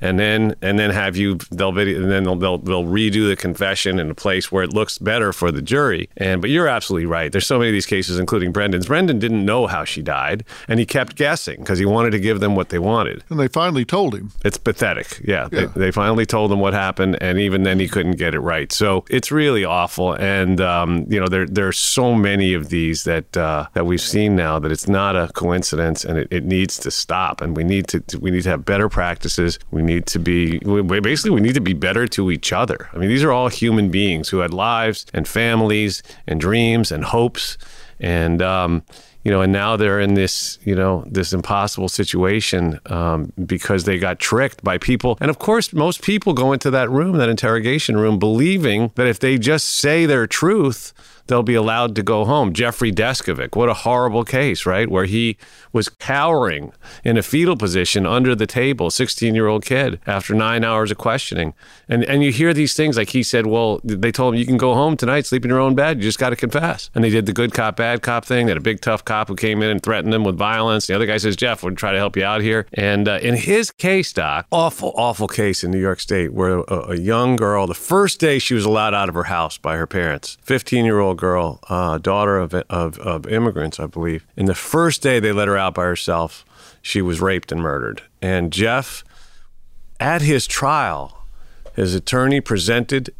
and 0.00 0.18
then 0.18 0.54
and 0.62 0.78
then 0.78 0.90
have 0.90 1.16
you 1.16 1.36
they'll 1.50 1.72
video 1.72 2.02
and 2.02 2.10
then 2.10 2.24
they'll, 2.24 2.36
they'll 2.36 2.58
they'll 2.58 2.84
redo 2.84 3.28
the 3.28 3.36
confession 3.36 3.98
in 3.98 4.10
a 4.10 4.14
place 4.14 4.50
where 4.50 4.62
it 4.62 4.72
looks 4.72 4.98
better 4.98 5.32
for 5.32 5.50
the 5.50 5.62
jury. 5.62 6.08
And 6.16 6.40
but 6.40 6.50
you're 6.50 6.68
absolutely 6.68 7.06
right. 7.06 7.30
There's 7.30 7.46
so 7.46 7.58
many 7.58 7.70
of 7.70 7.74
these 7.74 7.86
cases, 7.86 8.18
including 8.18 8.52
Brendan's. 8.52 8.86
Brendan 8.86 9.18
didn't 9.18 9.44
know 9.44 9.66
how 9.66 9.84
she 9.84 10.02
died, 10.02 10.44
and 10.68 10.80
he 10.80 10.86
kept 10.86 11.16
guessing 11.16 11.60
because 11.60 11.78
he 11.78 11.86
wanted 11.86 12.10
to 12.10 12.18
give 12.18 12.40
them 12.40 12.54
what 12.54 12.70
they 12.70 12.78
wanted. 12.78 13.22
And 13.28 13.38
they 13.38 13.48
finally 13.48 13.84
told 13.84 14.14
him. 14.14 14.32
It's 14.44 14.58
pathetic. 14.58 15.20
Yeah, 15.24 15.48
yeah. 15.52 15.66
They, 15.66 15.66
they, 15.66 15.90
finally 15.90 16.26
told 16.26 16.52
him 16.52 16.60
what 16.60 16.72
happened, 16.72 17.18
and 17.20 17.38
even 17.38 17.62
then 17.62 17.78
he 17.78 17.88
couldn't 17.88 18.16
get 18.16 18.34
it 18.34 18.40
right. 18.40 18.72
So 18.72 19.04
it's 19.10 19.30
really 19.30 19.64
awful. 19.64 20.12
And 20.14 20.60
um, 20.60 21.06
you 21.08 21.20
know 21.20 21.28
there 21.28 21.46
there 21.46 21.68
are 21.68 21.72
so 21.72 22.14
many 22.14 22.54
of 22.54 22.68
these 22.68 23.04
that 23.04 23.36
uh, 23.36 23.66
that 23.74 23.86
we've 23.86 24.00
seen 24.00 24.36
now 24.36 24.58
that 24.58 24.72
it's 24.72 24.88
not 24.88 25.16
a 25.16 25.28
coincidence, 25.34 26.04
and 26.04 26.18
it, 26.18 26.28
it 26.30 26.44
needs 26.44 26.78
to 26.78 26.90
stop. 26.90 27.40
And 27.40 27.56
we 27.56 27.64
need 27.64 27.86
to 27.88 28.02
we 28.18 28.30
need 28.30 28.42
to 28.42 28.50
have 28.50 28.64
better 28.64 28.88
practices. 28.88 29.58
We 29.70 29.82
need 29.82 30.06
to 30.06 30.18
be 30.18 30.58
basically 30.58 31.30
we 31.30 31.40
need 31.40 31.54
to 31.54 31.60
be 31.60 31.74
better 31.74 32.06
to 32.08 32.30
each 32.30 32.52
other. 32.52 32.88
I 32.92 32.98
mean, 32.98 33.08
these 33.08 33.22
are 33.22 33.32
all 33.32 33.48
human 33.48 33.90
beings 33.90 34.28
who 34.28 34.38
had 34.38 34.52
lives 34.52 35.06
and 35.14 35.26
families 35.26 36.02
and 36.26 36.40
dreams 36.40 36.90
and 36.90 37.04
hopes, 37.04 37.56
and 38.00 38.42
um, 38.42 38.82
you 39.22 39.30
know, 39.30 39.42
and 39.42 39.52
now 39.52 39.76
they're 39.76 40.00
in 40.00 40.14
this 40.14 40.58
you 40.64 40.74
know 40.74 41.04
this 41.06 41.32
impossible 41.32 41.88
situation 41.88 42.80
um, 42.86 43.32
because 43.46 43.84
they 43.84 43.98
got 43.98 44.18
tricked 44.18 44.64
by 44.64 44.78
people. 44.78 45.18
And 45.20 45.30
of 45.30 45.38
course, 45.38 45.72
most 45.72 46.02
people 46.02 46.32
go 46.32 46.52
into 46.52 46.70
that 46.70 46.90
room, 46.90 47.16
that 47.18 47.28
interrogation 47.28 47.96
room, 47.96 48.18
believing 48.18 48.90
that 48.96 49.06
if 49.06 49.20
they 49.20 49.38
just 49.38 49.68
say 49.68 50.06
their 50.06 50.26
truth 50.26 50.92
they'll 51.30 51.42
be 51.42 51.54
allowed 51.54 51.94
to 51.94 52.02
go 52.02 52.26
home. 52.26 52.52
Jeffrey 52.52 52.92
Deskovic, 52.92 53.56
what 53.56 53.70
a 53.70 53.74
horrible 53.74 54.24
case, 54.24 54.66
right? 54.66 54.90
Where 54.90 55.06
he 55.06 55.38
was 55.72 55.88
cowering 55.88 56.72
in 57.04 57.16
a 57.16 57.22
fetal 57.22 57.56
position 57.56 58.04
under 58.04 58.34
the 58.34 58.46
table, 58.46 58.90
16 58.90 59.34
year 59.34 59.46
old 59.46 59.64
kid, 59.64 59.98
after 60.06 60.34
nine 60.34 60.64
hours 60.64 60.90
of 60.90 60.98
questioning. 60.98 61.54
And, 61.88 62.04
and 62.04 62.22
you 62.22 62.32
hear 62.32 62.52
these 62.52 62.74
things 62.74 62.96
like 62.96 63.10
he 63.10 63.22
said, 63.22 63.46
well, 63.46 63.80
they 63.84 64.12
told 64.12 64.34
him, 64.34 64.40
you 64.40 64.46
can 64.46 64.58
go 64.58 64.74
home 64.74 64.96
tonight, 64.96 65.24
sleep 65.24 65.44
in 65.44 65.48
your 65.48 65.60
own 65.60 65.74
bed. 65.74 65.98
You 65.98 66.02
just 66.02 66.18
got 66.18 66.30
to 66.30 66.36
confess. 66.36 66.90
And 66.94 67.02
they 67.02 67.10
did 67.10 67.26
the 67.26 67.32
good 67.32 67.54
cop, 67.54 67.76
bad 67.76 68.02
cop 68.02 68.24
thing. 68.24 68.46
They 68.46 68.50
had 68.50 68.58
a 68.58 68.60
big, 68.60 68.80
tough 68.80 69.04
cop 69.04 69.28
who 69.28 69.36
came 69.36 69.62
in 69.62 69.70
and 69.70 69.82
threatened 69.82 70.12
them 70.12 70.24
with 70.24 70.36
violence. 70.36 70.88
The 70.88 70.94
other 70.94 71.06
guy 71.06 71.16
says, 71.16 71.36
Jeff, 71.36 71.62
we'll 71.62 71.74
try 71.74 71.92
to 71.92 71.98
help 71.98 72.16
you 72.16 72.24
out 72.24 72.42
here. 72.42 72.66
And 72.74 73.08
uh, 73.08 73.20
in 73.22 73.36
his 73.36 73.70
case, 73.70 74.12
Doc, 74.12 74.46
awful, 74.50 74.92
awful 74.96 75.28
case 75.28 75.64
in 75.64 75.70
New 75.70 75.80
York 75.80 76.00
State 76.00 76.32
where 76.32 76.58
a, 76.58 76.90
a 76.90 76.96
young 76.96 77.36
girl, 77.36 77.66
the 77.66 77.74
first 77.74 78.18
day 78.18 78.38
she 78.38 78.54
was 78.54 78.64
allowed 78.64 78.94
out 78.94 79.08
of 79.08 79.14
her 79.14 79.24
house 79.24 79.58
by 79.58 79.76
her 79.76 79.86
parents, 79.86 80.36
15 80.42 80.84
year 80.84 80.98
old 80.98 81.18
girl, 81.20 81.60
uh, 81.68 81.98
daughter 81.98 82.38
of, 82.38 82.54
of, 82.54 82.98
of 82.98 83.26
immigrants, 83.26 83.78
I 83.78 83.86
believe. 83.86 84.26
In 84.36 84.46
the 84.46 84.54
first 84.54 85.02
day 85.02 85.20
they 85.20 85.32
let 85.32 85.46
her 85.46 85.56
out 85.56 85.74
by 85.74 85.84
herself, 85.84 86.44
she 86.82 87.00
was 87.00 87.20
raped 87.20 87.52
and 87.52 87.60
murdered. 87.60 88.02
And 88.20 88.52
Jeff, 88.52 89.04
at 90.00 90.22
his 90.22 90.46
trial, 90.46 91.24
his 91.74 91.94
attorney 91.94 92.40
presented 92.40 93.14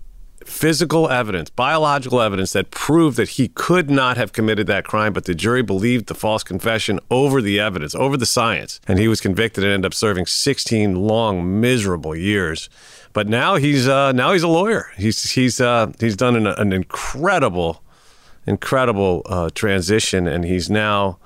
physical 0.44 1.08
evidence, 1.08 1.50
biological 1.50 2.20
evidence 2.20 2.52
that 2.52 2.70
proved 2.70 3.16
that 3.18 3.30
he 3.30 3.48
could 3.48 3.88
not 3.88 4.16
have 4.16 4.32
committed 4.32 4.66
that 4.66 4.84
crime, 4.84 5.12
but 5.12 5.26
the 5.26 5.34
jury 5.34 5.62
believed 5.62 6.06
the 6.06 6.14
false 6.14 6.42
confession 6.42 6.98
over 7.10 7.40
the 7.40 7.60
evidence, 7.60 7.94
over 7.94 8.16
the 8.16 8.26
science. 8.26 8.80
And 8.88 8.98
he 8.98 9.06
was 9.06 9.20
convicted 9.20 9.62
and 9.62 9.72
ended 9.72 9.86
up 9.86 9.94
serving 9.94 10.26
16 10.26 10.96
long, 10.96 11.60
miserable 11.60 12.16
years 12.16 12.68
but 13.12 13.28
now 13.28 13.56
he's 13.56 13.88
uh, 13.88 14.12
now 14.12 14.32
he's 14.32 14.42
a 14.42 14.48
lawyer. 14.48 14.90
He's 14.96 15.32
he's 15.32 15.60
uh, 15.60 15.92
he's 15.98 16.16
done 16.16 16.36
an, 16.36 16.46
an 16.46 16.72
incredible, 16.72 17.82
incredible 18.46 19.22
uh, 19.26 19.50
transition, 19.54 20.26
and 20.26 20.44
he's 20.44 20.70
now. 20.70 21.18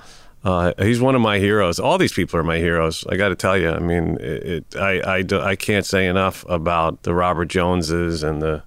Uh, 0.45 0.75
he's 0.79 1.01
one 1.01 1.15
of 1.15 1.23
my 1.23 1.39
heroes. 1.39 1.81
All 1.81 1.97
these 1.97 2.13
people 2.13 2.39
are 2.39 2.45
my 2.45 2.59
heroes. 2.59 3.03
I 3.09 3.17
got 3.17 3.31
to 3.31 3.35
tell 3.35 3.57
you. 3.57 3.71
I 3.71 3.79
mean, 3.79 4.19
it, 4.21 4.43
it, 4.43 4.77
I, 4.77 5.21
I, 5.21 5.51
I 5.53 5.57
can't 5.57 5.87
say 5.87 6.07
enough 6.07 6.45
about 6.51 7.03
the 7.05 7.15
Robert 7.15 7.47
Joneses 7.47 8.23
and 8.23 8.43
the, 8.43 8.63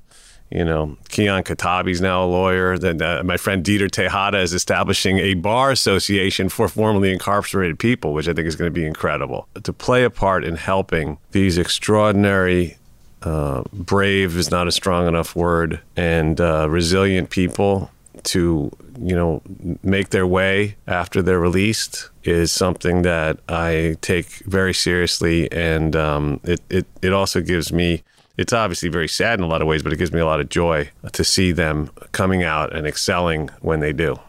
you 0.49 0.65
know, 0.65 0.97
Kian 1.09 1.43
Khatibi's 1.43 2.01
now 2.01 2.23
a 2.23 2.25
lawyer. 2.25 2.79
Then 2.79 2.99
uh, 2.99 3.21
my 3.23 3.37
friend 3.37 3.63
Dieter 3.63 3.91
Tejada 3.91 4.39
is 4.39 4.55
establishing 4.55 5.19
a 5.19 5.35
bar 5.35 5.69
association 5.69 6.49
for 6.49 6.67
formerly 6.67 7.13
incarcerated 7.13 7.77
people, 7.77 8.11
which 8.11 8.27
I 8.27 8.33
think 8.33 8.47
is 8.47 8.55
going 8.55 8.73
to 8.73 8.73
be 8.73 8.87
incredible 8.87 9.47
to 9.61 9.71
play 9.71 10.03
a 10.03 10.09
part 10.09 10.43
in 10.43 10.55
helping 10.55 11.19
these 11.31 11.59
extraordinary 11.59 12.77
uh, 13.21 13.61
brave 13.71 14.35
is 14.35 14.49
not 14.49 14.67
a 14.67 14.71
strong 14.71 15.07
enough 15.07 15.35
word, 15.35 15.79
and 15.95 16.41
uh, 16.41 16.67
resilient 16.67 17.29
people 17.29 17.91
to 18.23 18.71
you 18.99 19.15
know 19.15 19.41
make 19.83 20.09
their 20.09 20.27
way 20.27 20.75
after 20.87 21.21
they're 21.21 21.39
released 21.39 22.09
is 22.23 22.51
something 22.51 23.03
that 23.03 23.39
I 23.47 23.95
take 24.01 24.27
very 24.45 24.73
seriously, 24.73 25.51
and 25.51 25.95
um, 25.95 26.39
it, 26.43 26.61
it 26.69 26.85
it 27.01 27.13
also 27.13 27.41
gives 27.41 27.71
me. 27.71 28.03
It's 28.37 28.53
obviously 28.53 28.89
very 28.89 29.07
sad 29.07 29.39
in 29.39 29.43
a 29.43 29.47
lot 29.47 29.63
of 29.63 29.67
ways, 29.67 29.81
but 29.81 29.91
it 29.91 29.97
gives 29.97 30.13
me 30.13 30.19
a 30.19 30.25
lot 30.25 30.39
of 30.39 30.47
joy 30.49 30.91
to 31.11 31.23
see 31.23 31.51
them 31.51 31.89
coming 32.11 32.43
out 32.43 32.75
and 32.75 32.85
excelling 32.85 33.49
when 33.61 33.79
they 33.79 33.93
do. 33.93 34.19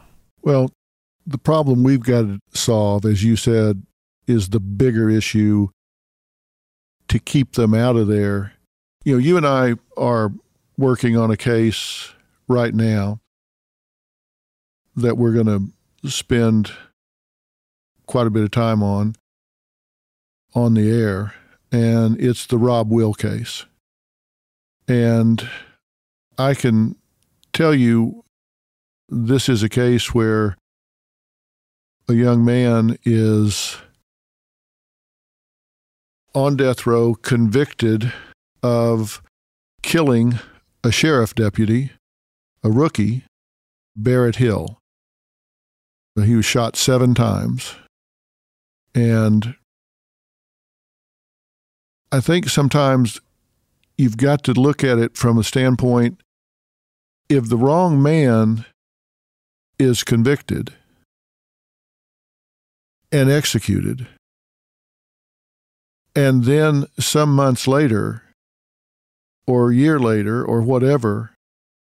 Well, 0.40 0.70
the 1.26 1.36
problem 1.36 1.82
we've 1.82 2.02
got 2.02 2.22
to 2.22 2.40
solve, 2.54 3.04
as 3.04 3.22
you 3.22 3.36
said, 3.36 3.82
is 4.26 4.48
the 4.48 4.60
bigger 4.60 5.10
issue 5.10 5.68
to 7.08 7.18
keep 7.18 7.52
them 7.52 7.74
out 7.74 7.96
of 7.96 8.06
there. 8.06 8.54
You 9.04 9.14
know, 9.14 9.18
you 9.18 9.36
and 9.36 9.46
I 9.46 9.74
are 9.98 10.32
working 10.78 11.18
on 11.18 11.30
a 11.30 11.36
case 11.36 12.12
right 12.48 12.74
now 12.74 13.20
that 14.98 15.16
we're 15.16 15.32
going 15.32 15.72
to 16.02 16.08
spend 16.08 16.72
quite 18.06 18.26
a 18.26 18.30
bit 18.30 18.42
of 18.42 18.50
time 18.50 18.82
on 18.82 19.14
on 20.54 20.74
the 20.74 20.90
air, 20.90 21.34
and 21.70 22.20
it's 22.20 22.46
the 22.46 22.58
Rob 22.58 22.90
Will 22.90 23.14
case. 23.14 23.66
And 24.88 25.46
I 26.38 26.54
can 26.54 26.96
tell 27.52 27.74
you 27.74 28.24
this 29.08 29.48
is 29.48 29.62
a 29.62 29.68
case 29.68 30.14
where 30.14 30.56
a 32.08 32.14
young 32.14 32.44
man 32.44 32.96
is 33.04 33.76
on 36.34 36.56
death 36.56 36.86
row 36.86 37.14
convicted 37.14 38.12
of 38.62 39.22
killing 39.82 40.38
a 40.82 40.90
sheriff 40.90 41.34
deputy, 41.34 41.90
a 42.62 42.70
rookie, 42.70 43.24
Barrett 43.96 44.36
Hill. 44.36 44.77
He 46.22 46.34
was 46.34 46.44
shot 46.44 46.76
seven 46.76 47.14
times. 47.14 47.74
And 48.94 49.54
I 52.10 52.20
think 52.20 52.48
sometimes 52.48 53.20
you've 53.96 54.16
got 54.16 54.42
to 54.44 54.52
look 54.52 54.82
at 54.82 54.98
it 54.98 55.16
from 55.16 55.38
a 55.38 55.44
standpoint 55.44 56.20
if 57.28 57.48
the 57.48 57.58
wrong 57.58 58.02
man 58.02 58.64
is 59.78 60.02
convicted 60.02 60.72
and 63.12 63.30
executed, 63.30 64.06
and 66.14 66.44
then 66.44 66.86
some 66.98 67.34
months 67.34 67.68
later, 67.68 68.22
or 69.46 69.70
a 69.70 69.74
year 69.74 69.98
later, 69.98 70.44
or 70.44 70.62
whatever, 70.62 71.32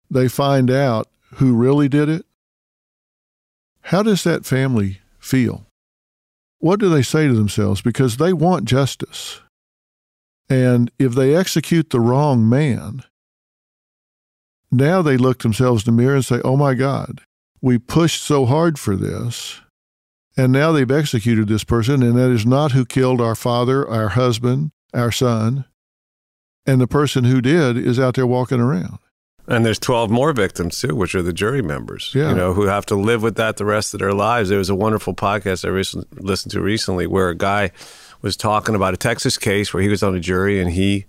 they 0.09 0.27
find 0.27 0.71
out 0.71 1.07
who 1.35 1.53
really 1.53 1.87
did 1.87 2.09
it, 2.09 2.25
how 3.83 4.03
does 4.03 4.23
that 4.23 4.45
family 4.45 4.99
feel? 5.19 5.67
What 6.59 6.79
do 6.79 6.89
they 6.89 7.03
say 7.03 7.27
to 7.27 7.33
themselves? 7.33 7.81
Because 7.81 8.17
they 8.17 8.31
want 8.31 8.65
justice. 8.65 9.41
And 10.49 10.91
if 10.97 11.13
they 11.13 11.35
execute 11.35 11.89
the 11.89 11.99
wrong 11.99 12.47
man, 12.47 13.03
now 14.71 15.01
they 15.01 15.17
look 15.17 15.39
themselves 15.39 15.87
in 15.87 15.95
the 15.95 16.01
mirror 16.01 16.15
and 16.15 16.25
say, 16.25 16.39
Oh 16.43 16.57
my 16.57 16.73
God, 16.73 17.21
we 17.61 17.77
pushed 17.77 18.23
so 18.23 18.45
hard 18.45 18.79
for 18.79 18.95
this. 18.95 19.61
And 20.35 20.51
now 20.51 20.71
they've 20.71 20.89
executed 20.89 21.47
this 21.47 21.63
person, 21.63 22.01
and 22.01 22.17
that 22.17 22.31
is 22.31 22.45
not 22.45 22.71
who 22.71 22.85
killed 22.85 23.21
our 23.21 23.35
father, 23.35 23.87
our 23.87 24.09
husband, 24.09 24.71
our 24.93 25.11
son. 25.11 25.65
And 26.65 26.81
the 26.81 26.87
person 26.87 27.25
who 27.25 27.41
did 27.41 27.77
is 27.77 27.99
out 27.99 28.15
there 28.15 28.25
walking 28.25 28.59
around. 28.59 28.97
And 29.47 29.65
there's 29.65 29.79
12 29.79 30.09
more 30.09 30.31
victims 30.33 30.79
too, 30.79 30.95
which 30.95 31.15
are 31.15 31.21
the 31.21 31.33
jury 31.33 31.61
members, 31.61 32.11
Yeah. 32.15 32.29
you 32.29 32.35
know, 32.35 32.53
who 32.53 32.63
have 32.67 32.85
to 32.87 32.95
live 32.95 33.21
with 33.21 33.35
that 33.35 33.57
the 33.57 33.65
rest 33.65 33.93
of 33.93 33.99
their 33.99 34.13
lives. 34.13 34.49
There 34.49 34.57
was 34.57 34.69
a 34.69 34.75
wonderful 34.75 35.13
podcast 35.13 35.65
I 35.65 35.69
recently 35.69 36.07
listened 36.19 36.51
to 36.53 36.61
recently 36.61 37.07
where 37.07 37.29
a 37.29 37.35
guy 37.35 37.71
was 38.21 38.37
talking 38.37 38.73
about 38.73 38.93
a 38.93 38.97
Texas 38.97 39.37
case 39.37 39.73
where 39.73 39.83
he 39.83 39.89
was 39.89 40.01
on 40.01 40.15
a 40.15 40.19
jury 40.19 40.61
and 40.61 40.71
he 40.71 41.05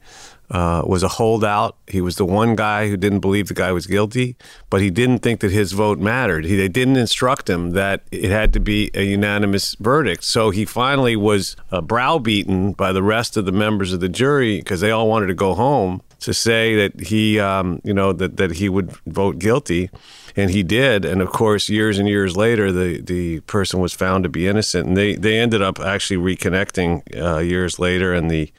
uh, 0.51 0.83
was 0.85 1.03
a 1.05 1.09
holdout. 1.09 1.77
He 1.87 2.01
was 2.01 2.17
the 2.17 2.25
one 2.25 2.55
guy 2.57 2.89
who 2.89 2.97
didn't 2.97 3.21
believe 3.21 3.47
the 3.49 3.55
guy 3.55 3.71
was 3.73 3.87
guilty, 3.87 4.37
but 4.69 4.81
he 4.83 4.91
didn't 4.91 5.21
think 5.21 5.39
that 5.41 5.53
his 5.53 5.71
vote 5.73 5.99
mattered. 6.01 6.45
He, 6.45 6.57
they 6.57 6.69
didn't 6.69 6.97
instruct 6.97 7.49
him 7.49 7.71
that 7.71 8.03
it 8.11 8.31
had 8.31 8.53
to 8.55 8.61
be 8.61 8.91
a 8.95 9.05
unanimous 9.05 9.77
verdict. 9.81 10.25
So 10.25 10.51
he 10.51 10.65
finally 10.65 11.15
was 11.17 11.57
uh, 11.71 11.81
browbeaten 11.81 12.73
by 12.73 12.93
the 12.93 13.03
rest 13.03 13.37
of 13.37 13.45
the 13.47 13.53
members 13.53 13.93
of 13.93 14.01
the 14.01 14.09
jury 14.09 14.59
because 14.59 14.81
they 14.81 14.91
all 14.91 15.09
wanted 15.09 15.29
to 15.29 15.35
go 15.35 15.55
home 15.55 16.03
to 16.25 16.33
say 16.33 16.75
that 16.75 17.09
he, 17.09 17.39
um, 17.39 17.81
you 17.85 17.93
know, 17.93 18.13
that, 18.15 18.39
that 18.39 18.53
he 18.53 18.69
would 18.69 18.93
vote 19.07 19.39
guilty, 19.39 19.91
and 20.35 20.51
he 20.51 20.63
did. 20.63 21.05
And 21.05 21.21
of 21.21 21.31
course, 21.31 21.69
years 21.69 21.99
and 21.99 22.09
years 22.09 22.37
later, 22.37 22.73
the 22.73 23.01
the 23.01 23.41
person 23.41 23.81
was 23.81 23.93
found 23.93 24.25
to 24.25 24.31
be 24.31 24.49
innocent, 24.49 24.89
and 24.89 24.97
they 24.97 25.17
they 25.17 25.39
ended 25.39 25.61
up 25.61 25.79
actually 25.81 26.17
reconnecting 26.17 27.03
uh, 27.21 27.39
years 27.39 27.79
later, 27.79 28.15
and 28.15 28.31
the 28.31 28.51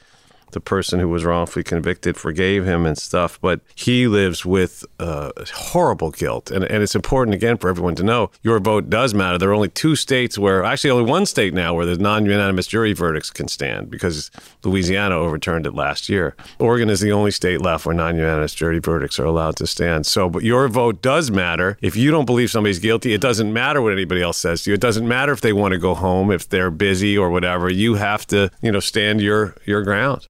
the 0.56 0.60
person 0.60 0.98
who 0.98 1.08
was 1.10 1.22
wrongfully 1.22 1.62
convicted 1.62 2.16
forgave 2.16 2.64
him 2.64 2.86
and 2.86 2.96
stuff, 2.96 3.38
but 3.42 3.60
he 3.74 4.08
lives 4.08 4.46
with 4.46 4.86
uh, 4.98 5.30
horrible 5.52 6.10
guilt. 6.10 6.50
And, 6.50 6.64
and 6.64 6.82
it's 6.82 6.94
important, 6.94 7.34
again, 7.34 7.58
for 7.58 7.68
everyone 7.68 7.94
to 7.96 8.02
know 8.02 8.30
your 8.40 8.58
vote 8.58 8.88
does 8.88 9.12
matter. 9.12 9.36
There 9.36 9.50
are 9.50 9.54
only 9.54 9.68
two 9.68 9.96
states 9.96 10.38
where, 10.38 10.64
actually, 10.64 10.92
only 10.92 11.10
one 11.10 11.26
state 11.26 11.52
now 11.52 11.74
where 11.74 11.84
the 11.84 11.98
non 11.98 12.24
unanimous 12.24 12.66
jury 12.66 12.94
verdicts 12.94 13.28
can 13.28 13.48
stand 13.48 13.90
because 13.90 14.30
Louisiana 14.64 15.16
overturned 15.16 15.66
it 15.66 15.74
last 15.74 16.08
year. 16.08 16.34
Oregon 16.58 16.88
is 16.88 17.00
the 17.00 17.12
only 17.12 17.32
state 17.32 17.60
left 17.60 17.84
where 17.84 17.94
non 17.94 18.16
unanimous 18.16 18.54
jury 18.54 18.78
verdicts 18.78 19.18
are 19.20 19.26
allowed 19.26 19.56
to 19.56 19.66
stand. 19.66 20.06
So, 20.06 20.30
but 20.30 20.42
your 20.42 20.68
vote 20.68 21.02
does 21.02 21.30
matter. 21.30 21.76
If 21.82 21.96
you 21.96 22.10
don't 22.10 22.24
believe 22.24 22.50
somebody's 22.50 22.78
guilty, 22.78 23.12
it 23.12 23.20
doesn't 23.20 23.52
matter 23.52 23.82
what 23.82 23.92
anybody 23.92 24.22
else 24.22 24.38
says 24.38 24.62
to 24.62 24.70
you. 24.70 24.74
It 24.74 24.80
doesn't 24.80 25.06
matter 25.06 25.32
if 25.32 25.42
they 25.42 25.52
want 25.52 25.72
to 25.72 25.78
go 25.78 25.92
home, 25.92 26.30
if 26.32 26.48
they're 26.48 26.70
busy 26.70 27.18
or 27.18 27.28
whatever. 27.28 27.68
You 27.68 27.96
have 27.96 28.26
to, 28.28 28.50
you 28.62 28.72
know, 28.72 28.80
stand 28.80 29.20
your, 29.20 29.54
your 29.66 29.82
ground. 29.82 30.26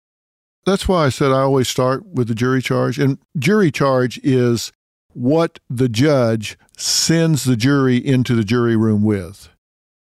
That's 0.66 0.88
why 0.88 1.06
I 1.06 1.09
said 1.10 1.30
I 1.30 1.43
always 1.43 1.68
start 1.68 2.05
with 2.05 2.26
the 2.26 2.34
jury 2.34 2.60
charge. 2.60 2.98
And 2.98 3.18
jury 3.38 3.70
charge 3.70 4.18
is 4.24 4.72
what 5.12 5.60
the 5.70 5.88
judge 5.88 6.59
sends 6.76 7.44
the 7.44 7.56
jury 7.56 7.97
into 7.97 8.34
the 8.34 8.44
jury 8.44 8.76
room 8.76 9.02
with. 9.02 9.48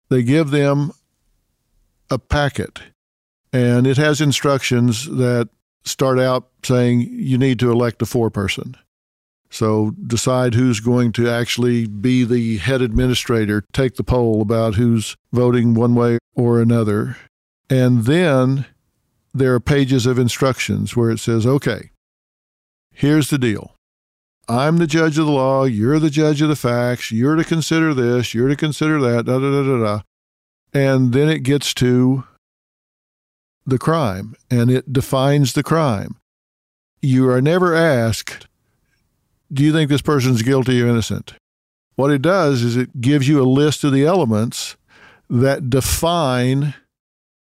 They 0.10 0.22
give 0.22 0.52
them 0.52 0.92
a 2.12 2.20
packet, 2.20 2.80
and 3.52 3.88
it 3.88 3.98
has 3.98 4.22
instructions 4.22 5.10
that 5.10 5.50
start 5.84 6.20
out 6.20 6.50
saying 6.64 7.08
you 7.12 7.38
need 7.38 7.60
to 7.60 7.72
elect 7.72 8.02
a 8.02 8.06
foreperson. 8.06 8.76
So 9.50 9.92
decide 9.92 10.54
who's 10.54 10.80
going 10.80 11.12
to 11.14 11.30
actually 11.30 11.88
be 11.88 12.24
the 12.24 12.58
head 12.58 12.82
administrator, 12.82 13.64
take 13.74 13.96
the 13.96 14.04
poll 14.04 14.42
about 14.42 14.76
who's 14.76 15.16
voting 15.32 15.74
one 15.74 15.96
way 15.96 16.20
or 16.36 16.62
another. 16.62 17.18
And 17.70 18.06
then 18.06 18.66
there 19.34 19.54
are 19.54 19.60
pages 19.60 20.06
of 20.06 20.20
instructions 20.20 20.96
where 20.96 21.10
it 21.10 21.20
says, 21.20 21.46
okay, 21.46 21.92
here's 22.92 23.30
the 23.30 23.38
deal. 23.38 23.76
I'm 24.48 24.78
the 24.78 24.88
judge 24.88 25.18
of 25.18 25.26
the 25.26 25.32
law. 25.32 25.64
You're 25.64 26.00
the 26.00 26.10
judge 26.10 26.42
of 26.42 26.50
the 26.50 26.56
facts. 26.56 27.12
You're 27.12 27.36
to 27.36 27.44
consider 27.44 27.94
this. 27.94 28.34
You're 28.34 28.50
to 28.50 28.56
consider 28.56 29.00
that. 29.00 29.26
Da, 29.26 29.40
da, 29.40 29.52
da, 29.52 29.64
da, 29.64 29.84
da. 29.84 30.02
And 30.74 31.14
then 31.14 31.30
it 31.30 31.40
gets 31.40 31.74
to 31.76 32.26
the 33.66 33.78
crime 33.78 34.36
and 34.52 34.70
it 34.70 34.92
defines 34.92 35.54
the 35.54 35.64
crime. 35.64 36.18
You 37.02 37.30
are 37.30 37.42
never 37.42 37.74
asked, 37.74 38.48
do 39.52 39.64
you 39.64 39.72
think 39.72 39.90
this 39.90 40.02
person's 40.02 40.42
guilty 40.42 40.82
or 40.82 40.88
innocent? 40.88 41.34
What 41.96 42.12
it 42.12 42.22
does 42.22 42.64
is 42.64 42.76
it 42.76 43.02
gives 43.02 43.28
you 43.28 43.42
a 43.42 43.46
list 43.46 43.84
of 43.84 43.94
the 43.94 44.06
elements 44.06 44.76
that 45.30 45.70
define 45.70 46.74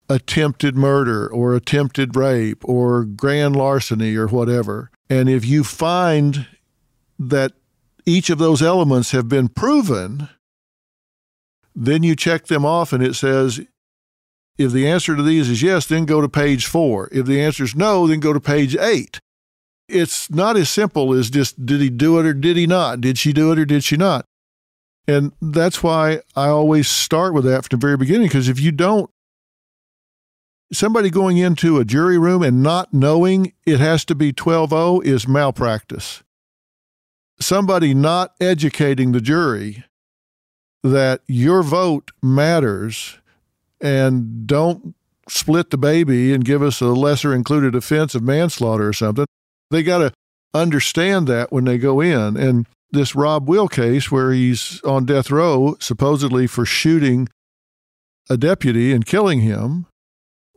attempted 0.09 0.77
murder 0.77 1.27
or 1.27 1.55
attempted 1.55 2.17
rape 2.17 2.63
or 2.69 3.05
grand 3.05 3.57
larceny 3.57 4.17
or 4.17 4.27
whatever. 4.27 4.91
And 5.09 5.29
if 5.29 5.45
you 5.45 5.65
find 5.65 6.47
that 7.19 7.53
each 8.05 8.31
of 8.31 8.39
those 8.39 8.63
elements 8.63 9.13
have 9.13 9.29
been 9.29 9.49
proven, 9.49 10.29
then 11.75 12.03
you 12.03 12.17
check 12.17 12.47
them 12.47 12.65
off 12.65 12.93
and 12.93 13.03
it 13.03 13.15
says, 13.15 13.61
if 14.59 14.73
the 14.73 14.87
answer 14.87 15.17
to 15.17 15.23
these 15.23 15.49
is 15.49 15.63
yes, 15.63 15.87
then 15.87 16.05
go 16.05 16.21
to 16.21 16.29
page 16.29 16.67
four. 16.67 17.09
If 17.11 17.27
the 17.27 17.41
answer 17.41 17.65
is 17.65 17.75
no, 17.75 18.07
then 18.07 18.21
go 18.21 18.33
to 18.33 18.41
page 18.41 18.77
eight. 18.77 19.19
It's 19.89 20.31
not 20.31 20.57
as 20.57 20.69
simple 20.69 21.13
as 21.13 21.31
just 21.31 21.65
did 21.65 21.81
he 21.81 21.91
do 21.91 22.19
it 22.19 22.27
or 22.27 22.35
did 22.35 22.57
he 22.57 22.67
not? 22.67 23.01
Did 23.01 23.19
she 23.19 23.33
do 23.33 23.53
it 23.53 23.59
or 23.59 23.65
did 23.65 23.85
she 23.85 23.97
not? 23.97 24.25
And 25.09 25.33
that's 25.41 25.83
why 25.83 26.21
I 26.37 26.49
always 26.49 26.89
start 26.89 27.35
with 27.35 27.45
that 27.45 27.65
from 27.65 27.79
the 27.79 27.87
very 27.87 27.97
beginning, 27.97 28.29
because 28.29 28.49
if 28.49 28.61
you 28.61 28.73
don't, 28.73 29.11
somebody 30.73 31.11
going 31.11 31.37
into 31.37 31.79
a 31.79 31.85
jury 31.85 32.19
room 32.19 32.43
and 32.43 32.63
not 32.63 32.93
knowing 32.93 33.53
it 33.67 33.79
has 33.79 34.05
to 34.07 34.15
be 34.15 34.33
12 34.33 34.71
0 34.71 35.01
is 35.01 35.29
malpractice. 35.29 36.23
Somebody 37.41 37.95
not 37.95 38.35
educating 38.41 39.13
the 39.13 39.21
jury 39.21 39.85
that 40.83 41.21
your 41.27 41.63
vote 41.63 42.11
matters 42.23 43.19
and 43.81 44.47
don't 44.47 44.95
split 45.29 45.71
the 45.71 45.79
baby 45.79 46.33
and 46.33 46.45
give 46.45 46.63
us 46.63 46.81
a 46.81 46.87
lesser 46.87 47.35
included 47.35 47.75
offense 47.75 48.15
of 48.15 48.23
manslaughter 48.23 48.89
or 48.89 48.93
something. 48.93 49.27
They 49.71 49.83
got 49.83 49.99
to 49.99 50.13
understand 50.55 51.27
that 51.29 51.53
when 51.53 51.65
they 51.65 51.79
go 51.79 52.01
in. 52.01 52.37
And 52.37 52.67
this 52.91 53.15
Rob 53.15 53.49
Will 53.49 53.69
case 53.69 54.11
where 54.11 54.33
he's 54.33 54.83
on 54.83 55.07
death 55.07 55.31
row, 55.31 55.77
supposedly 55.81 56.47
for 56.47 56.65
shooting 56.65 57.29
a 58.29 58.37
deputy 58.37 58.93
and 58.93 59.07
killing 59.07 59.41
him, 59.41 59.87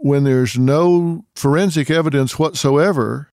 when 0.05 0.23
there's 0.23 0.55
no 0.55 1.25
forensic 1.35 1.89
evidence 1.89 2.37
whatsoever 2.37 3.27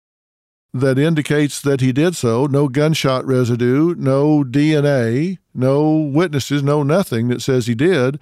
that 0.74 0.98
indicates 0.98 1.60
that 1.60 1.82
he 1.82 1.92
did 1.92 2.16
so, 2.16 2.46
no 2.46 2.70
gunshot 2.70 3.26
residue, 3.26 3.94
no 3.96 4.42
DNA, 4.46 5.38
no 5.54 5.92
witnesses, 5.92 6.64
no 6.64 6.82
nothing 6.82 7.28
that 7.28 7.42
says 7.42 7.68
he 7.68 7.76
did, 7.76 8.22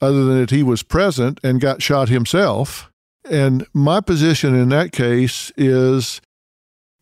other 0.00 0.24
than 0.24 0.38
that 0.38 0.50
he 0.50 0.62
was 0.62 0.84
present 0.84 1.40
and 1.42 1.60
got 1.60 1.82
shot 1.82 2.08
himself. 2.08 2.88
And 3.28 3.66
my 3.74 4.00
position 4.00 4.54
in 4.54 4.68
that 4.68 4.92
case 4.92 5.50
is 5.56 6.20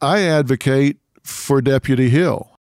I 0.00 0.22
advocate 0.22 0.96
for 1.22 1.60
Deputy 1.60 2.08
Hill. 2.08 2.56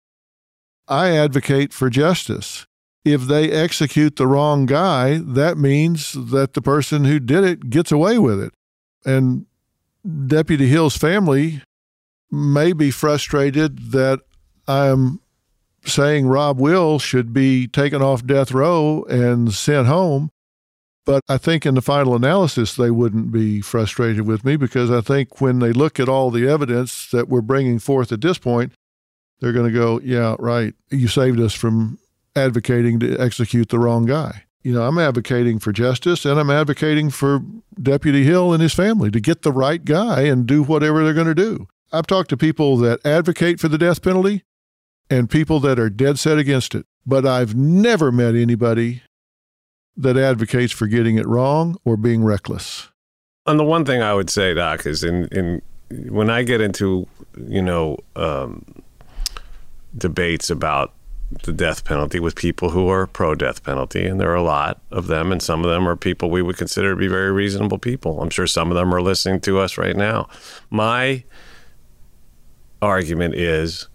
I 0.88 1.16
advocate 1.16 1.72
for 1.72 1.92
justice. 1.92 2.66
If 3.06 3.24
they 3.24 3.52
execute 3.52 4.16
the 4.16 4.28
wrong 4.28 4.66
guy, 4.66 5.18
that 5.18 5.58
means 5.58 6.14
that 6.14 6.54
the 6.54 6.62
person 6.62 7.04
who 7.06 7.20
did 7.20 7.44
it 7.44 7.70
gets 7.70 7.92
away 7.92 8.18
with 8.18 8.42
it. 8.42 8.54
And 9.06 9.46
Deputy 10.28 10.68
Hill's 10.68 10.96
family 10.96 11.62
may 12.32 12.74
be 12.74 12.92
frustrated 12.92 13.92
that 13.92 14.20
I'm 14.68 15.20
saying 15.86 16.28
Rob 16.28 16.60
Will 16.60 16.98
should 17.00 17.34
be 17.34 17.68
taken 17.68 18.02
off 18.02 18.26
death 18.26 18.52
row 18.52 19.04
and 19.10 19.54
sent 19.54 19.88
home. 19.88 20.30
But 21.06 21.22
I 21.28 21.38
think 21.38 21.66
in 21.66 21.76
the 21.76 21.82
final 21.82 22.16
analysis, 22.16 22.76
they 22.76 22.90
wouldn't 22.90 23.32
be 23.32 23.60
frustrated 23.60 24.26
with 24.26 24.46
me 24.46 24.56
because 24.56 24.90
I 24.90 25.02
think 25.02 25.42
when 25.42 25.60
they 25.60 25.74
look 25.74 26.00
at 26.00 26.08
all 26.08 26.32
the 26.32 26.48
evidence 26.48 27.12
that 27.12 27.28
we're 27.28 27.42
bringing 27.42 27.80
forth 27.80 28.14
at 28.14 28.22
this 28.22 28.38
point, 28.38 28.72
they're 29.40 29.52
going 29.52 29.72
to 29.72 29.78
go, 29.78 30.00
yeah, 30.02 30.38
right. 30.40 30.74
You 30.90 31.10
saved 31.10 31.42
us 31.42 31.54
from 31.54 32.00
advocating 32.36 33.00
to 33.00 33.18
execute 33.18 33.70
the 33.70 33.80
wrong 33.80 34.06
guy. 34.06 34.44
You 34.64 34.74
know, 34.74 34.84
I'm 34.84 34.98
advocating 34.98 35.60
for 35.60 35.74
justice 35.74 36.26
and 36.26 36.40
I'm 36.40 36.50
advocating 36.50 37.10
for 37.10 37.42
Deputy 37.82 38.24
Hill 38.24 38.54
and 38.54 38.62
his 38.62 38.74
family 38.74 39.12
to 39.12 39.20
get 39.20 39.42
the 39.42 39.52
right 39.52 39.84
guy 39.84 40.22
and 40.22 40.46
do 40.46 40.64
whatever 40.64 41.04
they're 41.04 41.14
going 41.14 41.28
to 41.28 41.36
do. 41.36 41.68
I've 41.92 42.08
talked 42.08 42.30
to 42.30 42.38
people 42.38 42.78
that 42.78 43.06
advocate 43.06 43.60
for 43.60 43.68
the 43.68 43.78
death 43.78 44.02
penalty 44.02 44.44
and 45.10 45.30
people 45.30 45.60
that 45.60 45.78
are 45.80 45.90
dead 45.90 46.18
set 46.18 46.38
against 46.38 46.74
it, 46.76 46.86
but 47.06 47.26
I've 47.26 47.56
never 47.56 48.12
met 48.12 48.36
anybody 48.36 49.04
that 49.98 50.18
advocates 50.18 50.72
for 50.74 50.88
getting 50.88 51.18
it 51.18 51.28
wrong 51.28 51.78
or 51.84 51.98
being 51.98 52.24
reckless. 52.24 52.90
And 53.46 53.60
the 53.60 53.66
one 53.66 53.84
thing 53.84 54.02
I 54.02 54.14
would 54.14 54.30
say, 54.30 54.54
Doc, 54.54 54.86
is 54.86 55.04
in, 55.04 55.28
in 55.28 55.62
when 56.10 56.30
I 56.30 56.44
get 56.44 56.62
into, 56.62 57.06
you 57.46 57.62
know, 57.62 57.98
um, 58.16 58.64
debates 59.96 60.50
about 60.50 60.94
the 61.44 61.52
death 61.52 61.84
penalty 61.86 62.20
with 62.20 62.36
people 62.36 62.70
who 62.70 62.88
are 62.90 63.08
pro 63.08 63.36
death 63.36 63.64
penalty, 63.64 64.06
and 64.06 64.20
there 64.20 64.32
are 64.32 64.36
a 64.36 64.44
lot 64.44 64.82
of 64.92 65.08
them, 65.08 65.32
and 65.32 65.42
some 65.42 65.64
of 65.64 65.70
them 65.70 65.88
are 65.88 65.96
people 65.96 66.30
we 66.30 66.42
would 66.42 66.58
consider 66.58 66.92
to 66.92 66.96
be 66.96 67.08
very 67.08 67.32
reasonable 67.32 67.78
people. 67.78 68.22
I'm 68.22 68.30
sure 68.30 68.48
some 68.48 68.72
of 68.72 68.76
them 68.76 68.94
are 68.94 69.02
listening 69.02 69.42
to 69.42 69.60
us 69.60 69.78
right 69.78 69.96
now. 69.96 70.30
My 70.70 71.24
argument 72.82 73.36
is 73.36 73.88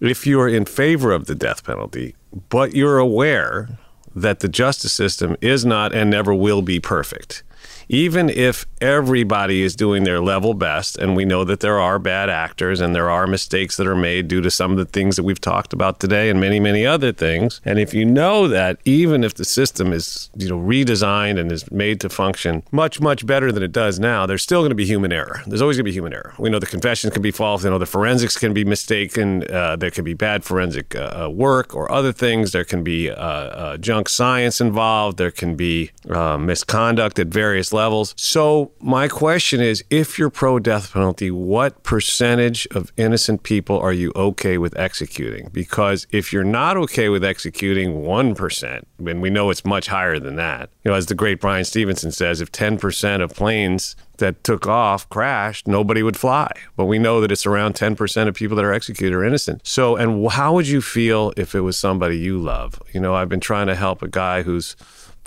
if 0.00 0.26
you're 0.26 0.48
in 0.48 0.64
favor 0.64 1.12
of 1.12 1.26
the 1.26 1.34
death 1.34 1.64
penalty, 1.64 2.14
but 2.48 2.74
you're 2.74 2.98
aware 2.98 3.68
that 4.14 4.40
the 4.40 4.48
justice 4.48 4.92
system 4.92 5.36
is 5.40 5.64
not 5.64 5.94
and 5.94 6.10
never 6.10 6.34
will 6.34 6.62
be 6.62 6.80
perfect, 6.80 7.42
even 7.88 8.28
if 8.28 8.66
everybody 8.80 9.62
is 9.62 9.74
doing 9.74 10.04
their 10.04 10.20
level 10.20 10.54
best, 10.54 10.98
and 10.98 11.16
we 11.16 11.24
know 11.24 11.44
that 11.44 11.60
there 11.60 11.78
are 11.80 11.98
bad 11.98 12.28
actors 12.28 12.80
and 12.80 12.94
there 12.94 13.10
are 13.10 13.26
mistakes 13.26 13.76
that 13.76 13.86
are 13.86 13.96
made 13.96 14.28
due 14.28 14.40
to 14.40 14.50
some 14.50 14.72
of 14.72 14.78
the 14.78 14.84
things 14.84 15.16
that 15.16 15.22
we've 15.22 15.40
talked 15.40 15.72
about 15.72 15.98
today 15.98 16.30
and 16.30 16.40
many, 16.40 16.60
many 16.60 16.86
other 16.86 17.12
things. 17.12 17.60
And 17.64 17.78
if 17.78 17.94
you 17.94 18.04
know 18.04 18.46
that 18.48 18.78
even 18.84 19.24
if 19.24 19.34
the 19.34 19.44
system 19.44 19.92
is, 19.92 20.30
you 20.36 20.48
know, 20.48 20.58
redesigned 20.58 21.38
and 21.38 21.50
is 21.50 21.70
made 21.70 22.00
to 22.00 22.08
function 22.08 22.62
much, 22.70 23.00
much 23.00 23.24
better 23.26 23.50
than 23.50 23.62
it 23.62 23.72
does 23.72 23.98
now, 23.98 24.26
there's 24.26 24.42
still 24.42 24.60
going 24.60 24.70
to 24.70 24.76
be 24.76 24.86
human 24.86 25.12
error. 25.12 25.42
There's 25.46 25.62
always 25.62 25.76
going 25.76 25.84
to 25.84 25.90
be 25.90 25.92
human 25.92 26.12
error. 26.12 26.34
We 26.38 26.50
know 26.50 26.58
the 26.58 26.66
confessions 26.66 27.12
can 27.12 27.22
be 27.22 27.30
false. 27.30 27.64
We 27.64 27.70
know 27.70 27.78
the 27.78 27.86
forensics 27.86 28.36
can 28.36 28.52
be 28.52 28.64
mistaken. 28.64 29.44
Uh, 29.50 29.76
there 29.76 29.90
can 29.90 30.04
be 30.04 30.14
bad 30.14 30.44
forensic 30.44 30.94
uh, 30.94 31.24
uh 31.26 31.30
work 31.30 31.74
or 31.74 31.90
other 31.90 32.12
things. 32.12 32.52
There 32.52 32.64
can 32.64 32.82
be 32.82 33.10
uh, 33.10 33.14
uh, 33.14 33.76
junk 33.78 34.08
science 34.08 34.60
involved. 34.60 35.18
There 35.18 35.30
can 35.30 35.56
be 35.56 35.90
uh, 36.10 36.36
misconduct 36.38 37.18
at 37.18 37.28
various 37.28 37.72
levels. 37.72 37.77
So, 38.16 38.72
my 38.80 39.08
question 39.08 39.60
is 39.60 39.84
if 39.90 40.18
you're 40.18 40.30
pro 40.30 40.58
death 40.58 40.92
penalty, 40.92 41.30
what 41.30 41.82
percentage 41.82 42.66
of 42.72 42.92
innocent 42.96 43.42
people 43.42 43.78
are 43.78 43.92
you 43.92 44.12
okay 44.16 44.58
with 44.58 44.76
executing? 44.76 45.48
Because 45.52 46.06
if 46.10 46.32
you're 46.32 46.44
not 46.44 46.76
okay 46.76 47.08
with 47.08 47.24
executing 47.24 48.02
1%, 48.02 48.82
and 49.06 49.22
we 49.22 49.30
know 49.30 49.50
it's 49.50 49.64
much 49.64 49.86
higher 49.88 50.18
than 50.18 50.36
that, 50.36 50.70
you 50.84 50.90
know, 50.90 50.96
as 50.96 51.06
the 51.06 51.14
great 51.14 51.40
Bryan 51.40 51.64
Stevenson 51.64 52.10
says, 52.10 52.40
if 52.40 52.50
10% 52.52 53.22
of 53.22 53.34
planes 53.34 53.96
that 54.18 54.44
took 54.44 54.66
off 54.66 55.08
crashed, 55.08 55.66
nobody 55.66 56.02
would 56.02 56.16
fly. 56.16 56.50
But 56.76 56.86
we 56.86 56.98
know 56.98 57.20
that 57.20 57.32
it's 57.32 57.46
around 57.46 57.74
10% 57.74 58.28
of 58.28 58.34
people 58.34 58.56
that 58.56 58.64
are 58.64 58.72
executed 58.72 59.14
are 59.14 59.24
innocent. 59.24 59.66
So, 59.66 59.96
and 59.96 60.28
how 60.30 60.52
would 60.54 60.68
you 60.68 60.82
feel 60.82 61.32
if 61.36 61.54
it 61.54 61.60
was 61.60 61.78
somebody 61.78 62.18
you 62.18 62.38
love? 62.38 62.82
You 62.92 63.00
know, 63.00 63.14
I've 63.14 63.28
been 63.28 63.40
trying 63.40 63.68
to 63.68 63.74
help 63.74 64.02
a 64.02 64.08
guy 64.08 64.42
who's 64.42 64.76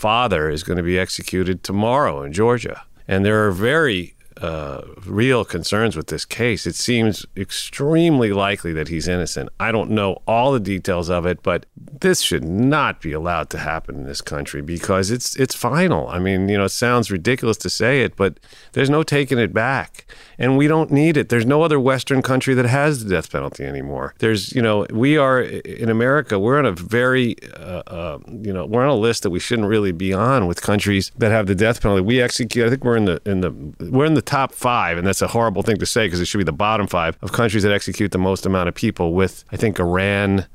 father 0.01 0.49
is 0.49 0.63
going 0.63 0.77
to 0.77 0.83
be 0.83 0.97
executed 0.97 1.63
tomorrow 1.63 2.23
in 2.23 2.33
Georgia. 2.33 2.81
And 3.07 3.23
there 3.23 3.45
are 3.45 3.51
very 3.51 4.15
uh, 4.41 4.81
real 5.05 5.45
concerns 5.45 5.95
with 5.95 6.07
this 6.07 6.25
case. 6.25 6.65
It 6.65 6.75
seems 6.75 7.25
extremely 7.37 8.31
likely 8.33 8.73
that 8.73 8.87
he's 8.87 9.07
innocent. 9.07 9.49
I 9.59 9.71
don't 9.71 9.91
know 9.91 10.21
all 10.27 10.51
the 10.51 10.59
details 10.59 11.09
of 11.09 11.25
it, 11.25 11.43
but 11.43 11.65
this 11.75 12.21
should 12.21 12.43
not 12.43 13.01
be 13.01 13.11
allowed 13.11 13.49
to 13.51 13.59
happen 13.59 13.95
in 13.95 14.05
this 14.05 14.21
country 14.21 14.61
because 14.61 15.11
it's 15.11 15.35
it's 15.35 15.53
final. 15.53 16.07
I 16.07 16.19
mean, 16.19 16.49
you 16.49 16.57
know, 16.57 16.65
it 16.65 16.69
sounds 16.69 17.11
ridiculous 17.11 17.57
to 17.57 17.69
say 17.69 18.01
it, 18.01 18.15
but 18.15 18.39
there's 18.73 18.89
no 18.89 19.03
taking 19.03 19.37
it 19.37 19.53
back, 19.53 20.05
and 20.39 20.57
we 20.57 20.67
don't 20.67 20.91
need 20.91 21.17
it. 21.17 21.29
There's 21.29 21.45
no 21.45 21.61
other 21.61 21.79
Western 21.79 22.21
country 22.21 22.53
that 22.55 22.65
has 22.65 23.03
the 23.03 23.09
death 23.09 23.31
penalty 23.31 23.63
anymore. 23.63 24.15
There's, 24.19 24.53
you 24.53 24.61
know, 24.61 24.87
we 24.91 25.17
are 25.17 25.41
in 25.41 25.89
America. 25.89 26.39
We're 26.39 26.57
on 26.57 26.65
a 26.65 26.71
very, 26.71 27.35
uh, 27.53 27.83
uh, 27.85 28.19
you 28.27 28.51
know, 28.51 28.65
we're 28.65 28.83
on 28.83 28.89
a 28.89 28.95
list 28.95 29.23
that 29.23 29.29
we 29.29 29.39
shouldn't 29.39 29.67
really 29.67 29.91
be 29.91 30.13
on 30.13 30.47
with 30.47 30.61
countries 30.61 31.11
that 31.17 31.31
have 31.31 31.45
the 31.45 31.55
death 31.55 31.81
penalty. 31.81 32.01
We 32.01 32.21
execute. 32.21 32.65
I 32.65 32.69
think 32.69 32.83
we're 32.83 32.97
in 32.97 33.05
the 33.05 33.21
in 33.25 33.41
the 33.41 33.51
we're 33.91 34.05
in 34.05 34.15
the 34.15 34.21
top 34.31 34.53
five, 34.53 34.97
and 34.97 35.05
that's 35.05 35.21
a 35.21 35.27
horrible 35.27 35.61
thing 35.61 35.77
to 35.77 35.85
say 35.85 36.05
because 36.05 36.21
it 36.21 36.25
should 36.25 36.37
be 36.37 36.43
the 36.43 36.53
bottom 36.53 36.87
five 36.87 37.17
of 37.21 37.33
countries 37.33 37.63
that 37.63 37.73
execute 37.73 38.11
the 38.11 38.17
most 38.17 38.45
amount 38.45 38.69
of 38.69 38.75
people. 38.75 39.13
With 39.13 39.43
I 39.51 39.57
think 39.57 39.79
Iran. 39.79 40.47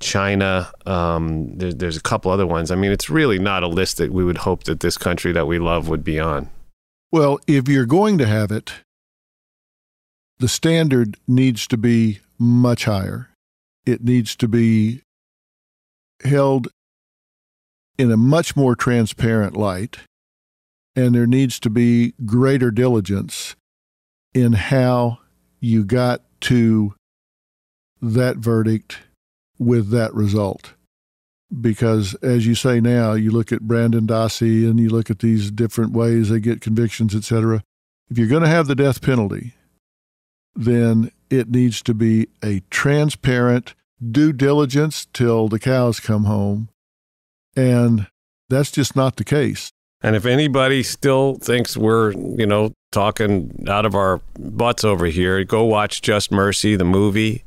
China. 0.00 0.70
Um, 0.86 1.58
there, 1.58 1.72
there's 1.72 1.96
a 1.96 2.00
couple 2.00 2.30
other 2.30 2.46
ones. 2.46 2.70
I 2.70 2.76
mean, 2.76 2.92
it's 2.92 3.10
really 3.10 3.38
not 3.40 3.64
a 3.64 3.66
list 3.66 3.96
that 3.96 4.12
we 4.12 4.22
would 4.22 4.38
hope 4.38 4.62
that 4.64 4.78
this 4.78 4.96
country 4.96 5.32
that 5.32 5.46
we 5.46 5.58
love 5.58 5.88
would 5.88 6.04
be 6.04 6.20
on. 6.20 6.48
Well, 7.10 7.40
if 7.48 7.68
you're 7.68 7.84
going 7.84 8.16
to 8.18 8.26
have 8.26 8.52
it, 8.52 8.74
the 10.38 10.46
standard 10.46 11.16
needs 11.26 11.66
to 11.66 11.76
be 11.76 12.20
much 12.38 12.84
higher. 12.84 13.30
It 13.84 14.04
needs 14.04 14.36
to 14.36 14.46
be 14.46 15.02
held 16.22 16.68
in 17.98 18.12
a 18.12 18.16
much 18.16 18.54
more 18.54 18.76
transparent 18.76 19.56
light 19.56 19.98
and 20.96 21.14
there 21.14 21.26
needs 21.26 21.60
to 21.60 21.70
be 21.70 22.14
greater 22.24 22.70
diligence 22.70 23.56
in 24.34 24.52
how 24.52 25.18
you 25.60 25.84
got 25.84 26.22
to 26.40 26.94
that 28.00 28.36
verdict 28.36 28.98
with 29.58 29.90
that 29.90 30.14
result. 30.14 30.74
Because 31.60 32.14
as 32.16 32.46
you 32.46 32.54
say 32.54 32.80
now, 32.80 33.14
you 33.14 33.30
look 33.30 33.52
at 33.52 33.62
Brandon 33.62 34.06
Dassey 34.06 34.68
and 34.68 34.78
you 34.78 34.88
look 34.88 35.10
at 35.10 35.20
these 35.20 35.50
different 35.50 35.92
ways 35.92 36.28
they 36.28 36.40
get 36.40 36.60
convictions, 36.60 37.14
etc. 37.14 37.62
If 38.10 38.18
you're 38.18 38.28
going 38.28 38.42
to 38.42 38.48
have 38.48 38.66
the 38.66 38.74
death 38.74 39.00
penalty, 39.00 39.54
then 40.54 41.10
it 41.30 41.48
needs 41.48 41.82
to 41.82 41.94
be 41.94 42.28
a 42.42 42.60
transparent 42.70 43.74
due 44.10 44.32
diligence 44.32 45.06
till 45.12 45.48
the 45.48 45.58
cows 45.58 46.00
come 46.00 46.24
home. 46.24 46.68
And 47.56 48.08
that's 48.48 48.70
just 48.70 48.94
not 48.94 49.16
the 49.16 49.24
case. 49.24 49.72
And 50.00 50.14
if 50.14 50.26
anybody 50.26 50.82
still 50.82 51.36
thinks 51.36 51.76
we're, 51.76 52.12
you 52.12 52.46
know, 52.46 52.72
talking 52.92 53.64
out 53.68 53.84
of 53.84 53.94
our 53.94 54.20
butts 54.38 54.84
over 54.84 55.06
here, 55.06 55.42
go 55.44 55.64
watch 55.64 56.02
Just 56.02 56.30
Mercy, 56.30 56.76
the 56.76 56.84
movie, 56.84 57.44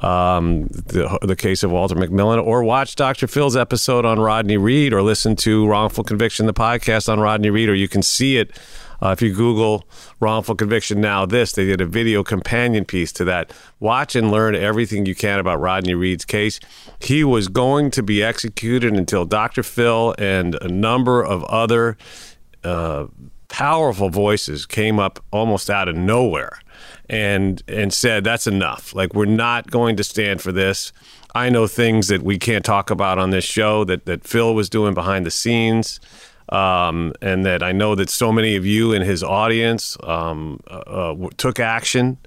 um, 0.00 0.64
the, 0.66 1.16
the 1.22 1.36
case 1.36 1.62
of 1.62 1.70
Walter 1.70 1.94
McMillian, 1.94 2.44
or 2.44 2.64
watch 2.64 2.96
Dr. 2.96 3.28
Phil's 3.28 3.56
episode 3.56 4.04
on 4.04 4.18
Rodney 4.18 4.56
Reed, 4.56 4.92
or 4.92 5.00
listen 5.00 5.36
to 5.36 5.66
Wrongful 5.66 6.02
Conviction, 6.02 6.46
the 6.46 6.52
podcast 6.52 7.08
on 7.08 7.20
Rodney 7.20 7.50
Reed, 7.50 7.68
or 7.68 7.74
you 7.74 7.86
can 7.86 8.02
see 8.02 8.36
it 8.36 8.58
uh, 9.02 9.10
if 9.10 9.20
you 9.20 9.34
Google 9.34 9.84
wrongful 10.20 10.54
conviction 10.54 11.00
now, 11.00 11.26
this, 11.26 11.52
they 11.52 11.64
did 11.64 11.80
a 11.80 11.86
video 11.86 12.22
companion 12.22 12.84
piece 12.84 13.10
to 13.12 13.24
that. 13.24 13.52
Watch 13.80 14.14
and 14.14 14.30
learn 14.30 14.54
everything 14.54 15.06
you 15.06 15.14
can 15.14 15.40
about 15.40 15.60
Rodney 15.60 15.94
Reed's 15.94 16.24
case. 16.24 16.60
He 17.00 17.24
was 17.24 17.48
going 17.48 17.90
to 17.92 18.02
be 18.02 18.22
executed 18.22 18.92
until 18.92 19.24
Dr. 19.24 19.64
Phil 19.64 20.14
and 20.18 20.54
a 20.60 20.68
number 20.68 21.24
of 21.24 21.42
other 21.44 21.96
uh, 22.62 23.06
powerful 23.48 24.08
voices 24.08 24.66
came 24.66 25.00
up 25.00 25.18
almost 25.32 25.68
out 25.68 25.88
of 25.88 25.96
nowhere 25.96 26.60
and 27.10 27.62
and 27.68 27.92
said 27.92 28.24
that's 28.24 28.46
enough 28.46 28.94
like 28.94 29.12
we're 29.12 29.26
not 29.26 29.70
going 29.70 29.94
to 29.94 30.02
stand 30.02 30.40
for 30.40 30.52
this 30.52 30.90
I 31.34 31.48
know 31.48 31.66
things 31.66 32.08
that 32.08 32.22
we 32.22 32.38
can't 32.38 32.64
talk 32.64 32.90
about 32.90 33.18
on 33.18 33.30
this 33.30 33.44
show 33.44 33.84
that, 33.84 34.04
that 34.04 34.24
Phil 34.24 34.54
was 34.54 34.68
doing 34.68 34.92
behind 34.92 35.24
the 35.24 35.30
scenes. 35.30 35.98
Um, 36.52 37.14
and 37.22 37.46
that 37.46 37.62
I 37.62 37.72
know 37.72 37.94
that 37.94 38.10
so 38.10 38.30
many 38.30 38.56
of 38.56 38.66
you 38.66 38.92
in 38.92 39.00
his 39.00 39.22
audience 39.22 39.96
um, 40.02 40.60
uh, 40.70 41.12
uh, 41.14 41.28
took 41.38 41.58
action, 41.58 42.18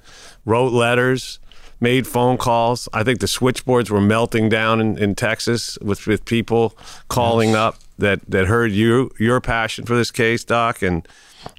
wrote 0.45 0.73
letters, 0.73 1.39
made 1.79 2.07
phone 2.07 2.37
calls. 2.37 2.89
I 2.91 3.03
think 3.03 3.19
the 3.19 3.27
switchboards 3.27 3.91
were 3.91 4.01
melting 4.01 4.49
down 4.49 4.81
in, 4.81 4.97
in 4.97 5.13
Texas 5.13 5.77
with, 5.79 6.07
with 6.07 6.25
people 6.25 6.75
calling 7.07 7.49
yes. 7.49 7.57
up 7.57 7.75
that, 7.99 8.21
that 8.27 8.47
heard 8.47 8.71
you 8.71 9.11
your 9.19 9.39
passion 9.41 9.85
for 9.85 9.95
this 9.95 10.09
case, 10.11 10.43
Doc, 10.43 10.81
and 10.81 11.07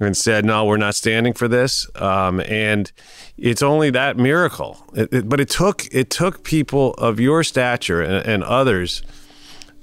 and 0.00 0.16
said, 0.16 0.44
"No, 0.44 0.64
we're 0.64 0.76
not 0.76 0.96
standing 0.96 1.32
for 1.32 1.46
this." 1.46 1.88
Um, 1.94 2.40
and 2.40 2.90
it's 3.38 3.62
only 3.62 3.90
that 3.90 4.16
miracle, 4.16 4.84
it, 4.94 5.12
it, 5.12 5.28
but 5.28 5.40
it 5.40 5.48
took 5.48 5.86
it 5.92 6.10
took 6.10 6.42
people 6.42 6.94
of 6.94 7.20
your 7.20 7.44
stature 7.44 8.02
and, 8.02 8.26
and 8.26 8.42
others 8.42 9.02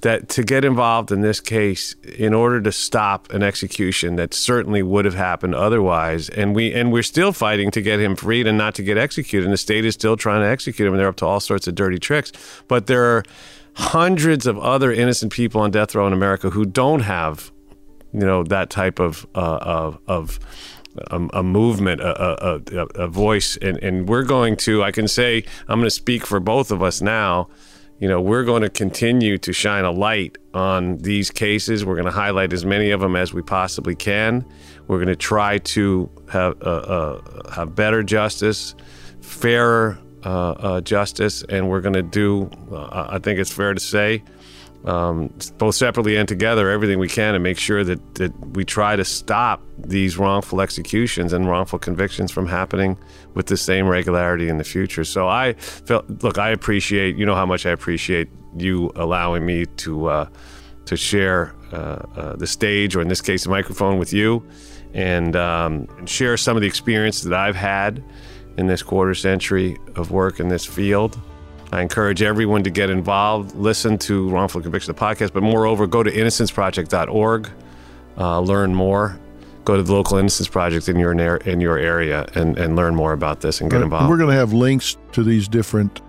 that 0.04 0.28
to 0.28 0.44
get 0.44 0.66
involved 0.66 1.12
in 1.12 1.22
this 1.22 1.40
case 1.40 1.96
in 2.18 2.34
order 2.34 2.62
to 2.62 2.72
stop 2.72 3.32
an 3.34 3.42
execution 3.42 4.18
that 4.18 4.34
certainly 4.34 4.84
would 4.84 5.06
have 5.06 5.16
happened 5.16 5.56
otherwise 5.56 6.30
and 6.30 6.54
we 6.54 6.74
and 6.74 6.92
we're 6.92 7.02
still 7.02 7.32
fighting 7.32 7.72
to 7.72 7.82
get 7.82 8.00
him 8.00 8.16
freed 8.16 8.46
and 8.46 8.58
not 8.58 8.76
to 8.76 8.84
get 8.84 8.98
executed 8.98 9.46
and 9.46 9.54
the 9.54 9.58
state 9.58 9.86
is 9.86 9.94
still 9.94 10.18
trying 10.18 10.42
to 10.42 10.48
execute 10.48 10.86
him 10.86 10.94
and 10.94 11.00
they're 11.00 11.08
up 11.08 11.16
to 11.16 11.26
all 11.26 11.40
sorts 11.40 11.68
of 11.68 11.76
dirty 11.76 11.98
tricks 11.98 12.32
but 12.68 12.88
there 12.88 13.04
are 13.04 13.24
hundreds 13.76 14.46
of 14.46 14.60
other 14.60 14.92
innocent 14.92 15.32
people 15.32 15.62
on 15.62 15.72
death 15.72 15.96
row 15.96 16.06
in 16.06 16.14
America 16.14 16.50
who 16.50 16.66
don't 16.66 17.02
have 17.02 17.52
you 18.12 18.20
know 18.20 18.44
that 18.44 18.70
type 18.70 19.00
of 19.00 19.26
uh, 19.34 19.58
of, 19.62 20.00
of 20.06 20.40
a, 21.08 21.28
a, 21.34 21.42
movement, 21.42 22.02
a, 22.02 22.56
a, 22.56 22.86
a 22.94 23.08
voice, 23.08 23.58
and, 23.58 23.78
and 23.80 24.08
we're 24.08 24.22
going 24.22 24.56
to. 24.58 24.84
I 24.84 24.92
can 24.92 25.08
say 25.08 25.44
I'm 25.68 25.80
going 25.80 25.88
to 25.88 25.90
speak 25.90 26.24
for 26.24 26.40
both 26.40 26.70
of 26.70 26.84
us 26.84 27.02
now 27.02 27.50
you 28.04 28.10
know, 28.10 28.20
we're 28.20 28.44
going 28.44 28.64
to 28.64 28.70
continue 28.70 29.38
to 29.38 29.54
shine 29.54 29.86
a 29.86 29.92
light 29.92 30.38
on 30.54 30.98
these 30.98 31.32
cases. 31.32 31.86
We're 31.86 31.96
going 31.96 32.04
to 32.04 32.12
highlight 32.12 32.52
as 32.52 32.66
many 32.66 32.92
of 32.92 33.00
them 33.00 33.16
as 33.16 33.34
we 33.34 33.42
possibly 33.42 33.96
can. 33.96 34.46
We're 34.88 34.98
going 34.98 35.08
to 35.08 35.16
try 35.16 35.60
to 35.60 36.12
have 36.30 36.62
uh, 36.62 36.66
uh, 36.66 37.52
have 37.54 37.76
better 37.76 38.04
justice, 38.04 38.76
fairer 39.22 39.98
uh, 40.26 40.52
uh 40.52 40.82
justice, 40.82 41.44
and 41.44 41.70
we're 41.70 41.80
going 41.80 41.94
to 41.94 42.04
do. 42.04 42.52
Uh, 42.70 43.08
I 43.10 43.20
think 43.20 43.40
it's 43.40 43.54
fair 43.54 43.74
to 43.74 43.80
say 43.80 44.22
um, 44.86 45.34
both 45.58 45.76
separately 45.76 46.18
and 46.18 46.28
together, 46.28 46.70
everything 46.70 47.00
we 47.00 47.08
can 47.08 47.34
to 47.34 47.40
make 47.40 47.58
sure 47.58 47.84
that, 47.84 48.16
that 48.16 48.38
we 48.56 48.66
try 48.66 48.96
to 48.96 49.06
stop 49.06 49.62
these 49.78 50.18
wrongful 50.18 50.60
executions 50.60 51.32
and 51.34 51.48
wrongful 51.48 51.80
convictions 51.80 52.32
from 52.32 52.48
happening 52.48 52.98
with 53.34 53.48
the 53.48 53.58
same 53.58 53.88
regularity 53.88 54.50
in 54.50 54.58
the 54.58 54.64
future. 54.64 55.04
So 55.04 55.28
I 55.28 55.54
felt, 55.54 56.24
look, 56.24 56.38
I 56.38 56.50
appreciate, 56.50 57.16
you 57.16 57.26
know 57.26 57.36
how 57.36 57.46
much 57.46 57.66
I 57.66 57.72
appreciate 57.72 58.30
you 58.58 58.92
allowing 58.96 59.46
me 59.46 59.66
to 59.66 60.08
uh, 60.08 60.28
to 60.86 60.98
share 60.98 61.56
uh, 61.72 61.76
uh, 62.16 62.36
the 62.36 62.48
stage, 62.48 62.96
or 62.96 63.02
in 63.02 63.08
this 63.08 63.22
case, 63.22 63.44
the 63.44 63.50
microphone 63.50 63.98
with 63.98 64.12
you, 64.12 64.46
and, 64.94 65.36
um, 65.36 65.88
and 65.98 66.10
share 66.10 66.36
some 66.38 66.58
of 66.58 66.62
the 66.62 66.68
experience 66.68 67.22
that 67.22 67.34
I've 67.34 67.56
had 67.56 68.04
in 68.58 68.68
this 68.68 68.84
quarter 68.84 69.16
century 69.16 69.78
of 69.96 70.12
work 70.12 70.40
in 70.40 70.50
this 70.50 70.66
field. 70.66 71.20
I 71.74 71.82
encourage 71.82 72.22
everyone 72.22 72.64
to 72.66 72.70
get 72.70 72.92
involved, 72.92 73.56
listen 73.56 73.98
to 74.00 74.30
Wrongful 74.30 74.62
Conviction, 74.62 74.94
the 74.94 75.00
podcast, 75.00 75.34
but 75.34 75.42
moreover, 75.42 75.88
go 75.88 76.04
to 76.04 76.12
innocenceproject.org, 76.12 77.50
uh, 78.20 78.40
learn 78.42 78.76
more. 78.76 79.20
Go 79.66 79.78
to 79.78 79.82
the 79.82 79.92
local 79.92 80.18
Innocence 80.18 80.48
Project 80.48 80.88
in 80.88 81.00
your 81.00 81.14
in 81.14 81.62
your 81.62 81.78
area 81.78 82.28
and, 82.36 82.60
and 82.60 82.76
learn 82.76 82.96
more 82.96 83.14
about 83.14 83.40
this 83.42 83.62
and 83.62 83.72
get 83.72 83.78
right. 83.78 83.86
involved. 83.86 84.10
we're 84.10 84.18
going 84.18 84.30
to 84.30 84.36
have 84.36 84.52
links 84.52 84.98
to 85.14 85.24
these 85.24 85.48
different 85.48 86.02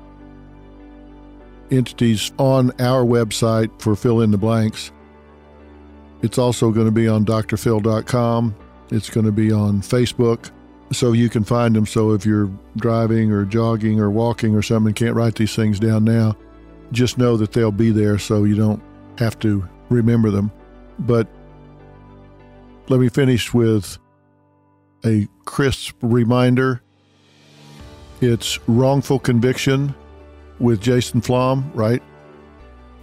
entities 1.70 2.32
on 2.36 2.72
our 2.80 3.04
website 3.04 3.70
for 3.80 3.96
Phil 3.96 4.20
in 4.20 4.32
the 4.32 4.38
Blanks. 4.38 4.90
It's 6.20 6.36
also 6.36 6.72
going 6.72 6.86
to 6.86 6.92
be 6.92 7.08
on 7.08 7.24
drphil.com. 7.24 8.54
It's 8.90 9.08
going 9.08 9.26
to 9.26 9.32
be 9.32 9.52
on 9.52 9.80
Facebook 9.80 10.50
so 10.92 11.12
you 11.12 11.28
can 11.28 11.44
find 11.44 11.74
them. 11.74 11.86
So 11.86 12.12
if 12.12 12.24
you're 12.26 12.50
driving 12.76 13.32
or 13.32 13.44
jogging 13.44 14.00
or 14.00 14.10
walking 14.10 14.54
or 14.54 14.62
something, 14.62 14.94
can't 14.94 15.14
write 15.14 15.36
these 15.36 15.54
things 15.54 15.80
down 15.80 16.04
now, 16.04 16.36
just 16.92 17.18
know 17.18 17.36
that 17.36 17.52
they'll 17.52 17.72
be 17.72 17.90
there 17.90 18.18
so 18.18 18.44
you 18.44 18.54
don't 18.54 18.82
have 19.18 19.38
to 19.40 19.68
remember 19.88 20.30
them. 20.30 20.50
But 20.98 21.26
let 22.88 23.00
me 23.00 23.08
finish 23.08 23.52
with 23.52 23.98
a 25.04 25.28
crisp 25.44 25.96
reminder. 26.02 26.82
It's 28.20 28.58
wrongful 28.68 29.18
conviction 29.18 29.94
with 30.58 30.80
Jason 30.80 31.20
Flom, 31.20 31.70
right? 31.74 32.02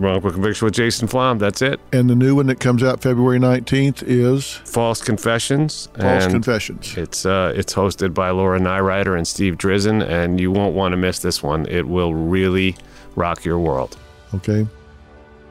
Wrongful 0.02 0.32
Conviction 0.32 0.66
with 0.66 0.74
Jason 0.74 1.08
Flom. 1.08 1.38
That's 1.38 1.62
it. 1.62 1.80
And 1.94 2.10
the 2.10 2.16
new 2.16 2.36
one 2.36 2.48
that 2.48 2.60
comes 2.60 2.82
out 2.82 3.02
February 3.02 3.40
19th 3.40 4.04
is 4.06 4.52
False 4.66 5.02
Confessions. 5.02 5.90
False 5.98 6.26
Confessions. 6.26 6.98
It's 6.98 7.26
uh, 7.26 7.54
it's 7.56 7.74
hosted 7.74 8.14
by 8.14 8.32
Laura 8.32 8.60
Nirider 8.60 9.16
and 9.16 9.28
Steve 9.28 9.58
Drizin, 9.58 10.04
and 10.04 10.40
you 10.40 10.52
won't 10.52 10.76
want 10.76 10.94
to 10.94 10.98
miss 10.98 11.20
this 11.20 11.44
one. 11.44 11.68
It 11.68 11.88
will 11.88 12.16
really 12.16 12.76
rock 13.16 13.46
your 13.46 13.60
world. 13.60 13.98
Okay. 14.34 14.68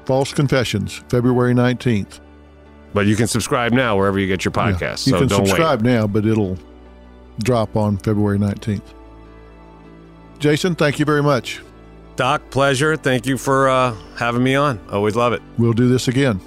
False 0.04 0.32
Confessions, 0.32 1.04
February 1.08 1.54
19th. 1.54 2.18
But 2.92 3.06
you 3.06 3.14
can 3.14 3.28
subscribe 3.28 3.72
now 3.72 3.96
wherever 3.96 4.18
you 4.18 4.26
get 4.26 4.44
your 4.44 4.50
podcast. 4.50 5.06
Yeah, 5.06 5.12
you 5.12 5.12
so 5.12 5.18
can 5.20 5.28
subscribe 5.28 5.82
wait. 5.82 5.92
now, 5.92 6.08
but 6.08 6.26
it'll 6.26 6.58
drop 7.44 7.76
on 7.76 7.98
February 7.98 8.38
19th. 8.38 8.82
Jason, 10.40 10.74
thank 10.74 10.98
you 10.98 11.04
very 11.04 11.22
much. 11.22 11.60
Doc, 12.20 12.50
pleasure. 12.50 12.96
Thank 12.96 13.24
you 13.24 13.38
for 13.38 13.70
uh, 13.70 13.94
having 14.18 14.44
me 14.44 14.54
on. 14.54 14.78
Always 14.90 15.16
love 15.16 15.32
it. 15.32 15.40
We'll 15.56 15.72
do 15.72 15.88
this 15.88 16.06
again. 16.06 16.38